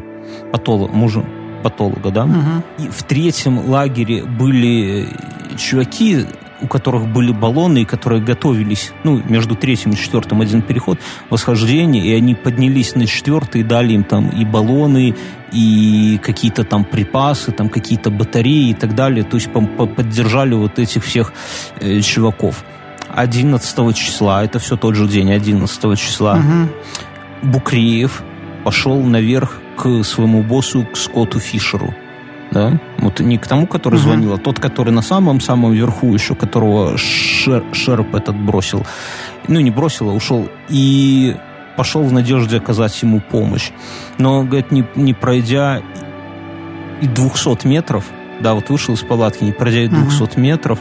Патолог, 0.52 0.92
мужа 0.92 1.24
патолога, 1.62 2.10
да? 2.10 2.24
Угу. 2.24 2.84
И 2.84 2.88
в 2.88 3.02
третьем 3.04 3.70
лагере 3.70 4.24
были 4.24 5.08
чуваки, 5.56 6.26
у 6.62 6.66
которых 6.68 7.06
были 7.06 7.32
баллоны, 7.32 7.82
и 7.82 7.84
которые 7.84 8.22
готовились, 8.22 8.92
ну, 9.04 9.22
между 9.28 9.54
третьим 9.54 9.92
и 9.92 9.96
четвертым 9.96 10.40
один 10.40 10.62
переход, 10.62 10.98
восхождение, 11.30 12.04
и 12.04 12.14
они 12.14 12.34
поднялись 12.34 12.94
на 12.94 13.06
четвертый, 13.06 13.62
дали 13.62 13.94
им 13.94 14.04
там 14.04 14.28
и 14.28 14.44
баллоны, 14.44 15.14
и 15.52 16.18
какие-то 16.22 16.64
там 16.64 16.84
припасы, 16.84 17.52
там 17.52 17.68
какие-то 17.68 18.10
батареи 18.10 18.70
и 18.70 18.74
так 18.74 18.94
далее, 18.94 19.24
то 19.24 19.36
есть 19.36 19.50
поддержали 19.50 20.54
вот 20.54 20.78
этих 20.78 21.04
всех 21.04 21.32
э, 21.80 22.00
чуваков. 22.00 22.64
11 23.14 23.96
числа, 23.96 24.44
это 24.44 24.58
все 24.58 24.76
тот 24.76 24.94
же 24.94 25.06
день, 25.06 25.32
11 25.32 25.98
числа, 25.98 26.36
угу. 26.36 27.50
Букреев 27.50 28.22
пошел 28.64 29.02
наверх 29.02 29.60
к 29.76 30.02
своему 30.04 30.42
боссу, 30.42 30.86
к 30.86 30.96
Скотту 30.96 31.40
Фишеру 31.40 31.94
да, 32.52 32.78
вот 32.98 33.20
не 33.20 33.38
к 33.38 33.46
тому, 33.46 33.66
который 33.66 33.96
угу. 33.96 34.02
звонил, 34.02 34.34
а 34.34 34.38
тот, 34.38 34.60
который 34.60 34.92
на 34.92 35.02
самом-самом 35.02 35.72
верху 35.72 36.12
еще, 36.12 36.34
которого 36.34 36.96
Шер, 36.98 37.64
Шерп 37.72 38.14
этот 38.14 38.36
бросил, 38.36 38.84
ну, 39.48 39.60
не 39.60 39.70
бросил, 39.70 40.10
а 40.10 40.12
ушел, 40.12 40.48
и 40.68 41.34
пошел 41.76 42.02
в 42.02 42.12
надежде 42.12 42.58
оказать 42.58 43.00
ему 43.02 43.20
помощь. 43.20 43.70
Но, 44.18 44.44
говорит, 44.44 44.70
не, 44.70 44.84
не 44.94 45.14
пройдя 45.14 45.80
и 47.00 47.06
200 47.06 47.66
метров, 47.66 48.04
да, 48.40 48.54
вот 48.54 48.68
вышел 48.68 48.94
из 48.94 49.00
палатки, 49.00 49.44
не 49.44 49.52
пройдя 49.52 49.84
и 49.84 49.88
200 49.88 50.22
угу. 50.22 50.40
метров, 50.40 50.78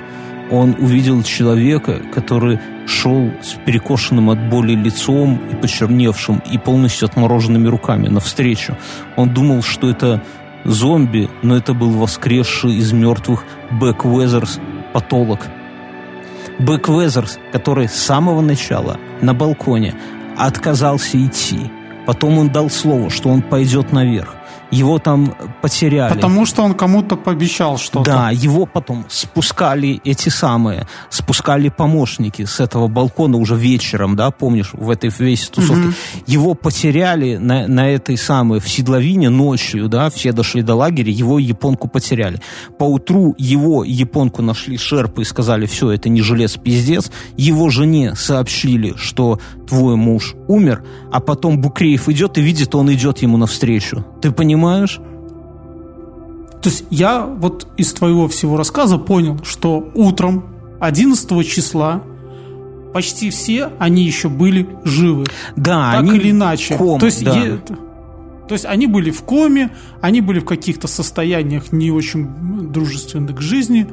он 0.52 0.76
увидел 0.77 1.23
человека, 1.23 2.02
который 2.14 2.60
шел 2.85 3.31
с 3.41 3.53
перекошенным 3.65 4.30
от 4.30 4.49
боли 4.49 4.76
лицом 4.76 5.39
и 5.49 5.56
почерневшим, 5.56 6.41
и 6.52 6.57
полностью 6.57 7.06
отмороженными 7.06 7.69
руками 7.69 8.10
навстречу. 8.10 8.77
Он 9.15 9.30
думал, 9.30 9.64
что 9.64 9.89
это 9.89 10.22
зомби, 10.64 11.30
но 11.42 11.56
это 11.56 11.74
был 11.74 11.92
воскресший 11.92 12.76
из 12.76 12.92
мертвых 12.92 13.44
Бэк 13.72 14.06
Уэзерс 14.06 14.60
патолог. 14.94 15.40
Бэк 16.60 16.90
Уэзерс, 16.90 17.40
который 17.52 17.88
с 17.88 17.94
самого 17.94 18.42
начала 18.42 18.98
на 19.22 19.34
балконе 19.34 19.96
отказался 20.38 21.24
идти. 21.24 21.72
Потом 22.06 22.38
он 22.38 22.50
дал 22.50 22.70
слово, 22.70 23.10
что 23.10 23.30
он 23.30 23.42
пойдет 23.42 23.92
наверх 23.92 24.36
его 24.72 24.99
там 24.99 25.35
потеряли. 25.61 26.14
Потому 26.14 26.45
что 26.45 26.64
он 26.64 26.73
кому-то 26.73 27.18
пообещал 27.18 27.77
что-то. 27.77 28.06
Да, 28.06 28.31
его 28.31 28.65
потом 28.65 29.06
спускали 29.10 30.02
эти 30.03 30.30
самые, 30.30 30.88
спускали 31.10 31.69
помощники 31.69 32.45
с 32.45 32.60
этого 32.60 32.88
балкона 32.88 33.38
уже 33.38 33.56
вечером, 33.56 34.15
да, 34.15 34.31
помнишь, 34.31 34.72
в 34.73 34.89
этой 34.89 35.11
весь 35.19 35.48
тусовке. 35.49 35.88
Угу. 35.88 35.93
Его 36.27 36.53
потеряли 36.53 37.35
на, 37.35 37.68
на 37.68 37.89
этой 37.89 38.18
самой, 38.18 38.60
в 38.60 38.69
Седловине 38.69 39.30
ночью, 39.30 39.89
да, 39.89 40.10
все 40.10 40.31
дошли 40.31 40.61
до 40.61 40.76
лагеря, 40.76 41.11
его 41.11 41.38
японку 41.38 41.88
потеряли. 41.88 42.41
Поутру 42.80 43.35
его 43.38 43.84
японку 43.84 44.41
нашли 44.41 44.77
шерпы 44.77 45.23
и 45.23 45.26
сказали, 45.26 45.65
все, 45.65 45.91
это 45.91 46.10
не 46.10 46.22
желез, 46.22 46.56
пиздец. 46.56 47.11
Его 47.35 47.69
жене 47.69 48.15
сообщили, 48.15 48.93
что 48.95 49.39
твой 49.68 49.95
муж 49.95 50.35
умер, 50.48 50.84
а 51.11 51.19
потом 51.19 51.60
Букреев 51.60 52.07
идет 52.10 52.38
и 52.38 52.41
видит, 52.41 52.73
он 52.76 52.91
идет 52.93 53.19
ему 53.19 53.38
навстречу. 53.38 54.06
Ты 54.22 54.31
понимаешь? 54.31 54.61
То 56.62 56.70
есть 56.70 56.86
я 56.90 57.26
вот 57.26 57.68
из 57.78 57.92
твоего 57.94 58.28
всего 58.28 58.56
рассказа 58.56 58.98
понял, 58.98 59.40
что 59.44 59.92
утром 59.96 60.46
11 60.80 61.48
числа 61.48 62.04
почти 62.94 63.30
все 63.30 63.72
они 63.80 64.04
еще 64.04 64.30
были 64.30 64.68
живы. 64.84 65.26
Да, 65.56 65.94
так 65.94 66.02
они 66.02 66.18
или 66.18 66.32
иначе. 66.32 66.78
ком, 66.78 67.00
то 67.00 67.08
есть 67.08 67.24
да. 67.24 67.36
е- 67.36 67.60
то 68.48 68.54
есть 68.54 68.66
они 68.66 68.86
были 68.86 69.12
в 69.12 69.24
коме, 69.24 69.72
они 70.02 70.20
были 70.20 70.40
в 70.40 70.46
каких-то 70.46 70.88
состояниях 70.88 71.72
не 71.72 71.90
очень 71.90 72.28
дружественных 72.72 73.38
к 73.38 73.42
жизни, 73.42 73.88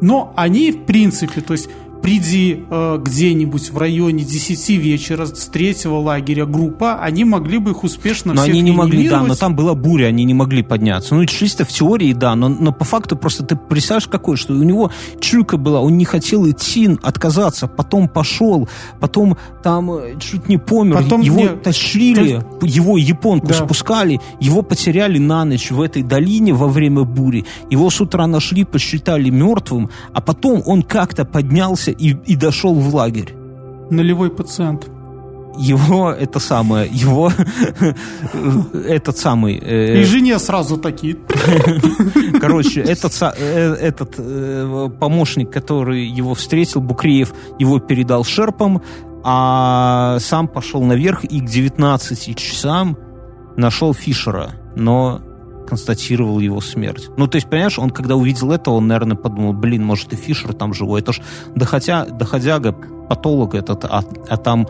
но 0.00 0.32
они, 0.36 0.70
в 0.70 0.84
принципе, 0.84 1.40
то 1.40 1.52
есть 1.52 1.68
приди 2.04 2.62
э, 2.68 2.98
где-нибудь 3.02 3.70
в 3.70 3.78
районе 3.78 4.24
10 4.24 4.68
вечера 4.78 5.24
с 5.24 5.46
третьего 5.46 5.96
лагеря 5.96 6.44
группа, 6.44 7.00
они 7.00 7.24
могли 7.24 7.56
бы 7.56 7.70
их 7.70 7.82
успешно 7.82 8.34
Но 8.34 8.42
всех 8.42 8.52
они 8.52 8.60
не 8.60 8.72
могли, 8.72 9.08
да, 9.08 9.22
но 9.22 9.34
там 9.34 9.56
была 9.56 9.74
буря, 9.74 10.08
они 10.08 10.24
не 10.24 10.34
могли 10.34 10.62
подняться. 10.62 11.14
Ну, 11.14 11.24
чисто 11.24 11.64
в 11.64 11.68
теории, 11.68 12.12
да, 12.12 12.34
но, 12.34 12.50
но 12.50 12.72
по 12.72 12.84
факту 12.84 13.16
просто 13.16 13.42
ты 13.42 13.56
представляешь, 13.56 14.06
какой, 14.06 14.36
что 14.36 14.52
у 14.52 14.62
него 14.62 14.90
чуйка 15.18 15.56
была, 15.56 15.80
он 15.80 15.96
не 15.96 16.04
хотел 16.04 16.46
идти, 16.50 16.90
отказаться, 17.02 17.68
потом 17.68 18.06
пошел, 18.08 18.68
потом 19.00 19.38
там 19.62 19.90
э, 19.90 20.18
чуть 20.20 20.46
не 20.46 20.58
помер, 20.58 21.02
Потом 21.02 21.22
его 21.22 21.40
не- 21.40 21.48
тащили, 21.48 22.44
его 22.60 22.98
японку 22.98 23.46
Да. 23.46 23.54
спускали, 23.54 24.20
его 24.40 24.60
потеряли 24.60 25.16
на 25.16 25.46
ночь 25.46 25.70
в 25.70 25.80
этой 25.80 26.02
долине 26.02 26.52
во 26.52 26.68
время 26.68 27.04
бури, 27.04 27.46
его 27.70 27.88
с 27.88 27.98
утра 27.98 28.26
нашли, 28.26 28.64
посчитали 28.64 29.30
мертвым, 29.30 29.88
а 30.12 30.20
потом 30.20 30.62
он 30.66 30.82
как-то 30.82 31.24
поднялся 31.24 31.93
и, 31.98 32.16
и 32.26 32.36
дошел 32.36 32.74
в 32.74 32.94
лагерь 32.94 33.34
Нулевой 33.90 34.30
пациент. 34.30 34.86
его 35.56 36.10
это 36.10 36.40
самое, 36.40 36.88
его 36.90 37.30
этот 38.72 39.16
самый, 39.16 39.58
э, 39.58 40.00
И 40.00 40.04
жене 40.04 40.38
сразу 40.38 40.78
такие. 40.78 41.16
короче, 42.40 42.80
этот, 42.80 43.12
э, 43.36 43.74
этот 43.80 44.14
э, 44.18 44.90
помощник, 44.98 45.50
который 45.50 46.06
его 46.06 46.34
встретил, 46.34 46.80
Букреев, 46.80 47.32
его 47.58 47.78
передал 47.78 48.24
шерпам, 48.24 48.82
а 49.22 50.18
сам 50.20 50.48
пошел 50.48 50.82
наверх 50.82 51.24
и 51.24 51.40
к 51.40 51.44
19 51.44 52.36
часам 52.36 52.98
нашел 53.56 53.94
Фишера, 53.94 54.52
но 54.76 55.20
констатировал 55.66 56.38
его 56.40 56.60
смерть. 56.60 57.10
Ну, 57.16 57.26
то 57.26 57.36
есть, 57.36 57.48
понимаешь, 57.48 57.78
он 57.78 57.90
когда 57.90 58.16
увидел 58.16 58.52
это, 58.52 58.70
он, 58.70 58.86
наверное, 58.86 59.16
подумал, 59.16 59.52
блин, 59.52 59.84
может 59.84 60.12
и 60.12 60.16
Фишер 60.16 60.52
там 60.52 60.74
живой. 60.74 61.00
Это 61.00 61.12
ж 61.12 61.20
доходя, 61.54 62.04
доходяга, 62.04 62.72
патолог 63.08 63.54
этот, 63.54 63.84
а, 63.84 64.04
а 64.28 64.36
там 64.36 64.66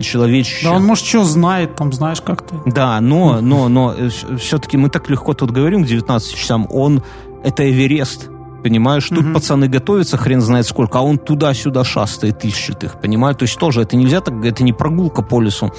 человечище. 0.00 0.66
Да 0.66 0.72
он, 0.72 0.84
может, 0.84 1.04
что 1.04 1.24
знает, 1.24 1.76
там, 1.76 1.92
знаешь, 1.92 2.20
как-то. 2.20 2.62
Да, 2.66 3.00
но, 3.00 3.40
но, 3.40 3.68
но 3.68 3.94
все-таки 4.38 4.76
мы 4.76 4.90
так 4.90 5.08
легко 5.10 5.34
тут 5.34 5.50
говорим 5.50 5.84
к 5.84 5.86
19 5.86 6.34
часам, 6.34 6.66
он 6.70 7.02
это 7.44 7.70
Эверест, 7.70 8.30
понимаешь? 8.62 9.08
Тут 9.08 9.32
пацаны 9.34 9.68
готовятся, 9.68 10.16
хрен 10.16 10.40
знает 10.40 10.66
сколько, 10.66 10.98
а 10.98 11.02
он 11.02 11.18
туда-сюда 11.18 11.84
шастает, 11.84 12.44
ищет 12.44 12.82
их, 12.82 13.00
понимаешь? 13.00 13.36
То 13.36 13.44
есть 13.44 13.58
тоже 13.58 13.82
это 13.82 13.96
нельзя 13.96 14.20
так, 14.20 14.44
это 14.44 14.64
не 14.64 14.72
прогулка 14.72 15.22
по 15.22 15.40
лесу 15.40 15.72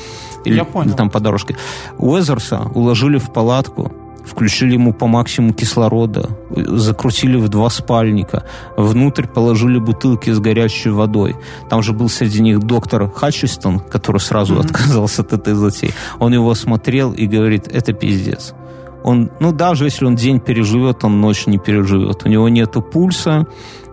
или, 0.46 0.64
или 0.86 0.92
там 0.92 1.10
по 1.10 1.20
дорожке. 1.20 1.58
Уэзерса 1.98 2.62
уложили 2.76 3.18
в 3.18 3.34
палатку, 3.34 3.92
включили 4.26 4.74
ему 4.74 4.94
по 4.94 5.08
максимуму 5.08 5.54
кислорода, 5.54 6.30
закрутили 6.50 7.38
в 7.38 7.50
два 7.50 7.70
спальника, 7.70 8.44
внутрь 8.78 9.28
положили 9.28 9.80
бутылки 9.80 10.30
с 10.30 10.40
горячей 10.40 10.90
водой. 10.90 11.36
Там 11.70 11.82
же 11.82 11.94
был 11.94 12.10
среди 12.10 12.42
них 12.42 12.60
доктор 12.60 13.10
Хатчистон, 13.12 13.80
который 13.80 14.20
сразу 14.20 14.60
отказался 14.60 15.22
от 15.22 15.34
этой 15.34 15.54
затеи. 15.54 15.92
Он 16.20 16.34
его 16.34 16.54
смотрел 16.56 17.14
и 17.14 17.28
говорит, 17.28 17.68
это 17.68 17.94
пиздец. 17.94 18.54
Он, 19.04 19.30
ну, 19.40 19.52
даже 19.52 19.86
если 19.86 20.06
он 20.06 20.16
день 20.16 20.40
переживет, 20.40 21.04
он 21.04 21.22
ночь 21.22 21.46
не 21.46 21.60
переживет. 21.60 22.26
У 22.26 22.30
него 22.30 22.50
нету 22.50 22.82
пульса, 22.82 23.46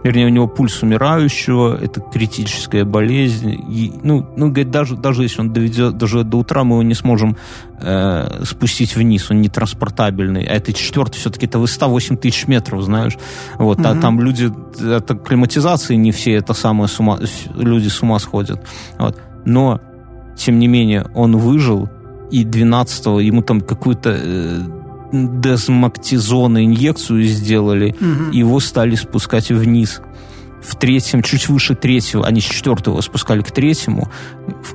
вернее, 0.03 0.27
у 0.27 0.31
него 0.31 0.49
пульс 0.49 0.83
умирающего, 0.83 1.77
это 1.81 2.01
критическая 2.01 2.85
болезнь. 2.85 3.51
И, 3.51 3.93
ну, 4.03 4.27
ну, 4.37 4.49
говорит, 4.49 4.70
даже, 4.70 4.97
даже 4.97 5.23
если 5.23 5.41
он 5.41 5.53
доведет 5.53 5.97
даже 5.97 6.24
до 6.24 6.39
утра, 6.39 6.65
мы 6.65 6.77
его 6.77 6.83
не 6.83 6.95
сможем 6.95 7.37
э, 7.81 8.45
спустить 8.45 8.97
вниз, 8.97 9.31
он 9.31 9.41
не 9.41 9.49
транспортабельный. 9.49 10.45
А 10.45 10.55
это 10.55 10.73
четвертый, 10.73 11.19
все-таки 11.19 11.47
это 11.47 11.59
высота 11.59 11.89
8 11.89 12.16
тысяч 12.16 12.47
метров, 12.47 12.83
знаешь. 12.83 13.16
Вот, 13.59 13.81
а 13.81 13.95
там 14.01 14.20
люди, 14.20 14.53
это 14.81 15.15
климатизации 15.15 15.95
не 15.95 16.12
все, 16.12 16.33
это 16.33 16.55
самое 16.55 16.89
с 16.89 16.99
ума, 16.99 17.19
люди 17.57 17.89
с 17.89 18.03
ума 18.03 18.19
сходят. 18.19 18.61
Вот. 18.99 19.19
Но, 19.45 19.81
тем 20.37 20.59
не 20.59 20.69
менее, 20.69 21.07
он 21.15 21.37
выжил, 21.37 21.89
и 22.31 22.45
12-го 22.45 23.20
ему 23.20 23.43
там 23.43 23.61
какую-то 23.61 24.16
э, 24.16 24.82
дезмактизона 25.13 26.65
инъекцию 26.65 27.25
сделали, 27.25 27.95
и 28.33 28.39
его 28.39 28.61
стали 28.61 28.95
спускать 28.95 29.51
вниз. 29.51 30.01
В 30.63 30.77
третьем, 30.77 31.23
чуть 31.23 31.49
выше 31.49 31.75
третьего, 31.75 32.25
они 32.25 32.41
с 32.41 32.45
четвертого 32.45 33.01
спускали 33.01 33.43
к 33.43 33.51
третьему, 33.51 34.09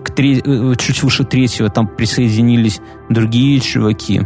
к 0.03 0.11
тре- 0.11 0.41
э, 0.43 0.75
чуть 0.77 1.01
выше 1.01 1.23
третьего 1.23 1.69
там 1.69 1.87
присоединились 1.87 2.79
другие 3.09 3.59
чуваки. 3.61 4.23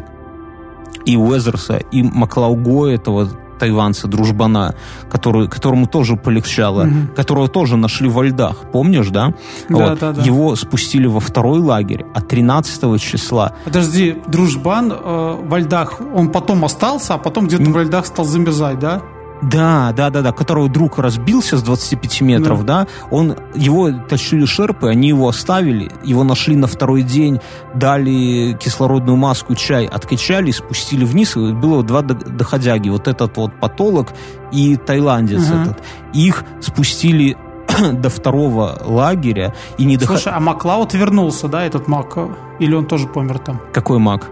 И 1.06 1.16
Уэзерса, 1.18 1.78
и 1.92 2.02
Маклауго 2.04 2.88
этого 2.88 3.30
тайванца, 3.62 4.08
дружбана, 4.08 4.74
который, 5.12 5.48
которому 5.48 5.86
тоже 5.86 6.16
полегчало, 6.16 6.90
которого 7.16 7.48
тоже 7.48 7.78
нашли 7.78 8.10
во 8.10 8.24
льдах, 8.24 8.56
помнишь, 8.74 9.10
да? 9.10 9.34
Да, 9.70 9.96
да, 9.96 10.14
да. 10.14 10.24
Его 10.24 10.56
спустили 10.56 11.06
во 11.06 11.20
второй 11.20 11.60
лагерь, 11.60 12.06
а 12.16 12.22
13 12.22 13.00
числа 13.00 13.54
Подожди, 13.66 14.16
дружбан 14.28 14.92
э, 14.92 15.38
во 15.44 15.60
льдах, 15.60 16.02
он 16.16 16.32
потом 16.32 16.66
остался, 16.66 17.14
а 17.14 17.18
потом 17.18 17.46
где-то 17.46 17.70
во 17.70 17.84
льдах 17.84 18.08
стал 18.08 18.26
замерзать, 18.26 18.80
да? 18.80 19.02
Да, 19.41 19.91
да, 19.95 20.09
да, 20.09 20.22
да, 20.22 20.31
которого 20.31 20.69
друг 20.69 20.99
разбился 20.99 21.57
с 21.57 21.63
25 21.63 22.22
метров, 22.22 22.63
да. 22.63 22.88
он, 23.09 23.35
его 23.55 23.91
тащили 23.91 24.45
шерпы, 24.45 24.88
они 24.89 25.09
его 25.09 25.27
оставили, 25.27 25.91
его 26.03 26.23
нашли 26.23 26.55
на 26.55 26.68
второй 26.68 27.01
день, 27.01 27.39
дали 27.73 28.53
кислородную 28.59 29.18
маску, 29.18 29.55
чай, 29.55 29.85
откачали, 29.85 30.51
спустили 30.51 31.05
вниз, 31.05 31.35
и 31.35 31.53
было 31.53 31.81
два 31.84 32.01
до- 32.01 32.13
доходяги, 32.13 32.89
вот 32.89 33.07
этот 33.07 33.35
вот 33.38 33.59
патолог 33.59 34.09
и 34.51 34.76
тайландец 34.76 35.49
Ага. 35.49 35.61
этот. 35.61 35.84
Их 36.13 36.43
спустили 36.59 37.35
до 37.93 38.09
второго 38.09 38.77
лагеря 38.85 39.53
и 39.77 39.85
не 39.85 39.97
доходили... 39.97 40.22
Слушай, 40.22 40.38
а 40.38 40.39
Маклауд 40.39 40.93
вернулся, 40.93 41.47
да, 41.47 41.63
этот 41.63 41.88
Мак? 41.88 42.18
Или 42.59 42.76
он 42.76 42.85
тоже 42.85 43.07
помер 43.07 43.39
там? 43.39 43.61
Какой 43.73 43.97
маг? 43.97 44.30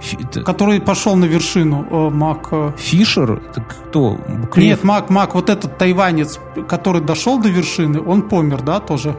Фи- 0.00 0.42
Который 0.44 0.80
пошел 0.80 1.16
на 1.16 1.24
вершину, 1.24 1.86
э, 1.90 2.10
Мак... 2.10 2.48
э, 2.52 2.72
Фишер? 2.76 3.40
Это 3.50 3.60
кто? 3.62 4.18
Буклеев? 4.28 4.56
Нет, 4.78 4.84
Мак, 4.84 5.10
Мак, 5.10 5.34
вот 5.34 5.48
этот 5.50 5.78
тайванец, 5.78 6.38
который 6.68 7.00
дошел 7.00 7.38
до 7.40 7.48
вершины, 7.48 8.00
он 8.00 8.22
помер, 8.22 8.62
да, 8.62 8.80
тоже? 8.80 9.16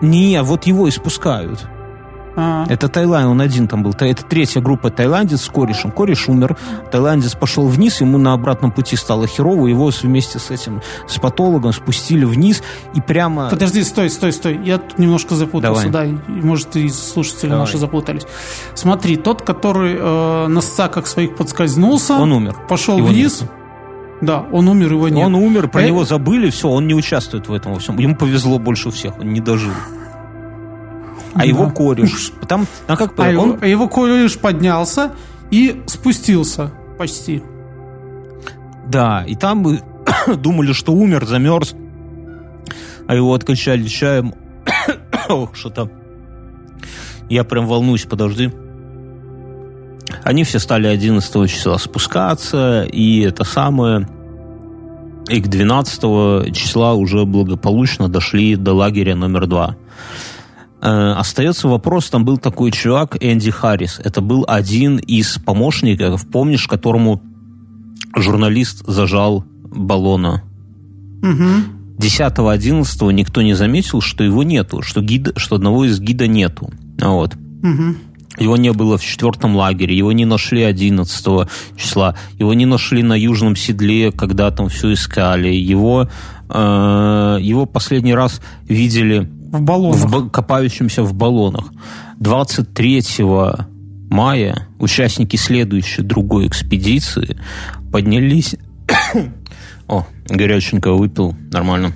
Не, 0.00 0.42
вот 0.42 0.66
его 0.66 0.86
и 0.86 0.90
спускают. 0.90 1.66
А, 2.40 2.66
Это 2.68 2.88
Таиланд, 2.88 3.26
он 3.26 3.40
один 3.40 3.66
там 3.66 3.82
был. 3.82 3.92
Это 3.98 4.22
третья 4.24 4.60
группа 4.60 4.90
тайландец 4.90 5.42
с 5.42 5.48
корешем. 5.48 5.90
Кореш 5.90 6.28
умер, 6.28 6.56
тайландец 6.92 7.34
пошел 7.34 7.66
вниз, 7.66 8.00
ему 8.00 8.16
на 8.16 8.32
обратном 8.32 8.70
пути 8.70 8.94
стало 8.94 9.26
херово, 9.26 9.66
его 9.66 9.90
вместе 10.02 10.38
с 10.38 10.52
этим, 10.52 10.80
с 11.08 11.18
патологом 11.18 11.72
спустили 11.72 12.24
вниз 12.24 12.62
и 12.94 13.00
прямо... 13.00 13.50
Подожди, 13.50 13.82
стой, 13.82 14.08
стой, 14.08 14.32
стой. 14.32 14.60
Я 14.64 14.78
тут 14.78 14.98
немножко 14.98 15.34
запутался, 15.34 15.88
Давай. 15.88 16.12
да, 16.12 16.18
может, 16.28 16.76
и 16.76 16.88
слушатели 16.90 17.50
Давай. 17.50 17.64
наши 17.64 17.76
запутались. 17.76 18.22
Смотри, 18.74 19.16
тот, 19.16 19.42
который 19.42 19.96
э, 19.98 20.46
на 20.46 20.60
сцаках 20.60 21.08
своих 21.08 21.34
подскользнулся, 21.34 22.14
Он 22.14 22.30
умер. 22.30 22.54
пошел 22.68 22.98
Его 22.98 23.08
вниз. 23.08 23.40
нету. 23.40 23.52
Да, 24.20 24.44
он 24.52 24.68
умер, 24.68 24.92
его 24.92 25.08
нет. 25.08 25.26
Он 25.26 25.34
умер, 25.34 25.68
про 25.68 25.82
Э, 25.82 25.86
него 25.88 26.04
забыли, 26.04 26.50
все, 26.50 26.68
он 26.68 26.86
не 26.86 26.94
участвует 26.94 27.48
в 27.48 27.52
этом 27.52 27.72
во 27.74 27.78
всем. 27.80 27.98
Ему 27.98 28.14
повезло 28.16 28.58
больше 28.60 28.90
всех, 28.90 29.18
он 29.18 29.32
не 29.32 29.40
дожил. 29.40 29.72
А 31.34 31.44
его 31.46 31.66
Да. 31.66 31.70
кореш. 31.70 32.32
Там, 32.48 32.66
а 32.86 32.96
как 32.96 33.12
А 33.18 33.22
он, 33.22 33.30
его, 33.30 33.58
а 33.60 33.66
его 33.66 33.88
кореш 33.88 34.38
поднялся 34.38 35.12
и 35.50 35.82
спустился 35.86 36.72
почти. 36.98 37.42
Да, 38.86 39.24
и 39.26 39.34
там 39.34 39.58
мы 39.58 39.80
думали, 40.36 40.72
что 40.72 40.92
умер, 40.92 41.26
замерз, 41.26 41.74
а 43.06 43.14
его 43.14 43.34
откачали 43.34 43.84
чаем. 43.86 44.34
Ох, 45.28 45.54
что-то. 45.54 45.90
Я 47.28 47.44
прям 47.44 47.66
волнуюсь, 47.66 48.04
подожди. 48.04 48.50
Они 50.24 50.44
все 50.44 50.58
стали 50.58 50.86
11 50.86 51.50
числа 51.50 51.78
спускаться, 51.78 52.84
и 52.84 53.20
это 53.20 53.44
самое... 53.44 54.08
И 55.28 55.42
к 55.42 55.48
12 55.48 56.54
числа 56.54 56.94
уже 56.94 57.26
благополучно 57.26 58.08
дошли 58.08 58.56
до 58.56 58.72
лагеря 58.72 59.14
номер 59.14 59.46
два. 59.46 59.76
Э, 60.80 61.14
остается 61.16 61.68
вопрос, 61.68 62.08
там 62.10 62.24
был 62.24 62.38
такой 62.38 62.70
чувак, 62.70 63.16
Энди 63.20 63.50
Харрис. 63.50 64.00
Это 64.02 64.20
был 64.20 64.44
один 64.46 64.98
из 64.98 65.38
помощников, 65.38 66.28
помнишь, 66.28 66.66
которому 66.68 67.22
журналист 68.16 68.84
зажал 68.86 69.44
баллона. 69.64 70.42
Угу. 71.22 71.98
10-11 71.98 73.12
никто 73.12 73.42
не 73.42 73.54
заметил, 73.54 74.00
что 74.00 74.22
его 74.22 74.44
нету, 74.44 74.82
что, 74.82 75.00
гида, 75.00 75.32
что 75.36 75.56
одного 75.56 75.84
из 75.84 75.98
гида 75.98 76.28
нету. 76.28 76.70
Вот. 77.00 77.34
Угу. 77.34 77.96
Его 78.38 78.56
не 78.56 78.72
было 78.72 78.96
в 78.98 79.04
четвертом 79.04 79.56
лагере, 79.56 79.96
его 79.96 80.12
не 80.12 80.24
нашли 80.24 80.62
11 80.62 81.48
числа, 81.76 82.14
его 82.38 82.54
не 82.54 82.66
нашли 82.66 83.02
на 83.02 83.14
южном 83.18 83.56
седле, 83.56 84.12
когда 84.12 84.52
там 84.52 84.68
все 84.68 84.92
искали, 84.92 85.48
его 85.48 86.08
его 86.50 87.66
последний 87.66 88.14
раз 88.14 88.40
видели 88.68 89.28
в 89.52 89.60
баллонах. 89.60 90.04
В, 90.04 90.30
копающимся 90.30 91.02
в 91.02 91.14
баллонах. 91.14 91.72
23 92.18 93.02
мая 94.10 94.68
участники 94.78 95.36
следующей 95.36 96.02
другой 96.02 96.46
экспедиции 96.46 97.38
поднялись... 97.92 98.56
О, 99.88 100.06
горяченько 100.28 100.92
выпил, 100.92 101.34
нормально. 101.50 101.92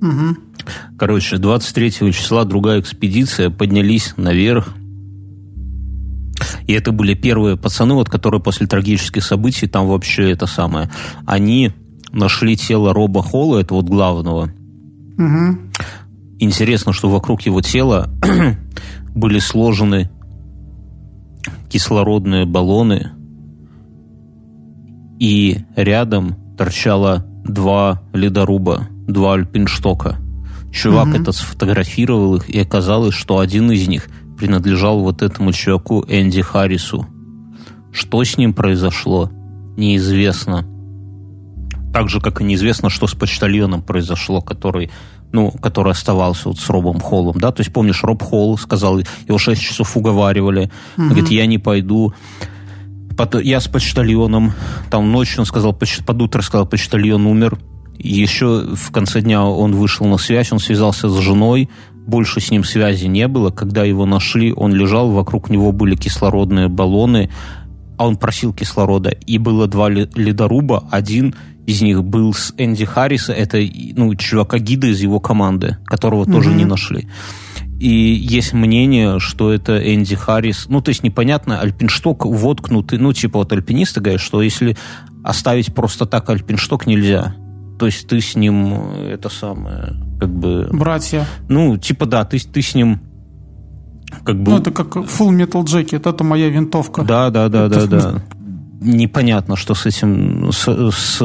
Угу. 0.00 0.36
Короче, 0.98 1.38
23 1.38 2.12
числа 2.12 2.44
другая 2.44 2.80
экспедиция 2.80 3.50
поднялись 3.50 4.14
наверх. 4.16 4.74
И 6.66 6.72
это 6.72 6.90
были 6.90 7.14
первые 7.14 7.56
пацаны, 7.56 7.94
вот, 7.94 8.08
которые 8.08 8.40
после 8.40 8.66
трагических 8.66 9.22
событий, 9.22 9.66
там 9.66 9.86
вообще 9.86 10.30
это 10.30 10.46
самое, 10.46 10.90
они 11.26 11.72
нашли 12.12 12.56
тело 12.56 12.92
Роба 12.92 13.22
Холла, 13.22 13.58
это 13.58 13.74
вот 13.74 13.86
главного. 13.86 14.50
Угу. 15.18 15.58
Интересно, 16.40 16.92
что 16.92 17.10
вокруг 17.10 17.42
его 17.42 17.60
тела 17.60 18.10
были 19.14 19.38
сложены 19.38 20.10
кислородные 21.68 22.46
баллоны, 22.46 23.12
и 25.18 25.58
рядом 25.76 26.36
торчало 26.56 27.26
два 27.44 28.02
ледоруба, 28.12 28.88
два 29.06 29.34
альпинштока. 29.34 30.16
Чувак 30.72 31.08
угу. 31.08 31.16
этот 31.16 31.36
сфотографировал 31.36 32.36
их, 32.36 32.48
и 32.48 32.58
оказалось, 32.58 33.14
что 33.14 33.38
один 33.38 33.70
из 33.70 33.86
них 33.88 34.08
принадлежал 34.38 35.00
вот 35.00 35.22
этому 35.22 35.52
чуваку 35.52 36.04
Энди 36.08 36.40
Харрису. 36.40 37.06
Что 37.92 38.24
с 38.24 38.38
ним 38.38 38.54
произошло, 38.54 39.30
неизвестно. 39.76 40.64
Так 41.92 42.08
же, 42.08 42.20
как 42.20 42.40
и 42.40 42.44
неизвестно, 42.44 42.90
что 42.90 43.06
с 43.06 43.14
почтальоном 43.14 43.82
произошло, 43.82 44.40
который 44.40 44.90
ну, 45.32 45.52
который 45.52 45.92
оставался 45.92 46.48
вот 46.48 46.58
с 46.58 46.68
Робом 46.68 46.98
Холлом, 46.98 47.38
да, 47.38 47.52
то 47.52 47.60
есть, 47.60 47.72
помнишь, 47.72 48.02
Роб 48.02 48.20
Холл 48.20 48.58
сказал, 48.58 48.98
его 49.28 49.38
6 49.38 49.62
часов 49.62 49.96
уговаривали, 49.96 50.72
угу. 50.96 51.06
говорит, 51.06 51.28
я 51.30 51.46
не 51.46 51.58
пойду, 51.58 52.12
я 53.42 53.60
с 53.60 53.68
почтальоном, 53.68 54.52
там 54.90 55.12
ночью 55.12 55.40
он 55.40 55.46
сказал, 55.46 55.72
под 55.72 56.22
утро 56.22 56.42
сказал, 56.42 56.66
почтальон 56.66 57.26
умер, 57.26 57.60
еще 58.02 58.74
в 58.74 58.90
конце 58.92 59.20
дня 59.20 59.44
он 59.44 59.72
вышел 59.72 60.06
на 60.06 60.16
связь, 60.16 60.52
он 60.52 60.58
связался 60.58 61.08
с 61.08 61.18
женой, 61.18 61.68
больше 62.06 62.40
с 62.40 62.50
ним 62.50 62.64
связи 62.64 63.06
не 63.06 63.28
было. 63.28 63.50
Когда 63.50 63.84
его 63.84 64.06
нашли, 64.06 64.52
он 64.52 64.72
лежал, 64.72 65.10
вокруг 65.10 65.50
него 65.50 65.70
были 65.70 65.96
кислородные 65.96 66.68
баллоны, 66.68 67.30
а 67.98 68.06
он 68.06 68.16
просил 68.16 68.54
кислорода. 68.54 69.10
И 69.10 69.36
было 69.36 69.66
два 69.66 69.90
ледоруба, 69.90 70.88
один 70.90 71.34
из 71.66 71.82
них 71.82 72.02
был 72.02 72.34
с 72.34 72.52
Энди 72.56 72.84
Харриса, 72.84 73.32
это 73.32 73.58
ну, 73.94 74.14
чувака-гида 74.14 74.88
из 74.88 75.00
его 75.00 75.20
команды, 75.20 75.78
которого 75.84 76.24
mm-hmm. 76.24 76.32
тоже 76.32 76.50
не 76.50 76.64
нашли. 76.64 77.08
И 77.78 77.88
есть 77.88 78.52
мнение, 78.52 79.18
что 79.20 79.52
это 79.52 79.78
Энди 79.78 80.14
Харрис. 80.14 80.66
Ну, 80.68 80.82
то 80.82 80.90
есть 80.90 81.02
непонятно, 81.02 81.60
альпиншток 81.60 82.26
воткнутый. 82.26 82.98
Ну, 82.98 83.12
типа 83.12 83.38
вот 83.38 83.52
альпинисты 83.52 84.00
говорят, 84.00 84.20
что 84.20 84.42
если 84.42 84.76
оставить 85.24 85.74
просто 85.74 86.04
так 86.04 86.28
альпиншток 86.28 86.86
нельзя. 86.86 87.34
То 87.78 87.86
есть 87.86 88.06
ты 88.06 88.20
с 88.20 88.36
ним 88.36 88.74
это 88.92 89.30
самое, 89.30 89.94
как 90.18 90.28
бы... 90.28 90.68
Братья. 90.70 91.26
Ну, 91.48 91.78
типа 91.78 92.04
да, 92.04 92.26
ты, 92.26 92.38
ты 92.38 92.60
с 92.60 92.74
ним 92.74 93.00
как 94.24 94.38
бы... 94.42 94.50
Ну, 94.50 94.58
это 94.58 94.70
как 94.70 94.96
Full 94.96 95.30
Metal 95.30 95.64
Jacket, 95.64 96.06
это 96.06 96.22
моя 96.22 96.50
винтовка. 96.50 97.02
Да, 97.02 97.30
да, 97.30 97.48
да, 97.48 97.68
да, 97.68 97.86
да. 97.86 98.22
Непонятно, 98.80 99.56
что 99.56 99.74
с 99.74 99.86
этим, 99.86 100.50
с, 100.52 100.90
с 100.92 101.20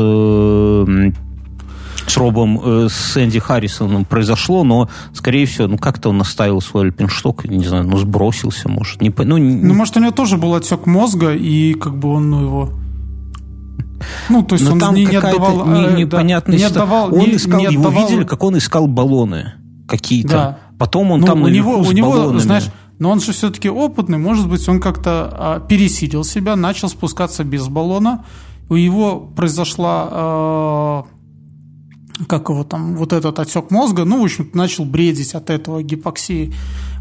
с 2.08 2.18
Робом, 2.18 2.62
э, 2.64 2.88
с 2.90 3.18
Энди 3.18 3.40
Харрисоном 3.40 4.06
произошло, 4.06 4.64
но, 4.64 4.90
скорее 5.14 5.46
всего, 5.46 5.68
ну, 5.68 5.78
как-то 5.78 6.10
он 6.10 6.22
оставил 6.22 6.62
свой 6.62 6.86
альпиншток, 6.86 7.46
не 7.46 7.66
знаю, 7.66 7.86
ну, 7.86 7.98
сбросился, 7.98 8.70
может. 8.70 9.02
Не, 9.02 9.14
ну, 9.18 9.38
ну, 9.38 9.74
может, 9.74 9.98
у 9.98 10.00
него 10.00 10.12
тоже 10.12 10.38
был 10.38 10.54
отек 10.54 10.86
мозга, 10.86 11.34
и 11.34 11.74
как 11.74 11.98
бы 11.98 12.10
он, 12.10 12.30
ну, 12.30 12.42
его... 12.42 12.70
Ну, 14.30 14.44
то 14.44 14.56
есть 14.56 14.66
Но 14.66 14.74
он 14.74 14.80
там 14.80 14.96
не, 14.96 15.06
не 15.06 15.16
отдавал... 15.16 15.66
Не, 15.66 15.86
э, 15.86 15.96
непонятно, 15.98 16.52
да, 16.52 16.58
не 16.58 16.64
отдавал... 16.64 17.14
Он 17.14 17.20
не, 17.20 17.36
искал, 17.36 17.60
не 17.60 17.68
отдавал... 17.68 17.92
Его 17.92 18.08
видели, 18.08 18.24
как 18.24 18.44
он 18.44 18.58
искал 18.58 18.88
баллоны 18.88 19.54
какие-то. 19.88 20.30
Да. 20.30 20.60
Потом 20.78 21.12
он 21.12 21.22
ну, 21.22 21.28
там 21.28 21.42
у 21.42 21.48
него, 21.48 21.78
у 21.78 21.92
него, 21.92 22.38
знаешь, 22.38 22.66
но 23.00 23.12
он 23.12 23.20
же 23.20 23.34
все-таки 23.34 23.70
опытный, 23.70 24.18
может 24.18 24.50
быть, 24.50 24.68
он 24.70 24.80
как-то 24.80 25.30
а, 25.32 25.60
пересилил 25.60 26.24
себя, 26.24 26.56
начал 26.56 26.90
спускаться 26.90 27.44
без 27.44 27.68
баллона. 27.68 28.26
У 28.70 28.76
него 28.78 29.20
произошла 29.20 30.08
а, 30.12 31.06
как 32.28 32.50
его 32.50 32.64
там, 32.64 32.96
вот 32.96 33.14
этот 33.14 33.40
отек 33.40 33.72
мозга, 33.72 34.06
ну, 34.06 34.22
в 34.22 34.24
общем 34.24 34.50
начал 34.54 34.86
бредить 34.86 35.34
от 35.36 35.50
этого 35.50 35.84
гипоксии, 35.84 36.54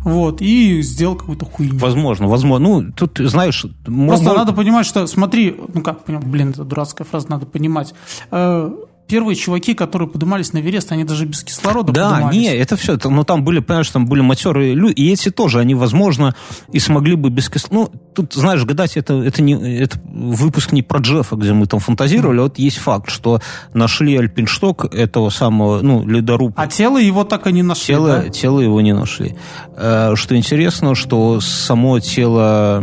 вот, 0.03 0.43
и 0.43 0.83
сделал 0.83 1.17
какую-то 1.17 1.47
хуйню. 1.47 1.79
Возможно, 1.79 2.27
возможно. 2.27 2.69
Ну, 2.69 2.93
тут, 2.93 3.19
знаешь... 3.19 3.63
Просто 3.63 3.91
мог... 3.91 4.37
надо 4.37 4.53
понимать, 4.53 4.87
что, 4.87 5.07
смотри, 5.07 5.57
ну 5.73 5.83
как, 5.83 6.01
блин, 6.07 6.51
это 6.51 6.65
дурацкая 6.65 7.07
фраза, 7.07 7.31
надо 7.31 7.47
понимать. 7.47 7.95
Э, 8.31 8.71
первые 9.07 9.37
чуваки, 9.37 9.75
которые 9.75 10.09
поднимались 10.09 10.53
на 10.53 10.59
Эверест, 10.59 10.93
они 10.93 11.05
даже 11.05 11.27
без 11.27 11.43
кислорода 11.43 11.93
да, 11.93 12.11
поднимались. 12.11 12.37
не, 12.37 12.55
это 12.55 12.77
все, 12.77 12.95
это, 12.95 13.11
ну 13.11 13.25
там 13.25 13.45
были, 13.45 13.61
понимаешь, 13.61 13.91
там 13.91 14.07
были 14.07 14.21
матерые 14.21 14.75
люди, 14.75 14.95
и 14.95 15.13
эти 15.13 15.31
тоже, 15.31 15.61
они, 15.61 15.75
возможно, 15.75 16.35
и 16.73 16.79
смогли 16.79 17.15
бы 17.15 17.31
без 17.31 17.49
кислорода. 17.49 17.91
Ну, 17.93 18.01
тут, 18.15 18.35
знаешь, 18.35 18.65
гадать, 18.65 18.97
это, 18.97 19.15
это, 19.15 19.43
не, 19.43 19.55
это 19.79 19.99
выпуск 20.05 20.73
не 20.73 20.83
про 20.83 21.01
Джеффа, 21.01 21.37
где 21.37 21.53
мы 21.53 21.67
там 21.67 21.81
фантазировали, 21.81 22.41
mm. 22.41 22.43
вот 22.43 22.59
есть 22.59 22.79
факт, 22.79 23.11
что 23.11 23.41
нашли 23.73 24.17
альпиншток 24.17 24.95
этого 24.95 25.31
самого, 25.31 25.81
ну, 25.83 26.07
ледоруба. 26.07 26.55
А 26.57 26.67
тело 26.67 26.99
его 26.99 27.25
так 27.25 27.47
и 27.47 27.53
не 27.53 27.63
нашли, 27.63 27.95
Тело, 27.95 28.23
да? 28.23 28.29
тело 28.29 28.61
его 28.61 28.81
не 28.81 28.95
нашли. 28.95 29.37
Э, 29.77 30.15
что 30.15 30.37
интересно, 30.37 30.95
что 30.95 31.41
само 31.41 32.01
тело 32.01 32.83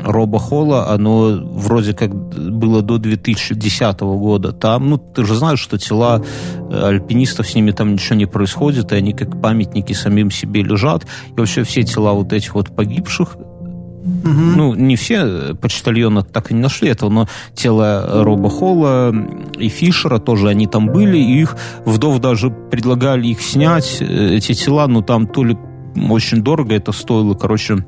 Роба 0.00 0.38
Холла, 0.38 0.90
оно 0.90 1.40
вроде 1.42 1.94
как 1.94 2.14
было 2.14 2.82
до 2.82 2.98
2010 2.98 4.00
года. 4.00 4.52
Там, 4.52 4.90
ну, 4.90 4.98
ты 4.98 5.24
же 5.24 5.34
знаешь, 5.34 5.45
знают, 5.46 5.60
что 5.60 5.78
тела 5.78 6.22
э, 6.70 6.88
альпинистов, 6.88 7.46
с 7.46 7.54
ними 7.54 7.70
там 7.70 7.92
ничего 7.92 8.16
не 8.16 8.26
происходит, 8.26 8.92
и 8.92 8.96
они 8.96 9.12
как 9.12 9.40
памятники 9.40 9.92
самим 9.92 10.30
себе 10.30 10.62
лежат. 10.62 11.06
И 11.36 11.40
вообще 11.40 11.62
все 11.62 11.82
тела 11.82 12.12
вот 12.12 12.32
этих 12.32 12.54
вот 12.54 12.74
погибших, 12.74 13.36
Угу. 14.06 14.30
Ну, 14.56 14.74
не 14.74 14.94
все 14.94 15.54
почтальона 15.60 16.22
так 16.22 16.52
и 16.52 16.54
не 16.54 16.60
нашли 16.60 16.88
этого, 16.90 17.10
но 17.10 17.28
тело 17.54 18.22
Роба 18.22 18.48
Холла 18.48 19.12
и 19.58 19.68
Фишера 19.68 20.20
тоже, 20.20 20.48
они 20.48 20.68
там 20.68 20.86
были, 20.86 21.18
и 21.18 21.40
их 21.40 21.56
вдов 21.84 22.20
даже 22.20 22.50
предлагали 22.50 23.26
их 23.26 23.42
снять, 23.42 23.98
э, 24.00 24.36
эти 24.36 24.52
тела, 24.52 24.86
но 24.86 25.02
там 25.02 25.26
то 25.26 25.42
ли 25.42 25.56
очень 26.08 26.42
дорого 26.42 26.74
это 26.74 26.92
стоило, 26.92 27.34
короче, 27.34 27.84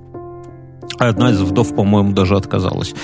Одна 0.99 1.31
из 1.31 1.41
вдов, 1.41 1.75
по-моему, 1.75 2.13
даже 2.13 2.37
отказалась. 2.37 2.95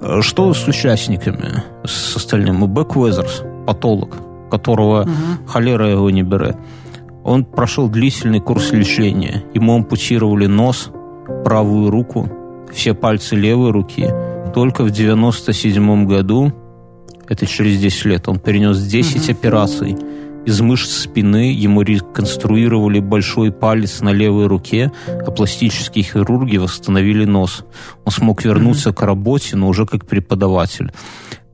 Э, 0.00 0.20
что 0.22 0.52
с 0.52 0.66
участниками, 0.66 1.62
с 1.84 2.16
остальными? 2.16 2.66
Бэк 2.66 2.96
Уэзерс, 2.96 3.42
патолог, 3.66 4.16
которого 4.50 5.02
угу. 5.02 5.48
холера 5.48 5.88
его 5.88 6.10
не 6.10 6.22
берет. 6.22 6.56
Он 7.22 7.44
прошел 7.44 7.88
длительный 7.88 8.40
курс 8.40 8.72
лечения. 8.72 9.44
Ему 9.54 9.74
ампутировали 9.74 10.46
нос, 10.46 10.90
правую 11.44 11.90
руку, 11.90 12.30
все 12.72 12.94
пальцы 12.94 13.36
левой 13.36 13.70
руки. 13.70 14.08
Только 14.54 14.84
в 14.84 14.90
97 14.90 16.06
году, 16.06 16.52
это 17.28 17.46
через 17.46 17.80
10 17.80 18.04
лет, 18.06 18.28
он 18.28 18.38
перенес 18.38 18.80
10 18.80 19.22
угу. 19.22 19.32
операций. 19.32 19.96
Из 20.46 20.60
мышц 20.60 21.02
спины 21.02 21.52
ему 21.52 21.82
реконструировали 21.82 23.00
большой 23.00 23.50
палец 23.50 24.00
на 24.00 24.10
левой 24.10 24.46
руке, 24.46 24.92
а 25.08 25.32
пластические 25.32 26.04
хирурги 26.04 26.56
восстановили 26.56 27.24
нос. 27.24 27.64
Он 28.04 28.12
смог 28.12 28.44
вернуться 28.44 28.92
к 28.92 29.02
работе, 29.02 29.56
но 29.56 29.66
уже 29.66 29.86
как 29.86 30.06
преподаватель. 30.06 30.92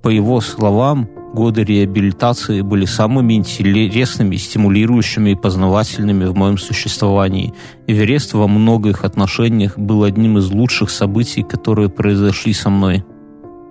По 0.02 0.10
его 0.10 0.42
словам, 0.42 1.08
годы 1.32 1.64
реабилитации 1.64 2.60
были 2.60 2.84
самыми 2.84 3.32
интересными, 3.32 4.36
стимулирующими 4.36 5.30
и 5.30 5.36
познавательными 5.36 6.26
в 6.26 6.34
моем 6.34 6.58
существовании. 6.58 7.54
Эверест 7.86 8.34
во 8.34 8.46
многих 8.46 9.04
отношениях 9.04 9.78
был 9.78 10.04
одним 10.04 10.36
из 10.36 10.50
лучших 10.50 10.90
событий, 10.90 11.42
которые 11.42 11.88
произошли 11.88 12.52
со 12.52 12.68
мной. 12.68 13.04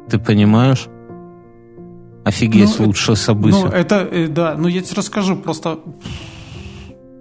Ты 0.10 0.18
понимаешь? 0.18 0.88
Офигеть, 2.24 2.78
ну, 2.78 2.86
лучшее 2.86 3.16
событие. 3.16 3.66
Ну, 3.66 3.72
это, 3.72 4.08
э, 4.12 4.28
да, 4.28 4.56
ну 4.58 4.68
я 4.68 4.82
тебе 4.82 4.96
расскажу, 4.98 5.36
просто 5.36 5.80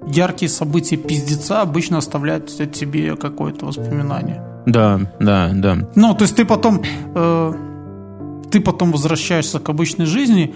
яркие 0.06 0.50
события 0.50 0.96
пиздеца 0.96 1.62
обычно 1.62 1.98
оставляют 1.98 2.50
тебе 2.72 3.16
какое-то 3.16 3.66
воспоминание. 3.66 4.42
Да, 4.66 5.00
да, 5.18 5.50
да. 5.54 5.88
Ну, 5.94 6.14
то 6.14 6.22
есть 6.22 6.36
ты 6.36 6.44
потом, 6.44 6.82
э, 7.14 7.52
ты 8.50 8.60
потом 8.60 8.92
возвращаешься 8.92 9.58
к 9.58 9.68
обычной 9.68 10.06
жизни 10.06 10.54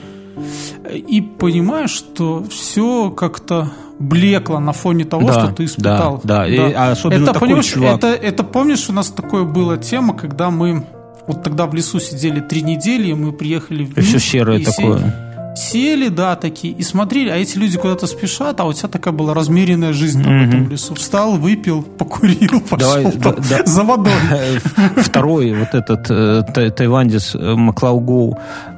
и 0.93 1.21
понимаешь, 1.21 1.91
что 1.91 2.45
все 2.51 3.11
как-то 3.11 3.73
блекло 3.99 4.59
на 4.59 4.73
фоне 4.73 5.05
того, 5.05 5.27
да, 5.29 5.41
что 5.41 5.53
ты 5.53 5.65
испытал. 5.65 6.21
Да, 6.25 6.41
да. 6.41 6.47
да. 6.47 6.47
И, 6.47 6.73
особенно 6.73 7.23
это, 7.23 7.33
такой 7.33 7.49
понимаешь, 7.49 7.67
чувак. 7.67 7.99
Это, 7.99 8.09
это 8.09 8.45
помнишь, 8.45 8.89
у 8.89 8.93
нас 8.93 9.11
такое 9.11 9.45
была 9.45 9.77
тема, 9.77 10.15
когда 10.15 10.51
мы 10.51 10.85
вот 11.27 11.43
тогда 11.43 11.67
в 11.67 11.75
лесу 11.75 12.01
сидели 12.01 12.41
три 12.41 12.63
недели, 12.63 13.09
и 13.09 13.15
мы 13.15 13.33
приехали 13.33 13.85
в 13.85 13.97
Минск. 13.97 13.99
И 13.99 14.03
все 14.03 14.19
серое 14.19 14.59
и 14.59 14.65
такое. 14.65 15.34
Сели, 15.57 16.09
да, 16.09 16.37
такие, 16.37 16.75
и 16.75 16.83
смотрели, 16.83 17.31
а 17.31 17.37
эти 17.37 17.57
люди 17.59 17.79
куда-то 17.79 18.07
спешат, 18.07 18.61
а 18.61 18.65
у 18.65 18.73
тебя 18.73 18.89
такая 18.89 19.13
была 19.13 19.35
размеренная 19.35 19.93
жизнь 19.93 20.23
там, 20.23 20.33
mm-hmm. 20.33 20.45
в 20.45 20.49
этом 20.49 20.71
лесу. 20.71 20.95
Встал, 20.95 21.37
выпил, 21.37 21.83
покурил, 21.83 22.61
пошел 22.69 22.79
Давай, 22.79 23.13
там, 23.13 23.37
да, 23.49 23.63
за 23.67 23.83
водой. 23.83 24.13
Второй, 24.97 25.53
вот 25.53 25.75
этот 25.75 26.11
э, 26.11 26.71
тайвандец 26.71 27.35
э, 27.35 27.55
Маклау 27.55 27.95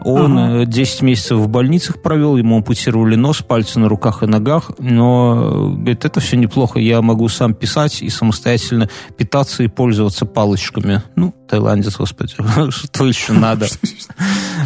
он 0.04 0.38
ага. 0.38 0.66
10 0.66 1.02
месяцев 1.02 1.38
в 1.38 1.48
больницах 1.48 2.00
провел, 2.02 2.36
ему 2.36 2.56
ампутировали 2.56 3.16
нос, 3.16 3.42
пальцы 3.42 3.80
на 3.80 3.88
руках 3.88 4.22
и 4.22 4.26
ногах, 4.26 4.70
но, 4.78 5.72
говорит, 5.76 6.04
это 6.04 6.20
все 6.20 6.36
неплохо, 6.36 6.78
я 6.78 7.02
могу 7.02 7.28
сам 7.28 7.54
писать 7.54 8.02
и 8.02 8.08
самостоятельно 8.08 8.88
питаться 9.16 9.62
и 9.62 9.68
пользоваться 9.68 10.26
палочками. 10.26 11.02
Ну, 11.16 11.34
тайландец, 11.48 11.96
господи, 11.96 12.34
что 12.70 13.06
еще 13.06 13.32
надо? 13.32 13.66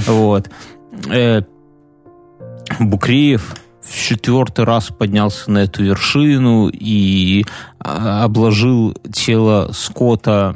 Вот. 0.07 0.51
Букреев 2.79 3.55
в 3.83 3.97
четвертый 3.97 4.65
раз 4.65 4.89
поднялся 4.89 5.51
на 5.51 5.59
эту 5.59 5.83
вершину 5.83 6.69
и 6.69 7.45
а, 7.79 8.25
обложил 8.25 8.95
тело 9.13 9.71
Скотта 9.73 10.55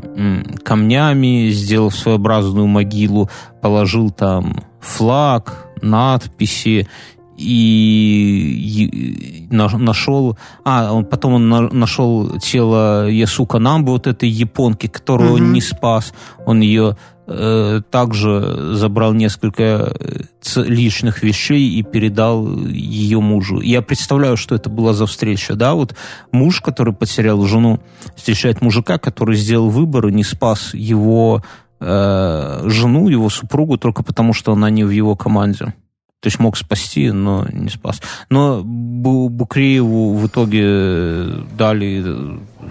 камнями, 0.62 1.50
сделал 1.50 1.90
своеобразную 1.90 2.66
могилу, 2.66 3.28
положил 3.60 4.10
там 4.10 4.62
флаг, 4.80 5.68
надписи 5.82 6.88
и 7.36 9.48
нашел, 9.50 10.38
а 10.64 10.92
он 10.92 11.04
потом 11.04 11.34
он 11.34 11.78
нашел 11.78 12.38
тело 12.38 13.08
Ясука 13.08 13.58
Намбы, 13.58 13.92
вот 13.92 14.06
этой 14.06 14.28
японки, 14.28 14.86
которую 14.86 15.32
угу. 15.32 15.38
он 15.38 15.52
не 15.52 15.60
спас, 15.60 16.14
он 16.46 16.60
ее 16.60 16.96
также 17.26 18.74
забрал 18.74 19.14
несколько 19.14 19.62
э, 19.62 20.20
личных 20.56 21.22
вещей 21.22 21.70
и 21.78 21.82
передал 21.82 22.46
ее 22.66 23.20
мужу. 23.20 23.60
Я 23.60 23.80
представляю, 23.80 24.36
что 24.36 24.54
это 24.54 24.68
была 24.68 24.92
за 24.92 25.06
встреча, 25.06 25.54
да, 25.54 25.74
вот 25.74 25.94
муж, 26.32 26.60
который 26.60 26.92
потерял 26.92 27.42
жену, 27.46 27.80
встречает 28.14 28.60
мужика, 28.60 28.98
который 28.98 29.36
сделал 29.36 29.70
выбор 29.70 30.08
и 30.08 30.12
не 30.12 30.24
спас 30.24 30.74
его 30.74 31.42
э, 31.80 32.62
жену, 32.66 33.08
его 33.08 33.30
супругу 33.30 33.78
только 33.78 34.02
потому, 34.02 34.34
что 34.34 34.52
она 34.52 34.68
не 34.68 34.84
в 34.84 34.90
его 34.90 35.16
команде. 35.16 35.74
То 36.24 36.28
есть 36.28 36.38
мог 36.38 36.56
спасти, 36.56 37.10
но 37.10 37.46
не 37.52 37.68
спас. 37.68 38.00
Но 38.30 38.62
Букрееву 38.64 40.14
в 40.14 40.26
итоге 40.26 41.44
дали, 41.56 42.02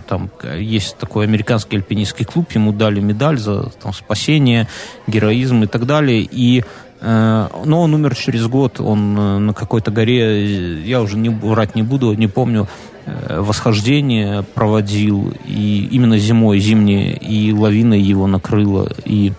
там 0.07 0.29
есть 0.55 0.97
такой 0.97 1.25
американский 1.25 1.77
альпинистский 1.77 2.25
клуб, 2.25 2.51
ему 2.51 2.71
дали 2.71 2.99
медаль 2.99 3.37
за 3.37 3.69
там, 3.81 3.93
спасение, 3.93 4.67
героизм 5.07 5.63
и 5.63 5.67
так 5.67 5.85
далее. 5.85 6.27
И 6.29 6.63
э, 7.01 7.47
но 7.65 7.81
он 7.81 7.93
умер 7.93 8.15
через 8.15 8.47
год, 8.47 8.79
он 8.79 9.17
э, 9.17 9.37
на 9.39 9.53
какой-то 9.53 9.91
горе, 9.91 10.81
я 10.83 11.01
уже 11.01 11.17
не 11.17 11.29
врать 11.29 11.75
не 11.75 11.83
буду, 11.83 12.13
не 12.13 12.27
помню, 12.27 12.67
э, 13.05 13.39
восхождение 13.39 14.43
проводил, 14.43 15.33
и 15.45 15.87
именно 15.91 16.17
зимой, 16.17 16.59
зимнее, 16.59 17.15
и 17.15 17.53
лавина 17.53 17.93
его 17.93 18.27
накрыла, 18.27 18.89
и 19.05 19.33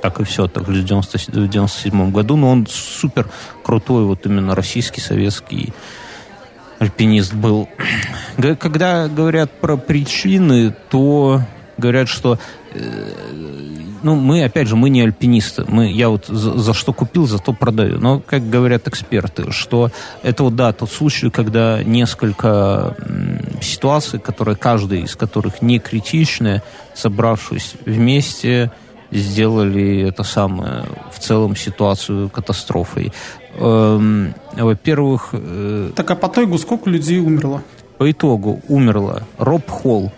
так 0.00 0.20
и 0.20 0.24
все, 0.24 0.48
так 0.48 0.66
в 0.66 0.72
97 0.72 2.10
году, 2.10 2.36
но 2.36 2.50
он 2.50 2.66
супер 2.66 3.28
крутой, 3.62 4.04
вот 4.04 4.24
именно 4.26 4.54
российский, 4.54 5.00
советский 5.00 5.72
альпинист 6.80 7.34
был. 7.34 7.68
Когда 8.58 9.06
говорят 9.06 9.52
про 9.60 9.76
причины, 9.76 10.74
то 10.88 11.42
говорят, 11.76 12.08
что 12.08 12.38
э, 12.72 13.10
ну, 14.02 14.16
мы, 14.16 14.44
опять 14.44 14.66
же, 14.66 14.76
мы 14.76 14.88
не 14.88 15.02
альпинисты. 15.02 15.64
Мы, 15.68 15.92
я 15.92 16.08
вот 16.08 16.26
за, 16.26 16.58
за 16.58 16.72
что 16.72 16.92
купил, 16.92 17.26
за 17.26 17.38
то 17.38 17.52
продаю. 17.52 17.98
Но, 17.98 18.20
как 18.20 18.48
говорят 18.48 18.88
эксперты, 18.88 19.52
что 19.52 19.90
это 20.22 20.44
вот, 20.44 20.56
да, 20.56 20.72
тот 20.72 20.90
случай, 20.90 21.30
когда 21.30 21.82
несколько 21.82 22.96
ситуаций, 23.60 24.18
которые, 24.18 24.56
каждая 24.56 25.00
из 25.00 25.16
которых 25.16 25.60
не 25.60 25.78
критичная, 25.78 26.62
собравшись 26.94 27.74
вместе, 27.84 28.72
сделали 29.10 30.08
это 30.08 30.22
самое, 30.22 30.84
в 31.12 31.18
целом 31.18 31.56
ситуацию 31.56 32.30
катастрофой. 32.30 33.12
Эм, 33.60 34.34
во-первых... 34.56 35.30
Э, 35.32 35.90
так 35.94 36.10
а 36.10 36.16
по 36.16 36.26
итогу 36.26 36.58
сколько 36.58 36.88
людей 36.88 37.18
умерло? 37.18 37.62
По 37.98 38.10
итогу 38.10 38.62
умерло 38.68 39.24
Роб 39.38 39.68
Холл, 39.68 40.10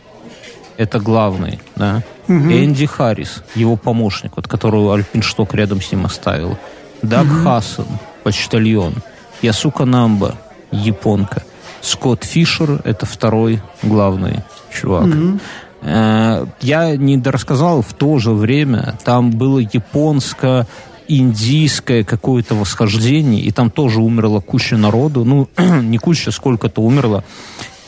это 0.77 1.01
главный, 1.01 1.61
да, 1.75 2.03
угу. 2.29 2.35
Энди 2.35 2.87
Харрис, 2.87 3.43
его 3.57 3.77
помощник, 3.77 4.33
вот 4.37 4.47
которого 4.47 4.95
Альпиншток 4.95 5.55
рядом 5.55 5.81
с 5.81 5.91
ним 5.91 6.07
оставил, 6.07 6.57
Даг 7.03 7.27
угу. 7.27 7.43
Хассан, 7.43 7.87
почтальон, 8.23 8.95
Ясука 9.43 9.85
Намба, 9.85 10.37
японка, 10.71 11.43
Скотт 11.81 12.23
Фишер, 12.23 12.81
это 12.85 13.07
второй 13.07 13.61
главный 13.83 14.45
чувак. 14.73 15.07
Угу. 15.07 15.41
Я 15.85 16.97
не 16.97 17.21
рассказал 17.21 17.83
в 17.83 17.93
то 17.93 18.19
же 18.19 18.31
время, 18.31 18.97
там 19.05 19.33
было 19.33 19.59
японское 19.59 20.67
индийское 21.09 22.05
какое-то 22.05 22.55
восхождение, 22.55 23.43
и 23.43 23.51
там 23.51 23.71
тоже 23.71 24.01
умерла 24.01 24.41
куча 24.41 24.77
народу, 24.77 25.25
ну, 25.25 25.49
не 25.83 25.99
куча, 25.99 26.31
сколько-то 26.31 26.83
умерло, 26.83 27.25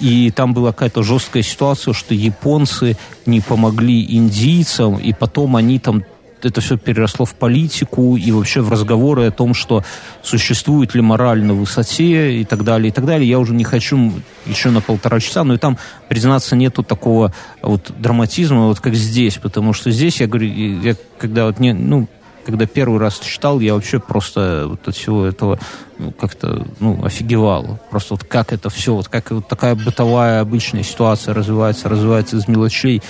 и 0.01 0.31
там 0.31 0.55
была 0.55 0.73
какая-то 0.73 1.03
жесткая 1.03 1.43
ситуация, 1.43 1.95
что 1.95 2.15
японцы 2.15 2.97
не 3.27 3.41
помогли 3.41 4.05
индийцам, 4.17 4.97
и 4.97 5.13
потом 5.13 5.57
они 5.57 5.79
там 5.79 6.05
это 6.45 6.61
все 6.61 6.77
переросло 6.77 7.25
в 7.25 7.35
политику 7.35 8.17
и 8.17 8.31
вообще 8.31 8.61
в 8.61 8.71
разговоры 8.71 9.27
о 9.27 9.31
том, 9.31 9.55
что 9.55 9.83
существует 10.23 10.95
ли 10.95 11.01
мораль 11.01 11.43
на 11.43 11.55
высоте 11.55 12.41
и 12.41 12.45
так 12.45 12.65
далее, 12.65 12.91
и 12.91 12.93
так 12.93 13.07
далее. 13.07 13.29
Я 13.29 13.39
уже 13.39 13.55
не 13.55 13.65
хочу 13.65 14.13
еще 14.47 14.71
на 14.71 14.81
полтора 14.81 15.21
часа, 15.21 15.45
но 15.45 15.55
и 15.55 15.59
там, 15.59 15.79
признаться, 16.09 16.57
нету 16.57 16.83
такого 16.83 17.33
вот 17.63 17.93
драматизма, 17.99 18.67
вот 18.67 18.81
как 18.81 18.95
здесь, 18.95 19.37
потому 19.37 19.73
что 19.73 19.91
здесь, 19.91 20.21
я 20.21 20.27
говорю, 20.27 20.49
я 20.49 20.97
когда 21.19 21.47
вот 21.47 21.61
не, 21.61 21.73
ну, 21.73 22.09
когда 22.45 22.67
первый 22.67 23.01
раз 23.01 23.19
читал, 23.19 23.61
я 23.61 23.75
вообще 23.75 23.99
просто 23.99 24.67
вот 24.69 24.87
от 24.87 24.95
всего 24.95 25.27
этого 25.27 25.59
ну, 25.99 26.13
как-то 26.13 26.67
ну, 26.81 27.05
офигевал. 27.05 27.81
Просто 27.91 28.15
вот 28.15 28.25
как 28.25 28.53
это 28.53 28.71
все, 28.71 28.95
вот 28.95 29.09
как 29.09 29.31
вот 29.31 29.49
такая 29.49 29.75
бытовая 29.75 30.41
обычная 30.41 30.83
ситуация 30.83 31.35
развивается, 31.35 31.89
развивается 31.89 32.37
из 32.37 32.47
мелочей. 32.49 33.03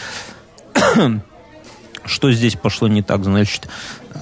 Что 2.06 2.30
здесь 2.32 2.54
пошло 2.54 2.86
не 2.86 3.02
так? 3.02 3.24
Значит, 3.24 3.68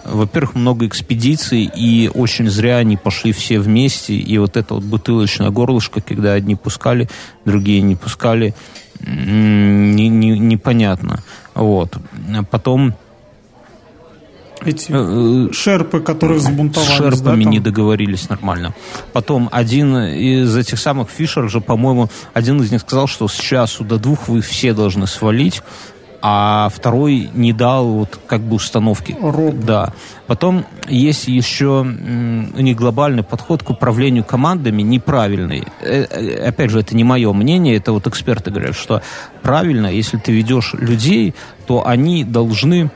во-первых, 0.05 0.55
много 0.55 0.87
экспедиций, 0.87 1.65
и 1.65 2.09
очень 2.09 2.49
зря 2.49 2.77
они 2.79 2.97
пошли 2.97 3.33
все 3.33 3.59
вместе, 3.59 4.15
и 4.15 4.39
вот 4.39 4.57
это 4.57 4.75
вот 4.75 4.85
бутылочное 4.85 5.51
горлышко, 5.51 6.01
когда 6.01 6.33
одни 6.33 6.55
пускали, 6.55 7.09
другие 7.45 7.83
не 7.83 7.97
пускали, 7.97 8.55
не, 9.01 10.09
не. 10.09 10.61
Вот. 11.55 11.97
Потом 12.51 12.95
эти 14.65 14.91
э, 14.91 15.49
э, 15.49 15.53
шерпы, 15.53 16.01
которые 16.01 16.39
взбунтовались. 16.39 16.93
С 16.93 16.97
шерпами 16.97 17.45
да, 17.45 17.51
не 17.51 17.61
договорились 17.61 18.29
нормально. 18.29 18.75
Потом 19.13 19.49
один 19.53 19.97
из 19.97 20.57
этих 20.57 20.79
самых 20.79 21.11
Фишер 21.11 21.49
же, 21.49 21.61
по-моему, 21.61 22.09
один 22.35 22.61
из 22.61 22.71
них 22.71 22.81
сказал, 22.83 23.07
что 23.07 23.29
с 23.29 23.35
часу 23.35 23.85
до 23.85 23.99
двух 23.99 24.29
вы 24.29 24.41
все 24.41 24.73
должны 24.73 25.07
свалить, 25.07 25.63
а 26.25 26.69
второй 26.69 27.29
не 27.35 27.53
дал 27.53 27.87
вот 27.89 28.19
как 28.27 28.43
бы 28.43 28.55
установки. 28.55 29.17
Роб. 29.21 29.57
Да. 29.57 29.93
Потом 30.29 30.65
есть 30.89 31.27
еще 31.27 31.81
у 31.81 32.61
них 32.61 32.77
глобальный 32.77 33.25
подход 33.25 33.65
к 33.65 33.71
управлению 33.71 34.25
командами 34.25 34.83
неправильный. 34.83 35.65
Э, 35.81 36.47
опять 36.47 36.71
же, 36.71 36.79
это 36.79 36.95
не 36.95 37.03
мое 37.03 37.33
мнение, 37.33 37.77
это 37.77 37.93
вот 37.93 38.07
эксперты 38.07 38.53
говорят, 38.53 38.77
что 38.77 39.03
правильно, 39.43 39.89
если 39.89 40.17
ты 40.17 40.31
ведешь 40.31 40.75
людей, 40.75 41.35
то 41.67 41.87
они 41.87 42.23
должны 42.23 42.91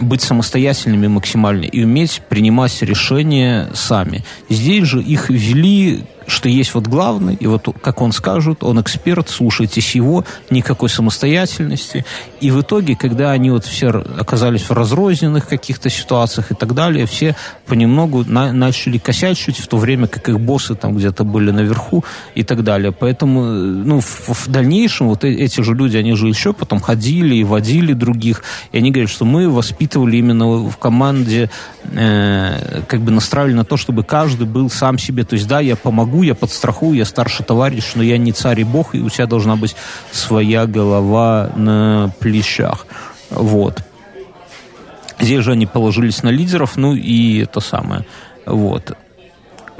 быть 0.00 0.22
самостоятельными 0.22 1.06
максимально 1.06 1.64
и 1.64 1.84
уметь 1.84 2.22
принимать 2.28 2.82
решения 2.82 3.68
сами. 3.74 4.24
Здесь 4.48 4.84
же 4.86 5.02
их 5.02 5.30
вели 5.30 6.04
что 6.26 6.48
есть 6.48 6.74
вот 6.74 6.86
главный, 6.86 7.34
и 7.34 7.46
вот 7.46 7.68
как 7.80 8.00
он 8.02 8.12
скажет, 8.12 8.64
он 8.64 8.80
эксперт, 8.80 9.28
слушайтесь 9.28 9.94
его, 9.94 10.24
никакой 10.50 10.88
самостоятельности. 10.88 12.04
И 12.40 12.50
в 12.50 12.60
итоге, 12.60 12.96
когда 12.96 13.30
они 13.30 13.50
вот 13.50 13.64
все 13.64 13.88
оказались 13.88 14.62
в 14.62 14.72
разрозненных 14.72 15.46
каких-то 15.46 15.90
ситуациях 15.90 16.50
и 16.50 16.54
так 16.54 16.74
далее, 16.74 17.06
все 17.06 17.36
понемногу 17.66 18.24
на 18.26 18.52
начали 18.52 18.98
косячить, 18.98 19.58
в 19.58 19.66
то 19.68 19.76
время 19.76 20.06
как 20.06 20.28
их 20.28 20.40
боссы 20.40 20.74
там 20.74 20.96
где-то 20.96 21.24
были 21.24 21.50
наверху 21.50 22.04
и 22.34 22.42
так 22.42 22.64
далее. 22.64 22.92
Поэтому, 22.92 23.42
ну, 23.42 24.00
в, 24.00 24.28
в 24.28 24.48
дальнейшем 24.48 25.08
вот 25.08 25.24
э, 25.24 25.32
эти 25.32 25.60
же 25.60 25.74
люди, 25.74 25.96
они 25.96 26.14
же 26.14 26.28
еще 26.28 26.52
потом 26.52 26.80
ходили 26.80 27.36
и 27.36 27.44
водили 27.44 27.92
других, 27.92 28.42
и 28.72 28.78
они 28.78 28.90
говорят, 28.90 29.10
что 29.10 29.24
мы 29.24 29.48
воспитывали 29.48 30.16
именно 30.16 30.46
в 30.46 30.76
команде, 30.76 31.50
э, 31.84 32.82
как 32.88 33.00
бы 33.00 33.12
настраивали 33.12 33.54
на 33.54 33.64
то, 33.64 33.76
чтобы 33.76 34.02
каждый 34.02 34.46
был 34.46 34.70
сам 34.70 34.98
себе, 34.98 35.24
то 35.24 35.34
есть, 35.34 35.46
да, 35.46 35.60
я 35.60 35.76
помогу 35.76 36.15
могу, 36.16 36.22
я 36.22 36.34
подстрахую, 36.34 36.96
я 36.96 37.04
старший 37.04 37.44
товарищ, 37.44 37.92
но 37.94 38.02
я 38.02 38.16
не 38.18 38.32
царь 38.32 38.60
и 38.60 38.64
бог, 38.64 38.94
и 38.94 39.00
у 39.00 39.10
тебя 39.10 39.26
должна 39.26 39.56
быть 39.56 39.76
своя 40.12 40.66
голова 40.66 41.50
на 41.56 42.10
плечах. 42.20 42.86
Вот. 43.30 43.82
Здесь 45.20 45.44
же 45.44 45.52
они 45.52 45.66
положились 45.66 46.22
на 46.22 46.30
лидеров, 46.30 46.76
ну 46.76 46.94
и 46.94 47.42
это 47.42 47.60
самое. 47.60 48.04
Вот. 48.46 48.96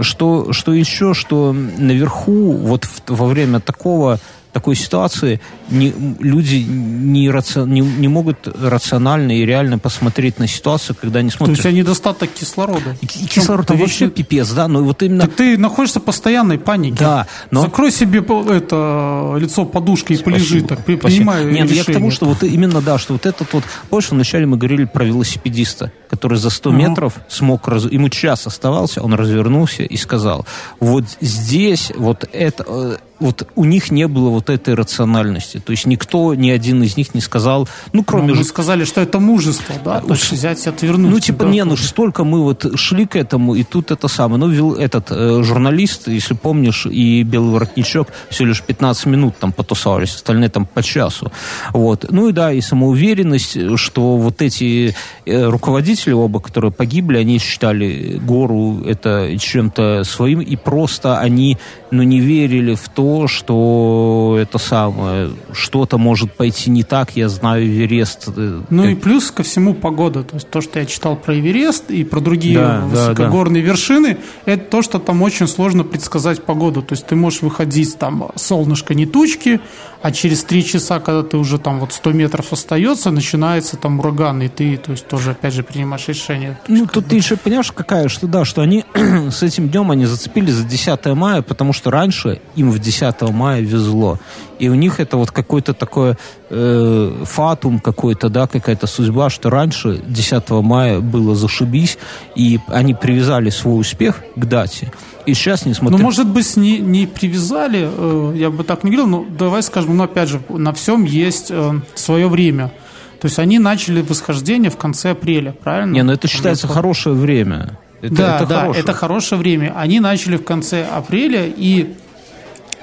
что, 0.01 0.53
что 0.53 0.75
еще, 0.75 1.15
что 1.15 1.53
наверху, 1.53 2.53
вот 2.53 2.85
в, 2.85 3.03
во 3.09 3.27
время 3.27 3.61
такого 3.61 4.19
такой 4.57 4.75
ситуации 4.75 5.39
не, 5.69 5.93
люди 6.19 6.65
не, 6.67 7.29
раци, 7.29 7.61
не, 7.67 7.81
не 7.83 8.09
могут 8.09 8.49
рационально 8.49 9.33
и 9.33 9.45
реально 9.45 9.79
посмотреть 9.79 10.39
на 10.39 10.47
ситуацию, 10.47 10.97
когда 10.99 11.19
они 11.19 11.29
смотрят. 11.29 11.61
То 11.61 11.69
есть 11.69 11.79
недостаток 11.79 12.31
кислорода. 12.31 12.97
И, 13.03 13.05
и 13.05 13.27
кислород 13.27 13.69
вообще 13.69 14.07
вечно... 14.07 14.09
пипец, 14.09 14.51
да, 14.53 14.67
но 14.67 14.83
вот 14.83 15.03
именно... 15.03 15.27
Так 15.27 15.35
ты 15.35 15.59
находишься 15.59 16.01
в 16.01 16.05
постоянной 16.05 16.59
панике. 16.59 16.97
Да, 16.99 17.27
но... 17.51 17.61
Закрой 17.61 17.93
себе 17.93 18.21
это 18.21 19.37
лицо 19.39 19.67
подушкой 19.67 20.17
и 20.17 20.23
полежи, 20.23 20.63
так, 20.63 20.83
принимай 20.87 21.45
Нет, 21.45 21.71
я 21.71 21.85
к 21.85 21.93
тому, 21.93 22.11
что 22.11 22.25
вот 22.25 22.43
именно, 22.43 22.81
да, 22.81 22.97
что 22.97 23.13
вот 23.13 23.27
этот 23.27 23.53
вот... 23.53 23.63
Помнишь, 23.91 24.11
вначале 24.11 24.47
мы 24.47 24.57
говорили 24.57 24.87
про 24.87 25.05
велосипедиста, 25.05 25.93
который 26.09 26.39
за 26.39 26.49
100 26.49 26.71
угу. 26.71 26.79
метров 26.79 27.13
смог... 27.29 27.69
Раз... 27.69 27.85
Ему 27.85 28.09
час 28.09 28.47
оставался, 28.47 29.03
он 29.03 29.13
развернулся 29.13 29.83
и 29.83 29.97
сказал, 29.99 30.47
вот 30.81 31.05
здесь 31.21 31.93
вот 31.95 32.27
это 32.33 32.65
э, 32.67 32.97
вот 33.19 33.49
у 33.55 33.65
них 33.65 33.91
не 33.91 34.07
было 34.09 34.29
вот 34.29 34.51
этой 34.51 34.75
рациональности. 34.75 35.59
То 35.59 35.73
есть 35.73 35.87
никто, 35.87 36.35
ни 36.35 36.51
один 36.51 36.83
из 36.83 36.97
них 36.97 37.15
не 37.15 37.21
сказал, 37.21 37.69
ну, 37.93 38.05
кроме... 38.05 38.29
Ну, 38.29 38.35
мы 38.37 38.45
сказали, 38.45 38.85
что 38.85 39.01
это 39.01 39.21
мужество, 39.21 39.75
да? 39.85 40.01
То 40.01 40.15
есть 40.15 40.33
взять 40.33 40.67
и 40.67 40.69
отвернуть. 40.69 41.11
Ну, 41.11 41.21
типа, 41.21 41.45
не, 41.45 41.65
ну, 41.65 41.77
столько 41.77 42.25
мы 42.25 42.43
вот 42.43 42.79
шли 42.79 43.07
к 43.07 43.17
этому, 43.17 43.55
и 43.55 43.63
тут 43.63 43.91
это 43.91 44.09
самое. 44.09 44.39
Ну, 44.39 44.75
этот 44.75 45.11
э, 45.11 45.43
журналист, 45.43 46.09
если 46.09 46.35
помнишь, 46.35 46.87
и 46.87 47.23
Белый 47.23 47.53
воротничок 47.53 48.09
все 48.29 48.45
лишь 48.45 48.63
15 48.63 49.07
минут 49.07 49.39
там 49.39 49.53
потусовались, 49.53 50.15
остальные 50.15 50.51
там 50.51 50.67
по 50.67 50.83
часу. 50.83 51.33
Вот. 51.73 52.07
Ну 52.11 52.29
и 52.29 52.33
да, 52.33 52.53
и 52.53 52.61
самоуверенность, 52.61 53.79
что 53.79 54.17
вот 54.17 54.43
эти 54.43 54.95
э, 55.25 55.45
руководители 55.45 56.13
оба, 56.13 56.41
которые 56.41 56.71
погибли, 56.71 57.19
они 57.19 57.39
считали 57.39 58.21
гору 58.23 58.83
это 58.85 59.39
чем-то 59.39 60.05
своим, 60.05 60.41
и 60.41 60.57
просто 60.57 61.19
они, 61.19 61.57
ну, 61.91 62.03
не 62.03 62.21
верили 62.21 62.75
в 62.75 62.89
то, 62.89 63.06
что 63.27 64.37
это 64.41 64.59
самое, 64.59 65.31
что-то 65.53 65.99
может 65.99 66.33
пойти 66.33 66.71
не 66.71 66.83
так, 66.83 67.17
я 67.17 67.29
знаю 67.29 67.67
Эверест. 67.67 68.29
Э, 68.37 68.63
ну 68.69 68.83
как... 68.83 68.93
и 68.93 68.95
плюс 68.95 69.31
ко 69.31 69.43
всему 69.43 69.75
погода, 69.75 70.23
то 70.23 70.37
есть 70.37 70.49
то, 70.51 70.61
что 70.61 70.79
я 70.79 70.87
читал 70.87 71.17
про 71.17 71.39
Эверест 71.39 71.91
и 71.91 72.05
про 72.05 72.21
другие 72.21 72.59
да, 72.59 72.81
высокогорные 72.87 73.63
да, 73.63 73.67
да. 73.67 73.73
вершины, 73.73 74.19
это 74.45 74.65
то, 74.71 74.83
что 74.83 74.99
там 74.99 75.23
очень 75.23 75.47
сложно 75.47 75.85
предсказать 75.85 76.43
погоду, 76.43 76.83
то 76.83 76.93
есть 76.93 77.07
ты 77.07 77.17
можешь 77.17 77.43
выходить 77.43 77.97
там 77.99 78.29
солнышко 78.35 78.95
не 78.95 79.07
тучки, 79.07 79.61
а 80.03 80.13
через 80.13 80.45
три 80.45 80.65
часа, 80.65 81.01
когда 81.01 81.23
ты 81.23 81.37
уже 81.37 81.59
там 81.59 81.81
вот 81.81 81.93
100 81.93 82.13
метров 82.13 82.53
остается, 82.53 83.11
начинается 83.11 83.77
там 83.77 84.01
ураган, 84.01 84.43
и 84.43 84.49
ты, 84.49 84.77
то 84.77 84.93
есть 84.93 85.07
тоже 85.07 85.33
опять 85.33 85.55
же 85.55 85.63
принимаешь 85.63 86.09
решение. 86.09 86.59
Ну 86.69 86.87
тут 86.87 87.07
ты 87.07 87.17
еще 87.17 87.37
понимаешь 87.37 87.73
какая, 87.73 88.09
что 88.09 88.27
да, 88.27 88.45
что 88.45 88.63
они 88.63 88.85
с 89.31 89.43
этим 89.43 89.69
днем 89.69 89.91
они 89.91 90.07
зацепили 90.07 90.51
за 90.51 90.65
10 90.65 91.07
мая, 91.07 91.43
потому 91.43 91.73
что 91.73 91.91
раньше 91.91 92.41
им 92.57 92.71
в 92.71 92.79
10 92.79 92.97
10 92.97 93.23
мая 93.33 93.61
везло. 93.61 94.19
И 94.59 94.69
у 94.69 94.75
них 94.75 95.01
это 95.01 95.17
вот 95.17 95.31
какой-то 95.31 95.75
такой 95.75 96.15
э, 96.51 97.25
фатум 97.25 97.79
какой-то, 97.79 98.29
да, 98.29 98.47
какая-то 98.47 98.87
судьба, 98.87 99.31
что 99.31 99.51
раньше 99.51 100.03
10 100.07 100.51
мая 100.51 101.01
было 101.01 101.35
зашибись, 101.35 101.99
и 102.35 102.59
они 102.69 102.95
привязали 102.95 103.51
свой 103.51 103.81
успех 103.81 104.23
к 104.35 104.45
дате. 104.45 104.93
И 105.27 105.35
сейчас, 105.35 105.67
несмотря... 105.67 105.99
Ну, 105.99 106.05
может 106.05 106.29
быть, 106.29 106.57
не, 106.57 106.79
не 106.79 107.07
привязали, 107.07 107.89
э, 107.93 108.33
я 108.37 108.51
бы 108.51 108.65
так 108.65 108.85
не 108.85 108.91
говорил, 108.91 109.09
но 109.09 109.27
давай 109.29 109.63
скажем, 109.63 109.97
ну, 109.97 110.05
опять 110.05 110.29
же, 110.29 110.41
на 110.49 110.73
всем 110.73 111.05
есть 111.05 111.49
э, 111.51 111.81
свое 111.95 112.29
время. 112.29 112.73
То 113.21 113.27
есть 113.27 113.39
они 113.39 113.59
начали 113.59 114.03
восхождение 114.03 114.71
в 114.71 114.77
конце 114.77 115.11
апреля, 115.11 115.53
правильно? 115.53 115.93
Не, 115.93 116.03
ну 116.03 116.13
это 116.13 116.29
считается 116.29 116.69
хорошее 116.69 117.17
время. 117.17 117.79
Это, 118.03 118.15
да, 118.15 118.37
это 118.37 118.47
да, 118.47 118.61
хорошее. 118.61 118.83
это 118.83 118.93
хорошее 118.93 119.41
время. 119.41 119.73
Они 119.77 120.01
начали 120.01 120.37
в 120.37 120.45
конце 120.45 120.85
апреля, 120.85 121.47
и 121.47 121.97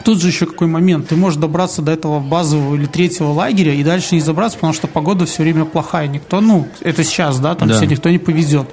Тут 0.04 0.22
же 0.22 0.28
еще 0.28 0.46
какой 0.46 0.68
момент. 0.68 1.08
Ты 1.08 1.16
можешь 1.16 1.40
добраться 1.40 1.82
до 1.82 1.92
этого 1.92 2.20
базового 2.20 2.76
или 2.76 2.86
третьего 2.86 3.30
лагеря 3.30 3.74
и 3.74 3.84
дальше 3.84 4.16
не 4.16 4.22
забраться, 4.22 4.58
потому 4.58 4.74
что 4.74 4.88
погода 4.88 5.26
все 5.26 5.44
время 5.44 5.64
плохая. 5.64 6.08
Никто, 6.08 6.42
ну, 6.42 6.68
это 6.82 7.04
сейчас, 7.06 7.40
да, 7.40 7.56
там 7.56 7.70
да. 7.70 7.76
все 7.76 7.86
никто 7.86 8.10
не 8.10 8.18
повезет. 8.18 8.68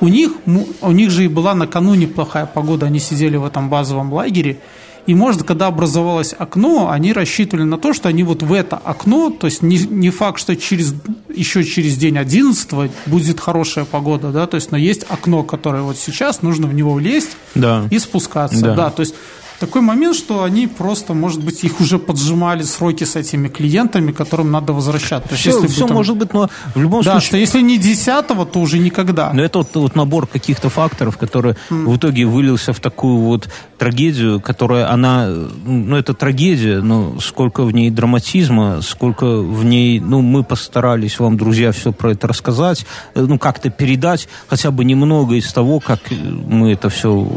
У 0.00 0.08
них, 0.08 0.32
у 0.80 0.92
них 0.92 1.10
же 1.10 1.24
и 1.24 1.28
была 1.28 1.54
накануне 1.54 2.06
плохая 2.06 2.46
погода, 2.46 2.86
они 2.86 2.98
сидели 2.98 3.36
в 3.36 3.44
этом 3.44 3.68
базовом 3.68 4.12
лагере, 4.12 4.60
и, 5.06 5.14
может, 5.14 5.42
когда 5.42 5.66
образовалось 5.66 6.34
окно, 6.38 6.90
они 6.90 7.12
рассчитывали 7.12 7.64
на 7.64 7.78
то, 7.78 7.92
что 7.92 8.08
они 8.08 8.22
вот 8.22 8.42
в 8.42 8.52
это 8.52 8.76
окно, 8.76 9.30
то 9.30 9.46
есть 9.46 9.62
не, 9.62 9.78
не 9.78 10.10
факт, 10.10 10.38
что 10.38 10.54
через, 10.56 10.94
еще 11.34 11.64
через 11.64 11.96
день 11.96 12.18
11 12.18 12.90
будет 13.06 13.40
хорошая 13.40 13.84
погода, 13.84 14.30
да, 14.30 14.46
то 14.46 14.56
есть, 14.56 14.70
но 14.70 14.78
есть 14.78 15.04
окно, 15.08 15.42
которое 15.42 15.82
вот 15.82 15.96
сейчас, 15.96 16.42
нужно 16.42 16.66
в 16.66 16.74
него 16.74 16.92
влезть 16.92 17.36
да. 17.54 17.86
и 17.90 17.98
спускаться, 17.98 18.60
да. 18.60 18.74
да, 18.74 18.90
то 18.90 19.00
есть 19.00 19.14
такой 19.60 19.82
момент, 19.82 20.16
что 20.16 20.42
они 20.42 20.66
просто, 20.66 21.14
может 21.14 21.44
быть, 21.44 21.62
их 21.64 21.80
уже 21.80 21.98
поджимали 21.98 22.62
сроки 22.62 23.04
с 23.04 23.14
этими 23.14 23.48
клиентами, 23.48 24.10
которым 24.10 24.50
надо 24.50 24.72
возвращать. 24.72 25.24
То 25.24 25.34
все, 25.34 25.50
есть, 25.50 25.74
все 25.74 25.86
там... 25.86 25.96
может 25.96 26.16
быть, 26.16 26.32
но 26.32 26.48
в 26.74 26.80
любом 26.80 27.02
да, 27.02 27.12
случае... 27.12 27.26
что 27.26 27.36
если 27.36 27.60
не 27.60 27.78
десятого, 27.78 28.46
то 28.46 28.58
уже 28.60 28.78
никогда. 28.78 29.32
Но 29.32 29.42
это 29.42 29.58
вот, 29.58 29.68
вот 29.74 29.96
набор 29.96 30.26
каких-то 30.26 30.70
факторов, 30.70 31.18
который 31.18 31.52
mm. 31.68 31.84
в 31.84 31.96
итоге 31.96 32.24
вылился 32.24 32.72
в 32.72 32.80
такую 32.80 33.18
вот 33.18 33.48
трагедию, 33.78 34.40
которая, 34.40 34.90
она, 34.90 35.28
ну, 35.64 35.96
это 35.96 36.14
трагедия, 36.14 36.80
но 36.80 37.20
сколько 37.20 37.64
в 37.64 37.72
ней 37.72 37.90
драматизма, 37.90 38.80
сколько 38.82 39.26
в 39.26 39.64
ней, 39.64 40.00
ну, 40.00 40.22
мы 40.22 40.42
постарались 40.42 41.18
вам, 41.20 41.36
друзья, 41.36 41.72
все 41.72 41.92
про 41.92 42.12
это 42.12 42.26
рассказать, 42.28 42.86
э, 43.14 43.20
ну, 43.20 43.38
как-то 43.38 43.68
передать 43.68 44.28
хотя 44.48 44.70
бы 44.70 44.84
немного 44.84 45.34
из 45.34 45.52
того, 45.52 45.80
как 45.80 46.00
мы 46.10 46.72
это 46.72 46.88
все 46.88 47.28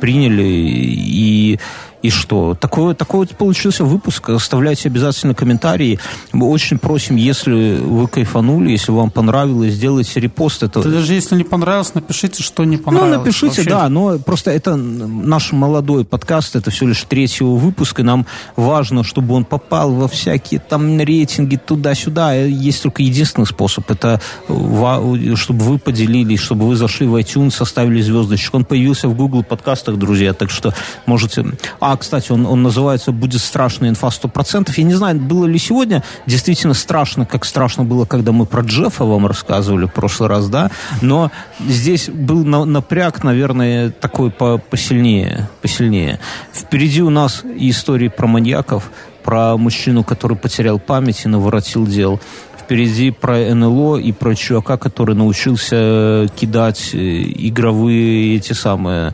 приняли 0.00 0.44
и 0.44 1.58
и 2.02 2.10
что? 2.10 2.54
Такой, 2.54 2.94
такой 2.94 3.20
вот 3.20 3.30
получился 3.36 3.84
выпуск. 3.84 4.30
Оставляйте 4.30 4.88
обязательно 4.88 5.34
комментарии. 5.34 6.00
Мы 6.32 6.48
очень 6.48 6.78
просим, 6.78 7.16
если 7.16 7.76
вы 7.76 8.08
кайфанули, 8.08 8.70
если 8.70 8.90
вам 8.92 9.10
понравилось, 9.10 9.74
сделайте 9.74 10.18
репост. 10.20 10.62
Это... 10.62 10.82
Да 10.82 10.90
даже 10.90 11.14
если 11.14 11.36
не 11.36 11.44
понравилось, 11.44 11.94
напишите, 11.94 12.42
что 12.42 12.64
не 12.64 12.76
понравилось. 12.76 13.18
Ну, 13.18 13.18
напишите, 13.18 13.62
Вообще... 13.62 13.70
да, 13.70 13.88
но 13.88 14.18
просто 14.18 14.50
это 14.50 14.76
наш 14.76 15.52
молодой 15.52 16.04
подкаст, 16.04 16.56
это 16.56 16.70
все 16.70 16.86
лишь 16.86 17.02
третьего 17.04 17.54
выпуска. 17.54 18.02
Нам 18.02 18.26
важно, 18.56 19.04
чтобы 19.04 19.34
он 19.34 19.44
попал 19.44 19.92
во 19.92 20.08
всякие 20.08 20.60
там 20.60 20.98
рейтинги 21.00 21.56
туда-сюда. 21.56 22.34
Есть 22.34 22.82
только 22.82 23.02
единственный 23.02 23.46
способ. 23.46 23.88
Это 23.90 24.20
чтобы 24.46 25.64
вы 25.64 25.78
поделились, 25.78 26.40
чтобы 26.40 26.66
вы 26.66 26.76
зашли 26.76 27.06
в 27.06 27.14
iTunes, 27.16 27.50
составили 27.50 28.00
звездочек. 28.00 28.54
Он 28.54 28.64
появился 28.64 29.08
в 29.08 29.14
Google 29.14 29.44
подкастах, 29.44 29.96
друзья, 29.96 30.32
так 30.32 30.50
что 30.50 30.74
можете... 31.06 31.44
А, 31.80 31.91
а, 31.92 31.96
кстати, 31.98 32.32
он, 32.32 32.46
он 32.46 32.62
называется 32.62 33.12
«Будет 33.12 33.42
страшно, 33.42 33.86
инфа 33.86 34.08
100%». 34.08 34.72
Я 34.76 34.84
не 34.84 34.94
знаю, 34.94 35.20
было 35.20 35.44
ли 35.44 35.58
сегодня 35.58 36.02
действительно 36.26 36.72
страшно, 36.72 37.26
как 37.26 37.44
страшно 37.44 37.84
было, 37.84 38.06
когда 38.06 38.32
мы 38.32 38.46
про 38.46 38.62
Джеффа 38.62 39.04
вам 39.04 39.26
рассказывали 39.26 39.84
в 39.84 39.92
прошлый 39.92 40.30
раз, 40.30 40.48
да, 40.48 40.70
но 41.02 41.30
здесь 41.60 42.08
был 42.08 42.46
на, 42.46 42.64
напряг, 42.64 43.22
наверное, 43.24 43.90
такой 43.90 44.30
по, 44.30 44.56
посильнее, 44.56 45.50
посильнее. 45.60 46.18
Впереди 46.54 47.02
у 47.02 47.10
нас 47.10 47.42
истории 47.58 48.08
про 48.08 48.26
маньяков, 48.26 48.90
про 49.22 49.58
мужчину, 49.58 50.02
который 50.02 50.38
потерял 50.38 50.78
память 50.78 51.26
и 51.26 51.28
наворотил 51.28 51.86
дел 51.86 52.20
впереди 52.58 53.10
про 53.10 53.54
НЛО 53.54 53.98
и 53.98 54.12
про 54.12 54.34
чувака, 54.34 54.78
который 54.78 55.14
научился 55.14 56.26
кидать 56.36 56.90
э, 56.94 56.96
игровые 56.96 58.36
эти 58.36 58.54
самые... 58.54 59.12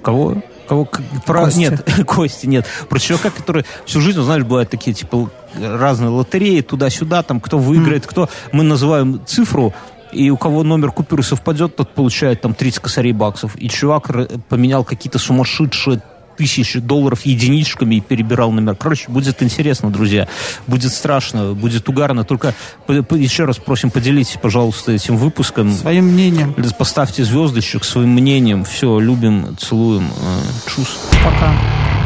Кого? 0.00 0.42
Кого, 0.68 0.88
про, 1.26 1.44
Кости. 1.44 1.58
Нет, 1.58 1.84
Кости, 2.06 2.46
нет. 2.46 2.66
Про 2.88 2.98
чувака, 2.98 3.30
который 3.30 3.64
всю 3.84 4.00
жизнь, 4.00 4.20
знаешь, 4.20 4.44
бывают 4.44 4.70
такие, 4.70 4.94
типа, 4.94 5.30
разные 5.60 6.10
лотереи, 6.10 6.60
туда-сюда, 6.60 7.22
там, 7.22 7.40
кто 7.40 7.58
выиграет, 7.58 8.04
mm. 8.04 8.08
кто... 8.08 8.28
Мы 8.52 8.62
называем 8.62 9.20
цифру, 9.26 9.74
и 10.12 10.30
у 10.30 10.36
кого 10.36 10.62
номер 10.62 10.92
купюры 10.92 11.22
совпадет, 11.22 11.76
тот 11.76 11.94
получает 11.94 12.42
там 12.42 12.54
30 12.54 12.80
косарей 12.80 13.12
баксов. 13.12 13.56
И 13.56 13.68
чувак 13.68 14.10
поменял 14.48 14.84
какие-то 14.84 15.18
сумасшедшие 15.18 16.02
тысячи 16.42 16.80
долларов 16.80 17.24
единичками 17.24 17.96
и 17.96 18.00
перебирал 18.00 18.50
номер. 18.50 18.74
Короче, 18.74 19.04
будет 19.08 19.42
интересно, 19.42 19.90
друзья. 19.90 20.26
Будет 20.66 20.92
страшно, 20.92 21.54
будет 21.54 21.88
угарно. 21.88 22.24
Только 22.24 22.52
еще 22.88 23.44
раз 23.44 23.58
просим, 23.58 23.90
поделитесь, 23.90 24.38
пожалуйста, 24.42 24.90
этим 24.90 25.16
выпуском. 25.16 25.72
Своим 25.72 26.06
мнением. 26.06 26.54
Поставьте 26.76 27.24
звездочек 27.24 27.84
своим 27.84 28.10
мнением. 28.10 28.64
Все, 28.64 28.98
любим, 28.98 29.56
целуем. 29.56 30.08
Э, 30.08 30.70
чус. 30.74 30.98
Пока. 31.22 32.01